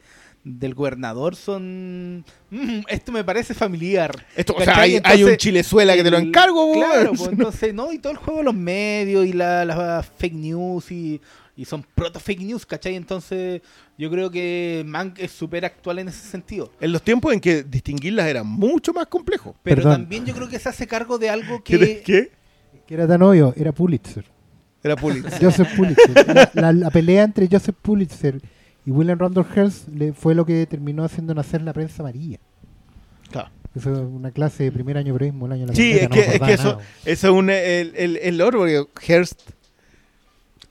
del 0.46 0.74
gobernador 0.76 1.38
son 1.38 2.26
"Mm, 2.50 2.82
esto 2.90 3.14
me 3.14 3.24
parece 3.24 3.54
familiar 3.54 4.26
esto, 4.36 4.54
o 4.58 4.62
sea, 4.62 4.78
hay, 4.78 4.96
hay 4.96 5.24
un 5.24 5.30
Entonces, 5.30 5.38
chilezuela 5.38 5.96
que 5.96 6.04
te 6.04 6.12
lo 6.12 6.18
encargo, 6.18 6.74
claro 6.74 7.12
pues, 7.16 7.30
entonces 7.32 7.74
no 7.74 7.94
y 7.94 8.00
todo 8.00 8.12
el 8.12 8.18
juego 8.18 8.40
de 8.40 8.44
los 8.44 8.54
medios 8.54 9.26
y 9.26 9.32
la- 9.32 9.64
las 9.64 10.06
fake 10.06 10.34
news 10.34 10.92
y, 10.92 11.22
y 11.56 11.66
son 11.66 11.86
proto 11.96 12.20
fake 12.20 12.42
news 12.42 12.66
¿cachai? 12.66 12.96
entonces 12.96 13.62
yo 13.98 14.10
creo 14.10 14.32
que 14.32 14.84
Mank 14.88 15.20
es 15.20 15.32
súper 15.32 15.66
actual 15.66 16.00
en 16.00 16.08
ese 16.08 16.28
sentido 16.28 16.72
En 16.80 16.92
los 16.92 17.02
tiempos 17.04 17.32
en 17.34 17.40
que 17.40 17.64
distinguirlas 17.64 18.26
era 18.28 18.44
mucho 18.44 18.92
más 18.94 19.06
complejo. 19.08 19.56
pero 19.62 19.78
Perdón. 19.84 19.94
también 20.02 20.26
yo 20.26 20.34
creo 20.34 20.48
que 20.50 20.58
se 20.60 20.70
hace 20.70 20.88
cargo 20.88 21.18
de 21.20 21.30
algo 21.30 21.64
que 21.64 22.02
¿Qué? 22.04 22.32
que 22.88 22.94
era 22.96 23.08
tan 23.08 23.22
obvio 23.22 23.54
era 23.56 23.72
Pulitzer 23.72 24.26
Era 24.84 24.96
Pulitzer. 24.96 25.40
Joseph 25.44 25.76
Pulitzer 25.76 26.28
la, 26.36 26.50
la- 26.62 26.74
la 26.74 26.90
pelea 26.90 27.24
entre 27.24 27.48
Joseph 27.52 27.76
Pulitzer 27.82 28.42
y 28.86 28.92
William 28.92 29.20
Randolph 29.20 29.56
Hearst 29.56 29.88
le- 29.90 30.14
fue 30.14 30.34
lo 30.36 30.46
que 30.46 30.66
terminó 30.66 31.04
haciendo 31.04 31.34
nacer 31.36 31.62
la 31.62 31.72
prensa 31.74 32.02
amarilla 32.02 32.40
Claro. 33.32 33.50
eso 33.76 33.94
es 33.94 34.00
una 34.00 34.32
clase 34.32 34.64
de 34.64 34.72
primer 34.72 34.98
año 34.98 35.14
periodismo 35.14 35.46
el 35.46 35.52
año 35.54 35.62
de 35.62 35.68
la 35.68 35.76
Sí, 35.76 35.92
es 35.94 36.10
no 36.10 36.16
que, 36.16 36.22
me 36.28 36.34
es 36.36 36.42
que 36.42 36.54
eso, 36.54 36.80
eso 37.06 37.28
es 37.28 37.34
un, 37.34 37.50
el, 37.50 37.94
el, 37.96 38.18
el 38.18 38.38
lore, 38.38 38.58
porque 38.58 39.14
Hearst. 39.14 39.42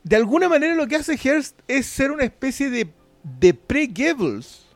De 0.04 0.16
alguna 0.16 0.48
manera 0.48 0.74
lo 0.74 0.86
que 0.86 0.96
hace 0.96 1.16
Hearst 1.16 1.60
es 1.68 1.86
ser 1.86 2.10
una 2.10 2.24
especie 2.24 2.70
de, 2.70 2.92
de 3.40 3.54
pre-Goebbels. 3.54 4.66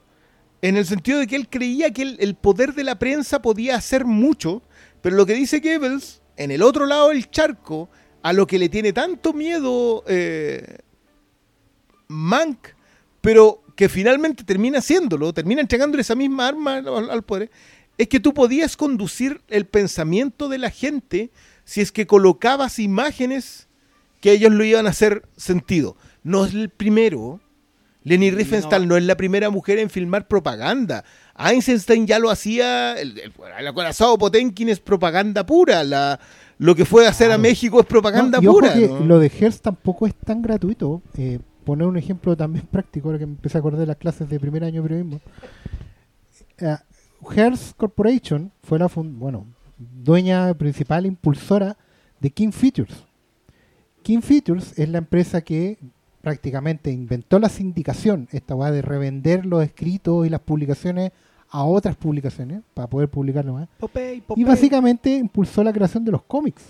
En 0.62 0.76
el 0.76 0.86
sentido 0.86 1.18
de 1.18 1.26
que 1.26 1.36
él 1.36 1.48
creía 1.48 1.92
que 1.92 2.02
el, 2.02 2.34
poder 2.34 2.74
de 2.74 2.84
la 2.84 2.98
prensa 2.98 3.42
podía 3.42 3.76
hacer 3.76 4.04
mucho, 4.04 4.62
pero 5.02 5.16
lo 5.16 5.26
que 5.26 5.34
dice 5.34 5.60
Goebbels, 5.60 6.22
en 6.36 6.50
el 6.50 6.62
otro 6.62 6.86
lado 6.86 7.08
del 7.08 7.30
charco, 7.30 7.88
a 8.22 8.32
lo 8.32 8.46
que 8.46 8.58
le 8.58 8.68
tiene 8.68 8.92
tanto 8.92 9.32
miedo 9.32 10.02
eh, 10.08 10.78
Mank, 12.08 12.68
pero 13.20 13.62
que 13.76 13.88
finalmente 13.88 14.44
termina 14.44 14.78
haciéndolo, 14.78 15.32
termina 15.32 15.60
entregándole 15.60 16.00
esa 16.00 16.14
misma 16.14 16.48
arma 16.48 16.76
al 16.76 17.22
poder, 17.22 17.50
es 17.98 18.08
que 18.08 18.20
tú 18.20 18.34
podías 18.34 18.76
conducir 18.76 19.42
el 19.48 19.66
pensamiento 19.66 20.48
de 20.48 20.58
la 20.58 20.70
gente 20.70 21.30
si 21.64 21.80
es 21.80 21.92
que 21.92 22.06
colocabas 22.06 22.78
imágenes 22.78 23.65
que 24.20 24.32
ellos 24.32 24.52
lo 24.52 24.64
iban 24.64 24.86
a 24.86 24.90
hacer 24.90 25.22
sentido. 25.36 25.96
No 26.22 26.44
es 26.44 26.54
el 26.54 26.70
primero. 26.70 27.40
Leni 28.02 28.30
Riefenstahl 28.30 28.82
no. 28.82 28.94
No. 28.94 28.96
es 28.98 29.04
la 29.04 29.16
primera 29.16 29.50
mujer 29.50 29.78
en 29.80 29.90
filmar 29.90 30.28
propaganda. 30.28 31.04
Einstein 31.36 32.06
ya 32.06 32.18
lo 32.20 32.30
hacía. 32.30 32.94
El, 33.00 33.18
el, 33.18 33.32
el 33.58 33.66
acorazado 33.66 34.16
Potenkin 34.16 34.68
es 34.68 34.78
propaganda 34.78 35.44
pura. 35.44 35.82
La, 35.82 36.20
lo 36.58 36.74
que 36.74 36.84
fue 36.84 37.06
hacer 37.06 37.32
a. 37.32 37.38
México 37.38 37.80
es 37.80 37.86
propaganda 37.86 38.40
No, 38.40 38.52
pura. 38.52 38.74
lo 38.76 39.18
de 39.18 39.28
Hearst 39.28 39.62
tampoco 39.62 40.06
es 40.06 40.14
tan 40.14 40.40
gratuito. 40.40 41.02
Eh, 41.18 41.40
poner 41.64 41.86
un 41.86 41.96
ejemplo 41.96 42.36
también 42.36 42.66
práctico, 42.70 43.08
ahora 43.08 43.18
que 43.18 43.26
me 43.26 43.32
empecé 43.32 43.58
a 43.58 43.60
acordar 43.60 43.80
de 43.80 43.86
las 43.86 43.96
clases 43.96 44.28
de 44.28 44.38
primer 44.40 44.62
año 44.64 44.82
de 44.82 44.88
periodismo. 44.88 45.20
Eh, 46.58 46.76
Hearst 47.34 47.76
Corporation 47.76 48.52
fue 48.62 48.78
la 48.78 48.88
bueno, 48.94 49.46
dueña 49.76 50.54
principal, 50.54 51.06
impulsora 51.06 51.76
de 52.20 52.30
King 52.30 52.52
Features. 52.52 53.04
King 54.06 54.20
Features 54.20 54.78
es 54.78 54.88
la 54.88 54.98
empresa 54.98 55.40
que 55.40 55.78
prácticamente 56.20 56.92
inventó 56.92 57.40
la 57.40 57.48
sindicación, 57.48 58.28
esta 58.30 58.54
weá 58.54 58.70
de 58.70 58.80
revender 58.80 59.44
los 59.44 59.64
escritos 59.64 60.24
y 60.24 60.30
las 60.30 60.38
publicaciones 60.38 61.10
a 61.50 61.64
otras 61.64 61.96
publicaciones 61.96 62.62
para 62.72 62.88
poder 62.88 63.08
publicarlo 63.08 63.54
más. 63.54 63.68
Popeye, 63.80 64.22
Y 64.36 64.44
básicamente 64.44 65.12
impulsó 65.16 65.64
la 65.64 65.72
creación 65.72 66.04
de 66.04 66.12
los 66.12 66.22
cómics. 66.22 66.62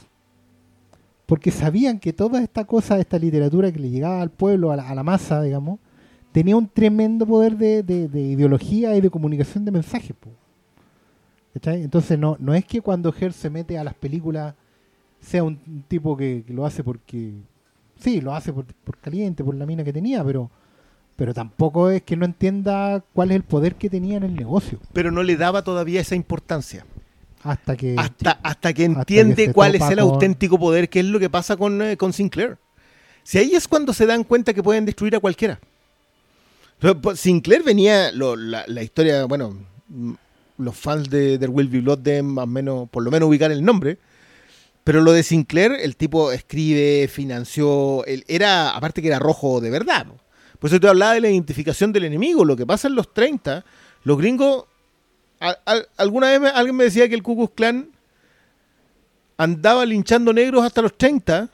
Porque 1.27 1.51
sabían 1.51 1.99
que 1.99 2.15
toda 2.15 2.43
esta 2.43 2.65
cosa, 2.65 2.99
esta 2.99 3.19
literatura 3.19 3.71
que 3.71 3.81
le 3.81 3.91
llegaba 3.91 4.23
al 4.23 4.31
pueblo, 4.31 4.73
a 4.73 4.77
la, 4.77 4.89
a 4.89 4.95
la 4.95 5.03
masa, 5.03 5.43
digamos, 5.43 5.79
tenía 6.33 6.57
un 6.57 6.67
tremendo 6.67 7.27
poder 7.27 7.59
de, 7.59 7.83
de- 7.83 8.09
de 8.09 8.21
ideología 8.23 8.97
y 8.97 9.03
de 9.03 9.11
comunicación 9.11 9.63
de 9.67 9.73
mensajes. 9.73 10.17
Entonces 11.65 12.19
no, 12.19 12.37
no 12.41 12.55
es 12.55 12.65
que 12.65 12.81
cuando 12.81 13.13
Hearst 13.13 13.39
se 13.41 13.51
mete 13.51 13.77
a 13.77 13.85
las 13.85 13.95
películas 13.95 14.55
sea 15.21 15.43
un, 15.43 15.59
tipo 15.89 16.17
que, 16.17 16.45
que 16.47 16.53
lo 16.53 16.65
hace 16.67 16.83
porque... 16.85 17.33
Sí, 17.99 18.21
lo 18.21 18.35
hace 18.35 18.53
por, 18.53 18.65
por 18.67 18.99
caliente, 18.99 19.43
por 19.43 19.55
la 19.55 19.65
mina 19.67 19.83
que 19.83 19.93
tenía, 19.93 20.23
pero, 20.23 20.51
pero 21.17 21.33
tampoco 21.33 21.89
es 21.91 22.03
que 22.03 22.15
no 22.17 22.27
entienda 22.27 23.03
cuál 23.15 23.31
es 23.31 23.37
el 23.37 23.43
poder 23.43 23.75
que 23.77 23.89
tenía 23.89 24.19
en 24.19 24.23
el 24.25 24.35
negocio. 24.35 24.79
Pero 24.93 25.11
no 25.11 25.23
le 25.23 25.37
daba 25.37 25.63
todavía 25.63 26.01
esa 26.03 26.15
importancia. 26.15 26.85
Hasta 27.43 27.77
que... 27.77 27.95
hasta, 27.97 28.33
hasta 28.43 28.73
que 28.75 28.85
entiende 28.85 29.53
cuál 29.53 29.75
es 29.77 29.83
el 29.83 29.99
con- 29.99 30.11
auténtico 30.11 30.59
poder, 30.59 30.89
que 30.91 31.01
es 31.01 31.07
lo 31.07 31.19
que 31.19 31.31
pasa 31.31 31.57
con, 31.57 31.81
eh, 31.81 31.97
con 31.97 32.13
Sinclair. 32.13 32.59
Si 33.23 33.39
ahí 33.39 33.55
es 33.55 33.67
cuando 33.67 33.93
se 33.93 34.05
dan 34.07 34.25
cuenta 34.25 34.53
que 34.53 34.63
pueden 34.63 34.85
destruir 34.85 35.17
a 35.17 35.21
cualquiera. 35.21 35.59
Pues, 37.01 37.19
Sinclair 37.19 37.63
venía, 37.63 38.13
lo- 38.13 38.37
la, 38.37 38.65
la 38.67 38.83
historia, 38.83 39.25
bueno, 39.25 39.57
mm, 39.89 40.13
los 40.59 40.77
fans 40.77 41.09
de 41.09 41.39
Will 41.49 41.69
Be 41.69 41.81
Blood 41.81 41.99
deben 41.99 42.27
más 42.27 42.45
o 42.45 42.47
menos, 42.47 42.89
por 42.91 43.03
lo 43.03 43.11
menos 43.11 43.29
ubicar 43.29 43.51
el 43.51 43.65
nombre. 43.65 43.99
Pero 44.87 45.01
lo 45.01 45.11
de 45.11 45.25
Sinclair, 45.25 45.73
el 45.73 45.97
tipo 45.97 46.31
escribe, 46.31 47.09
financió, 47.09 48.05
era, 48.07 48.71
aparte 48.71 49.03
que 49.03 49.09
era 49.09 49.19
rojo 49.19 49.61
de 49.61 49.69
verdad. 49.69 50.07
Por 50.61 50.71
eso 50.71 50.79
te 50.79 50.87
hablaba 50.87 51.15
de 51.15 51.23
la 51.23 51.29
identificación 51.29 51.93
del 51.93 52.05
enemigo. 52.05 52.45
Lo 52.45 52.55
que 52.55 52.65
pasa 52.65 52.87
en 52.87 52.95
los 52.95 53.13
30, 53.13 53.65
los 54.05 54.17
gringos 54.17 54.67
alguna 55.97 56.39
vez 56.39 56.53
alguien 56.55 56.77
me 56.77 56.85
decía 56.85 57.09
que 57.09 57.17
el 57.17 57.25
Ku 57.25 57.35
Klux 57.35 57.55
Klan 57.57 57.91
andaba 59.37 59.85
linchando 59.85 60.33
negros 60.33 60.65
hasta 60.65 60.83
los 60.83 60.97
30 60.97 61.51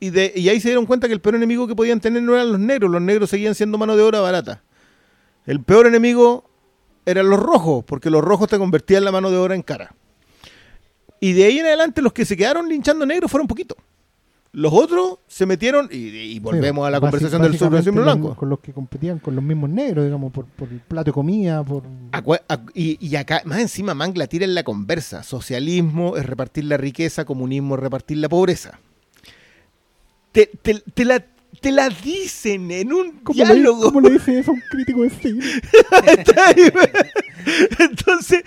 y, 0.00 0.08
y 0.40 0.48
ahí 0.48 0.58
se 0.58 0.70
dieron 0.70 0.84
cuenta 0.84 1.06
que 1.06 1.14
el 1.14 1.20
peor 1.20 1.36
enemigo 1.36 1.68
que 1.68 1.76
podían 1.76 2.00
tener 2.00 2.24
no 2.24 2.34
eran 2.34 2.50
los 2.50 2.58
negros, 2.58 2.90
los 2.90 3.00
negros 3.00 3.30
seguían 3.30 3.54
siendo 3.54 3.78
mano 3.78 3.96
de 3.96 4.02
obra 4.02 4.20
barata. 4.20 4.64
El 5.46 5.62
peor 5.62 5.86
enemigo 5.86 6.50
eran 7.06 7.30
los 7.30 7.38
rojos, 7.38 7.84
porque 7.84 8.10
los 8.10 8.24
rojos 8.24 8.48
te 8.48 8.58
convertían 8.58 9.04
la 9.04 9.12
mano 9.12 9.30
de 9.30 9.36
obra 9.36 9.54
en 9.54 9.62
cara. 9.62 9.94
Y 11.22 11.34
de 11.34 11.44
ahí 11.44 11.60
en 11.60 11.66
adelante 11.66 12.02
los 12.02 12.12
que 12.12 12.24
se 12.24 12.36
quedaron 12.36 12.68
linchando 12.68 13.06
negros 13.06 13.30
fueron 13.30 13.46
poquitos. 13.46 13.78
Los 14.50 14.72
otros 14.72 15.20
se 15.28 15.46
metieron, 15.46 15.88
y, 15.90 15.96
y 16.08 16.38
volvemos 16.40 16.84
Sí, 16.84 16.88
a 16.88 16.90
la 16.90 17.00
conversación 17.00 17.42
del 17.42 17.52
los- 17.52 17.94
blanco. 18.04 18.34
Con 18.34 18.50
los 18.50 18.58
que 18.58 18.72
competían 18.72 19.20
con 19.20 19.36
los 19.36 19.44
mismos 19.44 19.70
negros, 19.70 20.04
digamos, 20.04 20.32
por, 20.32 20.46
por 20.46 20.68
el 20.68 20.80
plato 20.80 21.10
de 21.10 21.12
comida, 21.12 21.62
por... 21.62 21.84
Y, 22.74 22.98
y 23.00 23.14
acá, 23.16 23.40
más 23.44 23.60
encima, 23.60 23.94
Mangla 23.94 24.26
tira 24.26 24.44
en 24.44 24.56
la 24.56 24.64
conversa. 24.64 25.22
Socialismo 25.22 26.16
es 26.16 26.26
repartir 26.26 26.64
la 26.64 26.76
riqueza, 26.76 27.24
comunismo 27.24 27.76
es 27.76 27.80
repartir 27.82 28.18
la 28.18 28.28
pobreza. 28.28 28.80
Te, 30.32 30.46
te- 30.60 30.82
te 30.92 31.04
la, 31.04 31.24
te 31.60 31.70
la 31.70 31.88
dicen 31.88 32.68
en 32.72 32.92
un 32.92 33.20
¿Cómo 33.22 33.44
le, 33.44 33.54
diálogo. 33.54 33.82
cómo 33.84 34.00
le 34.00 34.10
dice 34.10 34.40
eso 34.40 34.50
a 34.50 34.54
un 34.54 34.62
crítico 34.70 35.02
de 35.02 35.10
cine? 35.10 35.44
Entonces, 37.78 38.42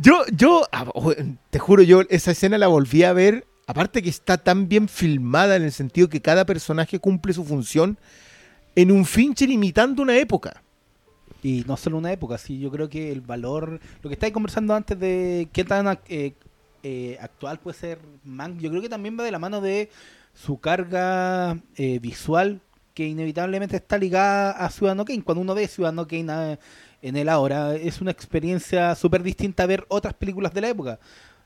yo, 0.00 0.24
yo, 0.34 0.66
ah, 0.72 0.86
te 1.50 1.58
juro, 1.58 1.82
yo 1.82 2.02
esa 2.08 2.30
escena 2.30 2.58
la 2.58 2.68
volví 2.68 3.02
a 3.02 3.12
ver. 3.12 3.46
Aparte 3.66 4.02
que 4.02 4.08
está 4.08 4.38
tan 4.38 4.68
bien 4.68 4.88
filmada 4.88 5.54
en 5.54 5.62
el 5.62 5.72
sentido 5.72 6.08
que 6.08 6.20
cada 6.20 6.44
personaje 6.44 6.98
cumple 6.98 7.32
su 7.32 7.44
función 7.44 7.98
en 8.74 8.90
un 8.90 9.04
Fincher 9.04 9.48
imitando 9.50 10.02
una 10.02 10.16
época. 10.16 10.62
Y 11.42 11.64
no 11.66 11.76
solo 11.76 11.98
una 11.98 12.12
época, 12.12 12.36
sí, 12.36 12.58
yo 12.58 12.70
creo 12.70 12.88
que 12.88 13.12
el 13.12 13.20
valor, 13.20 13.80
lo 14.02 14.10
que 14.10 14.14
estáis 14.14 14.32
conversando 14.32 14.74
antes 14.74 14.98
de 14.98 15.48
qué 15.52 15.64
tan 15.64 15.98
eh, 16.08 16.34
eh, 16.82 17.18
actual 17.20 17.58
puede 17.60 17.78
ser 17.78 17.98
Mank, 18.24 18.58
yo 18.58 18.70
creo 18.70 18.82
que 18.82 18.88
también 18.88 19.18
va 19.18 19.24
de 19.24 19.30
la 19.30 19.38
mano 19.38 19.60
de 19.60 19.88
su 20.34 20.58
carga 20.58 21.58
eh, 21.76 21.98
visual 22.00 22.60
que 22.94 23.06
inevitablemente 23.06 23.76
está 23.76 23.96
ligada 23.96 24.50
a 24.50 24.70
Ciudadano 24.70 25.04
Kane. 25.04 25.22
Cuando 25.22 25.42
uno 25.42 25.54
ve 25.54 25.68
Ciudadano 25.68 26.06
Kane 26.06 26.32
ah, 26.32 26.58
en 27.02 27.16
él 27.16 27.28
ahora, 27.28 27.74
es 27.74 28.00
una 28.00 28.10
experiencia 28.10 28.94
súper 28.94 29.22
distinta 29.22 29.62
a 29.62 29.66
ver 29.66 29.84
otras 29.88 30.14
películas 30.14 30.52
de 30.54 30.60
la 30.60 30.68
época. 30.68 30.98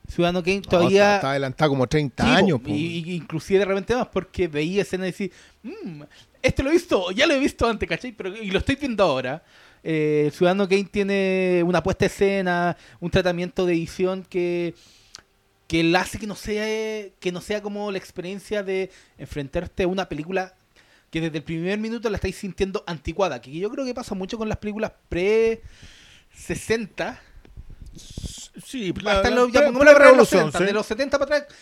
Ciudadano 0.09 0.43
Kane 0.43 0.60
todavía... 0.60 1.02
está, 1.02 1.14
está 1.16 1.31
adelantado 1.31 1.70
como 1.70 1.86
30 1.86 2.22
Sí, 2.24 2.31
años. 2.31 2.60
po, 2.60 2.68
y, 2.68 2.74
y 3.09 3.14
inclusive 3.14 3.60
de 3.60 3.64
repente 3.64 3.97
más, 3.97 4.09
porque 4.09 4.48
veía 4.48 4.82
escenas 4.82 5.09
y 5.09 5.10
decía, 5.12 5.28
"Mm, 5.62 6.02
este 6.43 6.62
lo 6.62 6.68
he 6.70 6.72
visto, 6.74 7.10
ya 7.12 7.26
lo 7.26 7.32
he 7.35 7.39
visto 7.39 7.66
antes, 7.66 7.89
¿cachai? 7.89 8.12
Pero, 8.12 8.36
y 8.36 8.51
lo 8.51 8.59
estoy 8.59 8.76
viendo 8.76 9.02
ahora. 9.02 9.43
Eh, 9.82 10.31
Ciudadano 10.35 10.68
Kane 10.68 10.85
tiene 10.85 11.62
una 11.64 11.82
puesta 11.82 12.05
de 12.05 12.06
escena, 12.09 12.76
un 13.01 13.10
tratamiento 13.10 13.64
de 13.66 13.72
edición 13.74 14.24
que 14.28 14.74
que 15.66 15.97
hace 15.97 16.18
que 16.18 16.26
no 16.26 16.35
sea 16.35 17.09
que 17.18 17.32
no 17.32 17.40
sea 17.40 17.62
como 17.62 17.90
la 17.90 17.97
experiencia 17.97 18.62
de 18.62 18.90
enfrentarte 19.16 19.85
a 19.85 19.89
una 19.89 20.06
película 20.09 20.55
que 21.15 21.20
desde 21.20 21.39
el 21.39 21.45
primer 21.45 21.78
minuto 21.78 22.11
la 22.11 22.16
estáis 22.16 22.35
sintiendo 22.35 22.82
anticuada, 22.89 23.41
que 23.41 23.53
yo 23.53 23.70
creo 23.70 23.85
que 23.85 23.95
pasa 23.95 24.16
mucho 24.16 24.36
con 24.36 24.49
las 24.49 24.59
películas 24.59 24.91
pre 25.09 25.62
60 26.35 27.20
Sí, 28.66 28.93
hasta 29.07 29.31
la- 29.31 29.36
los, 29.36 29.53
ya 29.53 29.61
pre- 29.61 29.78
pre-revolución, 29.78 30.47
70, 30.47 30.59
sí. 30.59 30.65
de 30.65 30.73
los 30.73 30.86
70 30.86 31.19
para 31.20 31.36
atrás, 31.36 31.55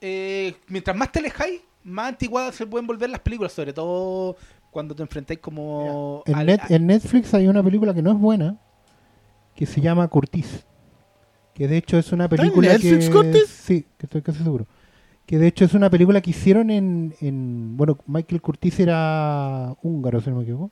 eh, 0.00 0.56
mientras 0.66 0.96
más 0.96 1.12
te 1.12 1.20
alejáis, 1.20 1.60
más 1.84 2.08
antiguadas 2.08 2.56
se 2.56 2.66
pueden 2.66 2.84
volver 2.86 3.10
las 3.10 3.20
películas, 3.20 3.52
sobre 3.52 3.72
todo 3.72 4.36
cuando 4.72 4.94
te 4.96 5.02
enfrentáis 5.02 5.38
como... 5.38 6.24
En, 6.26 6.34
al- 6.34 6.46
Net- 6.46 6.60
a- 6.68 6.74
en 6.74 6.86
Netflix 6.88 7.32
hay 7.34 7.46
una 7.46 7.62
película 7.62 7.94
que 7.94 8.02
no 8.02 8.10
es 8.10 8.18
buena, 8.18 8.56
que 9.54 9.66
se 9.66 9.80
llama 9.80 10.08
Curtis. 10.08 10.64
Que 11.54 11.68
de 11.68 11.76
hecho 11.76 11.96
es 11.96 12.10
una 12.10 12.24
en 12.24 12.30
película 12.30 12.72
Netflix, 12.72 13.06
que... 13.06 13.12
Curtis? 13.12 13.46
Sí, 13.48 13.86
que 13.96 14.06
estoy 14.06 14.22
casi 14.22 14.42
seguro. 14.42 14.66
Que 15.26 15.38
de 15.38 15.46
hecho 15.46 15.64
es 15.64 15.74
una 15.74 15.90
película 15.90 16.20
que 16.20 16.30
hicieron 16.30 16.70
en... 16.70 17.14
en- 17.20 17.76
bueno, 17.76 17.98
Michael 18.06 18.42
Curtis 18.42 18.80
era 18.80 19.74
húngaro, 19.82 20.20
si 20.20 20.30
no 20.30 20.36
me 20.36 20.42
equivoco. 20.42 20.70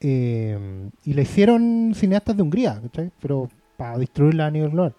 Eh, 0.00 0.90
y 1.04 1.14
la 1.14 1.22
hicieron 1.22 1.92
cineastas 1.94 2.36
de 2.36 2.42
Hungría, 2.42 2.80
¿cachai? 2.82 3.10
Pero 3.20 3.48
para 3.76 3.98
distribuirla 3.98 4.46
a 4.46 4.50
nivel 4.50 4.70
global. 4.70 4.94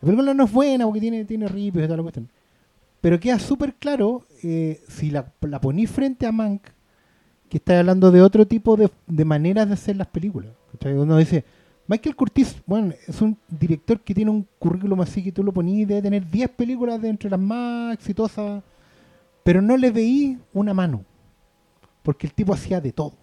La 0.00 0.06
película 0.06 0.34
no 0.34 0.44
es 0.44 0.52
buena 0.52 0.84
porque 0.84 1.00
tiene, 1.00 1.24
tiene 1.24 1.48
ripes 1.48 1.82
y 1.82 1.86
toda 1.86 1.96
la 1.96 2.02
cuestión. 2.04 2.28
Pero 3.00 3.20
queda 3.20 3.38
súper 3.38 3.74
claro 3.74 4.22
eh, 4.42 4.80
si 4.88 5.10
la, 5.10 5.32
la 5.42 5.60
ponís 5.60 5.90
frente 5.90 6.26
a 6.26 6.32
Mank, 6.32 6.62
que 7.48 7.58
está 7.58 7.78
hablando 7.80 8.10
de 8.10 8.22
otro 8.22 8.46
tipo 8.46 8.76
de, 8.76 8.90
de 9.06 9.24
maneras 9.24 9.68
de 9.68 9.74
hacer 9.74 9.96
las 9.96 10.08
películas. 10.08 10.52
¿cachai? 10.72 10.94
Uno 10.94 11.16
dice, 11.16 11.44
Michael 11.88 12.14
Curtis, 12.16 12.56
bueno, 12.66 12.92
es 13.06 13.22
un 13.22 13.38
director 13.48 13.98
que 14.00 14.14
tiene 14.14 14.30
un 14.30 14.46
currículum 14.58 15.00
así 15.00 15.24
que 15.24 15.32
tú 15.32 15.42
lo 15.42 15.52
ponís, 15.52 15.88
debe 15.88 16.02
tener 16.02 16.30
10 16.30 16.50
películas 16.50 17.00
de 17.00 17.08
entre 17.08 17.30
las 17.30 17.40
más 17.40 17.94
exitosas, 17.94 18.62
pero 19.42 19.62
no 19.62 19.74
le 19.74 19.90
veí 19.90 20.38
una 20.52 20.74
mano, 20.74 21.02
porque 22.02 22.26
el 22.26 22.34
tipo 22.34 22.52
hacía 22.52 22.78
de 22.82 22.92
todo. 22.92 23.14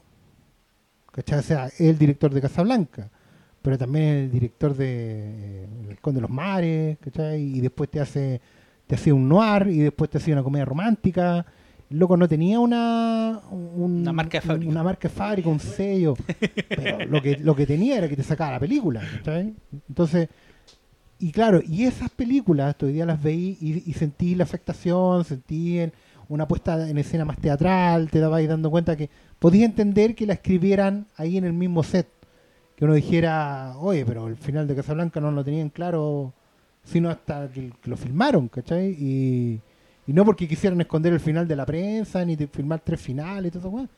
¿cachai? 1.12 1.40
O 1.40 1.44
sea, 1.44 1.68
es 1.68 1.80
el 1.80 2.00
director 2.00 2.34
de 2.34 2.42
Casablanca, 2.42 3.12
pero 3.62 3.78
también 3.78 4.04
es 4.06 4.24
el 4.26 4.32
director 4.32 4.76
de 4.76 4.86
eh, 4.88 5.68
El 5.84 5.90
Halcón 5.92 6.16
de 6.16 6.22
los 6.22 6.32
Mares, 6.32 6.98
¿cachai? 6.98 7.44
y 7.44 7.62
después 7.62 7.92
te 7.92 8.00
hace, 8.00 8.42
te 8.88 8.96
hacía 8.96 9.14
un 9.14 9.30
noir, 9.30 9.68
y 9.68 9.78
después 9.78 10.10
te 10.10 10.18
hacía 10.18 10.34
una 10.34 10.44
comedia 10.44 10.66
romántica. 10.66 11.46
Loco 11.90 12.18
no 12.18 12.28
tenía 12.28 12.60
una 12.60 13.42
un- 13.52 14.02
Una 14.02 14.12
marca 14.14 14.40
de 14.40 14.48
fábrica. 14.48 14.72
una 14.72 14.84
marca 14.84 15.08
de 15.08 15.14
fábrica, 15.14 15.50
un 15.50 15.60
sello, 15.60 16.16
pero 16.70 17.06
lo 17.06 17.22
que, 17.22 17.38
lo 17.38 17.56
que 17.56 17.66
tenía 17.68 17.98
era 17.98 18.10
que 18.10 18.16
te 18.16 18.24
sacaba 18.24 18.52
la 18.54 18.60
película. 18.60 19.02
Entonces, 19.88 20.30
y 21.20 21.32
claro, 21.32 21.62
y 21.66 21.84
esas 21.86 22.10
películas, 22.10 22.76
hoy 22.82 22.94
día 22.94 23.06
las 23.06 23.22
veí 23.22 23.58
y, 23.62 23.90
y 23.90 23.94
sentí 23.94 24.36
la 24.36 24.44
afectación, 24.44 25.24
sentí 25.26 25.80
en- 25.80 25.94
una 26.28 26.48
puesta 26.48 26.90
en 26.90 26.98
escena 26.98 27.24
más 27.24 27.38
teatral, 27.38 28.10
te 28.10 28.18
dabais 28.20 28.50
dando 28.50 28.72
cuenta 28.72 28.96
que 28.96 29.12
podías 29.38 29.70
entender 29.70 30.16
que 30.16 30.26
la 30.26 30.34
escribieran 30.34 31.06
ahí 31.18 31.38
en 31.38 31.46
el 31.46 31.54
mismo 31.54 31.84
set. 31.84 32.08
Que 32.76 32.84
uno 32.84 32.96
dijera, 32.96 33.76
oye, 33.78 34.04
pero 34.06 34.28
el 34.28 34.36
final 34.36 34.68
de 34.68 34.76
Casablanca 34.76 35.22
no 35.22 35.30
lo 35.32 35.46
tenían 35.46 35.70
claro, 35.70 36.34
sino 36.84 37.10
hasta 37.12 37.48
que, 37.50 37.72
que 37.80 37.90
lo 37.92 37.96
filmaron, 37.96 38.48
¿cachai? 38.48 38.90
Y, 39.00 39.62
y 40.08 40.14
no 40.14 40.24
porque 40.26 40.48
quisieran 40.48 40.80
esconder 40.82 41.14
el 41.14 41.20
final 41.20 41.48
de 41.48 41.56
la 41.56 41.66
prensa, 41.66 42.24
ni 42.26 42.36
filmar 42.36 42.80
tres 42.84 43.00
finales 43.02 43.50
y 43.54 43.60
todo 43.60 43.80
eso, 43.80 43.90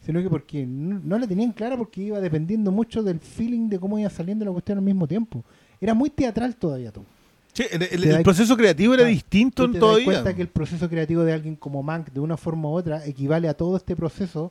sino 0.00 0.20
que 0.22 0.28
porque 0.28 0.66
no, 0.66 1.00
no 1.04 1.18
la 1.18 1.26
tenían 1.26 1.52
clara 1.52 1.76
porque 1.76 2.02
iba 2.02 2.20
dependiendo 2.20 2.70
mucho 2.72 3.02
del 3.02 3.20
feeling 3.20 3.68
de 3.68 3.78
cómo 3.78 3.98
iba 3.98 4.10
saliendo 4.10 4.44
la 4.44 4.50
cuestión 4.52 4.78
al 4.78 4.84
mismo 4.84 5.06
tiempo. 5.06 5.44
Era 5.80 5.94
muy 5.94 6.10
teatral 6.10 6.56
todavía 6.56 6.90
todo. 6.92 7.04
Sí, 7.52 7.64
el, 7.70 8.22
proceso 8.22 8.56
creativo 8.56 8.94
era 8.94 9.02
Claro. 9.02 9.14
distinto 9.14 9.62
Tú 9.62 9.66
en 9.66 9.72
te 9.72 9.78
das 9.78 9.80
todavía. 9.86 10.04
cuenta 10.06 10.34
que 10.34 10.40
el 10.42 10.48
proceso 10.48 10.88
creativo 10.88 11.22
de 11.22 11.34
alguien 11.34 11.54
como 11.54 11.82
Mank, 11.82 12.10
de 12.10 12.20
una 12.20 12.36
forma 12.38 12.68
u 12.70 12.72
otra, 12.72 13.04
equivale 13.04 13.46
a 13.48 13.54
todo 13.54 13.76
este 13.76 13.94
proceso 13.94 14.50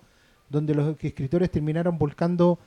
donde 0.50 0.76
los 0.76 0.96
escritores 1.04 1.50
terminaron 1.50 1.98
volcando 1.98 2.60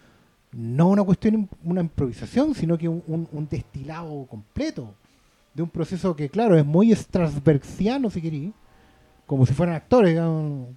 no 0.53 0.89
una 0.89 1.05
cuestión, 1.05 1.49
una 1.63 1.83
improvisación, 1.83 2.55
sino 2.55 2.77
que 2.77 2.89
un, 2.89 3.03
un- 3.07 3.29
un 3.33 3.49
destilado 3.49 4.27
completo 4.27 4.95
de 5.55 5.63
un 5.63 5.69
proceso 5.71 6.15
que, 6.17 6.29
claro, 6.29 6.57
es 6.59 6.65
muy 6.67 6.93
strasbergiano, 6.95 8.11
si 8.11 8.21
querí, 8.21 8.53
como 9.27 9.47
si 9.47 9.55
fueran 9.55 9.77
actores, 9.77 10.11
digamos, 10.11 10.69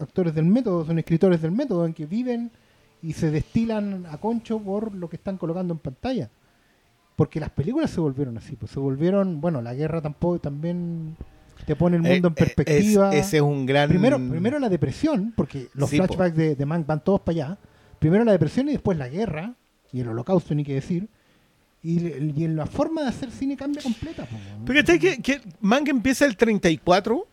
actores 0.00 0.34
del 0.34 0.46
método, 0.46 0.84
son 0.84 0.98
escritores 0.98 1.40
del 1.42 1.52
método, 1.52 1.86
en 1.86 1.92
que 1.92 2.06
viven 2.06 2.50
y 3.02 3.12
se 3.12 3.30
destilan 3.30 4.06
a 4.10 4.16
concho 4.18 4.58
por 4.58 4.94
lo 4.94 5.08
que 5.08 5.16
están 5.16 5.36
colocando 5.36 5.74
en 5.74 5.78
pantalla. 5.80 6.30
Porque 7.16 7.38
las 7.40 7.50
películas 7.50 7.90
se 7.90 8.00
volvieron 8.00 8.38
así, 8.38 8.56
pues 8.56 8.72
se 8.72 8.80
volvieron, 8.80 9.40
bueno, 9.40 9.60
la 9.60 9.74
guerra 9.74 10.00
tampoco 10.00 10.38
también 10.40 11.14
te 11.66 11.76
pone 11.76 11.96
el 11.96 12.02
mundo 12.02 12.28
Eh, 12.28 12.30
en 12.30 12.34
perspectiva. 12.34 13.14
es- 13.14 13.26
ese 13.26 13.36
es 13.36 13.42
un 13.42 13.66
gran. 13.66 13.88
Primero, 13.88 14.16
primero 14.16 14.58
la 14.58 14.68
depresión, 14.70 15.32
porque 15.36 15.68
los 15.74 15.90
Sí, 15.90 15.98
po. 15.98 16.06
flashbacks 16.06 16.36
de, 16.36 16.56
de 16.56 16.66
Mank 16.66 16.86
van 16.86 17.04
todos 17.04 17.20
para 17.20 17.34
allá. 17.36 17.58
Primero 17.98 18.24
la 18.24 18.32
depresión 18.32 18.68
y 18.68 18.72
después 18.72 18.96
la 18.98 19.08
guerra 19.08 19.54
y 19.92 20.00
el 20.00 20.08
holocausto, 20.08 20.54
ni 20.54 20.64
qué 20.64 20.74
decir. 20.74 21.08
Y, 21.84 21.98
en 22.44 22.54
la 22.56 22.66
forma 22.66 23.02
de 23.02 23.08
hacer 23.08 23.30
cine 23.30 23.56
cambia 23.56 23.82
completa. 23.82 24.24
po. 24.24 24.36
Porque 24.64 24.80
¿cachai 24.82 24.98
que, 25.00 25.20
que 25.20 25.40
Mank 25.60 25.88
empieza 25.88 26.24
el 26.26 26.36
34. 26.36 27.26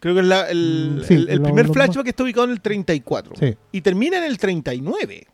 Creo 0.00 0.14
que 0.14 0.20
es 0.20 0.26
la- 0.26 0.48
el, 0.50 0.98
Mm, 1.00 1.04
sí, 1.04 1.14
el- 1.14 1.28
el 1.28 1.36
lo- 1.38 1.44
primer 1.44 1.66
lo- 1.66 1.72
flashback 1.74 2.06
está 2.08 2.22
ubicado 2.22 2.44
en 2.46 2.50
el 2.52 2.60
34. 2.60 3.34
Sí. 3.36 3.54
Y 3.72 3.80
termina 3.82 4.16
en 4.18 4.24
el 4.24 4.38
39. 4.38 5.26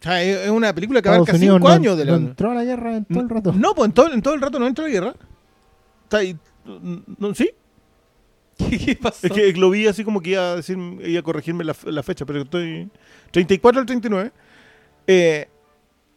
O 0.00 0.02
sea, 0.02 0.22
es 0.22 0.36
es 0.44 0.50
una 0.50 0.72
película 0.72 1.02
que 1.02 1.08
Estados 1.08 1.28
abarca 1.28 1.36
Unidos 1.38 1.56
5 1.56 1.68
no, 1.68 1.74
años 1.74 1.98
de 1.98 2.04
la. 2.04 2.12
no 2.12 2.18
entró 2.18 2.50
a 2.52 2.54
la 2.54 2.64
guerra 2.64 2.96
en 2.96 3.04
todo 3.04 3.20
el 3.20 3.28
rato. 3.28 3.52
No, 3.52 3.74
pues 3.74 3.86
en 3.88 3.92
todo, 3.94 4.12
en 4.12 4.22
todo 4.22 4.34
el 4.34 4.40
rato 4.40 4.58
no 4.60 4.66
entra 4.68 4.84
la 4.84 4.90
guerra. 4.90 5.14
Está 6.04 6.18
ahí- 6.18 6.36
no, 7.18 7.34
¿Sí? 7.34 7.50
¿Qué 8.58 8.96
pasó? 9.00 9.26
Es 9.26 9.32
que 9.32 9.52
lo 9.54 9.70
vi 9.70 9.86
así 9.86 10.04
como 10.04 10.20
que 10.20 10.30
iba 10.30 10.52
a, 10.52 10.56
decir, 10.56 10.76
iba 11.04 11.20
a 11.20 11.22
corregirme 11.22 11.64
la, 11.64 11.74
la 11.86 12.02
fecha, 12.02 12.24
pero 12.26 12.42
estoy 12.42 12.88
34 13.32 13.80
al 13.80 13.86
39. 13.86 14.32
Eh, 15.06 15.48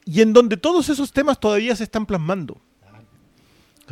y 0.06 0.22
en 0.22 0.34
donde 0.34 0.58
todos 0.58 0.90
esos 0.90 1.12
temas 1.12 1.40
todavía 1.40 1.76
se 1.76 1.84
están 1.84 2.06
plasmando. 2.06 2.58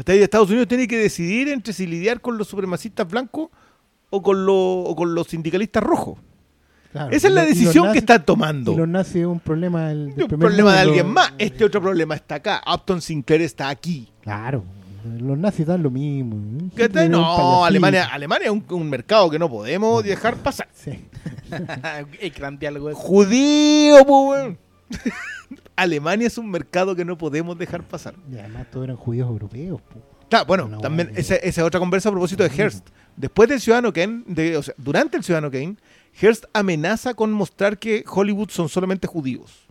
Estados 0.05 0.49
Unidos 0.49 0.67
tiene 0.69 0.87
que 0.87 0.97
decidir 0.97 1.49
entre 1.49 1.73
si 1.73 1.85
lidiar 1.85 2.21
con 2.21 2.37
los 2.37 2.47
supremacistas 2.47 3.07
blancos 3.09 3.49
o 4.09 4.21
con, 4.21 4.45
lo- 4.45 4.79
o 4.79 4.95
con 4.95 5.13
los 5.13 5.27
sindicalistas 5.27 5.83
rojos. 5.83 6.17
Claro, 6.91 7.11
Esa 7.11 7.27
es 7.27 7.33
la 7.33 7.43
decisión 7.43 7.91
que 7.91 7.99
están 7.99 8.25
tomando. 8.25 8.71
Y 8.71 8.77
los 8.77 8.87
nazis 8.87 9.17
es 9.17 9.25
un 9.27 9.39
problema 9.39 9.89
del, 9.89 10.15
del 10.15 10.23
un 10.23 10.27
primer 10.29 10.47
problema 10.47 10.73
de 10.73 10.79
alguien 10.79 11.07
más. 11.07 11.33
Este 11.37 11.63
otro 11.65 11.81
problema 11.81 12.15
está 12.15 12.35
acá. 12.35 12.61
Upton 12.73 13.01
Sinclair 13.01 13.41
está 13.41 13.69
aquí. 13.69 14.07
Claro. 14.21 14.63
Los 15.19 15.37
nazis 15.37 15.65
dan 15.67 15.83
lo 15.83 15.91
mismo. 15.91 16.69
¿Qué 16.75 16.85
un 16.85 17.11
No. 17.11 17.63
Alemania, 17.63 18.05
Alemania 18.05 18.45
es 18.47 18.51
un, 18.51 18.65
un 18.69 18.89
mercado 18.89 19.29
que 19.29 19.37
no 19.37 19.49
podemos 19.49 20.03
dejar 20.03 20.37
pasar. 20.37 20.67
Sí. 20.73 20.91
El 22.19 22.31
gran 22.31 22.57
diálogo. 22.57 22.93
Judío, 22.95 24.01
weón. 24.03 24.57
Alemania 25.81 26.27
es 26.27 26.37
un 26.37 26.49
mercado 26.49 26.95
que 26.95 27.05
no 27.05 27.17
podemos 27.17 27.57
dejar 27.57 27.83
pasar. 27.83 28.15
Y 28.31 28.37
además 28.37 28.67
todos 28.71 28.85
eran 28.85 28.97
judíos 28.97 29.27
europeos. 29.29 29.81
po. 29.81 30.01
Claro, 30.29 30.45
bueno, 30.45 30.67
No, 30.67 30.77
también 30.79 31.11
esa, 31.15 31.35
esa 31.35 31.61
es 31.61 31.67
otra 31.67 31.79
conversa 31.79 32.09
a 32.09 32.11
propósito 32.11 32.43
de 32.43 32.49
Hearst. 32.49 32.87
Después 33.15 33.49
del 33.49 33.59
Ciudadano 33.59 33.91
Kane, 33.91 34.23
de- 34.27 34.57
o 34.57 34.63
sea, 34.63 34.75
durante 34.77 35.17
el 35.17 35.23
Ciudadano 35.23 35.49
Kane, 35.51 35.75
Hearst 36.21 36.45
amenaza 36.53 37.13
con 37.15 37.31
mostrar 37.31 37.79
que 37.79 38.03
Hollywood 38.07 38.49
son 38.49 38.69
solamente 38.69 39.07
judíos. 39.07 39.65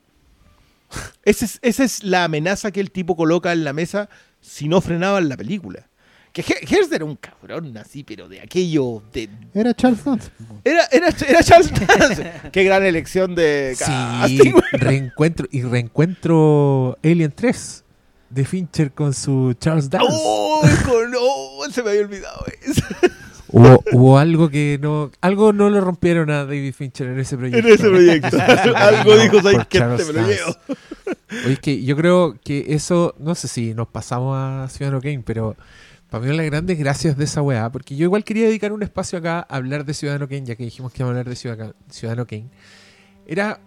Esa 1.25 1.45
es, 1.45 1.59
esa 1.63 1.85
es 1.85 2.03
la 2.03 2.25
amenaza 2.25 2.71
que 2.71 2.81
el 2.81 2.91
tipo 2.91 3.15
coloca 3.17 3.53
en 3.53 3.63
la 3.65 3.73
mesa 3.73 4.09
si 4.41 4.69
no 4.69 4.81
frenaban 4.81 5.29
la 5.29 5.37
película. 5.37 5.88
Que 6.45 6.67
Hearst 6.67 6.93
era 6.93 7.05
un 7.05 7.17
cabrón 7.17 7.77
así, 7.77 8.05
pero 8.05 8.29
de 8.29 8.41
aquello 8.41 9.03
de... 9.13 9.29
Era 9.55 9.75
Charles 9.75 10.05
Dance. 10.05 10.31
Era, 10.65 10.85
era, 10.93 11.09
era 11.27 11.43
Charles 11.43 11.73
Dance. 11.73 12.33
Qué 12.53 12.65
gran 12.65 12.85
elección 12.85 13.35
de 13.35 13.75
Sí, 13.77 14.53
reencuentro 14.73 15.47
y 15.51 15.63
reencuentro 15.63 16.97
Alien 17.03 17.33
3 17.35 17.85
de 18.31 18.45
Fincher 18.45 18.93
con 18.93 19.15
su 19.15 19.55
Charles 19.59 19.91
Dance. 19.91 20.07
¡Uy, 20.09 20.71
con- 20.85 21.13
oh, 21.19 21.67
se 21.73 21.83
me 21.83 21.91
había 21.91 22.03
olvidado 22.03 22.45
eso. 22.63 22.83
Hubo, 23.51 23.83
hubo 23.93 24.19
algo 24.19 24.51
que 24.51 24.79
no 24.81 25.11
algo 25.23 25.55
no 25.55 25.71
le 25.71 25.81
rompieron 25.81 26.29
a 26.31 26.45
David 26.45 26.75
Fincher 26.75 27.07
en 27.09 27.19
ese 27.19 27.37
proyecto. 27.39 27.67
En 27.67 27.75
ese 27.75 27.89
proyecto. 27.89 28.37
Algo 28.77 29.15
No, 29.15 29.23
dijo, 29.23 29.41
¿sabes 29.41 29.67
qué? 29.71 29.79
Charles 29.79 30.07
Te 30.07 30.13
me 30.13 30.21
lo 30.21 30.29
llevo. 30.29 30.57
Oye, 31.47 31.53
es 31.55 31.59
que 31.61 31.83
yo 31.83 31.97
creo 31.97 32.37
que 32.45 32.67
eso, 32.75 33.15
no 33.19 33.35
sé 33.35 33.49
si 33.49 33.73
nos 33.73 33.89
pasamos 33.89 34.37
a 34.37 34.69
Ciudadano 34.69 35.01
Kane, 35.01 35.23
pero 35.25 35.57
para 36.11 36.25
mí 36.25 36.31
una 36.31 36.39
las 36.39 36.47
grandes 36.47 36.79
gracias 36.79 37.17
de 37.17 37.25
esa 37.25 37.43
weá, 37.43 37.71
porque 37.71 37.95
yo 37.95 38.05
igual 38.05 38.25
quería 38.25 38.47
dedicar 38.47 38.73
un 38.73 38.83
espacio 38.83 39.19
acá 39.19 39.41
a 39.41 39.57
hablar 39.57 39.85
de 39.85 39.93
Ciudadano 39.93 40.27
Kane, 40.27 40.47
ya 40.47 40.57
que 40.57 40.65
dijimos 40.65 40.93
que 40.93 41.03
íbamos 41.03 41.17
a 41.17 41.21
hablar 41.21 41.29
de 41.29 41.75
Ciudadano 41.91 42.27
Kane. 42.27 42.49
Era, 43.27 43.61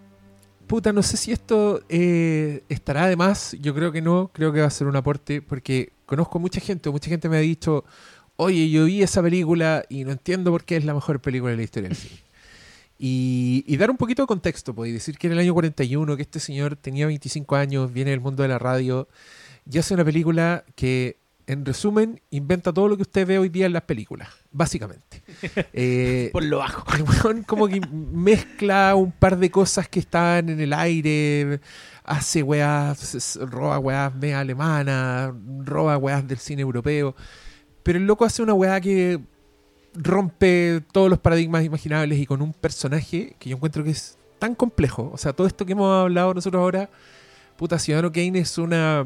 puta, 0.66 0.92
no 0.92 1.04
sé 1.04 1.18
si 1.18 1.32
esto 1.32 1.84
eh, 1.88 2.64
estará 2.68 3.06
de 3.08 3.16
más, 3.16 3.56
yo 3.62 3.76
creo 3.76 3.92
que 3.92 4.02
no, 4.02 4.32
creo 4.34 4.52
que 4.52 4.62
va 4.62 4.68
a 4.68 4.72
ser 4.72 4.88
un 4.88 4.96
aporte, 4.96 5.44
porque 5.44 5.94
conozco 6.08 6.40
mucha 6.40 6.60
gente, 6.60 6.90
mucha 6.90 7.10
gente 7.10 7.30
me 7.30 7.38
ha 7.38 7.42
dicho, 7.42 7.86
oye, 8.38 8.72
yo 8.72 8.86
vi 8.86 9.04
esa 9.04 9.22
película 9.22 9.86
y 9.88 10.04
no 10.04 10.12
entiendo 10.12 10.50
por 10.50 10.64
qué 10.64 10.78
es 10.78 10.86
la 10.86 10.96
mejor 10.96 11.22
película 11.22 11.52
de 11.52 11.58
la 11.58 11.64
historia 11.64 11.90
del 11.90 11.98
cine. 11.98 12.20
Y, 13.04 13.64
y 13.66 13.78
dar 13.78 13.90
un 13.90 13.98
poquito 13.98 14.22
de 14.22 14.28
contexto, 14.28 14.76
y 14.86 14.92
decir 14.92 15.18
que 15.18 15.26
en 15.26 15.34
el 15.34 15.40
año 15.40 15.56
41, 15.56 16.16
que 16.16 16.22
este 16.22 16.40
señor 16.40 16.76
tenía 16.76 17.08
25 17.08 17.56
años, 17.56 17.92
viene 17.92 18.12
del 18.12 18.20
mundo 18.20 18.44
de 18.44 18.50
la 18.50 18.60
radio, 18.60 19.08
y 19.68 19.80
hace 19.80 19.96
una 19.96 20.06
película 20.06 20.64
que, 20.76 21.18
en 21.48 21.66
resumen, 21.66 22.22
inventa 22.30 22.72
todo 22.74 22.88
lo 22.88 22.96
que 22.96 23.02
usted 23.04 23.26
ve 23.28 23.38
hoy 23.40 23.50
día 23.50 23.66
en 23.66 23.74
las 23.74 23.84
películas, 23.84 24.30
básicamente. 24.52 25.22
Eh, 25.74 26.30
Por 26.34 26.44
lo 26.44 26.60
bajo. 26.60 26.84
como 27.48 27.68
que 27.68 27.82
mezcla 27.92 28.94
un 28.96 29.12
par 29.12 29.38
de 29.38 29.50
cosas 29.50 29.88
que 29.90 30.00
están 30.00 30.50
en 30.50 30.60
el 30.60 30.74
aire, 30.74 31.60
hace 32.04 32.44
weás, 32.44 33.14
s- 33.16 33.40
roba 33.46 33.80
weás 33.80 34.14
mega 34.16 34.40
alemanas, 34.40 35.34
roba 35.64 35.98
weás 35.98 36.28
del 36.28 36.38
cine 36.38 36.62
europeo. 36.62 37.16
Pero 37.84 37.98
el 37.98 38.06
loco 38.06 38.26
hace 38.26 38.44
una 38.44 38.54
weá 38.54 38.80
que 38.82 39.20
rompe 39.94 40.82
todos 40.92 41.10
los 41.10 41.20
paradigmas 41.20 41.64
imaginables 41.66 42.20
y 42.20 42.26
con 42.26 42.42
un 42.42 42.54
personaje 42.54 43.36
que 43.40 43.50
yo 43.50 43.56
encuentro 43.58 43.84
que 43.84 43.92
es 43.92 44.18
tan 44.40 44.56
complejo. 44.56 45.10
O 45.14 45.18
sea, 45.18 45.34
todo 45.34 45.48
esto 45.48 45.66
que 45.66 45.74
hemos 45.74 45.92
hablado 46.04 46.34
nosotros 46.34 46.60
ahora, 46.62 46.90
puta, 47.58 47.78
Ciudadano 47.80 48.12
Kane 48.12 48.40
es 48.40 48.58
una, 48.58 49.06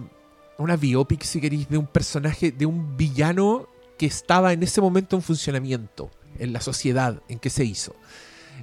una 0.57 0.75
biopic, 0.77 1.23
si 1.23 1.41
queréis, 1.41 1.67
de 1.69 1.77
un 1.77 1.87
personaje, 1.87 2.51
de 2.51 2.65
un 2.65 2.95
villano 2.97 3.67
que 3.97 4.05
estaba 4.05 4.53
en 4.53 4.63
ese 4.63 4.81
momento 4.81 5.15
en 5.15 5.21
funcionamiento 5.21 6.11
en 6.39 6.53
la 6.53 6.61
sociedad 6.61 7.21
en 7.29 7.39
que 7.39 7.49
se 7.49 7.63
hizo. 7.65 7.95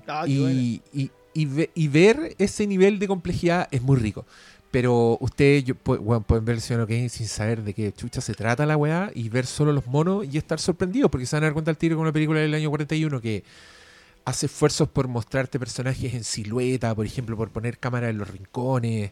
Ah, 0.07 0.25
y, 0.27 0.83
y- 0.93 1.11
y 1.35 1.47
ve- 1.47 1.71
y 1.75 1.89
ver 1.89 2.35
ese 2.39 2.67
nivel 2.67 2.99
de 2.99 3.09
complejidad 3.09 3.69
es 3.71 3.81
muy 3.83 3.97
rico. 3.99 4.27
Pero 4.71 5.19
ustedes 5.21 5.65
yo, 5.65 5.75
pueden 5.75 6.45
ver 6.45 6.57
el 6.57 6.87
Kane 6.87 7.09
sin 7.11 7.29
saber 7.29 7.63
de 7.63 7.75
qué 7.75 7.93
chucha 7.93 8.21
se 8.23 8.33
trata 8.35 8.65
la 8.65 8.77
weá 8.77 9.11
y 9.15 9.29
ver 9.29 9.45
solo 9.47 9.71
los 9.73 9.87
monos 9.87 10.27
y 10.31 10.39
estar 10.39 10.59
sorprendidos 10.61 11.11
porque 11.11 11.27
se 11.27 11.37
van 11.37 11.45
a 11.45 11.47
dar 11.47 11.53
cuenta 11.53 11.71
al 11.71 11.77
tiro 11.77 11.97
con 11.97 12.03
una 12.03 12.13
película 12.13 12.41
del 12.41 12.55
año 12.55 12.71
41 12.71 13.21
que 13.21 13.45
hace 14.25 14.47
esfuerzos 14.47 14.89
por 14.89 15.09
mostrarte 15.09 15.59
personajes 15.59 16.15
en 16.15 16.25
silueta, 16.25 16.95
por 16.95 17.05
ejemplo, 17.05 17.37
por 17.37 17.51
poner 17.51 17.79
cámara 17.79 18.09
en 18.09 18.17
los 18.19 18.29
rincones, 18.29 19.11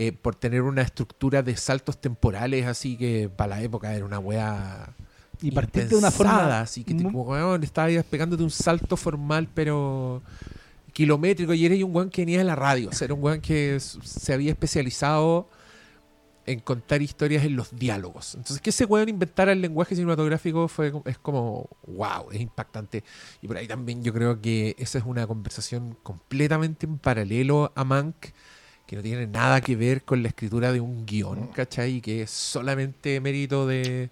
eh, 0.00 0.12
por 0.12 0.36
tener 0.36 0.62
una 0.62 0.82
estructura 0.82 1.42
de 1.42 1.56
saltos 1.56 2.00
temporales 2.00 2.66
así 2.66 2.96
que 2.96 3.28
para 3.28 3.56
la 3.56 3.62
época 3.62 3.92
era 3.92 4.04
una 4.04 4.20
weá 4.20 4.94
Y 5.42 5.50
partir 5.50 5.88
de 5.88 5.96
una 5.96 6.12
forma. 6.12 6.60
así 6.60 6.84
que 6.84 6.94
tipo, 6.94 7.22
weón, 7.22 7.64
estabas 7.64 8.04
pegándote 8.04 8.44
un 8.44 8.50
salto 8.50 8.96
formal, 8.96 9.48
pero 9.52 10.22
kilométrico, 10.92 11.52
y 11.52 11.66
eres 11.66 11.82
un 11.82 11.92
weón 11.92 12.10
que 12.10 12.22
venía 12.22 12.38
de 12.38 12.44
la 12.44 12.54
radio, 12.54 12.90
o 12.90 12.92
sea, 12.92 13.06
era 13.06 13.14
un 13.14 13.24
weón 13.24 13.40
que 13.40 13.80
se 13.80 14.32
había 14.32 14.52
especializado 14.52 15.48
en 16.46 16.60
contar 16.60 17.02
historias 17.02 17.44
en 17.44 17.56
los 17.56 17.76
diálogos. 17.76 18.36
Entonces, 18.36 18.60
que 18.60 18.70
ese 18.70 18.84
weón 18.84 19.08
inventara 19.08 19.50
el 19.50 19.60
lenguaje 19.60 19.96
cinematográfico 19.96 20.68
fue, 20.68 20.92
es 21.06 21.18
como, 21.18 21.68
wow, 21.88 22.30
es 22.30 22.40
impactante. 22.40 23.02
Y 23.42 23.48
por 23.48 23.56
ahí 23.56 23.66
también 23.66 24.04
yo 24.04 24.12
creo 24.12 24.40
que 24.40 24.76
esa 24.78 24.98
es 24.98 25.04
una 25.04 25.26
conversación 25.26 25.98
completamente 26.04 26.86
en 26.86 26.98
paralelo 26.98 27.72
a 27.74 27.82
Mank, 27.82 28.28
que 28.88 28.96
no 28.96 29.02
tiene 29.02 29.26
nada 29.26 29.60
que 29.60 29.76
ver 29.76 30.02
con 30.02 30.22
la 30.22 30.28
escritura 30.28 30.72
de 30.72 30.80
un 30.80 31.04
guion, 31.04 31.48
¿cachai? 31.48 31.96
Y 31.96 32.00
que 32.00 32.22
es 32.22 32.30
solamente 32.30 33.20
mérito 33.20 33.66
de, 33.66 34.08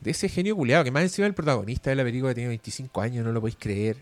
de 0.00 0.10
ese 0.12 0.28
genio 0.28 0.54
culiado, 0.54 0.84
que 0.84 0.92
más 0.92 1.02
encima 1.02 1.26
el 1.26 1.34
protagonista 1.34 1.90
de 1.90 1.96
la 1.96 2.04
película 2.04 2.32
tiene 2.32 2.50
25 2.50 3.00
años, 3.00 3.24
no 3.24 3.32
lo 3.32 3.40
podéis 3.40 3.56
creer. 3.58 3.96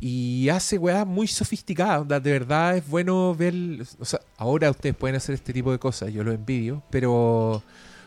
Y 0.00 0.48
hace 0.48 0.78
weas 0.78 1.06
muy 1.06 1.26
sofisticadas, 1.26 2.00
onda, 2.00 2.18
de 2.18 2.32
verdad 2.32 2.78
es 2.78 2.88
bueno 2.88 3.34
ver, 3.34 3.52
o 3.98 4.04
sea, 4.06 4.20
ahora 4.38 4.70
ustedes 4.70 4.96
pueden 4.96 5.16
hacer 5.16 5.34
este 5.34 5.52
tipo 5.52 5.70
de 5.70 5.78
cosas, 5.78 6.10
yo 6.10 6.24
lo 6.24 6.32
envidio, 6.32 6.82
pero 6.88 7.62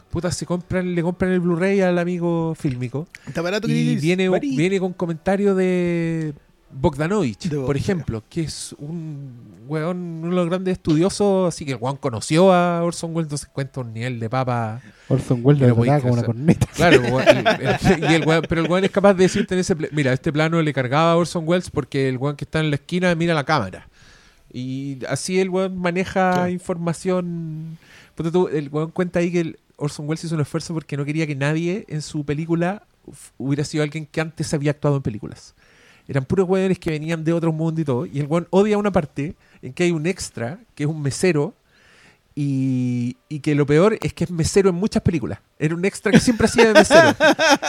puta, 0.10 0.31
se 0.31 0.48
compran, 0.48 0.95
le 0.95 1.03
compran 1.03 1.31
el 1.31 1.41
Blu-ray 1.41 1.81
al 1.81 1.99
amigo 1.99 2.56
fílmico 2.56 3.07
Está 3.27 3.44
barato 3.44 3.68
que 3.68 3.73
y 3.73 3.84
dices, 3.84 4.02
viene, 4.02 4.30
viene 4.40 4.80
con 4.80 4.94
comentario 4.94 5.53
de 5.53 6.34
Bogdanovich, 6.76 7.50
De 7.50 7.58
por 7.60 7.78
ejemplo, 7.78 8.24
que 8.30 8.41
es 8.41 8.76
un 8.80 9.54
weón, 9.68 9.98
uno 10.24 10.30
de 10.30 10.36
los 10.36 10.50
grandes 10.50 10.74
estudiosos, 10.74 11.48
así 11.54 11.66
que 11.66 11.72
el 11.74 11.78
weón 11.80 11.98
conoció 11.98 12.52
a 12.54 12.84
Orson 12.84 13.12
Welles, 13.16 13.28
entonces 13.28 13.50
cuenta 13.52 13.80
un 13.82 13.94
nivel 13.94 14.20
de 14.20 14.30
papa 14.30 14.82
Orson 15.08 15.40
Welles 15.44 15.62
lo 15.70 15.76
como 16.02 16.14
una 16.14 16.24
corneta. 16.24 16.68
Claro, 16.76 17.02
weón, 17.02 17.28
el- 17.28 17.48
el- 18.04 18.12
y 18.12 18.14
el 18.16 18.26
weón- 18.26 18.45
pero 18.50 18.62
el 18.62 18.70
weón 18.70 18.84
es 18.84 18.91
capaz 18.91 19.14
de 19.14 19.24
decirte 19.24 19.54
en 19.56 19.60
ese... 19.62 19.76
Mira, 19.91 20.12
este 20.14 20.34
plano 20.34 20.62
le 20.62 20.74
cargaba 20.74 21.12
a 21.14 21.16
Orson 21.16 21.44
Welles 21.48 21.70
porque 21.70 22.10
el 22.10 22.18
weón 22.18 22.36
que 22.36 22.45
está 22.45 22.60
en 22.60 22.70
la 22.70 22.76
esquina 22.76 23.14
mira 23.16 23.34
la 23.34 23.44
cámara. 23.45 23.88
Y 24.52 25.00
así 25.08 25.40
el 25.40 25.50
weón 25.50 25.78
maneja 25.78 26.50
información... 26.50 27.78
El 28.52 28.70
weón 28.70 28.91
cuenta 28.91 29.20
ahí 29.20 29.32
que 29.32 29.40
el 29.40 29.60
Orson 29.78 30.08
Welles 30.08 30.24
hizo 30.24 30.36
un 30.36 30.41
esfuerzo 30.41 30.74
porque 30.74 30.98
no 30.98 31.06
quería 31.06 31.26
que 31.26 31.36
nadie 31.36 31.86
en 31.88 32.02
su 32.02 32.24
película 32.26 32.84
hubiera 33.38 33.64
sido 33.64 33.84
alguien 33.84 34.06
que 34.06 34.22
antes 34.22 34.54
había 34.54 34.72
actuado 34.72 34.98
en 34.98 35.02
películas. 35.02 35.56
Eran 36.07 36.25
puros 36.25 36.47
weones 36.49 36.80
que 36.80 36.89
venían 36.91 37.23
de 37.23 37.34
otro 37.34 37.51
mundo 37.53 37.80
y 37.81 37.85
todo. 37.85 38.05
Y 38.05 38.19
el 38.19 38.27
weón 38.27 38.47
odia 38.49 38.77
una 38.77 38.91
parte 38.91 39.35
en 39.61 39.73
que 39.73 39.84
hay 39.84 39.91
un 39.91 40.05
extra, 40.05 40.59
que 40.75 40.84
es 40.84 40.89
un 40.89 41.01
mesero, 41.01 41.53
y, 42.35 43.15
y 43.30 43.41
que 43.41 43.53
lo 43.53 43.65
peor 43.67 43.97
es 44.01 44.11
que 44.13 44.23
es 44.23 44.31
mesero 44.31 44.69
en 44.69 44.75
muchas 44.75 45.03
películas. 45.03 45.39
Era 45.59 45.75
un 45.75 45.85
extra 45.85 46.11
que 46.11 46.19
siempre 46.19 46.47
hacía 46.47 46.67
de 46.67 46.73
mesero. 46.73 47.15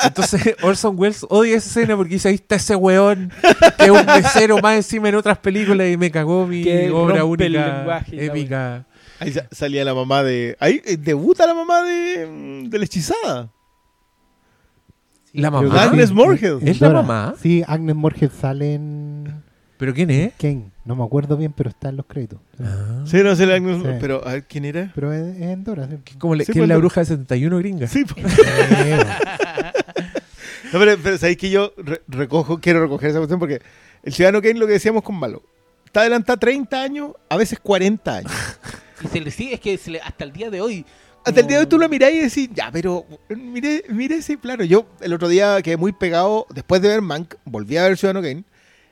Entonces 0.05 0.57
Orson 0.63 0.99
Welles 0.99 1.27
odia 1.29 1.57
esa 1.57 1.69
escena 1.69 1.97
porque 1.97 2.15
dice, 2.15 2.29
ahí 2.29 2.37
está 2.37 2.57
ese 2.57 2.75
weón 2.75 3.31
que 3.79 3.85
es 3.85 3.91
un 3.91 4.07
mesero 4.07 4.59
más 4.59 4.77
encima 4.77 5.11
en 5.11 5.17
otras 5.17 5.37
películas 5.39 5.89
y 5.91 5.97
me 5.99 6.11
cagó 6.11 6.47
mi 6.47 6.63
Que 6.65 6.91
obra 6.91 7.25
única, 7.25 7.49
lenguaje 7.49 8.25
épica. 8.25 8.87
Ahí 9.21 9.33
sa- 9.33 9.47
salía 9.53 9.85
la 9.85 9.95
mamá 9.95 10.23
de. 10.23 10.57
Ahí 10.59 10.81
eh, 10.85 10.97
debuta 10.97 11.47
la 11.47 11.55
mamá 11.55 11.83
de, 11.83 12.27
mm, 12.27 12.69
de 12.71 12.79
la 12.79 12.85
hechizada. 12.85 13.51
La 15.35 15.51
mamá. 15.51 15.71
que 15.71 15.79
Agnes 15.81 16.09
sí. 16.09 16.15
Moorehead. 16.15 16.59
¿Es 16.67 16.81
la 16.81 16.89
Dora. 16.89 17.03
mamá? 17.03 17.35
Sí, 17.41 17.63
Agnes 17.67 17.95
Moorehead 17.97 18.31
sale 18.41 18.75
en 18.75 19.43
¿Pero 19.77 19.93
quién 19.93 20.11
es? 20.11 20.33
Kane. 20.39 20.71
No 20.85 20.95
me 20.97 21.03
acuerdo 21.05 21.37
bien, 21.37 21.53
pero 21.53 21.71
está 21.71 21.89
en 21.89 21.97
los 21.97 22.07
créditos. 22.07 22.39
Ah. 22.63 23.03
Sí, 23.07 23.17
no 23.23 23.35
sé 23.35 23.45
la 23.47 23.55
Agnes 23.57 23.79
Sí. 23.83 23.89
Pero, 24.01 24.27
a 24.27 24.33
ver, 24.35 24.45
¿quién 24.45 24.65
era? 24.65 24.93
Pero 24.95 25.13
es, 25.13 25.37
es 25.37 25.43
en 25.43 25.65
Dora. 25.65 25.89
sí. 25.89 26.15
Como 26.19 26.35
le- 26.35 26.45
Sí, 26.45 26.53
que 26.53 26.59
es 26.59 26.63
pues, 26.63 26.69
la 26.69 26.77
bruja 26.77 27.01
de 27.01 27.07
71 27.07 27.59
gringa. 27.59 27.87
Sí, 27.87 28.05
po. 28.05 28.15
Eh, 28.19 28.99
No, 30.73 30.81
pero, 30.81 30.97
pero 31.03 31.19
sabéis 31.19 31.39
que 31.39 31.51
yo 31.51 31.73
re- 31.77 32.03
recojo, 32.09 32.59
quiero 32.59 32.81
recoger 32.83 33.11
esa 33.11 33.19
cuestión 33.19 33.39
porque 33.39 33.61
el 34.03 34.13
Ciudadano 34.13 34.43
Kane, 34.43 34.59
lo 34.59 34.67
que 34.67 34.73
decíamos 34.73 35.03
con 35.05 35.15
Malo, 35.15 35.43
está 35.85 36.01
adelantada 36.01 36.37
30 36.37 36.83
años, 36.83 37.13
a 37.29 37.37
veces 37.37 37.61
40 37.61 38.17
años. 38.17 38.33
Y 39.03 39.07
se 39.09 39.21
le 39.21 39.31
sigue, 39.31 39.55
es 39.55 39.61
que 39.61 39.77
se 39.79 39.91
le- 39.93 40.01
hasta 40.01 40.25
el 40.25 40.33
día 40.33 40.51
de 40.51 40.61
hoy. 40.61 40.85
Hasta 41.25 41.41
el 41.41 41.47
día 41.47 41.57
de 41.57 41.65
hoy 41.65 41.69
tú 41.69 41.79
lo 41.79 41.89
mirás 41.89 42.13
y 42.13 42.19
decís, 42.19 42.51
ya, 42.53 42.71
pero 42.71 43.07
mire, 43.31 43.85
mire 43.89 44.17
ese 44.17 44.37
plano. 44.37 44.63
Yo 44.63 44.87
el 45.01 45.13
otro 45.15 45.29
día 45.29 45.61
quedé 45.63 45.79
muy 45.79 45.93
pegado, 45.93 46.47
después 46.51 46.83
de 46.83 46.89
ver 46.89 47.01
Mank, 47.01 47.37
volví 47.47 47.79
a 47.79 47.85
ver 47.85 47.97
Ciudadano 47.97 48.27
Kane 48.27 48.45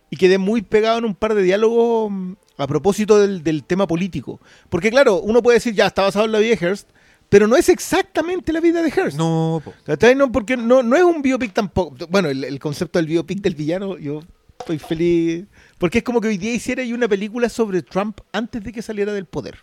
y 0.09 0.17
quedé 0.17 0.39
muy 0.39 0.63
pegado 0.63 0.99
en 0.99 1.05
un 1.05 1.15
par 1.15 1.35
de 1.35 1.43
diálogos 1.43 2.11
mm, 2.11 2.33
a 2.57 2.67
propósito 2.67 3.19
del, 3.19 3.43
del 3.43 3.65
tema 3.65 3.87
político. 3.87 4.41
Porque 4.71 4.91
claro, 4.91 5.21
uno 5.21 5.43
puede 5.43 5.57
decir, 5.57 5.75
ya, 5.75 5.87
está 5.87 6.03
basado 6.03 6.25
en 6.25 6.33
la 6.33 6.39
vida 6.39 6.57
de 6.57 6.67
Hearst, 6.67 6.89
pero 7.29 7.47
no 7.47 7.57
es 7.57 7.69
exactamente 7.69 8.53
la 8.53 8.61
vida 8.61 8.83
de 8.83 8.91
Hearst. 8.91 9.19
No, 9.19 9.61
po. 9.63 9.75
No, 10.17 10.33
porque 10.33 10.57
no, 10.57 10.83
no 10.83 10.97
es 10.97 11.03
un 11.03 11.21
biopic 11.21 11.53
tampoco. 11.53 11.97
Bueno, 12.09 12.31
el, 12.31 12.45
el 12.45 12.59
concepto 12.59 12.99
del 12.99 13.09
biopic 13.09 13.41
del 13.41 13.55
villano, 13.55 13.99
yo 13.99 14.21
estoy 14.59 14.79
feliz. 14.79 15.45
Porque 15.79 15.99
es 15.99 16.05
como 16.05 16.21
que 16.21 16.29
hoy 16.29 16.39
día 16.39 16.55
hiciera 16.55 16.83
una 16.95 17.09
película 17.09 17.49
sobre 17.49 17.83
Trump 17.83 18.21
antes 18.33 18.63
de 18.63 18.73
que 18.73 18.81
saliera 18.81 19.13
del 19.13 19.27
poder. 19.27 19.59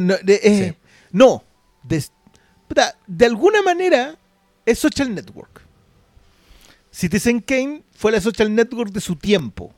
No, 0.00 0.14
de, 0.22 0.40
eh, 0.42 0.68
Sí. 0.72 0.88
no, 1.12 1.44
de, 1.84 3.26
alguna 3.26 3.62
manera 3.62 4.16
es 4.64 4.78
Social 4.78 5.14
Network. 5.14 5.62
Citizen 6.90 7.40
Kane 7.40 7.82
fue 7.92 8.12
la 8.12 8.20
Social 8.20 8.54
Network 8.54 8.92
de 8.92 9.00
su 9.00 9.16
tiempo. 9.16 9.74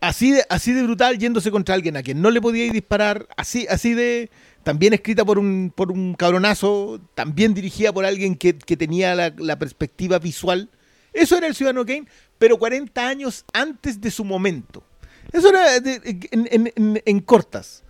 Así 0.00 0.32
de, 0.32 0.44
así 0.48 0.72
de 0.72 0.82
brutal 0.82 1.18
yéndose 1.18 1.50
contra 1.50 1.74
alguien 1.74 1.96
a 1.96 2.02
quien 2.02 2.22
no 2.22 2.30
le 2.30 2.40
podía 2.40 2.72
disparar, 2.72 3.28
así, 3.36 3.66
así 3.68 3.92
de 3.92 4.30
también 4.62 4.94
escrita 4.94 5.24
por 5.26 5.38
un, 5.38 5.72
por 5.74 5.92
un 5.92 6.14
cabronazo, 6.14 7.00
también 7.14 7.52
dirigida 7.52 7.92
por 7.92 8.04
alguien 8.06 8.34
que, 8.34 8.56
que 8.56 8.76
tenía 8.78 9.14
la, 9.14 9.34
la 9.36 9.58
perspectiva 9.58 10.18
visual. 10.18 10.70
Eso 11.12 11.36
era 11.36 11.46
el 11.48 11.54
Ciudadano 11.54 11.84
Kane, 11.84 12.06
pero 12.38 12.58
40 12.58 13.06
años 13.06 13.44
antes 13.52 14.00
de 14.00 14.10
su 14.10 14.24
momento. 14.24 14.82
Eso 15.32 15.50
era 15.50 15.80
de- 15.80 16.00
en, 16.30 16.48
en- 16.50 16.72
en- 16.76 17.02
en 17.04 17.20
cortas. 17.20 17.84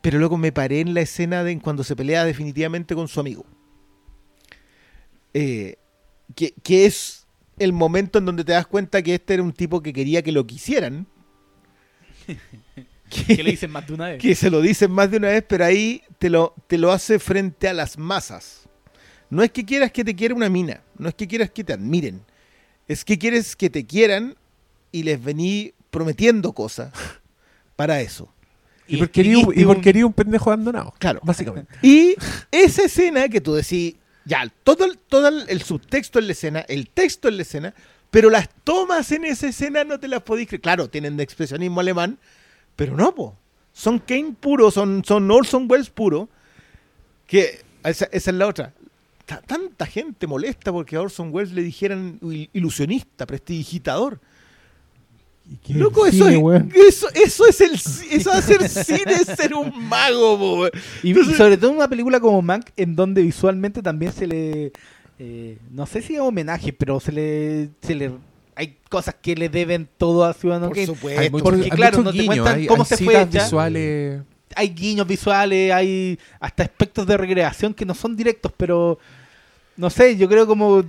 Pero 0.00 0.18
luego 0.18 0.36
me 0.36 0.52
paré 0.52 0.80
en 0.80 0.94
la 0.94 1.00
escena 1.00 1.42
de 1.44 1.58
cuando 1.58 1.84
se 1.84 1.96
pelea 1.96 2.24
definitivamente 2.24 2.94
con 2.94 3.08
su 3.08 3.20
amigo. 3.20 3.44
Eh, 5.34 5.76
que, 6.34 6.54
que 6.62 6.86
es 6.86 7.26
el 7.58 7.72
momento 7.72 8.18
en 8.18 8.24
donde 8.24 8.44
te 8.44 8.52
das 8.52 8.66
cuenta 8.66 9.02
que 9.02 9.14
este 9.14 9.34
era 9.34 9.42
un 9.42 9.52
tipo 9.52 9.82
que 9.82 9.92
quería 9.92 10.22
que 10.22 10.32
lo 10.32 10.46
quisieran. 10.46 11.06
Que 13.08 13.42
le 13.42 13.52
dicen 13.52 13.70
más 13.70 13.86
de 13.86 13.94
una 13.94 14.08
vez. 14.08 14.20
que 14.20 14.34
se 14.34 14.50
lo 14.50 14.60
dicen 14.60 14.90
más 14.90 15.10
de 15.10 15.16
una 15.16 15.28
vez, 15.28 15.44
pero 15.48 15.64
ahí 15.64 16.02
te 16.18 16.28
lo, 16.28 16.54
te 16.66 16.76
lo 16.76 16.92
hace 16.92 17.18
frente 17.18 17.66
a 17.66 17.72
las 17.72 17.96
masas. 17.96 18.68
No 19.30 19.42
es 19.42 19.50
que 19.50 19.64
quieras 19.64 19.92
que 19.92 20.04
te 20.04 20.14
quiera 20.14 20.34
una 20.34 20.48
mina, 20.48 20.82
no 20.98 21.08
es 21.08 21.14
que 21.14 21.26
quieras 21.26 21.50
que 21.50 21.64
te 21.64 21.72
admiren, 21.72 22.22
es 22.86 23.04
que 23.04 23.18
quieres 23.18 23.56
que 23.56 23.70
te 23.70 23.86
quieran 23.86 24.36
y 24.92 25.02
les 25.02 25.22
vení 25.22 25.72
prometiendo 25.90 26.52
cosas 26.52 26.92
para 27.76 28.00
eso. 28.00 28.32
Y 28.88 28.96
porque 28.96 29.12
quería 29.22 29.38
un, 29.38 29.52
y 29.58 29.64
porque 29.64 29.82
quería 29.82 30.06
un 30.06 30.12
pendejo 30.12 30.50
abandonado. 30.50 30.94
Claro. 30.98 31.20
Básicamente. 31.22 31.72
Y 31.82 32.14
esa 32.50 32.84
escena 32.84 33.28
que 33.28 33.40
tú 33.40 33.54
decís, 33.54 33.94
ya, 34.24 34.50
todo, 34.64 34.84
el, 34.84 34.98
todo 34.98 35.28
el, 35.28 35.62
subtexto 35.62 36.18
en 36.18 36.26
la 36.26 36.32
escena, 36.32 36.60
el 36.68 36.88
texto 36.88 37.28
en 37.28 37.36
la 37.36 37.42
escena, 37.42 37.74
pero 38.10 38.30
las 38.30 38.48
tomas 38.64 39.12
en 39.12 39.24
esa 39.26 39.48
escena 39.48 39.84
no 39.84 40.00
te 40.00 40.08
las 40.08 40.22
podéis 40.22 40.48
creer. 40.48 40.62
Claro, 40.62 40.88
tienen 40.88 41.16
de 41.16 41.22
expresionismo 41.22 41.80
alemán, 41.80 42.18
pero 42.76 42.96
no, 42.96 43.14
po. 43.14 43.36
Son 43.72 43.98
Kane 43.98 44.34
puro, 44.40 44.70
son, 44.70 45.04
son 45.04 45.30
Orson 45.30 45.66
Welles 45.70 45.90
puro. 45.90 46.28
Que 47.26 47.60
esa, 47.84 48.06
esa 48.10 48.30
es 48.30 48.36
la 48.36 48.46
otra. 48.46 48.72
Ta- 49.26 49.42
tanta 49.42 49.84
gente 49.86 50.26
molesta 50.26 50.72
porque 50.72 50.96
a 50.96 51.02
Orson 51.02 51.28
Welles 51.32 51.52
le 51.52 51.62
dijeran 51.62 52.18
il- 52.22 52.48
ilusionista, 52.54 53.26
prestidigitador. 53.26 54.20
¿Y 55.50 55.56
qué 55.56 55.74
Loco, 55.74 56.04
cine, 56.10 56.16
eso, 56.16 56.28
es, 56.28 56.36
weón? 56.38 56.72
eso, 56.74 57.06
eso 57.14 57.46
es 57.46 57.60
el 57.62 57.72
eso 57.74 58.30
de 58.30 58.36
hacer 58.36 58.68
cine 58.68 59.12
es 59.12 59.26
ser 59.26 59.54
un 59.54 59.72
mago, 59.88 60.38
po, 60.38 60.60
weón. 60.60 60.70
Y, 61.02 61.10
Entonces- 61.10 61.36
sobre 61.36 61.56
todo 61.56 61.70
en 61.70 61.76
una 61.76 61.88
película 61.88 62.20
como 62.20 62.42
Mank, 62.42 62.66
en 62.76 62.94
donde 62.94 63.22
visualmente 63.22 63.80
también 63.82 64.12
se 64.12 64.26
le. 64.26 64.72
eh, 65.18 65.58
no 65.70 65.86
sé 65.86 66.02
si 66.02 66.14
es 66.16 66.20
homenaje, 66.20 66.72
pero 66.72 67.00
se 67.00 67.12
le, 67.12 67.70
se 67.82 67.94
le. 67.94 68.10
Hay 68.54 68.76
cosas 68.90 69.14
que 69.22 69.34
le 69.36 69.48
deben 69.48 69.88
todo 69.98 70.24
a 70.24 70.32
Ciudadano 70.34 70.68
Por 70.68 70.84
supuesto. 70.84 71.20
Hay 71.20 71.30
mucho- 71.30 71.44
porque, 71.44 71.62
hay 71.64 71.70
claro, 71.70 72.02
no 72.02 72.12
te 72.12 72.26
cuentan 72.26 72.58
hay- 72.58 72.66
cómo 72.66 72.82
hay 72.82 72.88
se 72.88 73.04
fue 73.04 73.24
visuales. 73.24 74.20
Hay 74.56 74.68
guiños 74.70 75.06
visuales, 75.06 75.72
hay 75.72 76.18
hasta 76.40 76.62
aspectos 76.64 77.06
de 77.06 77.16
recreación 77.16 77.72
que 77.72 77.84
no 77.86 77.94
son 77.94 78.16
directos, 78.16 78.52
pero. 78.56 78.98
No 79.76 79.88
sé, 79.90 80.16
yo 80.16 80.28
creo 80.28 80.46
como. 80.46 80.84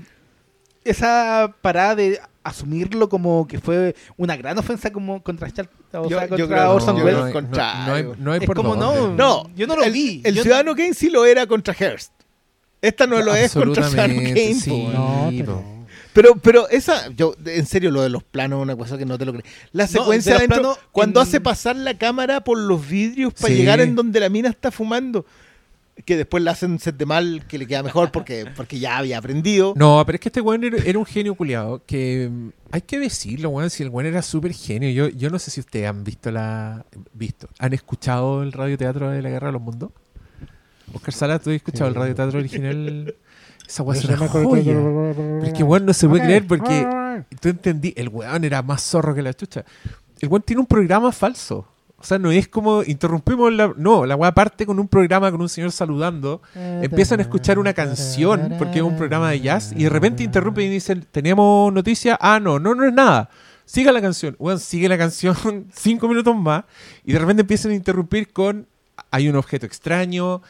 Esa 0.84 1.54
parada 1.62 1.96
de 1.96 2.20
asumirlo 2.44 3.10
como 3.10 3.46
que 3.48 3.60
fue 3.60 3.96
una 4.18 4.36
gran 4.38 4.58
ofensa 4.58 4.92
como 4.92 5.22
contra, 5.22 5.48
o 5.94 6.10
Yo- 6.10 6.18
sea, 6.18 6.26
yo 6.26 6.30
contra 6.30 6.48
creo- 6.48 6.72
Orson 6.74 6.98
yo 6.98 7.04
Welles. 7.06 7.20
no 7.44 7.94
hay, 7.94 8.06
no 8.18 8.32
hay 8.32 8.40
Es 8.40 8.46
por 8.46 8.56
como 8.56 8.76
no. 8.76 9.10
No, 9.16 9.50
Yo 9.56 9.68
no 9.68 9.76
lo 9.76 9.84
el, 9.84 9.92
vi. 9.92 10.22
El 10.24 10.36
Yo- 10.36 10.44
Ciudadano 10.44 10.76
Kane 10.76 10.94
sí 10.94 11.10
lo 11.10 11.26
era 11.26 11.46
contra 11.48 11.74
Hearst. 11.74 12.12
Esta 12.82 13.06
no 13.08 13.22
lo 13.22 13.36
es 13.36 13.54
contra 13.54 13.88
Ciudadano 13.90 14.16
Kane. 14.22 14.56
sí. 14.56 14.88
No, 14.94 15.30
pero-. 15.38 15.80
Pero, 16.12 16.36
pero 16.38 16.68
esa, 16.70 17.10
yo, 17.10 17.36
en 17.46 17.66
serio, 17.68 17.92
lo 17.92 18.02
de 18.02 18.10
los 18.10 18.24
planos 18.24 18.60
es 18.60 18.64
una 18.64 18.76
cosa 18.76 18.98
que 18.98 19.06
no 19.06 19.18
te 19.18 19.26
lo 19.26 19.32
crees. 19.34 19.46
La 19.74 19.84
No, 19.84 19.90
secuencia 19.90 20.34
de 20.34 20.40
los 20.40 20.42
adentro, 20.50 20.62
planos 20.74 20.80
cuando 20.92 21.22
en- 21.22 21.28
hace 21.28 21.40
pasar 21.40 21.76
la 21.76 21.98
cámara 21.98 22.44
por 22.44 22.58
los 22.58 22.88
vidrios 22.88 23.32
para 23.34 23.54
Sí. 23.54 23.60
llegar 23.60 23.80
en 23.80 23.96
donde 23.96 24.20
la 24.20 24.28
mina 24.28 24.50
está 24.50 24.72
fumando, 24.72 25.26
que 26.06 26.18
después 26.18 26.44
la 26.44 26.52
hacen 26.52 26.80
set 26.80 26.96
de 26.98 27.06
mal, 27.06 27.46
que 27.48 27.58
le 27.58 27.68
queda 27.68 27.84
mejor 27.84 28.12
porque, 28.12 28.46
porque 28.56 28.80
ya 28.80 28.98
había 28.98 29.18
aprendido. 29.18 29.74
No, 29.76 30.02
pero 30.06 30.16
es 30.16 30.20
que 30.22 30.30
este 30.30 30.42
weón 30.42 30.64
era, 30.64 30.78
era 30.78 30.98
un 31.00 31.06
genio 31.06 31.36
culiado. 31.36 31.82
Que 31.86 32.30
mm, 32.32 32.50
hay 32.72 32.82
que 32.82 33.00
decirlo, 33.00 33.50
weón. 33.50 33.70
Si 33.70 33.84
el 33.84 33.90
weón 33.90 34.08
era 34.08 34.22
súper 34.22 34.54
genio. 34.54 34.90
Yo, 34.90 35.10
yo 35.10 35.30
no 35.30 35.40
sé 35.40 35.52
si 35.52 35.60
ustedes 35.60 35.88
han 35.88 36.04
visto 36.04 36.32
la. 36.32 36.86
visto. 37.14 37.50
¿Han 37.60 37.74
escuchado 37.74 38.44
el 38.44 38.52
radioteatro 38.52 39.10
de 39.10 39.22
la 39.22 39.30
Guerra 39.30 39.48
de 39.48 39.54
los 39.54 39.62
Mundos? 39.62 39.92
Oscar 40.94 41.14
Sala, 41.14 41.40
¿tú 41.40 41.50
has 41.52 41.58
escuchado 41.58 41.90
Sí. 41.90 41.94
el 41.96 42.00
radioteatro 42.02 42.40
original? 42.40 43.16
Esa 43.68 43.84
weón 43.84 43.98
es 43.98 44.06
una 44.06 44.28
joya. 44.28 44.74
Pero 44.74 45.44
es 45.44 45.54
que 45.54 45.64
weón 45.64 45.86
no 45.86 45.94
se 45.94 46.08
puede 46.10 46.24
creer 46.24 46.48
porque 46.48 46.88
tú 47.40 47.50
entendí, 47.50 47.94
el 47.96 48.10
weón 48.10 48.44
era 48.44 48.64
más 48.64 48.82
zorro 48.82 49.14
que 49.14 49.22
la 49.22 49.34
chucha. 49.34 49.64
El 50.20 50.30
weón 50.30 50.42
tiene 50.42 50.62
un 50.62 50.66
programa 50.66 51.12
falso. 51.12 51.68
O 52.02 52.04
sea, 52.04 52.18
no 52.18 52.32
es 52.32 52.48
como 52.48 52.82
interrumpimos 52.84 53.52
la. 53.52 53.74
No, 53.76 54.06
la 54.06 54.16
weá 54.16 54.34
parte 54.34 54.66
con 54.66 54.80
un 54.80 54.88
programa 54.88 55.32
con 55.32 55.42
un 55.42 55.50
señor 55.50 55.72
saludando. 55.72 56.42
Empiezan 56.56 57.20
a 57.20 57.24
escuchar 57.24 57.60
una 57.60 57.74
canción 57.74 58.54
porque 58.58 58.78
es 58.78 58.84
un 58.84 58.96
programa 58.96 59.32
de 59.32 59.42
jazz 59.42 59.74
y 59.76 59.84
de 59.84 59.90
repente 59.90 60.24
interrumpen 60.24 60.66
y 60.66 60.70
dicen: 60.70 61.06
¿Tenemos 61.12 61.74
noticia? 61.74 62.18
Ah, 62.22 62.40
no, 62.40 62.58
no, 62.58 62.74
no 62.74 62.86
es 62.86 62.94
nada. 62.94 63.30
Siga 63.66 63.92
la 63.92 64.02
canción. 64.02 64.36
Weón, 64.40 64.60
sigue 64.60 64.88
la 64.88 64.98
canción 64.98 65.36
cinco 65.74 66.08
minutos 66.08 66.36
más 66.36 66.64
y 67.04 67.12
de 67.12 67.20
repente 67.20 67.42
empiezan 67.42 67.72
a 67.72 67.76
interrumpir 67.76 68.32
con: 68.32 68.66
hay 69.12 69.28
un 69.28 69.36
objeto 69.36 69.66
extraño, 69.66 70.42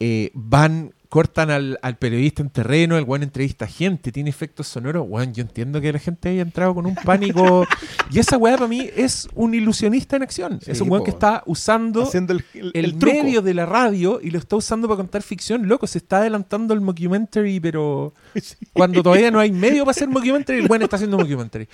eh, 0.00 0.30
van, 0.34 0.92
cortan 1.08 1.50
al, 1.50 1.78
al 1.80 1.96
periodista 1.96 2.42
en 2.42 2.50
terreno, 2.50 2.98
el 2.98 3.04
weón 3.04 3.22
entrevista 3.22 3.64
a 3.64 3.68
gente, 3.68 4.12
tiene 4.12 4.28
efectos 4.28 4.68
sonoros. 4.68 5.06
Weón, 5.08 5.32
yo 5.32 5.40
entiendo 5.42 5.80
que 5.80 5.90
la 5.92 5.98
gente 5.98 6.28
haya 6.28 6.42
entrado 6.42 6.74
con 6.74 6.84
un 6.84 6.94
pánico. 7.04 7.66
y 8.10 8.18
esa 8.18 8.36
weá 8.36 8.56
para 8.56 8.68
mí 8.68 8.90
es 8.94 9.26
un 9.34 9.54
ilusionista 9.54 10.16
en 10.16 10.22
acción. 10.22 10.60
Sí, 10.62 10.70
es 10.70 10.80
un 10.82 10.90
weón 10.90 11.00
po. 11.00 11.04
que 11.06 11.10
está 11.12 11.42
usando 11.46 12.02
Haciendo 12.02 12.34
el, 12.34 12.44
el- 12.52 12.70
el, 12.74 12.84
el 12.84 12.98
truco. 12.98 13.16
medio 13.22 13.40
de 13.40 13.54
la 13.54 13.64
radio 13.64 14.20
y 14.22 14.30
lo 14.30 14.38
está 14.38 14.56
usando 14.56 14.86
para 14.86 14.98
contar 14.98 15.22
ficción. 15.22 15.66
Loco, 15.66 15.86
se 15.86 15.96
está 15.98 16.18
adelantando 16.18 16.74
el 16.74 16.82
mockumentary, 16.82 17.58
pero 17.58 18.12
cuando 18.74 19.02
todavía 19.02 19.30
no 19.30 19.40
hay 19.40 19.50
medio 19.50 19.84
para 19.86 19.92
hacer 19.92 20.08
mockumentary, 20.08 20.58
el 20.58 20.68
weón 20.70 20.82
está 20.82 20.96
haciendo 20.96 21.16
mockumentary. 21.16 21.68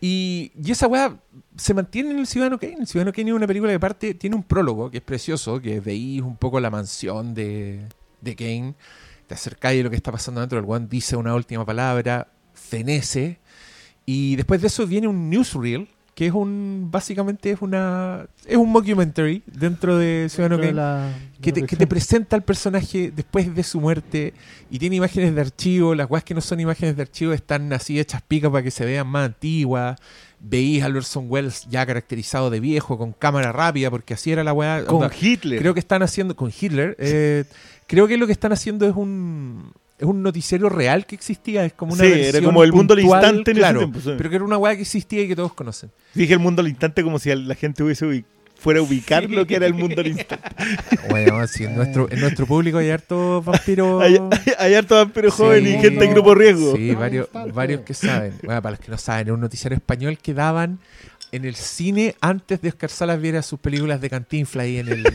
Y, 0.00 0.52
y 0.62 0.70
esa 0.70 0.86
weá 0.86 1.16
se 1.56 1.74
mantiene 1.74 2.10
en 2.12 2.18
el 2.18 2.26
Ciudadano 2.26 2.58
Kane. 2.58 2.76
El 2.80 2.86
Ciudadano 2.86 3.12
Kane 3.12 3.30
es 3.30 3.34
una 3.34 3.46
película 3.46 3.72
que 3.72 3.80
parte, 3.80 4.14
tiene 4.14 4.36
un 4.36 4.42
prólogo 4.44 4.90
que 4.90 4.98
es 4.98 5.02
precioso, 5.02 5.60
que 5.60 5.80
veis 5.80 6.20
un 6.22 6.36
poco 6.36 6.60
la 6.60 6.70
mansión 6.70 7.34
de, 7.34 7.80
de 8.20 8.36
Kane. 8.36 8.74
Te 9.26 9.34
acercáis 9.34 9.80
a 9.80 9.84
lo 9.84 9.90
que 9.90 9.96
está 9.96 10.10
pasando 10.12 10.40
dentro. 10.40 10.58
El 10.58 10.64
weón 10.64 10.88
dice 10.88 11.16
una 11.16 11.34
última 11.34 11.64
palabra, 11.66 12.28
fenece. 12.54 13.38
Y 14.06 14.36
después 14.36 14.60
de 14.60 14.68
eso 14.68 14.86
viene 14.86 15.06
un 15.08 15.28
newsreel, 15.28 15.86
que 16.14 16.26
es 16.26 16.32
un, 16.32 16.88
básicamente 16.90 17.50
es 17.50 17.60
una, 17.60 18.26
es 18.46 18.56
un 18.56 18.70
mockumentary 18.72 19.42
dentro 19.46 19.96
de 19.98 20.26
Ciudadano 20.30 20.56
Dentro 20.56 20.82
de 20.82 20.82
Kane 20.82 21.10
la- 21.12 21.18
que 21.40 21.52
te, 21.52 21.62
que 21.64 21.76
te 21.76 21.86
presenta 21.86 22.34
al 22.34 22.42
personaje 22.42 23.12
después 23.14 23.54
de 23.54 23.62
su 23.62 23.80
muerte 23.80 24.34
y 24.70 24.78
tiene 24.80 24.96
imágenes 24.96 25.34
de 25.34 25.40
archivo. 25.42 25.94
Las 25.94 26.10
weas 26.10 26.24
que 26.24 26.34
no 26.34 26.40
son 26.40 26.58
imágenes 26.58 26.96
de 26.96 27.02
archivo 27.02 27.32
están 27.32 27.72
así 27.72 28.00
hechas 28.00 28.22
picas 28.22 28.50
para 28.50 28.64
que 28.64 28.70
se 28.72 28.84
vean 28.84 29.06
más 29.06 29.26
antiguas. 29.26 30.00
Veís 30.40 30.82
a 30.82 30.86
Orson 30.88 31.26
Welles 31.28 31.66
ya 31.68 31.84
caracterizado 31.84 32.48
de 32.50 32.60
viejo, 32.60 32.96
con 32.96 33.12
cámara 33.12 33.52
rápida, 33.52 33.90
porque 33.90 34.14
así 34.14 34.32
era 34.32 34.42
la 34.42 34.52
wea. 34.52 34.84
Con 34.86 35.02
Onda, 35.02 35.10
Hitler. 35.20 35.60
creo 35.60 35.74
que 35.74 35.80
están 35.80 36.02
haciendo, 36.02 36.34
con 36.34 36.50
Hitler, 36.58 36.96
eh, 37.00 37.44
creo 37.88 38.06
que 38.06 38.16
lo 38.16 38.26
que 38.26 38.32
están 38.32 38.52
haciendo 38.52 38.86
es 38.88 38.94
un. 38.94 39.72
Es 39.98 40.06
un 40.06 40.22
noticiero 40.22 40.68
real 40.68 41.06
que 41.06 41.16
existía, 41.16 41.64
es 41.64 41.72
como 41.72 41.94
una 41.94 42.04
Sí, 42.04 42.12
era 42.12 42.40
como 42.40 42.62
el 42.62 42.72
mundo 42.72 42.94
al 42.94 43.00
instante 43.00 43.50
en 43.50 43.56
ese 43.56 43.60
claro, 43.62 43.78
tiempo, 43.80 43.98
sí. 43.98 44.12
pero 44.16 44.30
que 44.30 44.36
era 44.36 44.44
una 44.44 44.56
weá 44.56 44.76
que 44.76 44.82
existía 44.82 45.22
y 45.22 45.26
que 45.26 45.34
todos 45.34 45.52
conocen. 45.54 45.90
Dije 46.14 46.34
el 46.34 46.38
mundo 46.38 46.60
al 46.62 46.68
instante 46.68 47.02
como 47.02 47.18
si 47.18 47.34
la 47.34 47.54
gente 47.56 47.82
hubiese 47.82 48.06
ubi- 48.06 48.24
fuera 48.56 48.78
a 48.78 48.82
ubicar 48.84 49.28
lo 49.28 49.44
que 49.44 49.56
era 49.56 49.66
el 49.66 49.74
mundo 49.74 50.00
al 50.00 50.06
instante. 50.06 50.48
Bueno, 51.10 51.40
en 51.58 51.74
nuestro, 51.74 52.08
en 52.12 52.20
nuestro 52.20 52.46
público 52.46 52.78
hay 52.78 52.90
hartos 52.90 53.44
vampiros. 53.44 54.00
Hay, 54.04 54.18
hay 54.58 54.74
harto 54.74 54.94
vampiro 54.94 55.32
joven 55.32 55.66
y 55.66 55.70
gente 55.80 56.04
en 56.04 56.12
grupo 56.12 56.32
riesgo. 56.34 56.76
Sí, 56.76 56.94
varios, 56.94 57.28
varios 57.52 57.80
que 57.80 57.94
saben. 57.94 58.34
Bueno, 58.44 58.62
para 58.62 58.76
los 58.76 58.80
que 58.84 58.92
no 58.92 58.98
saben, 58.98 59.26
era 59.26 59.34
un 59.34 59.40
noticiario 59.40 59.74
español 59.76 60.16
que 60.18 60.32
daban 60.32 60.78
en 61.32 61.44
el 61.44 61.54
cine 61.54 62.14
antes 62.20 62.60
de 62.62 62.68
Oscar 62.70 62.90
Salas 62.90 63.20
viera 63.20 63.42
sus 63.42 63.58
películas 63.60 64.00
de 64.00 64.08
Cantinflas 64.10 64.64
ahí 64.64 64.78
en, 64.78 64.88
el, 64.88 65.02
No, 65.02 65.10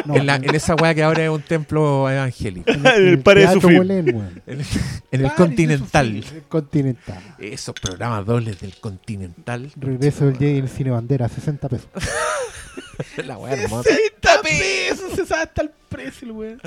no, 0.06 0.16
en, 0.16 0.26
la- 0.26 0.36
en 0.36 0.54
esa 0.54 0.74
weá 0.76 0.94
que 0.94 1.02
ahora 1.02 1.24
es 1.24 1.30
un 1.30 1.42
templo 1.42 2.08
evangélico. 2.10 2.70
en 2.70 2.86
el 2.86 3.22
de 3.22 3.48
sufrir. 3.52 3.78
Bolén. 3.78 4.08
En, 4.46 4.60
el- 4.60 4.66
en 5.10 5.20
el 5.20 5.22
de 5.22 5.34
Continental. 5.34 6.16
El 6.16 6.42
Continental. 6.48 7.22
Esos 7.38 7.74
programas 7.74 8.24
dobles 8.26 8.60
del 8.60 8.74
Continental. 8.76 9.70
Regreso 9.76 10.26
del 10.26 10.36
Jay 10.38 10.58
en 10.58 10.64
el 10.64 10.68
Cine 10.70 10.90
Bandera, 10.90 11.28
60 11.28 11.68
pesos. 11.68 11.88
La 13.26 13.36
weá 13.38 13.54
hermosa. 13.54 13.88
60 13.90 14.42
pesos, 14.42 15.12
se 15.16 15.26
sabe 15.26 15.42
hasta 15.42 15.62
el 15.62 15.70
precio, 15.88 16.26
el 16.28 16.32
weón. 16.32 16.60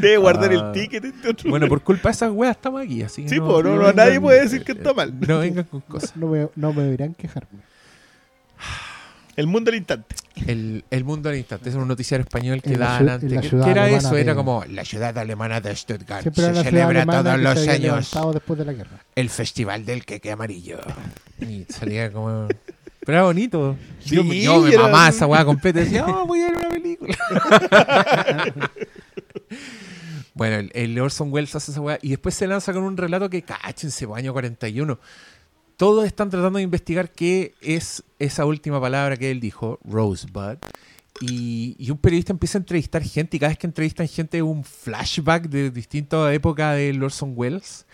Debe 0.00 0.16
guardar 0.18 0.50
Ah. 0.52 0.54
el 0.54 0.72
ticket 0.72 1.04
este 1.04 1.28
otro. 1.30 1.50
Bueno, 1.50 1.68
por 1.68 1.82
culpa 1.82 2.08
de 2.10 2.12
esas 2.12 2.30
weas 2.32 2.56
estamos 2.56 2.82
aquí, 2.82 3.02
así 3.02 3.22
que 3.22 3.28
Sí, 3.30 3.38
no, 3.38 3.62
no, 3.62 3.92
nadie 3.92 4.20
puede 4.20 4.42
decir 4.42 4.62
que 4.62 4.72
está 4.72 4.92
mal. 4.92 5.14
No 5.20 5.38
vengan 5.38 5.64
con 5.64 5.80
cosas. 5.80 6.14
No 6.16 6.28
me, 6.28 6.48
no 6.56 6.72
me 6.72 6.82
deberían 6.82 7.14
quejarme. 7.14 7.60
El 9.40 9.46
mundo 9.46 9.70
al 9.70 9.76
instante. 9.78 10.14
El, 10.46 10.84
el 10.90 11.04
mundo 11.04 11.28
al 11.30 11.36
instante, 11.36 11.70
es 11.70 11.74
un 11.74 11.88
noticiario 11.88 12.24
español 12.24 12.60
que 12.60 12.74
En 12.74 12.80
daban 12.80 13.08
antes. 13.08 13.40
¿Qué, 13.50 13.70
era 13.70 13.88
eso? 13.88 14.14
de- 14.14 14.20
Era 14.20 14.34
como 14.34 14.64
la 14.68 14.84
ciudad 14.84 15.16
alemana 15.16 15.60
de 15.62 15.74
Stuttgart. 15.74 16.22
Siempre 16.22 16.54
Se 16.54 16.62
celebra 16.64 17.06
todos 17.06 17.36
que 17.36 17.42
los 17.42 17.58
se 17.60 17.70
años 17.70 17.82
levantado 17.82 18.32
después 18.34 18.58
de 18.58 18.64
la 18.66 18.72
guerra. 18.74 19.04
el 19.14 19.30
festival 19.30 19.86
del 19.86 20.04
queque 20.04 20.30
amarillo. 20.32 20.78
Y 21.40 21.64
salía 21.70 22.12
como... 22.12 22.48
Pero 23.06 23.16
era 23.18 23.22
bonito. 23.24 23.76
Sí, 24.04 24.14
yo, 24.16 24.22
yo 24.22 24.60
me 24.60 24.72
era- 24.74 24.82
mamaba 24.82 25.08
esa 25.08 25.26
weá 25.26 25.42
completa 25.44 25.80
y 25.80 25.84
decía, 25.84 26.04
oh, 26.06 26.26
voy 26.26 26.42
a 26.42 26.48
ver 26.50 26.56
una 26.58 26.68
película. 26.68 27.16
bueno, 30.34 30.56
el, 30.56 30.70
el 30.74 30.98
Orson 31.00 31.32
Welles 31.32 31.54
hace 31.54 31.72
esa 31.72 31.80
weá 31.80 31.98
y 32.02 32.10
después 32.10 32.34
se 32.34 32.46
lanza 32.46 32.72
con 32.72 32.82
un 32.82 32.96
relato 32.96 33.28
que, 33.30 33.42
cáchense, 33.42 34.06
año 34.14 34.32
41. 34.32 34.98
Todos 35.80 36.04
están 36.04 36.28
tratando 36.28 36.58
de 36.58 36.62
investigar 36.62 37.10
qué 37.10 37.54
es 37.62 38.04
esa 38.18 38.44
última 38.44 38.78
palabra 38.82 39.16
que 39.16 39.30
él 39.30 39.40
dijo, 39.40 39.78
Rosebud. 39.82 40.58
Y, 41.22 41.74
y 41.78 41.90
un 41.90 41.96
periodista 41.96 42.34
empieza 42.34 42.58
a 42.58 42.60
entrevistar 42.60 43.02
gente 43.02 43.38
y 43.38 43.40
cada 43.40 43.48
vez 43.48 43.56
que 43.56 43.66
entrevistan 43.66 44.06
gente 44.06 44.36
es 44.36 44.42
un 44.42 44.62
flashback 44.62 45.48
de 45.48 45.70
distintas 45.70 46.34
épocas 46.34 46.76
de 46.76 47.00
Orson 47.02 47.32
Welles. 47.34 47.86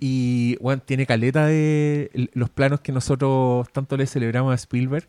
Y 0.00 0.56
bueno, 0.62 0.80
tiene 0.82 1.04
caleta 1.04 1.44
de 1.44 2.30
los 2.32 2.48
planos 2.48 2.80
que 2.80 2.92
nosotros 2.92 3.68
tanto 3.70 3.98
le 3.98 4.06
celebramos 4.06 4.52
a 4.52 4.54
Spielberg. 4.54 5.06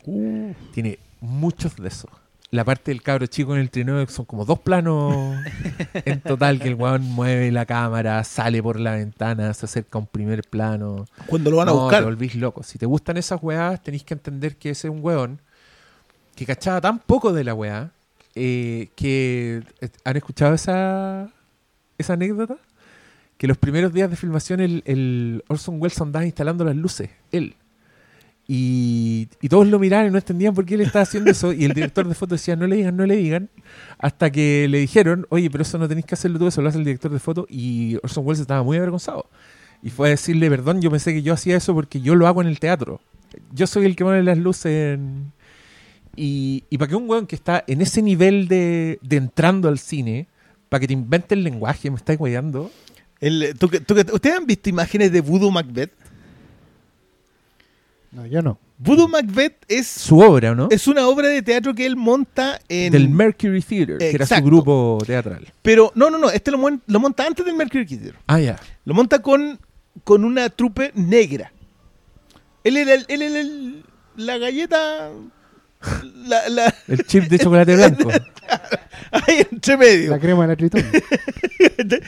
Tiene 0.73 0.99
muchos 1.21 1.77
de 1.77 1.87
esos. 1.87 2.11
La 2.49 2.63
parte 2.63 2.91
del 2.91 3.01
cabro 3.01 3.25
chico 3.25 3.53
en 3.53 3.59
el 3.59 3.69
trineo 3.69 4.07
son 4.07 4.23
como 4.23 4.45
dos 4.45 4.59
planos 4.59 5.35
en 5.93 6.21
total 6.21 6.59
que 6.59 6.69
el 6.69 6.75
weón 6.75 7.03
mueve 7.03 7.51
la 7.51 7.65
cámara, 7.65 8.23
sale 8.23 8.63
por 8.63 8.79
la 8.79 8.93
ventana, 8.93 9.53
se 9.53 9.65
acerca 9.65 9.97
a 9.97 10.01
un 10.01 10.07
primer 10.07 10.43
plano. 10.43 11.05
Cuando 11.25 11.51
lo 11.51 11.57
van 11.57 11.67
a 11.67 11.73
buscar. 11.73 11.99
Te 11.99 12.05
volvís 12.05 12.35
loco. 12.35 12.63
Si 12.63 12.77
te 12.77 12.85
gustan 12.85 13.17
esas 13.17 13.43
weás, 13.43 13.83
tenéis 13.83 14.05
que 14.05 14.13
entender 14.13 14.55
que 14.55 14.69
ese 14.69 14.87
es 14.87 14.93
un 14.93 15.03
weón 15.03 15.41
que 16.35 16.45
cachaba 16.45 16.79
tan 16.79 16.99
poco 16.99 17.33
de 17.33 17.43
la 17.43 17.53
weá 17.53 17.91
eh, 18.33 18.89
que 18.95 19.63
eh, 19.81 19.89
han 20.05 20.15
escuchado 20.15 20.53
esa, 20.53 21.29
esa 21.97 22.13
anécdota. 22.13 22.55
Que 23.37 23.47
los 23.47 23.57
primeros 23.57 23.91
días 23.91 24.09
de 24.09 24.15
filmación 24.15 24.61
el, 24.61 24.83
el 24.85 25.43
Orson 25.47 25.81
Welles 25.81 25.99
andaba 25.99 26.25
instalando 26.25 26.63
las 26.63 26.75
luces, 26.75 27.09
él. 27.31 27.55
Y, 28.49 29.25
todos 29.49 29.67
lo 29.67 29.77
miraban 29.77 30.07
y 30.07 30.09
no 30.09 30.17
entendían 30.17 30.53
por 30.53 30.65
qué 30.65 30.75
él 30.75 30.81
estaba 30.81 31.03
haciendo 31.03 31.29
eso. 31.31 31.51
Y 31.51 31.65
el 31.65 31.73
director 31.73 32.07
de 32.07 32.15
foto 32.15 32.35
decía, 32.35 32.55
no 32.55 32.65
le 32.65 32.77
digan, 32.77 32.95
no 32.95 33.05
le 33.05 33.17
digan. 33.17 33.49
Hasta 33.97 34.31
que 34.31 34.67
le 34.69 34.79
dijeron, 34.79 35.25
oye, 35.29 35.49
pero 35.49 35.63
eso 35.63 35.77
no 35.77 35.87
tenéis 35.87 36.05
que 36.05 36.15
hacerlo 36.15 36.39
tú, 36.39 36.47
eso 36.47 36.61
lo 36.61 36.69
hace 36.69 36.77
el 36.77 36.85
director 36.85 37.11
de 37.11 37.19
foto. 37.19 37.45
Y 37.49 37.97
Orson 38.03 38.25
Welles 38.25 38.39
estaba 38.39 38.63
muy 38.63 38.77
avergonzado. 38.77 39.25
Y 39.83 39.89
fue 39.89 40.07
a 40.07 40.11
decirle, 40.11 40.49
perdón, 40.49 40.81
yo 40.81 40.89
pensé 40.89 41.13
que 41.13 41.21
yo 41.21 41.33
hacía 41.33 41.57
eso 41.57 41.73
porque 41.73 41.99
yo 42.01 42.15
lo 42.15 42.25
hago 42.27 42.41
en 42.41 42.47
el 42.47 42.59
teatro. 42.59 43.01
Yo 43.51 43.67
soy 43.67 43.85
el 43.85 43.95
que 43.95 44.03
pone 44.05 44.23
las 44.23 44.37
luces 44.37 44.95
en... 44.95 45.33
Y, 46.15 46.63
y 46.69 46.77
para 46.79 46.89
que 46.89 46.95
un 46.95 47.07
weón 47.07 47.27
que 47.27 47.35
está 47.35 47.63
en 47.67 47.81
ese 47.81 48.01
nivel 48.01 48.47
de, 48.47 48.97
de 49.03 49.17
entrando 49.17 49.67
al 49.67 49.77
cine, 49.77 50.27
para 50.69 50.79
que 50.79 50.87
te 50.87 50.93
invente 50.93 51.35
el 51.35 51.43
lenguaje, 51.43 51.91
me 51.91 51.97
estáis 51.97 52.17
guayando. 52.17 52.71
El- 53.19 53.53
tú 53.59 53.67
tú 53.67 53.93
¿Ustedes 54.13 54.35
han 54.37 54.47
visto 54.47 54.69
imágenes 54.69 55.11
de 55.11 55.21
Voodoo 55.21 55.51
Macbeth? 55.51 55.91
No, 58.11 58.25
yo 58.25 58.41
no. 58.41 58.57
Voodoo 58.79 59.07
Macbeth 59.07 59.55
es, 59.67 59.87
Su 59.87 60.19
obra, 60.19 60.53
¿no? 60.55 60.67
es 60.71 60.87
una 60.87 61.07
obra 61.07 61.27
de 61.29 61.41
teatro 61.41 61.73
que 61.73 61.85
él 61.85 61.95
monta 61.95 62.59
en... 62.69 62.91
Del 62.91 63.09
Mercury 63.09 63.61
Theater, 63.61 63.97
que 63.97 64.11
era 64.11 64.25
su 64.25 64.35
grupo 64.35 64.99
teatral. 65.05 65.51
Pero 65.63 65.91
no, 65.95 66.09
no, 66.11 66.17
no, 66.17 66.29
este 66.29 66.51
lo, 66.51 66.57
mon- 66.59 66.81
lo 66.85 66.99
monta 66.99 67.25
antes 67.25 67.45
del 67.45 67.55
Mercury 67.55 67.85
Theater. 67.85 68.15
Ah, 68.27 68.39
ya. 68.39 68.55
Lo 68.85 68.93
monta 68.93 69.19
con, 69.19 69.59
con 70.03 70.23
una 70.23 70.49
trupe 70.49 70.91
negra. 70.93 71.51
Él 72.63 72.77
era, 72.77 72.93
el- 72.93 73.05
él 73.07 73.21
era 73.23 73.39
el- 73.39 73.83
la 74.15 74.37
galleta... 74.37 75.09
La, 76.25 76.49
la, 76.49 76.73
El 76.87 77.03
chip 77.05 77.25
de 77.25 77.37
chocolate 77.39 77.75
blanco. 77.75 78.09
ahí 79.11 79.45
entre 79.51 79.77
medio. 79.77 80.09
La 80.11 80.19
crema 80.19 80.43
de 80.43 80.47
la 80.49 80.55
tritón. 80.55 80.83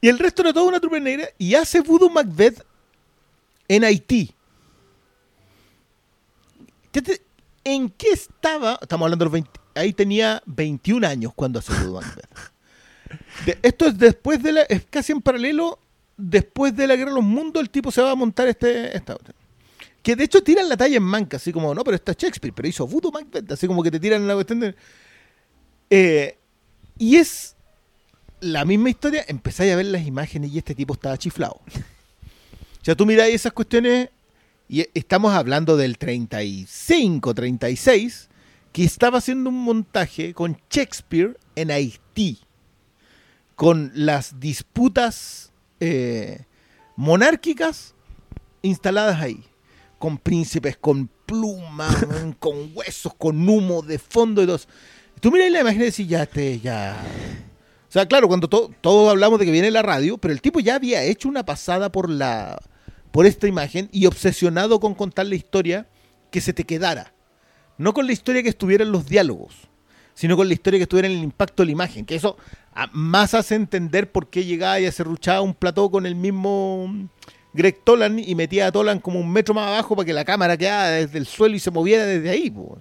Y 0.00 0.08
el 0.08 0.18
resto 0.20 0.42
era 0.42 0.52
toda 0.52 0.66
una 0.68 0.78
trupe 0.78 1.00
negra 1.00 1.26
y 1.38 1.54
hace 1.56 1.80
Voodoo 1.80 2.08
Macbeth 2.08 2.62
en 3.66 3.82
Haití. 3.82 4.30
¿Qué 6.98 7.02
te- 7.02 7.22
¿En 7.62 7.90
qué 7.90 8.08
estaba? 8.10 8.76
Estamos 8.82 9.04
hablando 9.06 9.24
de 9.24 9.26
los 9.26 9.32
20. 9.32 9.50
Ahí 9.76 9.92
tenía 9.92 10.42
21 10.46 11.04
años 11.06 11.32
cuando 11.34 11.60
hace 11.60 11.72
Macbeth. 11.72 12.26
De- 13.46 13.58
esto 13.62 13.86
es 13.86 13.96
después 13.96 14.42
de 14.42 14.52
la. 14.52 14.62
Es 14.62 14.84
casi 14.90 15.12
en 15.12 15.20
paralelo. 15.20 15.78
Después 16.16 16.74
de 16.74 16.88
la 16.88 16.96
guerra 16.96 17.10
de 17.10 17.14
los 17.16 17.24
mundos, 17.24 17.62
el 17.62 17.70
tipo 17.70 17.92
se 17.92 18.02
va 18.02 18.10
a 18.10 18.14
montar 18.16 18.48
este. 18.48 18.96
Esta. 18.96 19.16
Que 20.02 20.16
de 20.16 20.24
hecho 20.24 20.42
tiran 20.42 20.68
la 20.68 20.76
talla 20.76 20.96
en 20.96 21.02
manca, 21.04 21.36
así 21.36 21.52
como, 21.52 21.72
no, 21.72 21.84
pero 21.84 21.94
está 21.94 22.14
Shakespeare, 22.18 22.52
pero 22.52 22.66
hizo 22.66 22.86
Voodoo 22.86 23.12
Macbeth, 23.12 23.52
así 23.52 23.66
como 23.68 23.82
que 23.84 23.90
te 23.92 24.00
tiran 24.00 24.26
la 24.26 24.34
cuestión 24.34 24.58
de. 24.58 24.74
Eh, 25.90 26.36
y 26.98 27.16
es 27.16 27.54
la 28.40 28.64
misma 28.64 28.90
historia, 28.90 29.24
empezáis 29.28 29.72
a 29.72 29.76
ver 29.76 29.86
las 29.86 30.04
imágenes 30.04 30.50
y 30.50 30.58
este 30.58 30.74
tipo 30.74 30.94
estaba 30.94 31.16
chiflado. 31.16 31.60
O 32.80 32.84
sea, 32.84 32.96
tú 32.96 33.06
miráis 33.06 33.34
esas 33.36 33.52
cuestiones 33.52 34.08
y 34.68 34.86
estamos 34.94 35.32
hablando 35.34 35.76
del 35.76 35.96
35, 35.98 37.34
36, 37.34 38.28
que 38.72 38.84
estaba 38.84 39.18
haciendo 39.18 39.50
un 39.50 39.62
montaje 39.62 40.34
con 40.34 40.58
Shakespeare 40.70 41.38
en 41.56 41.70
Haití, 41.70 42.38
con 43.56 43.90
las 43.94 44.38
disputas 44.40 45.52
eh, 45.80 46.44
monárquicas 46.96 47.94
instaladas 48.62 49.20
ahí, 49.20 49.42
con 49.98 50.18
príncipes, 50.18 50.76
con 50.76 51.08
plumas, 51.26 52.06
con 52.38 52.70
huesos, 52.74 53.14
con 53.14 53.48
humo 53.48 53.82
de 53.82 53.98
fondo 53.98 54.42
y 54.42 54.50
eso. 54.50 54.68
Tú 55.20 55.32
miras 55.32 55.50
la 55.50 55.60
imagen 55.60 55.80
y 55.82 55.84
decís, 55.86 56.06
ya, 56.06 56.22
este, 56.22 56.60
ya, 56.60 56.96
o 57.88 57.90
sea, 57.92 58.06
claro, 58.06 58.28
cuando 58.28 58.48
to- 58.48 58.70
todos 58.80 59.10
hablamos 59.10 59.38
de 59.40 59.46
que 59.46 59.50
viene 59.50 59.70
la 59.70 59.82
radio, 59.82 60.18
pero 60.18 60.32
el 60.32 60.40
tipo 60.42 60.60
ya 60.60 60.76
había 60.76 61.02
hecho 61.02 61.28
una 61.28 61.44
pasada 61.44 61.90
por 61.90 62.08
la 62.08 62.60
por 63.18 63.26
esta 63.26 63.48
imagen 63.48 63.88
y 63.90 64.06
obsesionado 64.06 64.78
con 64.78 64.94
contar 64.94 65.26
la 65.26 65.34
historia 65.34 65.88
que 66.30 66.40
se 66.40 66.52
te 66.52 66.62
quedara. 66.62 67.12
No 67.76 67.92
con 67.92 68.06
la 68.06 68.12
historia 68.12 68.44
que 68.44 68.48
estuviera 68.48 68.84
en 68.84 68.92
los 68.92 69.08
diálogos, 69.08 69.56
sino 70.14 70.36
con 70.36 70.46
la 70.46 70.54
historia 70.54 70.78
que 70.78 70.84
estuviera 70.84 71.08
en 71.08 71.16
el 71.16 71.24
impacto 71.24 71.64
de 71.64 71.66
la 71.66 71.72
imagen. 71.72 72.04
Que 72.04 72.14
eso 72.14 72.36
ah, 72.76 72.88
más 72.92 73.34
hace 73.34 73.56
entender 73.56 74.12
por 74.12 74.30
qué 74.30 74.44
llegaba 74.44 74.78
y 74.78 74.86
acerruchaba 74.86 75.40
un 75.40 75.52
plató 75.52 75.90
con 75.90 76.06
el 76.06 76.14
mismo 76.14 77.08
Greg 77.54 77.82
Tolan 77.82 78.20
y 78.20 78.36
metía 78.36 78.68
a 78.68 78.70
Tolan 78.70 79.00
como 79.00 79.18
un 79.18 79.32
metro 79.32 79.52
más 79.52 79.66
abajo 79.66 79.96
para 79.96 80.06
que 80.06 80.12
la 80.12 80.24
cámara 80.24 80.56
quedara 80.56 80.90
desde 80.90 81.18
el 81.18 81.26
suelo 81.26 81.56
y 81.56 81.58
se 81.58 81.72
moviera 81.72 82.06
desde 82.06 82.30
ahí. 82.30 82.52
po. 82.52 82.80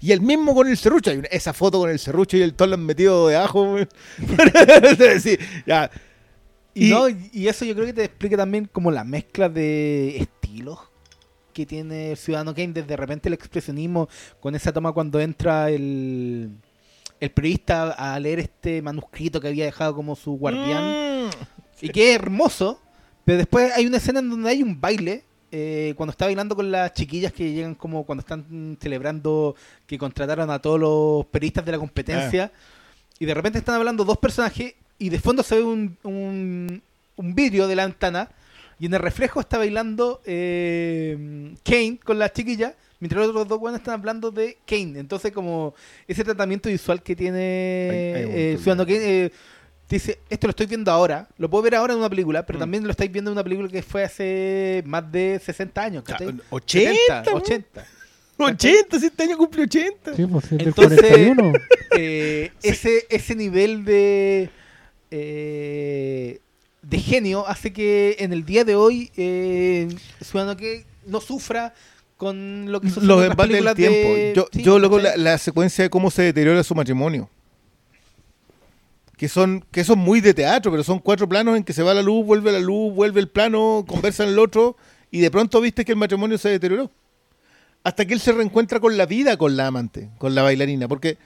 Y 0.00 0.12
el 0.12 0.22
mismo 0.22 0.54
con 0.54 0.66
el 0.66 0.78
serrucho. 0.78 1.10
Esa 1.30 1.52
foto 1.52 1.78
con 1.78 1.90
el 1.90 1.98
serrucho 1.98 2.38
y 2.38 2.40
el 2.40 2.54
Tolan 2.54 2.80
metido 2.80 3.28
de 3.28 3.36
abajo. 3.36 3.76
Sí, 5.20 5.36
ya. 5.66 5.90
Y, 6.74 6.86
Y- 6.86 6.90
no, 6.90 7.08
y 7.08 7.48
eso 7.48 7.64
yo 7.64 7.74
creo 7.74 7.86
que 7.86 7.92
te 7.92 8.04
explica 8.04 8.36
también 8.36 8.68
como 8.70 8.90
la 8.90 9.04
mezcla 9.04 9.48
de 9.48 10.16
estilos 10.18 10.78
que 11.52 11.64
tiene 11.64 12.10
el 12.10 12.16
Ciudadano 12.16 12.52
Kane, 12.52 12.72
desde 12.72 12.88
de 12.88 12.96
repente 12.96 13.28
el 13.28 13.34
expresionismo 13.34 14.08
con 14.40 14.54
esa 14.56 14.72
toma 14.72 14.92
cuando 14.92 15.20
entra 15.20 15.70
el, 15.70 16.50
el 17.20 17.30
periodista 17.30 17.92
a 17.92 18.18
leer 18.18 18.40
este 18.40 18.82
manuscrito 18.82 19.40
que 19.40 19.48
había 19.48 19.64
dejado 19.64 19.94
como 19.94 20.16
su 20.16 20.32
guardián. 20.32 21.26
Mm. 21.26 21.30
Y 21.80 21.88
que 21.90 22.10
es 22.10 22.16
hermoso, 22.16 22.80
pero 23.24 23.38
después 23.38 23.72
hay 23.72 23.86
una 23.86 23.98
escena 23.98 24.18
en 24.18 24.30
donde 24.30 24.50
hay 24.50 24.62
un 24.62 24.80
baile, 24.80 25.24
eh, 25.52 25.94
cuando 25.96 26.10
está 26.10 26.24
bailando 26.24 26.56
con 26.56 26.72
las 26.72 26.92
chiquillas 26.92 27.32
que 27.32 27.52
llegan 27.52 27.76
como 27.76 28.04
cuando 28.04 28.22
están 28.22 28.76
celebrando 28.80 29.54
que 29.86 29.96
contrataron 29.96 30.50
a 30.50 30.58
todos 30.58 30.80
los 30.80 31.26
periodistas 31.26 31.64
de 31.64 31.72
la 31.72 31.78
competencia, 31.78 32.50
y 33.18 33.26
de 33.26 33.34
repente 33.34 33.60
están 33.60 33.76
hablando 33.76 34.04
dos 34.04 34.18
personajes, 34.18 34.74
y 35.04 35.08
de 35.10 35.18
fondo 35.18 35.42
se 35.42 35.56
ve 35.56 35.62
un, 35.62 35.96
un, 36.02 36.82
un 37.16 37.34
vidrio 37.34 37.66
de 37.68 37.76
la 37.76 37.86
ventana, 37.86 38.28
y 38.78 38.86
en 38.86 38.94
el 38.94 39.00
reflejo 39.00 39.40
está 39.40 39.58
bailando 39.58 40.20
eh, 40.24 41.54
Kane 41.64 41.98
con 42.04 42.18
las 42.18 42.32
chiquillas, 42.32 42.74
mientras 43.00 43.20
los 43.20 43.30
otros 43.30 43.48
dos 43.48 43.58
buenos 43.60 43.80
están 43.80 43.94
hablando 43.94 44.30
de 44.30 44.58
Kane. 44.66 44.98
Entonces 44.98 45.30
como 45.32 45.74
ese 46.08 46.24
tratamiento 46.24 46.68
visual 46.68 47.02
que 47.02 47.14
tiene 47.14 47.38
Hay- 47.38 48.30
eh. 48.54 48.56
Ciudadano 48.60 48.84
Kane... 48.86 48.98
eh, 49.26 49.30
dice, 49.88 50.18
esto 50.30 50.46
lo 50.46 50.50
estoy 50.50 50.66
viendo 50.66 50.90
ahora, 50.90 51.28
lo 51.38 51.48
puedo 51.48 51.62
ver 51.62 51.74
ahora 51.76 51.92
en 51.92 51.98
una 52.00 52.08
película, 52.10 52.44
pero 52.44 52.58
Mm. 52.58 52.60
también 52.60 52.84
lo 52.84 52.90
estáis 52.90 53.12
viendo 53.12 53.30
en 53.30 53.34
una 53.34 53.44
película 53.44 53.68
que 53.68 53.82
fue 53.82 54.02
hace 54.04 54.82
más 54.86 55.10
de 55.12 55.40
60 55.44 55.82
años, 55.82 56.02
¿cachai? 56.04 56.28
Ah, 56.30 56.42
80, 56.50 56.94
70, 57.24 57.30
po. 57.30 57.36
80. 57.36 57.86
80, 58.36 58.98
si 58.98 59.06
este 59.06 59.22
año 59.22 59.36
cumple 59.38 59.62
80. 59.64 60.16
Sí, 60.16 60.26
pues 60.26 60.50
Entonces- 60.50 61.00
41. 61.00 61.52
Eh, 61.96 62.50
ese, 62.62 63.06
ese 63.08 63.34
nivel 63.36 63.84
de 63.84 64.50
eh, 65.16 66.40
de 66.82 66.98
genio 66.98 67.46
hace 67.46 67.72
que 67.72 68.16
en 68.18 68.32
el 68.32 68.44
día 68.44 68.64
de 68.64 68.74
hoy 68.74 69.10
eh, 69.16 69.88
Ciudadano 70.20 70.56
que 70.56 70.84
no 71.06 71.20
sufra 71.20 71.72
con 72.16 72.70
lo 72.72 72.80
que 72.80 72.88
sucede 72.88 73.06
Los 73.06 73.24
embates 73.24 73.62
del 73.64 73.74
tiempo. 73.74 74.08
de- 74.14 74.32
Yo, 74.36 74.46
sí, 74.52 74.62
yo 74.62 74.78
luego 74.78 74.98
la 74.98 75.38
secuencia 75.38 75.84
de 75.84 75.90
cómo 75.90 76.10
se 76.10 76.22
deteriora 76.22 76.62
su 76.62 76.74
matrimonio. 76.74 77.28
Que 79.16 79.28
son, 79.28 79.64
que 79.70 79.84
son 79.84 79.98
muy 80.00 80.20
de 80.20 80.34
teatro, 80.34 80.70
pero 80.72 80.82
son 80.82 80.98
cuatro 80.98 81.28
planos 81.28 81.56
en 81.56 81.62
que 81.62 81.72
se 81.72 81.82
va 81.84 81.94
la 81.94 82.02
luz, 82.02 82.26
vuelve 82.26 82.50
la 82.50 82.58
luz, 82.58 82.92
vuelve 82.92 83.20
el 83.20 83.28
plano, 83.28 83.84
conversan 83.86 84.28
el 84.28 84.38
otro, 84.40 84.76
y 85.10 85.20
de 85.20 85.30
pronto 85.30 85.60
viste 85.60 85.84
que 85.84 85.92
el 85.92 85.98
matrimonio 85.98 86.36
se 86.36 86.48
deterioró. 86.48 86.90
Hasta 87.84 88.04
que 88.06 88.14
él 88.14 88.20
se 88.20 88.32
reencuentra 88.32 88.80
con 88.80 88.96
la 88.96 89.06
vida, 89.06 89.36
con 89.36 89.56
la 89.56 89.68
amante, 89.68 90.10
con 90.18 90.34
la 90.34 90.42
bailarina, 90.42 90.88
porque, 90.88 91.16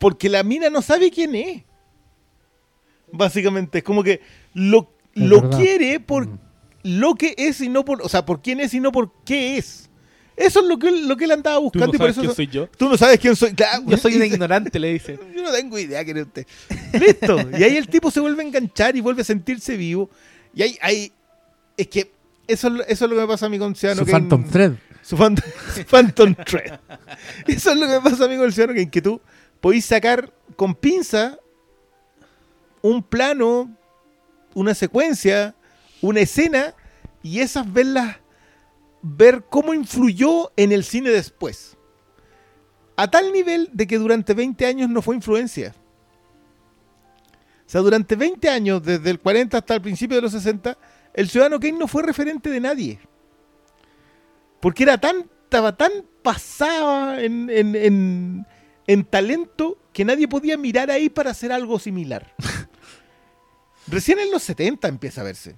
porque 0.00 0.28
la 0.30 0.42
mina 0.44 0.70
no 0.70 0.80
sabe 0.80 1.10
quién 1.10 1.34
es. 1.34 1.62
Básicamente, 3.16 3.78
es 3.78 3.84
como 3.84 4.02
que 4.02 4.20
lo, 4.54 4.90
lo 5.14 5.42
verdad. 5.42 5.58
quiere 5.58 6.00
por 6.00 6.26
Mm. 6.26 6.38
lo 6.82 7.14
que 7.14 7.34
es 7.38 7.60
y 7.60 7.68
no 7.68 7.84
por, 7.84 8.02
o 8.02 8.08
sea, 8.08 8.26
por 8.26 8.42
quién 8.42 8.60
es 8.60 8.74
y 8.74 8.80
no 8.80 8.92
por 8.92 9.10
qué 9.24 9.56
es. 9.58 9.88
Eso 10.36 10.60
es 10.60 10.66
lo 10.66 10.78
que 10.80 10.88
él, 10.88 11.06
lo 11.06 11.16
que 11.16 11.24
él 11.26 11.30
andaba 11.30 11.56
Tú 11.58 11.62
no 11.78 11.86
buscando 11.86 11.94
y 11.94 11.98
por 11.98 12.06
sabes 12.12 12.16
eso 12.16 12.20
quién 12.22 12.34
soy 12.34 12.46
yo. 12.48 12.66
tú 12.76 12.88
no 12.88 12.96
sabes 12.96 13.20
quién 13.20 13.36
soy. 13.36 13.54
Claro, 13.54 13.84
Yo 13.86 13.96
soy 13.96 14.16
un 14.16 14.24
ignorante, 14.24 14.78
le 14.80 14.92
dice. 14.92 15.16
Yo 15.34 15.42
no 15.42 15.52
tengo 15.52 15.78
idea 15.78 16.04
quién 16.04 16.16
es 16.16 16.26
usted. 16.26 16.46
Listo. 16.92 17.36
Y 17.56 17.62
ahí 17.62 17.76
el 17.76 17.86
tipo 17.88 18.10
se 18.10 18.18
vuelve 18.20 18.42
a 18.42 18.46
enganchar 18.46 18.96
y 18.96 19.00
vuelve 19.00 19.22
a 19.22 19.24
sentirse 19.24 19.76
vivo. 19.76 20.10
Y 20.52 20.62
ahí, 20.62 20.76
ahí 20.82 21.12
es 21.76 21.86
que 21.86 22.10
eso, 22.48 22.66
es 22.66 22.72
lo- 22.74 22.82
eso 22.84 23.04
es 23.04 23.10
lo 23.10 23.16
que 23.16 23.22
me 23.22 23.28
pasa 23.28 23.46
a 23.46 23.48
mí 23.48 23.58
con 23.60 23.74
Ciudadano 23.76 24.04
Su. 24.04 24.10
Phantom 24.10 24.44
Thread. 24.50 24.72
Su 25.02 25.16
Phantom, 25.16 25.44
su 25.76 25.84
Phantom 25.84 26.34
Thread. 26.34 26.80
Eso 27.46 27.70
es 27.70 27.76
lo 27.78 27.86
que 27.86 27.92
me 27.92 28.00
pasa 28.00 28.24
a 28.24 28.28
mí 28.28 28.36
con 28.36 28.46
el 28.46 28.52
Ciudadano 28.52 28.76
Kane, 28.76 28.90
que 28.90 29.00
tú 29.02 29.20
podéis 29.60 29.84
sacar 29.84 30.32
con 30.56 30.74
pinza 30.74 31.38
un 32.84 33.02
plano, 33.02 33.74
una 34.54 34.74
secuencia, 34.74 35.54
una 36.02 36.20
escena 36.20 36.74
y 37.22 37.40
esas 37.40 37.72
verlas, 37.72 38.18
ver 39.00 39.44
cómo 39.48 39.72
influyó 39.72 40.52
en 40.56 40.70
el 40.70 40.84
cine 40.84 41.08
después. 41.08 41.78
A 42.96 43.10
tal 43.10 43.32
nivel 43.32 43.70
de 43.72 43.86
que 43.86 43.96
durante 43.98 44.34
20 44.34 44.66
años 44.66 44.90
no 44.90 45.00
fue 45.00 45.16
influencia. 45.16 45.74
O 47.66 47.70
sea, 47.70 47.80
durante 47.80 48.16
20 48.16 48.50
años, 48.50 48.82
desde 48.82 49.08
el 49.08 49.18
40 49.18 49.56
hasta 49.56 49.74
el 49.74 49.80
principio 49.80 50.16
de 50.16 50.22
los 50.22 50.32
60, 50.32 50.76
el 51.14 51.28
Ciudadano 51.30 51.58
Kane 51.58 51.78
no 51.78 51.88
fue 51.88 52.02
referente 52.02 52.50
de 52.50 52.60
nadie. 52.60 52.98
Porque 54.60 54.82
era 54.82 54.98
tan, 54.98 55.26
estaba 55.44 55.74
tan 55.74 55.90
pasada 56.22 57.22
en, 57.22 57.48
en- 57.48 57.74
en- 57.76 58.46
en 58.86 59.04
talento 59.06 59.78
que 59.94 60.04
nadie 60.04 60.28
podía 60.28 60.58
mirar 60.58 60.90
ahí 60.90 61.08
para 61.08 61.30
hacer 61.30 61.50
algo 61.50 61.78
similar. 61.78 62.34
Recién 63.88 64.18
en 64.18 64.30
los 64.30 64.42
70 64.42 64.88
empieza 64.88 65.20
a 65.20 65.24
verse. 65.24 65.54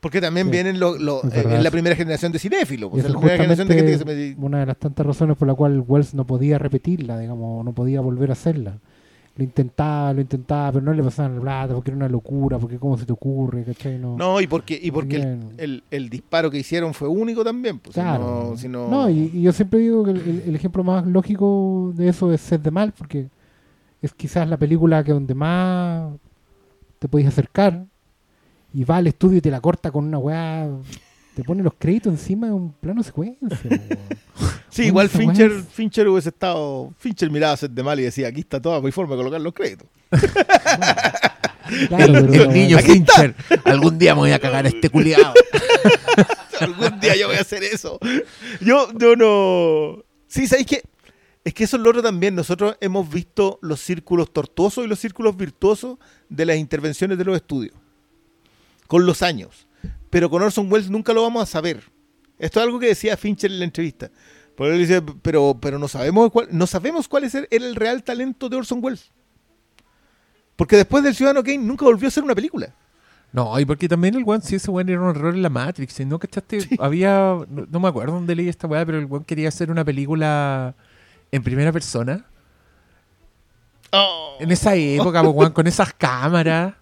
Porque 0.00 0.20
también 0.20 0.46
Sí, 0.46 0.52
vienen 0.52 0.78
lo- 0.78 0.96
lo- 0.96 1.22
eh, 1.32 1.58
la 1.60 1.70
primera 1.72 1.96
generación 1.96 2.30
de 2.30 2.38
cinéfilos. 2.38 2.88
Pues, 2.90 3.04
esa 3.04 3.08
la 3.12 3.18
es 3.18 3.20
primera 3.20 3.36
generación 3.42 3.68
de 3.68 3.74
gente 3.74 3.86
que 3.86 3.92
se 3.98 4.04
justamente 4.04 4.36
me- 4.40 4.46
una 4.46 4.60
de 4.60 4.66
las 4.66 4.76
tantas 4.76 5.04
razones 5.04 5.36
por 5.36 5.48
la 5.48 5.54
cual 5.54 5.82
Wells 5.86 6.14
no 6.14 6.24
podía 6.24 6.56
repetirla, 6.58 7.18
digamos, 7.18 7.64
no 7.64 7.72
podía 7.72 8.00
volver 8.00 8.30
a 8.30 8.34
hacerla. 8.34 8.78
Lo 9.36 9.44
intentaba, 9.44 10.12
lo 10.12 10.20
intentaba, 10.20 10.72
pero 10.72 10.84
no 10.84 10.92
le 10.92 11.02
pasaban 11.02 11.34
la 11.36 11.40
plata 11.40 11.74
porque 11.74 11.90
era 11.90 11.96
una 11.96 12.08
locura, 12.08 12.58
porque 12.58 12.76
cómo 12.78 12.96
se 12.98 13.06
te 13.06 13.12
ocurre, 13.12 13.64
¿cachai? 13.64 13.98
No, 13.98 14.16
No, 14.16 14.40
y 14.40 14.46
porque, 14.46 14.78
y 14.80 14.90
porque 14.92 15.16
el, 15.16 15.22
Bien. 15.22 15.52
el- 15.58 15.82
el 15.90 16.08
disparo 16.08 16.50
que 16.50 16.58
hicieron 16.58 16.94
fue 16.94 17.08
único 17.08 17.42
también. 17.44 17.78
Pues, 17.80 17.94
si 17.94 18.00
claro. 18.00 18.50
no- 18.50 18.56
si 18.56 18.68
no- 18.68 18.88
No, 18.88 19.10
y, 19.10 19.30
y 19.34 19.42
yo 19.42 19.52
siempre 19.52 19.80
digo 19.80 20.04
que 20.04 20.10
el, 20.12 20.54
ejemplo 20.54 20.82
más 20.84 21.04
lógico 21.06 21.92
de 21.96 22.08
eso 22.08 22.32
es 22.32 22.40
Sed 22.40 22.60
de 22.60 22.70
Mal, 22.70 22.92
porque 22.96 23.28
es 24.02 24.12
quizás 24.14 24.48
la 24.48 24.56
película 24.56 25.02
que 25.04 25.12
donde 25.12 25.34
más 25.34 26.12
te 26.98 27.08
podéis 27.08 27.28
acercar 27.28 27.84
y 28.74 28.84
va 28.84 28.96
al 28.96 29.06
estudio 29.06 29.38
y 29.38 29.40
te 29.40 29.50
la 29.50 29.60
corta 29.60 29.90
con 29.90 30.04
una 30.06 30.18
weá, 30.18 30.68
te 31.34 31.42
pone 31.44 31.62
los 31.62 31.72
créditos 31.78 32.12
encima 32.12 32.48
de 32.48 32.52
un 32.52 32.72
plano 32.72 33.02
secuencia. 33.02 33.48
Sí, 34.70 34.84
igual 34.84 35.08
Fincher, 35.08 35.50
weá 35.50 35.62
Fincher 35.62 36.06
hubiese 36.06 36.28
estado. 36.28 36.92
Fincher 36.98 37.28
miraba 37.30 37.54
a 37.54 37.56
Seth 37.56 37.72
de 37.72 37.82
mal 37.82 37.98
y 37.98 38.04
decía: 38.04 38.28
aquí 38.28 38.40
está 38.40 38.60
toda 38.62 38.80
mi 38.80 38.92
forma 38.92 39.14
de 39.16 39.18
colocar 39.18 39.40
los 39.40 39.52
créditos. 39.52 39.88
Claro, 41.88 42.18
el, 42.18 42.26
pero- 42.28 42.44
el 42.44 42.52
niño 42.52 42.78
Fincher. 42.78 43.34
Algún 43.64 43.98
día 43.98 44.14
me 44.14 44.20
voy 44.20 44.32
a 44.32 44.38
cagar 44.38 44.66
a 44.66 44.68
este 44.68 44.88
culiado. 44.90 45.34
Algún 46.60 47.00
día 47.00 47.16
yo 47.16 47.26
voy 47.28 47.36
a 47.36 47.40
hacer 47.40 47.64
eso. 47.64 47.98
Yo, 48.60 48.88
yo 48.98 49.16
no. 49.16 50.04
Sí, 50.28 50.46
¿sabéis 50.46 50.66
qué? 50.68 50.82
Es 51.48 51.54
que 51.54 51.64
eso 51.64 51.78
es 51.78 51.82
lo 51.82 51.88
otro 51.88 52.02
también. 52.02 52.34
Nosotros 52.34 52.76
hemos 52.78 53.08
visto 53.08 53.58
los 53.62 53.80
círculos 53.80 54.34
tortuosos 54.34 54.84
y 54.84 54.86
los 54.86 54.98
círculos 54.98 55.34
virtuosos 55.34 55.96
de 56.28 56.44
las 56.44 56.58
intervenciones 56.58 57.16
de 57.16 57.24
los 57.24 57.36
estudios. 57.36 57.72
Con 58.86 59.06
los 59.06 59.22
años. 59.22 59.66
Pero 60.10 60.28
con 60.28 60.42
Orson 60.42 60.70
Welles 60.70 60.90
nunca 60.90 61.14
lo 61.14 61.22
vamos 61.22 61.42
a 61.42 61.46
saber. 61.46 61.84
Esto 62.38 62.60
es 62.60 62.64
algo 62.66 62.78
que 62.78 62.88
decía 62.88 63.16
Fincher 63.16 63.50
en 63.50 63.60
la 63.60 63.64
entrevista. 63.64 64.10
Porque 64.58 64.74
él 64.74 64.78
dice, 64.78 65.00
pero, 65.22 65.56
pero 65.58 65.78
no 65.78 65.88
sabemos 65.88 66.30
cuál, 66.30 66.48
no 66.50 66.66
sabemos 66.66 67.08
cuál 67.08 67.24
es 67.24 67.34
el, 67.34 67.48
era 67.50 67.64
el 67.64 67.76
real 67.76 68.02
talento 68.02 68.50
de 68.50 68.56
Orson 68.56 68.80
Welles. 68.84 69.10
Porque 70.54 70.76
después 70.76 71.02
del 71.02 71.14
Ciudadano 71.14 71.42
Kane 71.42 71.64
nunca 71.64 71.86
volvió 71.86 72.08
a 72.08 72.10
hacer 72.10 72.24
una 72.24 72.34
película. 72.34 72.74
No, 73.32 73.58
y 73.58 73.64
porque 73.64 73.88
también 73.88 74.16
el 74.16 74.24
weón, 74.24 74.42
si 74.42 74.56
ese 74.56 74.70
weón 74.70 74.90
era 74.90 75.00
un 75.00 75.16
error 75.16 75.34
en 75.34 75.40
la 75.40 75.48
Matrix, 75.48 75.98
¿no? 76.00 76.18
¿Cachaste? 76.18 76.76
Había, 76.78 77.38
no, 77.48 77.66
no 77.70 77.80
me 77.80 77.88
acuerdo 77.88 78.12
dónde 78.12 78.36
leí 78.36 78.50
esta 78.50 78.66
weá, 78.66 78.84
pero 78.84 78.98
el 78.98 79.06
weón 79.06 79.24
quería 79.24 79.48
hacer 79.48 79.70
una 79.70 79.82
película 79.82 80.76
en 81.32 81.42
primera 81.42 81.72
persona. 81.72 82.24
En 84.40 84.50
esa 84.52 84.74
época, 84.74 85.22
po, 85.22 85.30
weón, 85.30 85.52
con 85.52 85.66
esas 85.66 85.92
cámaras. 85.94 86.74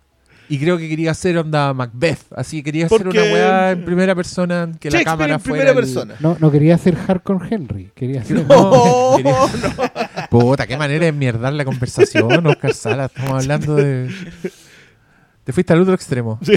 Y 0.49 0.59
creo 0.61 0.79
que 0.79 0.89
quería 0.89 1.11
hacer 1.11 1.37
onda 1.39 1.75
Macbeth. 1.75 2.21
Así 2.37 2.63
quería 2.63 2.87
hacer 2.87 3.09
una 3.09 3.21
weá 3.21 3.71
en 3.73 3.85
primera 3.85 4.15
persona, 4.15 4.71
que 4.79 4.91
la 4.93 5.03
cámara 5.03 5.35
en 5.35 5.41
fuera 5.41 5.65
primera 5.65 5.71
el- 5.71 5.77
persona. 5.77 6.15
No, 6.21 6.37
no 6.39 6.51
quería 6.53 6.79
ser 6.79 6.95
Hardcore 6.95 7.49
Henry, 7.53 7.91
quería 7.97 8.23
ser... 8.25 8.47
No, 8.47 9.15
quería- 9.17 10.29
Puta, 10.31 10.67
qué 10.69 10.77
manera 10.77 11.05
de 11.07 11.11
mierdar 11.13 11.53
la 11.53 11.65
conversación, 11.65 12.47
Oscar 12.47 12.75
Sala. 12.75 13.07
Estamos 13.07 13.43
hablando 13.43 13.75
de. 13.75 14.09
Te 15.43 15.53
fuiste 15.53 15.73
al 15.73 15.81
otro 15.81 15.95
extremo. 15.95 16.39
Sí. 16.43 16.53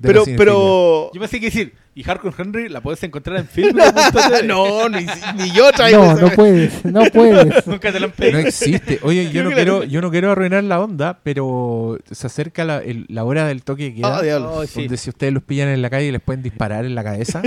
Pero, 0.00 0.24
pero. 0.36 1.10
Yo 1.12 1.20
pensé 1.20 1.38
que 1.40 1.46
decir, 1.46 1.74
y 1.94 2.02
Hardcore 2.02 2.34
Henry 2.38 2.68
la 2.68 2.80
puedes 2.80 3.02
encontrar 3.02 3.38
en 3.38 3.46
film.tv. 3.46 4.42
no, 4.46 4.88
ni, 4.88 5.06
ni 5.36 5.50
yo 5.52 5.70
traigo 5.72 5.98
No, 6.04 6.12
esa- 6.12 6.20
no 6.22 6.30
puedes, 6.30 6.84
no 6.84 7.04
puedes. 7.12 7.66
Nunca 7.66 7.92
te 7.92 8.00
lo 8.00 8.06
han 8.06 8.10
No 8.10 8.16
pedido. 8.16 8.38
existe. 8.40 8.98
Oye, 9.02 9.30
yo 9.32 9.42
no 9.44 9.50
que 9.50 9.56
quiero, 9.56 9.84
yo 9.84 10.00
no 10.00 10.10
quiero 10.10 10.32
arruinar 10.32 10.64
la 10.64 10.80
onda, 10.80 11.20
pero 11.22 11.98
se 12.10 12.26
acerca 12.26 12.64
la, 12.64 12.78
el- 12.78 13.06
la 13.08 13.24
hora 13.24 13.46
del 13.46 13.62
toque 13.62 13.84
de 13.84 13.94
queda. 13.94 14.18
Ah, 14.18 14.22
diablo. 14.22 14.52
Oh, 14.54 14.66
sí. 14.66 14.80
donde 14.82 14.96
si 14.96 15.10
ustedes 15.10 15.32
los 15.32 15.42
pillan 15.44 15.68
en 15.68 15.82
la 15.82 15.90
calle 15.90 16.10
les 16.10 16.20
pueden 16.20 16.42
disparar 16.42 16.84
en 16.84 16.94
la 16.94 17.04
cabeza. 17.04 17.42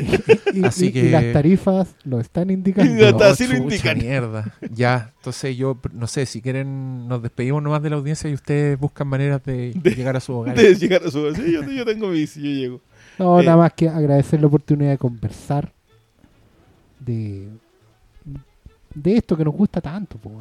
Y, 0.54 0.64
Así 0.66 0.86
y- 0.86 0.88
y 0.90 0.92
que- 0.94 1.12
las 1.12 1.34
tarifas 1.34 1.96
lo 2.04 2.20
están 2.20 2.50
indicando. 2.50 3.06
Está, 3.08 3.32
así 3.32 3.48
lo 3.48 3.58
indican. 3.58 3.98
mierda. 3.98 4.54
Ya, 4.72 5.14
entonces 5.18 5.58
yo 5.58 5.80
no 5.94 6.08
sé, 6.08 6.26
si 6.26 6.42
quieren 6.42 7.08
nos 7.08 7.22
despedimos 7.22 7.62
nomás 7.62 7.84
de 7.84 7.90
la 7.90 7.98
audiencia 7.98 8.30
y 8.30 8.34
ustedes 8.34 8.80
buscan 8.80 9.08
maneras 9.08 9.44
de, 9.44 9.74
llegar 9.96 10.16
a 10.16 10.20
su 10.20 10.34
hogar. 10.34 10.56
De 10.56 10.74
llegar 10.76 11.02
a 11.06 11.12
su 11.12 11.34
sí, 11.36 11.52
yo, 11.52 11.62
yo 11.64 11.86
tengo 11.86 12.08
mi 12.08 12.20
bici, 12.20 12.42
yo 12.42 12.50
llego. 12.50 12.82
No, 13.20 13.40
Eh. 13.40 13.46
nada 13.46 13.58
más 13.58 13.74
que 13.74 13.90
agradecer 13.90 14.40
la 14.42 14.48
oportunidad 14.48 14.92
de 14.92 14.98
conversar 14.98 15.72
de, 17.00 17.48
de 18.94 19.18
esto 19.18 19.36
que 19.38 19.46
nos 19.46 19.54
gusta 19.56 19.82
tanto. 19.82 20.18
po. 20.18 20.32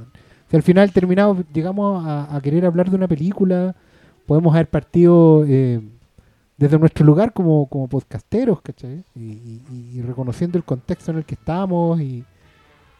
Si 0.50 0.56
al 0.56 0.62
final 0.62 0.92
terminamos, 0.92 1.44
llegamos 1.52 2.04
a, 2.06 2.34
a 2.34 2.40
querer 2.40 2.64
hablar 2.66 2.88
de 2.90 2.96
una 2.96 3.08
película, 3.08 3.74
podemos 4.26 4.54
haber 4.54 4.68
partido 4.68 5.44
eh, 5.46 5.80
desde 6.56 6.78
nuestro 6.78 7.04
lugar 7.04 7.32
como, 7.32 7.66
como 7.66 7.88
podcasteros, 7.88 8.60
¿cachai? 8.62 9.02
Y, 9.14 9.20
y- 9.24 9.62
y 9.94 10.02
reconociendo 10.02 10.56
el 10.58 10.64
contexto 10.64 11.10
en 11.10 11.18
el 11.18 11.24
que 11.24 11.34
estamos 11.34 12.00
y, 12.00 12.24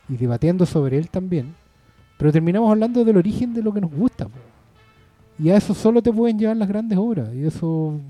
y 0.09 0.17
debatiendo 0.17 0.67
sobre 0.67 0.99
él 0.99 1.09
también. 1.09 1.55
Pero 2.19 2.33
terminamos 2.33 2.71
hablando 2.71 3.05
del 3.05 3.17
origen 3.17 3.53
de 3.55 3.63
lo 3.63 3.73
que 3.73 3.81
nos 3.81 3.93
gusta. 3.93 4.25
po. 4.27 4.39
Y 5.39 5.51
a 5.51 5.57
eso 5.57 5.75
solo 5.75 6.03
te 6.03 6.13
pueden 6.13 6.39
llevar 6.39 6.57
las 6.57 6.69
grandes 6.69 6.97
obras. 6.99 7.33
Y 7.35 7.45
eso 7.45 8.01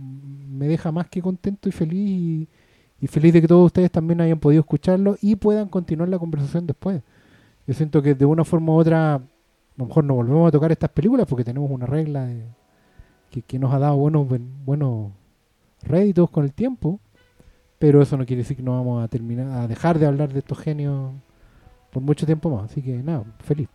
me 0.56 0.68
deja 0.68 0.90
más 0.92 1.08
que 1.08 1.22
contento 1.22 1.68
y 1.68 1.72
feliz. 1.72 1.98
Y, 2.10 2.48
y 3.00 3.06
feliz 3.08 3.32
de 3.34 3.42
que 3.42 3.48
todos 3.48 3.66
ustedes 3.66 3.90
también 3.90 4.20
hayan 4.20 4.38
podido 4.40 4.60
escucharlo 4.60 5.16
y 5.20 5.36
puedan 5.36 5.68
continuar 5.68 6.08
la 6.08 6.18
conversación 6.18 6.66
después. 6.66 7.02
Yo 7.66 7.74
siento 7.74 8.00
que 8.02 8.14
de 8.14 8.24
una 8.24 8.44
forma 8.44 8.72
u 8.72 8.76
otra, 8.76 9.14
a 9.16 9.20
lo 9.76 9.86
mejor 9.86 10.04
no 10.04 10.14
volvemos 10.14 10.48
a 10.48 10.52
tocar 10.52 10.72
estas 10.72 10.90
películas 10.90 11.26
porque 11.28 11.44
tenemos 11.44 11.70
una 11.70 11.86
regla 11.86 12.24
de- 12.26 12.46
que, 13.30 13.42
que 13.42 13.58
nos 13.58 13.72
ha 13.74 13.78
dado 13.78 13.96
buenos, 13.96 14.26
buen- 14.28 14.64
buenos 14.64 15.12
réditos 15.82 16.30
con 16.30 16.44
el 16.44 16.52
tiempo. 16.52 17.00
Pero 17.78 18.00
eso 18.00 18.16
no 18.16 18.24
quiere 18.24 18.42
decir 18.42 18.56
que 18.56 18.62
no 18.62 18.72
vamos 18.72 19.04
a 19.04 19.08
terminar 19.08 19.48
a 19.48 19.68
dejar 19.68 19.98
de 19.98 20.06
hablar 20.06 20.32
de 20.32 20.38
estos 20.38 20.58
genios 20.58 21.12
por 21.90 22.02
mucho 22.02 22.24
tiempo 22.24 22.48
más. 22.48 22.70
Así 22.70 22.80
que 22.80 23.02
nada, 23.02 23.24
feliz. 23.40 23.68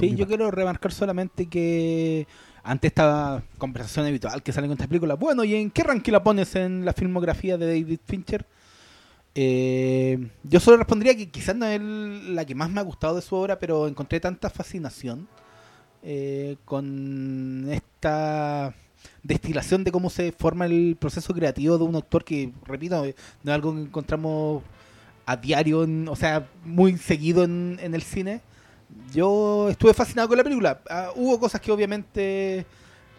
Sí, 0.00 0.10
yo 0.10 0.16
parte. 0.18 0.26
quiero 0.26 0.50
remarcar 0.50 0.92
solamente 0.92 1.46
que 1.46 2.26
ante 2.66 2.88
esta 2.88 3.42
conversación 3.58 4.06
habitual 4.06 4.42
que 4.42 4.52
sale 4.52 4.66
con 4.66 4.72
estas 4.74 4.88
películas, 4.88 5.18
bueno, 5.18 5.44
¿y 5.44 5.54
en 5.54 5.70
qué 5.70 5.82
ranking 5.84 6.12
la 6.12 6.22
pones 6.22 6.54
en 6.56 6.84
la 6.84 6.92
filmografía 6.92 7.56
de 7.56 7.66
David 7.66 8.00
Fincher? 8.04 8.44
Eh, 9.34 10.28
yo 10.42 10.60
solo 10.60 10.78
respondería 10.78 11.16
que 11.16 11.28
quizás 11.28 11.54
no 11.54 11.66
es 11.66 11.80
la 11.80 12.44
que 12.44 12.54
más 12.54 12.70
me 12.70 12.80
ha 12.80 12.84
gustado 12.84 13.16
de 13.16 13.22
su 13.22 13.36
obra, 13.36 13.58
pero 13.58 13.86
encontré 13.86 14.18
tanta 14.18 14.48
fascinación 14.50 15.28
eh, 16.02 16.56
con 16.64 17.66
esta 17.70 18.74
destilación 19.22 19.84
de 19.84 19.92
cómo 19.92 20.08
se 20.10 20.32
forma 20.32 20.66
el 20.66 20.96
proceso 20.98 21.34
creativo 21.34 21.78
de 21.78 21.84
un 21.84 21.96
actor 21.96 22.24
que, 22.24 22.52
repito, 22.64 23.04
eh, 23.04 23.14
no 23.42 23.52
es 23.52 23.54
algo 23.54 23.74
que 23.74 23.82
encontramos 23.82 24.62
a 25.26 25.36
diario, 25.36 25.84
en- 25.84 26.08
o 26.08 26.16
sea, 26.16 26.48
muy 26.64 26.96
seguido 26.96 27.44
en 27.44 27.78
el 27.94 28.02
cine. 28.02 28.40
Yo 29.12 29.68
estuve 29.70 29.94
fascinado 29.94 30.28
con 30.28 30.36
la 30.36 30.44
película. 30.44 30.80
Ah, 30.88 31.10
hubo 31.16 31.38
cosas 31.38 31.60
que 31.60 31.72
obviamente 31.72 32.66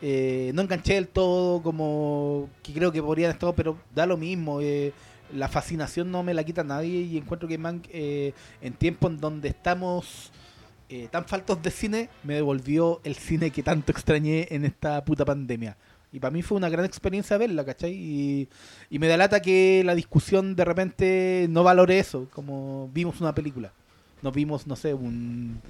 eh, 0.01 0.51
no 0.53 0.61
enganché 0.61 0.95
del 0.95 1.07
todo, 1.07 1.61
como 1.61 2.49
que 2.63 2.73
creo 2.73 2.91
que 2.91 3.01
podrían 3.01 3.31
estar, 3.31 3.53
pero 3.55 3.77
da 3.93 4.05
lo 4.05 4.17
mismo. 4.17 4.61
eh, 4.61 4.93
la 5.33 5.47
fascinación 5.47 6.11
no 6.11 6.23
me 6.23 6.33
la 6.33 6.43
quita 6.43 6.63
nadie 6.63 7.01
y 7.01 7.17
encuentro 7.17 7.47
que 7.47 7.57
Mank, 7.57 7.87
eh, 7.91 8.33
en 8.61 8.73
tiempos 8.73 9.11
en 9.11 9.19
donde 9.19 9.49
estamos 9.49 10.31
eh, 10.89 11.07
tan 11.11 11.25
faltos 11.25 11.61
de 11.61 11.71
cine, 11.71 12.09
me 12.23 12.35
devolvió 12.35 13.01
el 13.03 13.15
cine 13.15 13.51
que 13.51 13.63
tanto 13.63 13.91
extrañé 13.91 14.47
en 14.51 14.65
esta 14.65 15.03
puta 15.03 15.25
pandemia. 15.25 15.77
Y 16.13 16.19
para 16.19 16.31
mí 16.31 16.41
fue 16.41 16.57
una 16.57 16.69
gran 16.69 16.85
experiencia 16.85 17.37
verla, 17.37 17.65
¿cachai? 17.65 17.93
Y, 17.93 18.49
y 18.89 18.99
me 18.99 19.07
da 19.07 19.17
lata 19.17 19.41
que 19.41 19.83
la 19.85 19.95
discusión 19.95 20.55
de 20.55 20.63
repente 20.65 21.47
no 21.49 21.63
valore 21.63 21.99
eso, 21.99 22.27
como 22.31 22.89
vimos 22.93 23.19
una 23.19 23.35
película. 23.35 23.73
No 24.21 24.31
vimos, 24.31 24.65
no 24.67 24.75
sé, 24.75 24.93
un, 24.93 25.61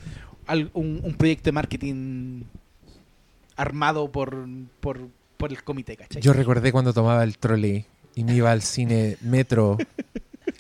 al- 0.45 0.69
un, 0.73 1.01
un 1.03 1.13
proyecto 1.15 1.45
de 1.45 1.51
marketing 1.51 2.43
armado 3.55 4.11
por, 4.11 4.47
por, 4.79 5.07
por 5.37 5.51
el 5.51 5.63
comité, 5.63 5.97
¿cachai? 5.97 6.21
Yo 6.21 6.33
recordé 6.33 6.71
cuando 6.71 6.93
tomaba 6.93 7.23
el 7.23 7.37
trolley 7.37 7.85
y 8.15 8.23
me 8.23 8.35
iba 8.35 8.51
al 8.51 8.61
cine 8.61 9.17
Metro 9.21 9.77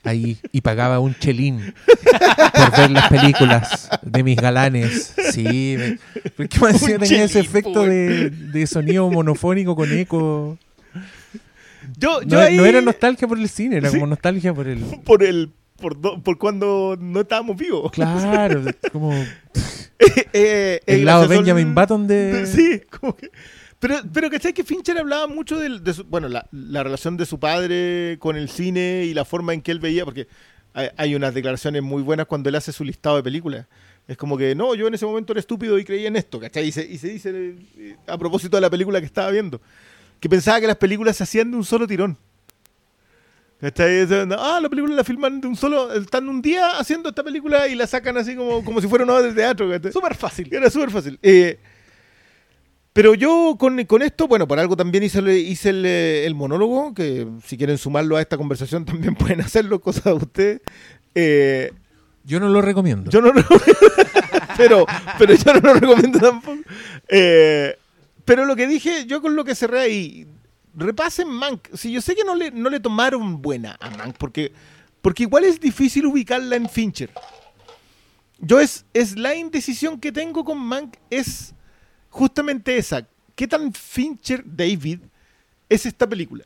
ahí 0.03 0.37
y 0.51 0.61
pagaba 0.61 0.99
un 0.99 1.15
chelín 1.15 1.73
por 2.53 2.77
ver 2.77 2.91
las 2.91 3.09
películas 3.09 3.89
de 4.01 4.23
mis 4.23 4.35
galanes. 4.37 5.13
Sí, 5.31 5.75
me, 5.77 5.99
porque 6.35 6.59
me 6.59 6.99
tenía 6.99 7.23
ese 7.23 7.39
efecto 7.39 7.83
de, 7.83 8.29
de 8.29 8.67
sonido 8.67 9.09
monofónico 9.09 9.75
con 9.75 9.91
eco. 9.91 10.57
Yo, 11.97 12.21
yo 12.23 12.37
No, 12.37 12.43
ahí, 12.43 12.57
no 12.57 12.65
era 12.65 12.81
nostalgia 12.81 13.27
por 13.27 13.39
el 13.39 13.47
cine, 13.47 13.77
era 13.77 13.89
Sí. 13.89 13.95
como 13.95 14.07
nostalgia 14.07 14.53
por 14.53 14.67
el. 14.67 14.79
por 15.05 15.23
el 15.23 15.51
por, 15.77 15.99
do- 15.99 16.21
por 16.21 16.37
cuando 16.37 16.97
no 16.99 17.21
estábamos 17.21 17.57
vivos. 17.57 17.91
Claro, 17.91 18.63
como 18.91 19.13
Eh, 20.33 20.79
el 20.85 20.99
eh, 21.01 21.03
lado 21.03 21.21
gracioso 21.21 21.39
Benjamin 21.41 21.67
el- 21.69 21.73
Button 21.73 22.07
de. 22.07 22.45
Sí, 22.45 22.81
como 22.99 23.15
que... 23.15 23.31
Pero, 23.79 23.95
pero 24.11 24.29
¿cachai? 24.29 24.53
Que 24.53 24.63
Fincher 24.63 24.97
hablaba 24.97 25.27
mucho 25.27 25.59
de, 25.59 25.93
su- 25.93 26.03
bueno, 26.05 26.27
la, 26.29 26.47
la 26.51 26.83
relación 26.83 27.15
de 27.15 27.25
su 27.27 27.39
padre 27.39 28.17
con 28.19 28.35
el 28.35 28.49
cine 28.49 29.03
y 29.05 29.13
la 29.13 29.23
forma 29.23 29.53
en 29.53 29.61
que 29.61 29.71
él 29.71 29.79
veía, 29.79 30.03
porque 30.03 30.27
hay, 30.73 30.89
hay 30.97 31.13
unas 31.15 31.33
declaraciones 31.33 31.83
muy 31.83 32.01
buenas 32.01 32.25
cuando 32.25 32.49
él 32.49 32.55
hace 32.55 32.71
su 32.71 32.83
listado 32.83 33.17
de 33.17 33.23
películas. 33.23 33.67
Es 34.07 34.17
como 34.17 34.35
que, 34.37 34.55
no, 34.55 34.73
yo 34.73 34.87
en 34.87 34.93
ese 34.95 35.05
momento 35.05 35.33
era 35.33 35.39
estúpido 35.41 35.77
y 35.77 35.83
creía 35.85 36.07
en 36.07 36.15
esto, 36.15 36.39
¿cachai? 36.39 36.67
Y 36.67 36.71
se, 36.71 36.85
y 36.87 36.97
se 36.97 37.09
dice 37.09 37.55
eh, 37.77 37.95
a 38.07 38.17
propósito 38.17 38.57
de 38.57 38.61
la 38.61 38.69
película 38.69 38.99
que 38.99 39.05
estaba 39.05 39.29
viendo, 39.29 39.61
que 40.19 40.27
pensaba 40.29 40.59
que 40.59 40.65
las 40.67 40.77
películas 40.77 41.17
se 41.17 41.23
hacían 41.23 41.51
de 41.51 41.57
un 41.57 41.63
solo 41.65 41.85
tirón. 41.85 42.17
¿Cachai? 43.59 44.07
Ah, 44.37 44.59
la 44.61 44.69
película 44.69 44.95
la 44.95 45.03
filman 45.03 45.41
de 45.41 45.47
un 45.47 45.55
solo, 45.55 45.91
están 45.93 46.29
un 46.29 46.41
día 46.41 46.77
haciendo 46.77 47.09
esta 47.09 47.23
película 47.23 47.67
y 47.67 47.75
la 47.75 47.87
sacan 47.87 48.15
así 48.17 48.35
como, 48.35 48.63
como 48.63 48.79
si 48.81 48.87
fuera 48.87 49.03
una 49.03 49.15
obra 49.15 49.23
de 49.27 49.33
teatro. 49.33 49.69
¿cachai? 49.69 49.91
Súper 49.91 50.15
fácil. 50.15 50.53
Era 50.53 50.69
súper 50.69 50.91
fácil. 50.91 51.17
Eh, 51.23 51.57
pero 52.93 53.13
yo 53.15 53.55
con, 53.59 53.83
con 53.85 54.01
esto, 54.01 54.27
bueno, 54.27 54.47
por 54.47 54.59
algo 54.59 54.75
también 54.75 55.03
hice, 55.03 55.19
el, 55.19 55.29
hice 55.29 55.69
el, 55.69 55.85
el 55.85 56.35
monólogo, 56.35 56.93
que 56.93 57.27
si 57.45 57.57
quieren 57.57 57.77
sumarlo 57.77 58.15
a 58.17 58.21
esta 58.21 58.37
conversación 58.37 58.85
también 58.85 59.15
pueden 59.15 59.41
hacerlo, 59.41 59.79
cosa 59.79 60.09
de 60.11 60.15
ustedes. 60.15 60.61
Eh, 61.15 61.71
Yo 62.23 62.39
no 62.39 62.49
lo 62.49 62.61
recomiendo. 62.61 63.09
yo 63.09 63.21
no 63.21 63.33
lo 63.33 63.41
pero, 64.57 64.85
pero 65.17 65.33
yo 65.33 65.53
no 65.53 65.59
lo 65.61 65.73
recomiendo 65.75 66.19
tampoco. 66.19 66.57
Eh, 67.07 67.75
pero 68.25 68.45
lo 68.45 68.55
que 68.55 68.67
dije, 68.67 69.05
yo 69.05 69.21
con 69.21 69.35
lo 69.35 69.43
que 69.45 69.55
cerré 69.55 69.79
ahí, 69.79 70.27
repasen 70.77 71.27
Mank. 71.27 71.67
Si 71.75 71.91
yo 71.91 72.01
sé 72.01 72.15
que 72.15 72.23
no 72.23 72.35
le, 72.35 72.51
no 72.51 72.69
le 72.69 72.79
tomaron 72.79 73.41
buena 73.41 73.75
a 73.81 73.89
Mank, 73.89 74.15
porque, 74.17 74.53
porque 75.01 75.23
igual 75.23 75.43
es 75.43 75.59
difícil 75.59 76.05
ubicarla 76.05 76.55
en 76.55 76.69
Fincher. 76.69 77.09
Yo 78.39 78.59
es, 78.59 78.85
es 78.93 79.17
la 79.17 79.35
indecisión 79.35 79.99
que 79.99 80.11
tengo 80.11 80.45
con 80.45 80.59
Mank, 80.59 80.95
es 81.09 81.53
justamente 82.09 82.77
esa. 82.77 83.05
¿Qué 83.35 83.47
tan 83.47 83.73
Fincher 83.73 84.43
David 84.45 84.99
es 85.69 85.85
esta 85.85 86.07
película? 86.07 86.45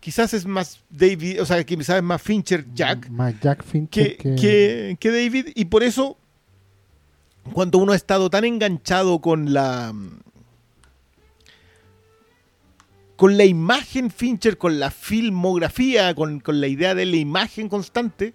Quizás 0.00 0.32
es 0.34 0.46
más 0.46 0.80
David, 0.88 1.42
o 1.42 1.46
sea, 1.46 1.62
quizás 1.64 1.96
es 1.98 2.02
más 2.02 2.22
Fincher 2.22 2.64
Jack 2.74 3.08
Más 3.10 3.38
Jack 3.40 3.58
que, 3.58 3.68
Fincher 3.70 4.16
que... 4.16 4.34
que- 4.36 4.96
que 4.98 5.10
David 5.10 5.48
y 5.54 5.66
por 5.66 5.82
eso 5.82 6.16
cuando 7.52 7.78
uno 7.78 7.92
ha 7.92 7.96
estado 7.96 8.30
tan 8.30 8.44
enganchado 8.44 9.20
con 9.20 9.52
la 9.52 9.92
con 13.20 13.36
la 13.36 13.44
imagen 13.44 14.10
Fincher, 14.10 14.56
con 14.56 14.80
la 14.80 14.90
filmografía, 14.90 16.14
con, 16.14 16.40
con 16.40 16.58
la 16.58 16.68
idea 16.68 16.94
de 16.94 17.04
la 17.04 17.16
imagen 17.16 17.68
constante, 17.68 18.32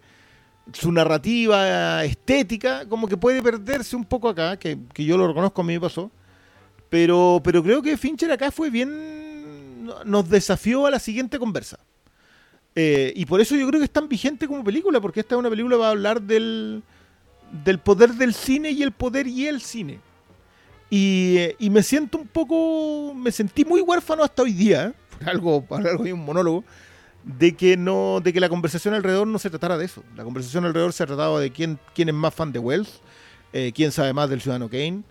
su 0.74 0.92
narrativa 0.92 2.06
estética, 2.06 2.88
como 2.88 3.08
que 3.08 3.18
puede 3.18 3.42
perderse 3.42 3.96
un 3.96 4.06
poco 4.06 4.30
acá, 4.30 4.60
que, 4.60 4.78
que 4.94 5.04
yo 5.04 5.18
lo 5.18 5.28
reconozco, 5.28 5.62
a 5.62 5.64
mí 5.64 5.74
me 5.74 5.82
pasó. 5.82 6.12
Pero, 6.88 7.42
pero 7.44 7.64
creo 7.64 7.82
que 7.82 7.98
Fincher 7.98 8.32
acá 8.32 8.52
fue 8.52 8.70
bien, 8.70 9.88
nos 10.06 10.30
desafió 10.30 10.86
a 10.86 10.92
la 10.92 11.00
siguiente 11.00 11.40
conversa. 11.40 11.80
Eh, 12.76 13.12
y 13.16 13.26
por 13.26 13.42
eso 13.42 13.56
yo 13.56 13.68
creo 13.68 13.80
que 13.80 13.86
es 13.86 13.92
tan 13.92 14.08
vigente 14.08 14.46
como 14.46 14.64
película, 14.64 15.02
porque 15.02 15.22
esta 15.22 15.34
es 15.34 15.40
una 15.40 15.50
película 15.50 15.78
que 15.78 15.82
va 15.82 15.88
a 15.88 15.92
hablar 15.94 16.22
del, 16.22 16.84
del 17.64 17.80
poder 17.80 18.14
del 18.14 18.36
cine 18.36 18.70
y 18.70 18.84
el 18.84 18.92
poder 18.92 19.26
y 19.26 19.48
el 19.48 19.62
cine. 19.62 20.00
Y, 20.90 21.40
y 21.60 21.70
me 21.70 21.82
siento 21.82 22.18
un 22.18 22.28
poco, 22.28 23.14
me 23.16 23.32
sentí 23.32 23.66
muy 23.66 23.82
huérfano 23.82 24.24
hasta 24.24 24.44
hoy 24.44 24.54
día, 24.54 24.88
¿eh? 24.88 24.94
por 25.20 25.30
algo, 25.30 25.66
algo 25.72 26.04
un 26.04 26.26
monólogo, 26.26 26.64
de 27.24 27.56
que 27.56 27.76
no, 27.76 28.22
de 28.24 28.32
que 28.34 28.40
la 28.40 28.50
conversación 28.50 28.94
alrededor 28.94 29.28
no 29.28 29.40
se 29.40 29.50
tratara 29.50 29.78
de 29.78 29.86
eso. 29.86 30.04
La 30.16 30.24
conversación 30.24 30.66
alrededor 30.66 30.94
se 30.94 31.06
trataba 31.06 31.40
de 31.40 31.52
quién, 31.52 31.80
quién 31.94 32.10
es 32.10 32.16
más 32.16 32.34
fan 32.34 32.52
de 32.52 32.60
Wells, 32.60 33.02
eh, 33.54 33.72
quién 33.74 33.92
sabe 33.92 34.14
más 34.14 34.30
del 34.30 34.42
Ciudadano 34.42 34.70
Kane, 34.70 35.04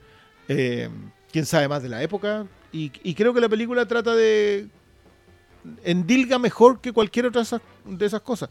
eh, 0.49 0.89
quién 1.33 1.45
sabe 1.45 1.67
más 1.67 1.83
de 1.83 1.89
la 1.89 2.03
época. 2.03 2.47
Y, 2.71 2.91
creo 3.15 3.33
que 3.33 3.41
la 3.41 3.49
película 3.49 3.87
trata 3.87 4.17
de 4.17 4.67
endilga 5.85 6.41
mejor 6.41 6.81
que 6.81 6.93
cualquier 6.93 7.27
otra 7.27 7.43
de 7.85 8.07
esas, 8.07 8.21
cosas. 8.21 8.51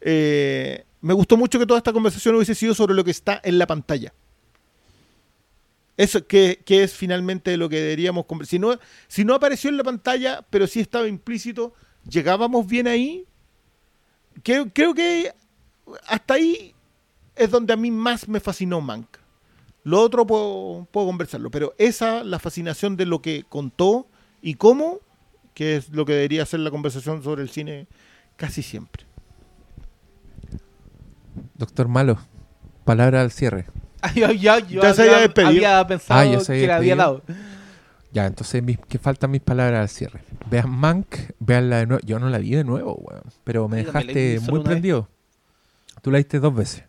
Me 0.00 1.12
gustó 1.12 1.36
mucho 1.36 1.58
que 1.58 1.66
toda 1.66 1.78
esta 1.78 1.92
conversación 1.92 2.36
hubiese 2.36 2.54
sido 2.54 2.72
sobre 2.72 2.94
lo 2.94 3.02
que 3.02 3.10
está 3.10 3.40
en 3.42 3.58
la 3.58 3.66
pantalla. 3.66 4.14
Eso 5.96 6.26
que, 6.26 6.62
es 6.66 6.94
finalmente 6.94 7.56
lo 7.56 7.68
que 7.68 7.80
deberíamos 7.80 8.26
si 8.46 8.58
no 8.58 8.78
Si 9.06 9.24
no 9.24 9.34
apareció 9.34 9.70
en 9.70 9.76
la 9.76 9.84
pantalla, 9.84 10.44
pero 10.50 10.66
sí 10.66 10.80
estaba 10.80 11.06
implícito, 11.06 11.72
llegábamos 12.08 12.66
bien 12.66 12.88
ahí. 12.88 13.26
Creo, 14.42 14.72
creo 14.72 14.94
que 14.94 15.32
hasta 16.06 16.34
ahí 16.34 16.74
es 17.36 17.50
donde 17.50 17.72
a 17.72 17.76
mí 17.76 17.90
más 17.90 18.28
me 18.28 18.40
fascinó 18.40 18.80
Mank. 18.80 19.06
Lo 19.84 20.00
otro 20.00 20.26
puedo, 20.26 20.88
puedo 20.90 21.06
conversarlo, 21.06 21.50
pero 21.50 21.74
esa, 21.78 22.24
la 22.24 22.38
fascinación 22.38 22.96
de 22.96 23.06
lo 23.06 23.20
que 23.20 23.44
contó 23.48 24.08
y 24.40 24.54
cómo, 24.54 25.00
que 25.52 25.76
es 25.76 25.90
lo 25.90 26.06
que 26.06 26.14
debería 26.14 26.46
ser 26.46 26.60
la 26.60 26.70
conversación 26.70 27.22
sobre 27.22 27.42
el 27.42 27.50
cine 27.50 27.86
casi 28.36 28.62
siempre. 28.62 29.04
Doctor 31.54 31.86
Malo, 31.86 32.18
palabra 32.84 33.20
al 33.20 33.30
cierre. 33.30 33.66
Yo 34.14 34.30
Ya 34.32 34.60
se 34.94 35.02
había, 35.02 35.12
había 35.14 35.18
despedido. 35.22 35.48
había 35.48 35.86
pensado 35.86 36.20
Ah, 36.20 36.24
ya 36.24 36.40
se 36.40 36.52
había 36.52 36.62
que 36.62 36.66
la 36.68 36.76
había 36.76 36.96
despedido. 36.96 37.22
dado. 37.26 37.40
Ya, 38.12 38.26
entonces 38.26 38.62
mis- 38.62 38.78
que 38.78 38.98
faltan 38.98 39.30
mis 39.32 39.40
palabras 39.40 39.80
al 39.80 39.88
cierre. 39.88 40.20
Vean 40.50 40.70
Mank, 40.70 41.06
veanla 41.40 41.78
de 41.78 41.86
nuevo. 41.86 42.00
Yo 42.06 42.18
no 42.20 42.28
la 42.28 42.38
vi 42.38 42.50
de 42.50 42.62
nuevo, 42.64 42.94
weón. 42.94 43.22
Pero 43.42 43.68
me 43.68 43.78
dejaste 43.78 44.38
muy 44.40 44.50
una 44.50 44.58
vez. 44.60 44.64
prendido. 44.68 45.08
Tú 46.02 46.10
la 46.10 46.18
viste 46.18 46.38
dos 46.38 46.54
veces. 46.54 46.84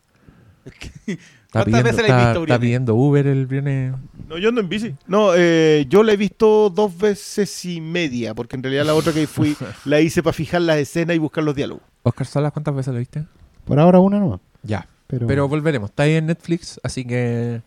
Está 1.05 1.63
¿Cuántas 1.63 1.65
pidiendo, 1.65 1.83
veces 1.83 2.09
la 2.09 2.15
has 2.17 2.21
está- 2.21 2.29
visto, 2.31 2.43
está 2.43 2.59
pidiendo 2.59 2.95
Uber 2.95 3.27
el 3.27 3.45
viernes. 3.47 3.93
No, 4.27 4.37
yo 4.37 4.49
ando 4.49 4.59
en 4.61 4.67
bici. 4.67 4.93
No, 5.07 5.29
eh, 5.35 5.85
yo 5.87 6.03
la 6.03 6.11
he 6.11 6.17
visto 6.17 6.69
dos 6.69 6.97
veces 6.97 7.63
y 7.65 7.79
media, 7.79 8.33
porque 8.33 8.57
en 8.57 8.63
realidad 8.63 8.85
la 8.85 8.93
otra 8.93 9.13
que 9.13 9.25
fui 9.25 9.55
la 9.85 10.01
hice 10.01 10.21
para 10.21 10.33
fijar 10.33 10.61
las 10.63 10.77
escenas 10.77 11.15
y 11.15 11.19
buscar 11.19 11.43
los 11.45 11.55
diálogos. 11.55 11.81
Oscar 12.03 12.27
Salas, 12.27 12.51
¿cuántas 12.51 12.75
veces 12.75 12.93
la 12.93 12.99
viste? 12.99 13.23
Por 13.63 13.79
ahora 13.79 13.99
una 13.99 14.19
no. 14.19 14.41
Ya. 14.63 14.85
Pero, 15.07 15.27
Pero 15.27 15.47
volveremos. 15.47 15.89
Está 15.91 16.03
ahí 16.03 16.15
en 16.15 16.25
Netflix, 16.27 16.79
así 16.83 17.05
que. 17.05 17.61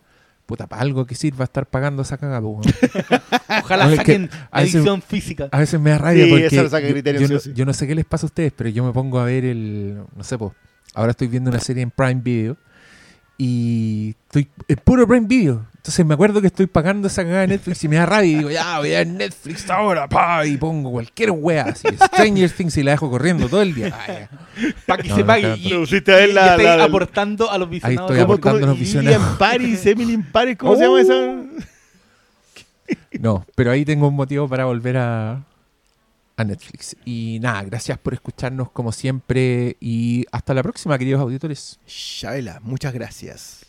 Puta, 0.46 0.66
para 0.66 0.80
algo 0.80 1.04
que 1.06 1.14
sirva 1.14 1.44
estar 1.44 1.66
pagando 1.66 2.00
esa 2.02 2.16
cagada. 2.16 2.40
Ojalá 3.62 3.84
No, 3.84 3.90
es 3.92 3.98
que 4.00 4.04
saquen 4.14 4.30
a 4.50 4.60
veces- 4.62 4.76
edición 4.76 5.02
física. 5.02 5.48
A 5.52 5.58
veces 5.58 5.78
me 5.78 5.90
da 5.90 5.98
rabia 5.98 6.24
Sí, 6.24 6.30
porque 6.30 6.46
esa 6.46 6.62
lo 6.62 6.70
saca 6.70 6.88
yo- 6.88 6.96
yo, 6.96 7.38
sí 7.38 7.48
no, 7.50 7.54
yo 7.54 7.66
no 7.66 7.72
sé 7.74 7.86
qué 7.86 7.94
les 7.94 8.06
pasa 8.06 8.24
a 8.24 8.28
ustedes, 8.28 8.52
pero 8.56 8.70
yo 8.70 8.82
me 8.82 8.92
pongo 8.92 9.18
a 9.20 9.24
ver 9.24 9.44
el, 9.44 9.98
no 10.16 10.24
sé, 10.24 10.38
po, 10.38 10.54
ahora 10.94 11.10
estoy 11.10 11.28
viendo 11.28 11.50
una 11.50 11.60
serie 11.60 11.82
en 11.82 11.90
Prime 11.90 12.22
Video 12.22 12.56
y 13.36 14.16
estoy 14.26 14.48
en 14.66 14.76
puro 14.84 15.06
Prime 15.06 15.26
Video. 15.26 15.66
Entonces 15.88 16.04
me 16.04 16.12
acuerdo 16.12 16.42
que 16.42 16.48
estoy 16.48 16.66
pagando 16.66 17.08
esa 17.08 17.22
cagada 17.22 17.40
de 17.40 17.46
Netflix 17.48 17.82
y 17.82 17.88
me 17.88 17.96
da 17.96 18.04
rabia 18.04 18.30
y 18.30 18.34
digo, 18.34 18.50
ya 18.50 18.78
voy 18.78 18.94
a 18.94 19.02
Netflix 19.06 19.70
ahora, 19.70 20.06
pa, 20.06 20.44
y 20.44 20.58
pongo 20.58 20.90
cualquier 20.90 21.30
wea 21.30 21.62
así, 21.64 21.88
Stranger 21.96 22.50
Things 22.50 22.76
y 22.76 22.82
la 22.82 22.90
dejo 22.90 23.08
corriendo 23.08 23.48
todo 23.48 23.62
el 23.62 23.74
día. 23.74 23.96
Para 24.86 25.02
que 25.02 25.08
No, 25.08 25.14
se 25.14 25.20
no, 25.22 25.26
pague. 25.26 25.56
y, 25.56 25.72
a 25.72 25.76
y 25.78 25.78
la- 25.78 25.96
estáis 25.96 26.34
la- 26.34 26.56
la- 26.76 26.84
aportando 26.84 27.50
a 27.50 27.56
los 27.56 27.70
visionados. 27.70 28.10
estoy 28.10 28.22
¿Cómo- 28.22 28.34
aportando 28.34 28.60
cómo- 28.60 28.70
los 28.72 28.78
visionados. 28.78 29.30
in 29.32 29.38
Paris, 29.38 29.86
Emily 29.86 30.12
in 30.12 30.24
Paris, 30.30 30.58
¿cómo 30.58 30.76
se 30.76 30.82
llama 30.82 31.00
esa? 31.00 31.14
No, 33.20 33.46
pero 33.54 33.70
ahí 33.70 33.86
tengo 33.86 34.08
un 34.08 34.14
motivo 34.14 34.46
para 34.46 34.66
volver 34.66 34.98
a, 34.98 35.42
a 36.36 36.44
Netflix. 36.44 36.96
Y 37.06 37.38
nada, 37.40 37.62
gracias 37.64 37.96
por 37.98 38.12
escucharnos 38.12 38.70
como 38.72 38.92
siempre 38.92 39.78
y 39.80 40.26
hasta 40.32 40.52
la 40.52 40.62
próxima, 40.62 40.98
queridos 40.98 41.22
auditores. 41.22 41.80
Shabela, 41.86 42.60
muchas 42.62 42.92
gracias. 42.92 43.64